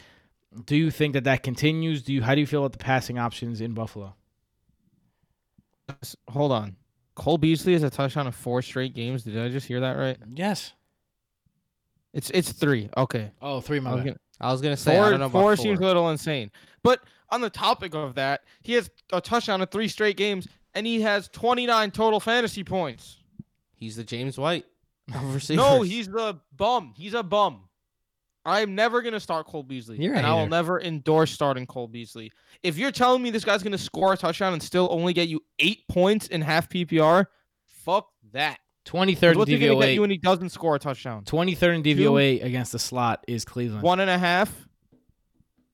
Do 0.66 0.76
you 0.76 0.90
think 0.90 1.14
that 1.14 1.24
that 1.24 1.42
continues? 1.42 2.02
Do 2.02 2.12
you? 2.12 2.22
How 2.22 2.34
do 2.34 2.40
you 2.40 2.46
feel 2.46 2.60
about 2.60 2.72
the 2.72 2.78
passing 2.78 3.18
options 3.18 3.60
in 3.60 3.72
Buffalo? 3.72 4.14
Hold 6.28 6.52
on. 6.52 6.76
Cole 7.16 7.38
Beasley 7.38 7.72
has 7.72 7.82
a 7.82 7.90
touchdown 7.90 8.26
in 8.26 8.32
four 8.32 8.62
straight 8.62 8.94
games. 8.94 9.24
Did 9.24 9.36
I 9.38 9.48
just 9.48 9.66
hear 9.66 9.80
that 9.80 9.92
right? 9.96 10.16
Yes. 10.34 10.72
It's 12.12 12.30
it's 12.30 12.52
three. 12.52 12.88
Okay. 12.96 13.30
Oh, 13.42 13.60
three 13.60 13.78
I 13.78 13.80
was 13.80 13.96
bad. 13.96 14.04
gonna- 14.04 14.16
I 14.38 14.52
was 14.52 14.60
going 14.60 14.76
to 14.76 14.80
say, 14.80 14.92
I 14.96 15.00
four 15.00 15.10
don't 15.10 15.20
know 15.20 15.26
about 15.26 15.32
four 15.40 15.56
four. 15.56 15.62
seems 15.64 15.80
a 15.80 15.82
little 15.82 16.10
insane. 16.10 16.50
But 16.82 17.00
on 17.30 17.40
the 17.40 17.48
topic 17.48 17.94
of 17.94 18.14
that, 18.16 18.42
he 18.60 18.74
has 18.74 18.90
a 19.10 19.18
touchdown 19.20 19.62
in 19.62 19.66
three 19.68 19.88
straight 19.88 20.18
games, 20.18 20.46
and 20.74 20.86
he 20.86 21.00
has 21.00 21.28
29 21.28 21.90
total 21.90 22.20
fantasy 22.20 22.62
points. 22.62 23.16
He's 23.74 23.96
the 23.96 24.04
James 24.04 24.36
White 24.36 24.66
of. 25.14 25.56
No, 25.56 25.80
he's 25.82 26.06
the 26.08 26.38
bum. 26.54 26.92
He's 26.98 27.14
a 27.14 27.22
bum. 27.22 27.62
I'm 28.46 28.76
never 28.76 29.02
gonna 29.02 29.18
start 29.18 29.46
Cole 29.46 29.64
Beasley, 29.64 29.98
You're 29.98 30.14
and 30.14 30.24
I 30.24 30.32
will 30.32 30.46
never 30.46 30.80
endorse 30.80 31.32
starting 31.32 31.66
Cole 31.66 31.88
Beasley. 31.88 32.30
If 32.62 32.78
you're 32.78 32.92
telling 32.92 33.20
me 33.20 33.30
this 33.30 33.44
guy's 33.44 33.62
gonna 33.62 33.76
score 33.76 34.12
a 34.12 34.16
touchdown 34.16 34.52
and 34.52 34.62
still 34.62 34.86
only 34.92 35.12
get 35.12 35.28
you 35.28 35.40
eight 35.58 35.86
points 35.88 36.28
in 36.28 36.40
half 36.42 36.68
PPR, 36.68 37.26
fuck 37.64 38.08
that. 38.32 38.58
23rd 38.84 39.32
in 39.32 39.38
What's 39.38 39.50
he 39.50 39.58
gonna 39.58 39.80
get 39.80 39.88
you 39.94 39.98
DVOA. 39.98 40.00
when 40.00 40.10
he 40.10 40.18
doesn't 40.18 40.50
score 40.50 40.76
a 40.76 40.78
touchdown? 40.78 41.24
23rd 41.24 41.74
in 41.74 41.82
DVOA 41.82 42.44
against 42.44 42.70
the 42.70 42.78
slot 42.78 43.24
is 43.26 43.44
Cleveland. 43.44 43.82
One 43.82 43.98
and 43.98 44.08
a 44.08 44.16
half. 44.16 44.68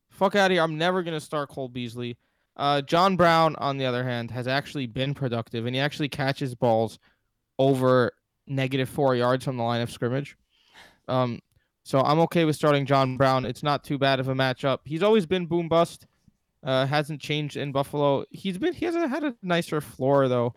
Fuck 0.09 0.35
out 0.35 0.51
of 0.51 0.55
here. 0.55 0.63
I'm 0.63 0.79
never 0.79 1.03
gonna 1.03 1.21
start 1.21 1.51
Cole 1.51 1.69
Beasley. 1.69 2.17
Uh, 2.57 2.81
John 2.81 3.17
Brown, 3.17 3.55
on 3.57 3.77
the 3.77 3.85
other 3.85 4.03
hand, 4.03 4.31
has 4.31 4.47
actually 4.47 4.87
been 4.87 5.13
productive, 5.13 5.67
and 5.67 5.75
he 5.75 5.81
actually 5.81 6.09
catches 6.09 6.55
balls 6.55 6.99
over 7.59 8.13
negative 8.47 8.89
four 8.89 9.15
yards 9.15 9.45
from 9.45 9.59
the 9.59 9.63
line 9.63 9.83
of 9.83 9.91
scrimmage. 9.91 10.37
Um, 11.09 11.41
so 11.83 12.01
I'm 12.01 12.21
okay 12.21 12.45
with 12.45 12.57
starting 12.57 12.87
John 12.87 13.17
Brown. 13.17 13.45
It's 13.45 13.63
not 13.63 13.85
too 13.85 13.99
bad 13.99 14.21
of 14.21 14.29
a 14.29 14.35
matchup. 14.35 14.79
He's 14.85 15.03
always 15.03 15.27
been 15.27 15.47
boom 15.47 15.69
bust. 15.69 16.07
Uh, 16.65 16.87
hasn't 16.87 17.21
changed 17.21 17.57
in 17.57 17.73
Buffalo. 17.73 18.25
He's 18.31 18.57
been 18.59 18.73
he 18.73 18.85
hasn't 18.87 19.11
had 19.11 19.25
a 19.25 19.35
nicer 19.43 19.81
floor 19.81 20.29
though. 20.29 20.55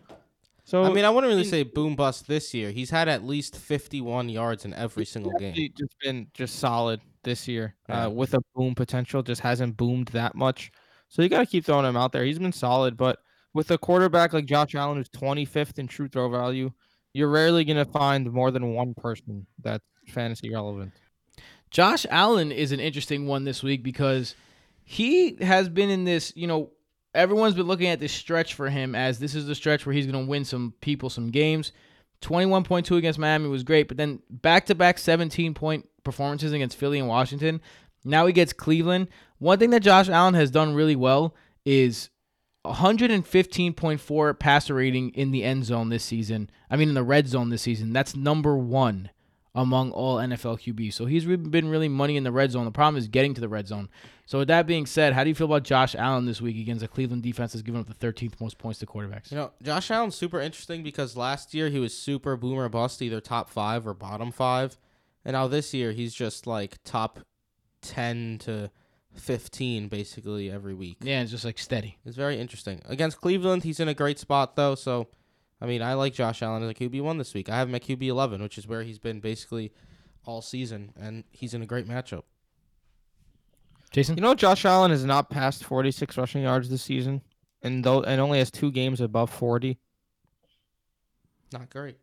So 0.64 0.82
I 0.84 0.92
mean, 0.92 1.04
I 1.04 1.10
wouldn't 1.10 1.30
really 1.30 1.44
say 1.44 1.62
boom 1.62 1.94
bust 1.96 2.26
this 2.26 2.52
year. 2.54 2.70
He's 2.70 2.90
had 2.90 3.08
at 3.08 3.24
least 3.24 3.56
51 3.56 4.28
yards 4.28 4.64
in 4.64 4.74
every 4.74 5.04
single 5.04 5.32
game. 5.38 5.54
He's 5.54 5.70
just 5.70 5.94
been 6.00 6.26
just 6.34 6.56
solid 6.58 7.00
this 7.22 7.46
year 7.48 7.74
Yeah. 7.88 8.06
uh, 8.06 8.10
with 8.10 8.34
a 8.34 8.40
boom 8.54 8.74
potential. 8.74 9.22
Just 9.22 9.40
hasn't 9.40 9.76
boomed 9.76 10.08
that 10.08 10.34
much. 10.34 10.70
So 11.08 11.22
you 11.22 11.28
got 11.28 11.38
to 11.40 11.46
keep 11.46 11.64
throwing 11.64 11.86
him 11.86 11.96
out 11.96 12.10
there. 12.12 12.24
He's 12.24 12.38
been 12.40 12.52
solid, 12.52 12.96
but 12.96 13.18
with 13.54 13.70
a 13.70 13.78
quarterback 13.78 14.32
like 14.32 14.44
Josh 14.46 14.74
Allen, 14.74 14.96
who's 14.96 15.08
25th 15.08 15.78
in 15.78 15.86
true 15.86 16.08
throw 16.08 16.28
value, 16.28 16.70
you're 17.14 17.30
rarely 17.30 17.64
gonna 17.64 17.84
find 17.84 18.30
more 18.32 18.50
than 18.50 18.74
one 18.74 18.92
person 18.92 19.46
that's 19.62 19.84
fantasy 20.08 20.52
relevant. 20.52 20.92
Josh 21.76 22.06
Allen 22.08 22.52
is 22.52 22.72
an 22.72 22.80
interesting 22.80 23.26
one 23.26 23.44
this 23.44 23.62
week 23.62 23.82
because 23.82 24.34
he 24.82 25.36
has 25.42 25.68
been 25.68 25.90
in 25.90 26.04
this, 26.04 26.32
you 26.34 26.46
know, 26.46 26.70
everyone's 27.14 27.52
been 27.52 27.66
looking 27.66 27.88
at 27.88 28.00
this 28.00 28.14
stretch 28.14 28.54
for 28.54 28.70
him 28.70 28.94
as 28.94 29.18
this 29.18 29.34
is 29.34 29.46
the 29.46 29.54
stretch 29.54 29.84
where 29.84 29.92
he's 29.92 30.06
going 30.06 30.24
to 30.24 30.30
win 30.30 30.46
some 30.46 30.72
people 30.80 31.10
some 31.10 31.30
games. 31.30 31.72
21.2 32.22 32.96
against 32.96 33.18
Miami 33.18 33.50
was 33.50 33.62
great, 33.62 33.88
but 33.88 33.98
then 33.98 34.20
back 34.30 34.64
to 34.64 34.74
back 34.74 34.96
17 34.96 35.52
point 35.52 35.86
performances 36.02 36.54
against 36.54 36.78
Philly 36.78 36.98
and 36.98 37.08
Washington. 37.08 37.60
Now 38.06 38.24
he 38.24 38.32
gets 38.32 38.54
Cleveland. 38.54 39.08
One 39.36 39.58
thing 39.58 39.68
that 39.68 39.80
Josh 39.80 40.08
Allen 40.08 40.32
has 40.32 40.50
done 40.50 40.74
really 40.74 40.96
well 40.96 41.34
is 41.66 42.08
115.4 42.64 44.38
passer 44.38 44.74
rating 44.74 45.10
in 45.10 45.30
the 45.30 45.44
end 45.44 45.66
zone 45.66 45.90
this 45.90 46.04
season. 46.04 46.48
I 46.70 46.76
mean, 46.76 46.88
in 46.88 46.94
the 46.94 47.02
red 47.02 47.28
zone 47.28 47.50
this 47.50 47.60
season. 47.60 47.92
That's 47.92 48.16
number 48.16 48.56
one 48.56 49.10
among 49.56 49.90
all 49.92 50.18
NFL 50.18 50.60
QBs. 50.60 50.92
So 50.92 51.06
he's 51.06 51.24
been 51.24 51.68
really 51.68 51.88
money 51.88 52.16
in 52.16 52.24
the 52.24 52.30
red 52.30 52.52
zone. 52.52 52.66
The 52.66 52.70
problem 52.70 52.98
is 52.98 53.08
getting 53.08 53.32
to 53.34 53.40
the 53.40 53.48
red 53.48 53.66
zone. 53.66 53.88
So 54.26 54.40
with 54.40 54.48
that 54.48 54.66
being 54.66 54.84
said, 54.84 55.14
how 55.14 55.24
do 55.24 55.30
you 55.30 55.34
feel 55.34 55.46
about 55.46 55.62
Josh 55.62 55.94
Allen 55.94 56.26
this 56.26 56.42
week 56.42 56.58
against 56.58 56.84
a 56.84 56.88
Cleveland 56.88 57.22
defense 57.22 57.54
that's 57.54 57.62
given 57.62 57.80
up 57.80 57.86
the 57.86 58.06
13th 58.06 58.38
most 58.38 58.58
points 58.58 58.80
to 58.80 58.86
quarterbacks? 58.86 59.30
You 59.30 59.38
know, 59.38 59.52
Josh 59.62 59.90
Allen's 59.90 60.14
super 60.14 60.40
interesting 60.40 60.82
because 60.82 61.16
last 61.16 61.54
year 61.54 61.70
he 61.70 61.78
was 61.78 61.96
super 61.96 62.36
boomer 62.36 62.68
bust, 62.68 63.00
either 63.00 63.20
top 63.20 63.48
five 63.48 63.86
or 63.86 63.94
bottom 63.94 64.30
five. 64.30 64.76
And 65.24 65.32
now 65.32 65.48
this 65.48 65.72
year 65.72 65.92
he's 65.92 66.12
just 66.12 66.46
like 66.46 66.76
top 66.84 67.20
10 67.80 68.38
to 68.40 68.70
15 69.14 69.88
basically 69.88 70.50
every 70.50 70.74
week. 70.74 70.98
Yeah, 71.00 71.22
it's 71.22 71.30
just 71.30 71.46
like 71.46 71.58
steady. 71.58 71.96
It's 72.04 72.16
very 72.16 72.38
interesting. 72.38 72.82
Against 72.86 73.22
Cleveland, 73.22 73.64
he's 73.64 73.80
in 73.80 73.88
a 73.88 73.94
great 73.94 74.18
spot 74.18 74.54
though. 74.54 74.74
So, 74.74 75.08
I 75.60 75.66
mean, 75.66 75.82
I 75.82 75.94
like 75.94 76.12
Josh 76.12 76.42
Allen 76.42 76.62
as 76.62 76.70
a 76.70 76.74
QB 76.74 77.00
one 77.02 77.18
this 77.18 77.32
week. 77.32 77.48
I 77.48 77.56
have 77.56 77.68
him 77.68 77.74
at 77.74 77.82
QB 77.82 78.02
eleven, 78.02 78.42
which 78.42 78.58
is 78.58 78.66
where 78.66 78.82
he's 78.82 78.98
been 78.98 79.20
basically 79.20 79.72
all 80.24 80.42
season, 80.42 80.92
and 81.00 81.24
he's 81.30 81.54
in 81.54 81.62
a 81.62 81.66
great 81.66 81.88
matchup. 81.88 82.22
Jason? 83.90 84.16
You 84.16 84.22
know, 84.22 84.34
Josh 84.34 84.64
Allen 84.64 84.90
has 84.90 85.04
not 85.04 85.30
passed 85.30 85.64
46 85.64 86.18
rushing 86.18 86.42
yards 86.42 86.68
this 86.68 86.82
season, 86.82 87.22
and 87.62 87.82
though 87.82 88.02
and 88.02 88.20
only 88.20 88.38
has 88.38 88.50
two 88.50 88.70
games 88.70 89.00
above 89.00 89.30
40. 89.30 89.78
Not 91.52 91.70
great. 91.70 91.96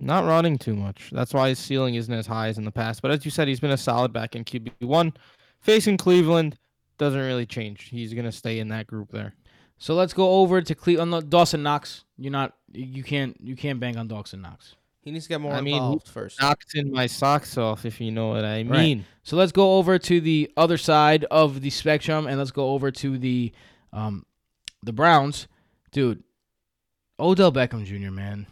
Not 0.00 0.24
running 0.24 0.58
too 0.58 0.74
much. 0.74 1.10
That's 1.12 1.34
why 1.34 1.48
his 1.48 1.58
ceiling 1.58 1.94
isn't 1.94 2.12
as 2.12 2.26
high 2.26 2.48
as 2.48 2.58
in 2.58 2.64
the 2.64 2.72
past. 2.72 3.02
But 3.02 3.10
as 3.10 3.24
you 3.24 3.30
said, 3.30 3.48
he's 3.48 3.60
been 3.60 3.70
a 3.70 3.76
solid 3.76 4.12
back 4.12 4.34
in 4.36 4.44
QB 4.44 4.70
one. 4.80 5.12
Facing 5.60 5.96
Cleveland 5.96 6.58
doesn't 6.98 7.20
really 7.20 7.46
change. 7.46 7.88
He's 7.88 8.14
gonna 8.14 8.32
stay 8.32 8.58
in 8.58 8.68
that 8.68 8.86
group 8.86 9.10
there. 9.10 9.34
So 9.78 9.94
let's 9.94 10.12
go 10.12 10.40
over 10.40 10.62
to 10.62 10.74
Cleveland. 10.74 11.12
Uh, 11.12 11.20
Dawson 11.20 11.62
Knox 11.62 12.03
You're 12.16 12.32
not. 12.32 12.54
You 12.72 13.02
can't. 13.02 13.36
You 13.40 13.56
can't 13.56 13.80
bank 13.80 13.96
on 13.96 14.08
Dawson 14.08 14.42
Knox. 14.42 14.74
He 15.00 15.10
needs 15.10 15.26
to 15.26 15.28
get 15.28 15.40
more 15.40 15.52
I 15.52 15.60
mean, 15.60 15.76
involved 15.76 16.08
first. 16.08 16.40
Knocked 16.40 16.74
in 16.74 16.90
my 16.90 17.06
socks 17.06 17.58
off, 17.58 17.84
if 17.84 18.00
you 18.00 18.10
know 18.10 18.28
what 18.28 18.44
I 18.44 18.58
Right. 18.62 18.70
mean. 18.70 19.04
So 19.22 19.36
let's 19.36 19.52
go 19.52 19.74
over 19.76 19.98
to 19.98 20.20
the 20.20 20.50
other 20.56 20.78
side 20.78 21.24
of 21.24 21.60
the 21.60 21.68
spectrum, 21.70 22.26
and 22.26 22.38
let's 22.38 22.50
go 22.52 22.70
over 22.70 22.90
to 22.90 23.18
the 23.18 23.52
um, 23.92 24.24
the 24.82 24.92
Browns, 24.92 25.46
dude. 25.92 26.22
Odell 27.20 27.52
Beckham 27.52 27.84
Jr. 27.84 28.10
Man, 28.10 28.46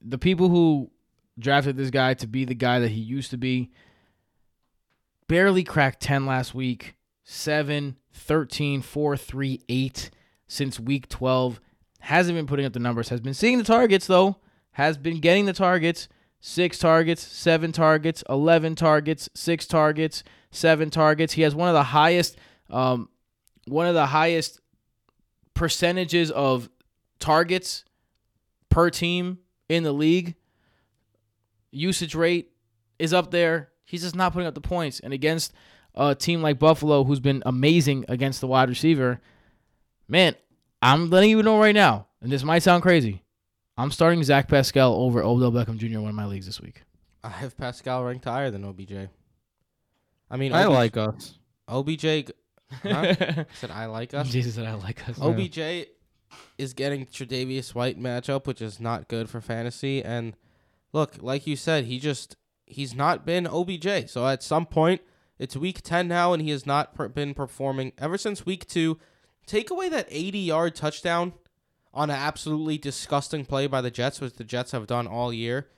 the 0.00 0.18
people 0.18 0.48
who 0.48 0.90
drafted 1.38 1.76
this 1.76 1.90
guy 1.90 2.14
to 2.14 2.26
be 2.26 2.44
the 2.44 2.54
guy 2.54 2.78
that 2.80 2.90
he 2.90 3.00
used 3.00 3.30
to 3.30 3.36
be 3.38 3.70
barely 5.28 5.64
cracked 5.64 6.00
10 6.00 6.26
last 6.26 6.54
week 6.54 6.94
7 7.24 7.96
13 8.12 8.82
4 8.82 9.16
3 9.16 9.60
8 9.68 10.10
since 10.46 10.80
week 10.80 11.08
12 11.08 11.60
hasn't 12.02 12.36
been 12.36 12.46
putting 12.46 12.66
up 12.66 12.72
the 12.72 12.78
numbers 12.78 13.08
has 13.08 13.20
been 13.20 13.34
seeing 13.34 13.58
the 13.58 13.64
targets 13.64 14.06
though 14.06 14.36
has 14.72 14.96
been 14.96 15.20
getting 15.20 15.46
the 15.46 15.52
targets 15.52 16.08
six 16.42 16.76
targets, 16.76 17.22
seven 17.22 17.70
targets, 17.70 18.22
11 18.28 18.74
targets, 18.74 19.30
six 19.32 19.64
targets, 19.64 20.24
seven 20.50 20.90
targets. 20.90 21.32
He 21.32 21.42
has 21.42 21.54
one 21.54 21.68
of 21.68 21.74
the 21.74 21.84
highest, 21.84 22.36
um, 22.68 23.08
one 23.66 23.86
of 23.86 23.94
the 23.94 24.06
highest 24.06 24.60
percentages 25.54 26.30
of 26.32 26.68
targets 27.20 27.84
per 28.68 28.90
team 28.90 29.38
in 29.68 29.84
the 29.84 29.92
league. 29.92 30.34
Usage 31.70 32.16
rate 32.16 32.50
is 32.98 33.14
up 33.14 33.30
there. 33.30 33.70
He's 33.84 34.02
just 34.02 34.16
not 34.16 34.32
putting 34.32 34.48
up 34.48 34.54
the 34.54 34.60
points. 34.60 34.98
And 34.98 35.12
against 35.12 35.52
a 35.94 36.14
team 36.14 36.42
like 36.42 36.58
Buffalo, 36.58 37.04
who's 37.04 37.20
been 37.20 37.42
amazing 37.46 38.04
against 38.08 38.40
the 38.40 38.48
wide 38.48 38.68
receiver, 38.68 39.20
man, 40.08 40.34
I'm 40.82 41.10
letting 41.10 41.30
you 41.30 41.42
know 41.42 41.60
right 41.60 41.74
now, 41.74 42.08
and 42.20 42.30
this 42.30 42.42
might 42.42 42.62
sound 42.62 42.82
crazy. 42.82 43.22
I'm 43.76 43.92
starting 43.92 44.22
Zach 44.24 44.48
Pascal 44.48 44.94
over 44.94 45.22
Odell 45.22 45.52
Beckham 45.52 45.78
Jr. 45.78 45.86
in 45.86 46.02
one 46.02 46.10
of 46.10 46.16
my 46.16 46.26
leagues 46.26 46.46
this 46.46 46.60
week. 46.60 46.82
I 47.22 47.28
have 47.28 47.56
Pascal 47.56 48.04
ranked 48.04 48.24
higher 48.24 48.50
than 48.50 48.64
OBJ. 48.64 49.08
I 50.28 50.36
mean, 50.36 50.52
I 50.52 50.64
OBJ 50.64 50.74
like 50.74 50.96
us. 50.96 51.38
OBJ. 51.68 52.32
Huh? 52.82 53.14
Said 53.54 53.70
I 53.70 53.86
like 53.86 54.12
us. 54.12 54.28
Jesus, 54.28 54.56
said 54.56 54.66
I 54.66 54.74
like 54.74 55.08
us. 55.08 55.18
Yeah. 55.18 55.24
OBJ 55.26 55.88
is 56.58 56.72
getting 56.72 57.06
Tre'Davious 57.06 57.74
White 57.74 58.00
matchup, 58.00 58.46
which 58.46 58.60
is 58.62 58.80
not 58.80 59.08
good 59.08 59.28
for 59.28 59.40
fantasy. 59.40 60.02
And 60.02 60.36
look, 60.92 61.16
like 61.20 61.46
you 61.46 61.54
said, 61.54 61.84
he 61.84 61.98
just 61.98 62.36
he's 62.66 62.94
not 62.94 63.24
been 63.24 63.46
OBJ. 63.46 64.08
So 64.10 64.26
at 64.26 64.42
some 64.42 64.66
point, 64.66 65.02
it's 65.38 65.56
week 65.56 65.82
ten 65.82 66.08
now, 66.08 66.32
and 66.32 66.42
he 66.42 66.50
has 66.50 66.66
not 66.66 66.94
per- 66.94 67.08
been 67.08 67.34
performing 67.34 67.92
ever 67.98 68.18
since 68.18 68.44
week 68.44 68.66
two. 68.66 68.98
Take 69.46 69.70
away 69.70 69.88
that 69.88 70.06
eighty-yard 70.10 70.74
touchdown 70.74 71.32
on 71.94 72.10
an 72.10 72.16
absolutely 72.16 72.78
disgusting 72.78 73.44
play 73.44 73.66
by 73.66 73.80
the 73.80 73.90
Jets, 73.90 74.20
which 74.20 74.34
the 74.34 74.44
Jets 74.44 74.72
have 74.72 74.86
done 74.86 75.06
all 75.06 75.32
year, 75.32 75.68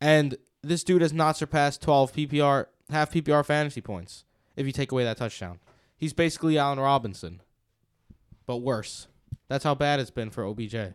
and 0.00 0.36
this 0.62 0.84
dude 0.84 1.02
has 1.02 1.12
not 1.12 1.36
surpassed 1.36 1.82
twelve 1.82 2.12
PPR 2.12 2.66
half 2.90 3.12
PPR 3.12 3.44
fantasy 3.44 3.80
points. 3.80 4.24
If 4.56 4.66
you 4.66 4.72
take 4.72 4.92
away 4.92 5.04
that 5.04 5.16
touchdown, 5.16 5.58
he's 5.96 6.12
basically 6.12 6.58
Allen 6.58 6.80
Robinson, 6.80 7.40
but 8.46 8.58
worse. 8.58 9.06
That's 9.48 9.64
how 9.64 9.74
bad 9.74 10.00
it's 10.00 10.10
been 10.10 10.30
for 10.30 10.44
OBJ. 10.44 10.94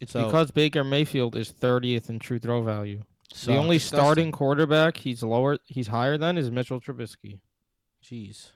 It's 0.00 0.12
So- 0.12 0.24
because 0.26 0.50
Baker 0.50 0.82
Mayfield 0.84 1.36
is 1.36 1.50
30th 1.52 2.08
in 2.08 2.18
true 2.18 2.38
throw 2.38 2.62
value. 2.62 3.02
So, 3.32 3.52
the 3.52 3.58
only 3.58 3.76
disgusting. 3.76 3.98
starting 3.98 4.32
quarterback 4.32 4.96
he's 4.96 5.22
lower, 5.22 5.58
he's 5.66 5.86
higher 5.88 6.18
than 6.18 6.36
is 6.38 6.50
Mitchell 6.50 6.80
Trubisky. 6.80 7.38
Jeez. 8.02 8.50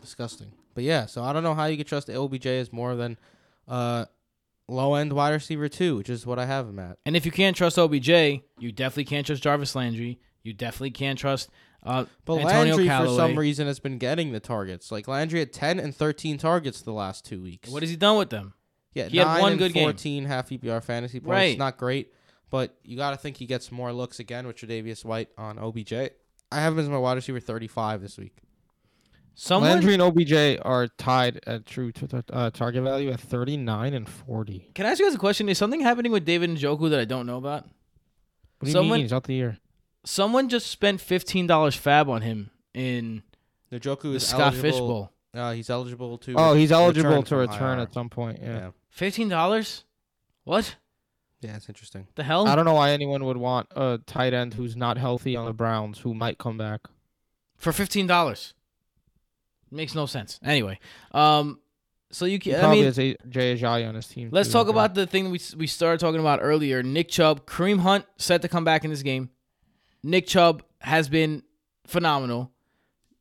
Disgusting. 0.00 0.52
But 0.74 0.84
yeah, 0.84 1.06
so 1.06 1.22
I 1.22 1.32
don't 1.32 1.42
know 1.42 1.54
how 1.54 1.66
you 1.66 1.76
could 1.76 1.86
trust 1.86 2.10
OBJ 2.10 2.46
as 2.46 2.72
more 2.72 2.94
than 2.96 3.16
uh 3.68 4.04
low 4.68 4.94
end 4.94 5.12
wide 5.12 5.30
receiver 5.30 5.68
two, 5.68 5.96
which 5.96 6.08
is 6.10 6.26
what 6.26 6.38
I 6.38 6.46
have 6.46 6.68
him 6.68 6.78
at. 6.78 6.98
and 7.06 7.16
if 7.16 7.24
you 7.26 7.32
can't 7.32 7.56
trust 7.56 7.78
OBJ, 7.78 8.08
you 8.58 8.72
definitely 8.72 9.04
can't 9.04 9.26
trust 9.26 9.42
Jarvis 9.42 9.74
Landry. 9.74 10.18
You 10.42 10.52
definitely 10.52 10.90
can't 10.90 11.18
trust 11.18 11.48
uh, 11.82 12.04
But 12.24 12.38
Antonio 12.38 12.58
Landry 12.74 12.86
Callaway. 12.86 13.10
for 13.10 13.16
some 13.16 13.38
reason 13.38 13.66
has 13.66 13.78
been 13.78 13.98
getting 13.98 14.32
the 14.32 14.40
targets. 14.40 14.90
Like 14.90 15.06
Landry 15.08 15.38
had 15.40 15.52
ten 15.52 15.78
and 15.78 15.94
thirteen 15.94 16.38
targets 16.38 16.80
the 16.82 16.92
last 16.92 17.24
two 17.24 17.42
weeks. 17.42 17.70
What 17.70 17.82
has 17.82 17.90
he 17.90 17.96
done 17.96 18.16
with 18.18 18.30
them? 18.30 18.54
yeah, 18.94 19.08
he 19.08 19.18
had 19.18 19.40
one 19.40 19.52
and 19.52 19.58
good 19.58 19.72
game. 19.72 19.84
fourteen 19.84 20.24
half 20.24 20.48
PPR 20.48 20.82
fantasy 20.82 21.20
points. 21.20 21.30
Right. 21.30 21.58
Not 21.58 21.76
great. 21.78 22.12
But 22.50 22.76
you 22.84 22.96
gotta 22.96 23.16
think 23.16 23.36
he 23.38 23.46
gets 23.46 23.72
more 23.72 23.92
looks 23.92 24.18
again 24.20 24.46
with 24.46 24.56
Tre'Davious 24.56 25.04
White 25.04 25.28
on 25.36 25.58
OBJ. 25.58 25.92
I 25.92 26.10
have 26.60 26.74
him 26.74 26.78
as 26.78 26.88
my 26.88 26.98
wide 26.98 27.14
receiver 27.14 27.40
thirty 27.40 27.66
five 27.66 28.00
this 28.00 28.16
week. 28.16 28.36
Someone 29.36 29.70
Landry 29.70 29.94
and 29.94 30.02
OBJ 30.02 30.60
are 30.62 30.86
tied 30.96 31.40
at 31.46 31.66
true 31.66 31.90
t- 31.90 32.06
t- 32.06 32.18
uh, 32.32 32.50
target 32.50 32.84
value 32.84 33.10
at 33.10 33.18
39 33.20 33.92
and 33.94 34.08
40. 34.08 34.70
Can 34.74 34.86
I 34.86 34.90
ask 34.90 35.00
you 35.00 35.06
guys 35.06 35.14
a 35.14 35.18
question? 35.18 35.48
Is 35.48 35.58
something 35.58 35.80
happening 35.80 36.12
with 36.12 36.24
David 36.24 36.50
Njoku 36.50 36.88
that 36.90 37.00
I 37.00 37.04
don't 37.04 37.26
know 37.26 37.38
about? 37.38 37.64
What 37.64 37.70
do 38.62 38.66
you 38.68 38.72
Someone- 38.72 38.98
mean? 38.98 39.04
He's 39.04 39.12
out 39.12 39.24
the 39.24 39.34
year. 39.34 39.58
Someone 40.04 40.48
just 40.48 40.66
spent 40.68 41.00
fifteen 41.00 41.46
dollars 41.46 41.74
FAAB 41.76 42.08
on 42.08 42.22
him 42.22 42.50
in 42.74 43.22
Njoku 43.72 44.02
the 44.02 44.14
is 44.14 44.26
Scott 44.26 44.54
eligible. 44.54 44.62
Fishbowl. 44.62 45.10
Uh, 45.34 45.52
he's 45.52 45.70
eligible 45.70 46.18
to. 46.18 46.34
Oh, 46.36 46.52
he's 46.54 46.70
eligible 46.70 47.10
return 47.10 47.24
to 47.24 47.36
return 47.36 47.78
IR. 47.78 47.82
at 47.82 47.92
some 47.94 48.08
point. 48.10 48.38
Yeah. 48.40 48.54
Yeah. 48.54 48.70
Fifteen 48.90 49.28
dollars? 49.28 49.84
What 50.44 50.76
Yeah, 51.40 51.56
it's 51.56 51.68
interesting. 51.68 52.06
the 52.14 52.22
hell? 52.22 52.46
I 52.46 52.54
don't 52.54 52.66
know 52.66 52.74
why 52.74 52.90
anyone 52.90 53.24
would 53.24 53.38
want 53.38 53.66
a 53.74 53.98
tight 54.06 54.32
end 54.34 54.54
who's 54.54 54.76
not 54.76 54.98
healthy 54.98 55.34
on 55.36 55.46
the 55.46 55.52
Browns 55.54 56.00
who 56.00 56.14
might 56.14 56.36
come 56.38 56.56
back. 56.58 56.82
For 57.56 57.72
fifteen 57.72 58.06
dollars. 58.06 58.52
Makes 59.70 59.94
no 59.94 60.06
sense. 60.06 60.38
Anyway, 60.44 60.78
um, 61.12 61.58
so 62.10 62.26
you 62.26 62.32
He 62.32 62.38
can. 62.38 62.54
I 62.56 62.58
probably 62.60 62.76
mean, 62.78 62.84
has 62.86 62.98
a 62.98 63.16
Jay 63.28 63.56
Ajayi 63.56 63.88
on 63.88 63.94
his 63.94 64.06
team. 64.06 64.28
Let's 64.30 64.48
too, 64.48 64.52
talk 64.52 64.68
okay. 64.68 64.70
about 64.70 64.94
the 64.94 65.06
thing 65.06 65.30
we 65.30 65.40
we 65.56 65.66
started 65.66 66.00
talking 66.00 66.20
about 66.20 66.40
earlier. 66.42 66.82
Nick 66.82 67.08
Chubb, 67.08 67.46
Kareem 67.46 67.80
Hunt 67.80 68.06
set 68.18 68.42
to 68.42 68.48
come 68.48 68.64
back 68.64 68.84
in 68.84 68.90
this 68.90 69.02
game. 69.02 69.30
Nick 70.02 70.26
Chubb 70.26 70.62
has 70.80 71.08
been 71.08 71.42
phenomenal. 71.86 72.52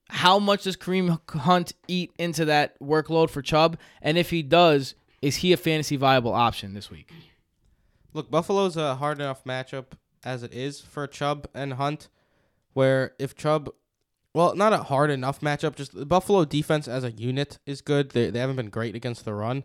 How 0.10 0.38
much 0.38 0.64
does 0.64 0.78
Kareem 0.78 1.20
Hunt 1.32 1.74
eat 1.88 2.12
into 2.20 2.46
that 2.46 2.80
workload 2.80 3.30
for 3.30 3.42
Chubb? 3.42 3.80
And 4.02 4.18
if 4.18 4.30
he 4.30 4.44
does, 4.44 4.94
is 5.22 5.38
he 5.38 5.54
a 5.54 5.58
fantasy 5.58 5.96
viable 5.96 6.34
option 6.34 6.74
this 6.74 6.92
week? 6.92 7.12
Look, 8.14 8.30
Buffalo's 8.30 8.78
a 8.78 8.96
hard 8.96 9.20
enough 9.20 9.44
matchup 9.44 9.86
as 10.24 10.44
it 10.44 10.54
is 10.54 10.82
for 10.82 11.08
Chubb 11.08 11.48
and 11.54 11.74
Hunt, 11.74 12.10
where 12.74 13.14
if 13.18 13.36
Chubb, 13.36 13.72
well, 14.34 14.56
not 14.56 14.74
a 14.74 14.84
hard 14.84 15.10
enough 15.10 15.42
matchup, 15.42 15.76
just 15.76 15.94
the 15.94 16.06
Buffalo 16.06 16.46
defense 16.46 16.88
as 16.88 17.04
a 17.04 17.12
unit 17.12 17.60
is 17.66 17.82
good. 17.82 18.12
They, 18.12 18.30
they 18.30 18.40
haven't 18.40 18.56
been 18.56 18.70
great 18.70 18.96
against 18.96 19.26
the 19.26 19.34
run. 19.34 19.64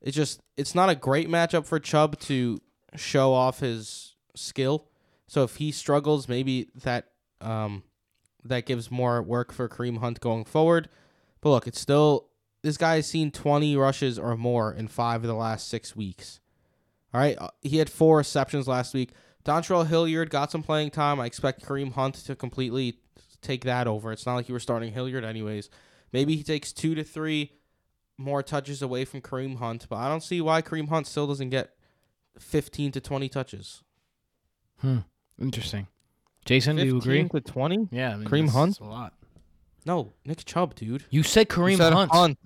It's 0.00 0.16
just, 0.16 0.40
it's 0.56 0.74
not 0.74 0.88
a 0.88 0.94
great 0.94 1.28
matchup 1.28 1.66
for 1.66 1.78
Chubb 1.78 2.18
to 2.20 2.58
show 2.96 3.32
off 3.32 3.60
his 3.60 4.16
skill. 4.34 4.88
So 5.26 5.44
if 5.44 5.56
he 5.56 5.70
struggles, 5.70 6.28
maybe 6.28 6.70
that 6.82 7.06
um 7.40 7.84
that 8.44 8.66
gives 8.66 8.90
more 8.90 9.22
work 9.22 9.52
for 9.52 9.68
Kareem 9.68 9.98
Hunt 9.98 10.20
going 10.20 10.44
forward. 10.44 10.88
But 11.40 11.50
look, 11.50 11.66
it's 11.66 11.80
still 11.80 12.28
this 12.62 12.76
guy 12.76 12.96
has 12.96 13.06
seen 13.06 13.30
20 13.30 13.76
rushes 13.76 14.18
or 14.18 14.36
more 14.36 14.72
in 14.72 14.88
five 14.88 15.22
of 15.22 15.28
the 15.28 15.34
last 15.34 15.68
six 15.68 15.94
weeks. 15.94 16.40
All 17.12 17.20
right, 17.20 17.36
uh, 17.40 17.48
he 17.62 17.78
had 17.78 17.90
four 17.90 18.18
receptions 18.18 18.68
last 18.68 18.94
week. 18.94 19.12
Dontrell 19.44 19.86
Hilliard 19.86 20.30
got 20.30 20.50
some 20.50 20.62
playing 20.62 20.90
time. 20.90 21.18
I 21.18 21.26
expect 21.26 21.64
Kareem 21.64 21.92
Hunt 21.92 22.14
to 22.26 22.36
completely 22.36 22.98
take 23.42 23.64
that 23.64 23.86
over. 23.86 24.12
It's 24.12 24.26
not 24.26 24.34
like 24.34 24.48
you 24.48 24.52
were 24.54 24.60
starting 24.60 24.92
Hilliard 24.92 25.24
anyways. 25.24 25.70
Maybe 26.12 26.36
he 26.36 26.42
takes 26.42 26.72
two 26.72 26.94
to 26.94 27.04
three 27.04 27.52
more 28.18 28.42
touches 28.42 28.82
away 28.82 29.04
from 29.04 29.20
Kareem 29.22 29.56
Hunt, 29.58 29.86
but 29.88 29.96
I 29.96 30.08
don't 30.08 30.22
see 30.22 30.40
why 30.40 30.60
Kareem 30.62 30.88
Hunt 30.88 31.06
still 31.06 31.26
doesn't 31.26 31.50
get 31.50 31.70
15 32.38 32.92
to 32.92 33.00
20 33.00 33.28
touches. 33.28 33.82
Hmm. 34.78 34.98
Interesting. 35.40 35.86
Jason, 36.44 36.76
do 36.76 36.84
you 36.84 36.94
15 37.00 37.26
agree? 37.26 37.40
to 37.40 37.50
20? 37.52 37.88
Yeah, 37.90 38.12
I 38.12 38.16
mean, 38.16 38.28
Kareem 38.28 38.30
that's- 38.46 38.54
Hunt? 38.54 38.70
that's 38.72 38.80
a 38.80 38.84
lot. 38.84 39.14
No, 39.86 40.12
Nick 40.26 40.44
Chubb, 40.44 40.74
dude. 40.74 41.04
You 41.10 41.22
said 41.22 41.48
Kareem 41.48 41.72
You 41.72 41.76
said 41.78 41.92
Hunt. 41.94 42.38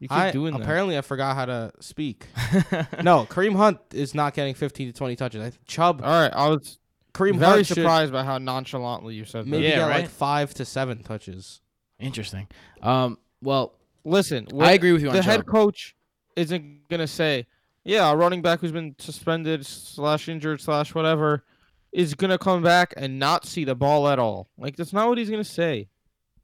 You 0.00 0.08
keep 0.08 0.16
I, 0.16 0.30
doing 0.32 0.54
that. 0.54 0.62
apparently 0.62 0.96
I 0.98 1.02
forgot 1.02 1.36
how 1.36 1.44
to 1.44 1.72
speak. 1.80 2.26
no, 3.02 3.26
Kareem 3.26 3.54
Hunt 3.54 3.78
is 3.92 4.14
not 4.14 4.34
getting 4.34 4.54
15 4.54 4.88
to 4.88 4.92
20 4.94 5.14
touches. 5.14 5.40
I, 5.42 5.52
Chubb, 5.66 6.00
All 6.02 6.08
right, 6.10 6.32
I 6.34 6.48
was 6.48 6.79
Kareem 7.20 7.38
very 7.38 7.50
Hunt 7.52 7.66
should 7.66 7.74
surprised 7.76 8.12
by 8.12 8.24
how 8.24 8.38
nonchalantly 8.38 9.14
you 9.14 9.24
said 9.24 9.46
maybe 9.46 9.64
Yeah, 9.64 9.76
get 9.76 9.82
right? 9.86 10.00
like 10.02 10.10
five 10.10 10.54
to 10.54 10.64
seven 10.64 11.02
touches. 11.02 11.60
Interesting. 11.98 12.48
Um. 12.82 13.18
Well. 13.42 13.74
Listen, 14.02 14.48
I 14.58 14.72
agree 14.72 14.92
with 14.92 15.02
you 15.02 15.10
on 15.10 15.14
the 15.14 15.22
head 15.22 15.40
Chubb. 15.40 15.46
coach 15.48 15.94
isn't 16.34 16.88
gonna 16.88 17.06
say, 17.06 17.46
"Yeah, 17.84 18.10
a 18.10 18.16
running 18.16 18.40
back 18.40 18.60
who's 18.60 18.72
been 18.72 18.94
suspended 18.98 19.66
slash 19.66 20.26
injured 20.26 20.62
slash 20.62 20.94
whatever 20.94 21.44
is 21.92 22.14
gonna 22.14 22.38
come 22.38 22.62
back 22.62 22.94
and 22.96 23.18
not 23.18 23.44
see 23.44 23.64
the 23.64 23.74
ball 23.74 24.08
at 24.08 24.18
all." 24.18 24.48
Like 24.56 24.76
that's 24.76 24.94
not 24.94 25.06
what 25.10 25.18
he's 25.18 25.28
gonna 25.28 25.44
say. 25.44 25.88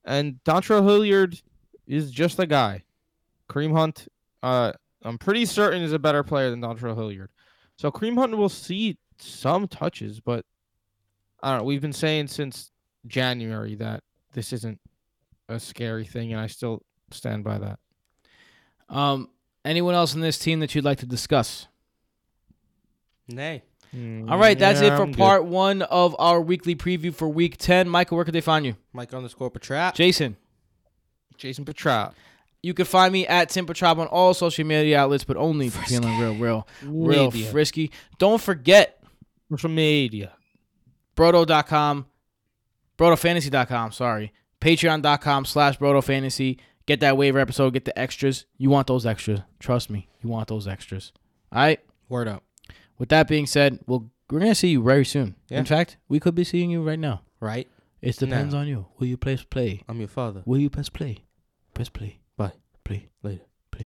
And 0.05 0.39
Dontrell 0.45 0.85
Hilliard 0.85 1.41
is 1.87 2.11
just 2.11 2.39
a 2.39 2.47
guy. 2.47 2.85
Kareem 3.49 3.73
Hunt, 3.73 4.07
uh, 4.43 4.73
I'm 5.03 5.17
pretty 5.17 5.47
certain 5.47 5.83
is 5.83 5.95
a 5.95 5.99
better 5.99 6.23
player 6.23 6.51
than 6.51 6.61
Dontrell 6.61 6.95
Hilliard. 6.95 7.31
So 7.79 7.91
Kareem 7.91 8.19
Hunt 8.19 8.37
will 8.37 8.51
see 8.51 8.99
some 9.19 9.67
touches, 9.67 10.21
but 10.21 10.45
I 11.43 11.51
don't 11.51 11.59
know. 11.59 11.65
We've 11.65 11.81
been 11.83 11.93
saying 11.93 12.29
since 12.29 12.71
January 13.07 13.75
that 13.77 14.03
this 14.33 14.53
isn't 14.53 14.81
a 15.49 15.61
scary 15.61 16.05
thing, 16.05 16.33
and 16.33 16.41
I 16.41 16.47
still 16.47 16.83
stand 17.11 17.45
by 17.45 17.59
that. 17.59 17.79
Um. 18.89 19.31
Anyone 19.65 19.95
else 19.97 20.15
in 20.15 20.21
this 20.21 20.39
team 20.39 20.61
that 20.61 20.77
you'd 20.77 20.85
like 20.85 20.99
to 20.99 21.07
discuss? 21.07 21.67
Nay. 23.29 23.63
All 24.29 24.39
right, 24.39 24.57
that's 24.59 24.81
it 24.81 24.91
for 24.91 25.03
I'm 25.03 25.11
good. 25.11 25.19
part 25.19 25.45
one 25.45 25.83
of 25.83 26.15
our 26.21 26.41
weekly 26.41 26.77
preview 26.77 27.13
for 27.15 27.27
week 27.29 27.57
10. 27.57 27.89
Michael, 27.89 28.17
where 28.17 28.25
could 28.25 28.35
they 28.35 28.41
find 28.41 28.65
you? 28.67 28.77
Mike 28.93 29.13
underscore 29.15 29.51
Patrat. 29.51 29.95
Jason, 29.95 30.37
Jason 31.37 31.65
Petrop. 31.65 32.15
you 32.63 32.75
can 32.75 32.85
find 32.85 33.13
me 33.13 33.27
at 33.27 33.49
Tim 33.49 33.65
Petrop 33.67 33.99
on 33.99 34.07
all 34.07 34.35
social 34.35 34.65
media 34.65 35.01
outlets, 35.01 35.25
but 35.25 35.37
only 35.37 35.69
for 35.71 35.83
feeling 35.87 36.17
real, 36.21 36.35
real, 36.37 36.69
real 36.85 37.31
Media. 37.33 37.51
frisky. 37.51 37.91
Don't 38.19 38.41
forget 38.41 39.03
Social 39.51 39.71
media. 39.71 40.33
brodo.com, 41.17 42.07
brodofantasy.com, 42.99 43.93
sorry, 43.93 44.33
patreon.com 44.61 45.45
slash 45.45 45.79
brodofantasy. 45.79 46.59
Get 46.87 47.01
that 47.01 47.17
waiver 47.17 47.41
episode, 47.41 47.73
get 47.73 47.85
the 47.85 47.99
extras. 47.99 48.47
You 48.59 48.71
want 48.71 48.87
those 48.87 49.05
extras. 49.07 49.41
Trust 49.59 49.91
me, 49.91 50.09
you 50.23 50.29
want 50.31 50.47
those 50.49 50.69
extras. 50.69 51.13
All 51.51 51.59
right. 51.63 51.81
Word 52.09 52.29
up. 52.29 52.45
With 52.99 53.09
that 53.09 53.27
being 53.27 53.47
said, 53.47 53.81
we'll, 53.87 54.09
we're 54.31 54.39
going 54.39 54.53
to 54.53 54.55
see 54.55 54.69
you 54.69 54.83
very 54.83 55.05
soon. 55.05 55.35
Yeah. 55.49 55.59
In 55.59 55.65
fact, 55.65 55.97
we 56.09 56.21
could 56.21 56.37
be 56.37 56.45
seeing 56.45 56.71
you 56.71 56.83
right 56.83 56.99
now. 56.99 57.23
Right? 57.41 57.69
It 58.01 58.17
depends 58.17 58.55
Now. 58.55 58.61
on 58.61 58.69
you. 58.69 58.87
Will 58.99 59.09
you 59.09 59.17
press 59.17 59.43
play? 59.43 59.83
I'm 59.89 59.99
your 59.99 60.09
father. 60.09 60.43
Will 60.45 60.59
you 60.59 60.71
press 60.71 60.89
play? 60.89 61.25
Press 61.75 61.89
play. 61.89 62.21
Bye. 62.37 62.53
Play. 62.85 63.09
Later. 63.23 63.43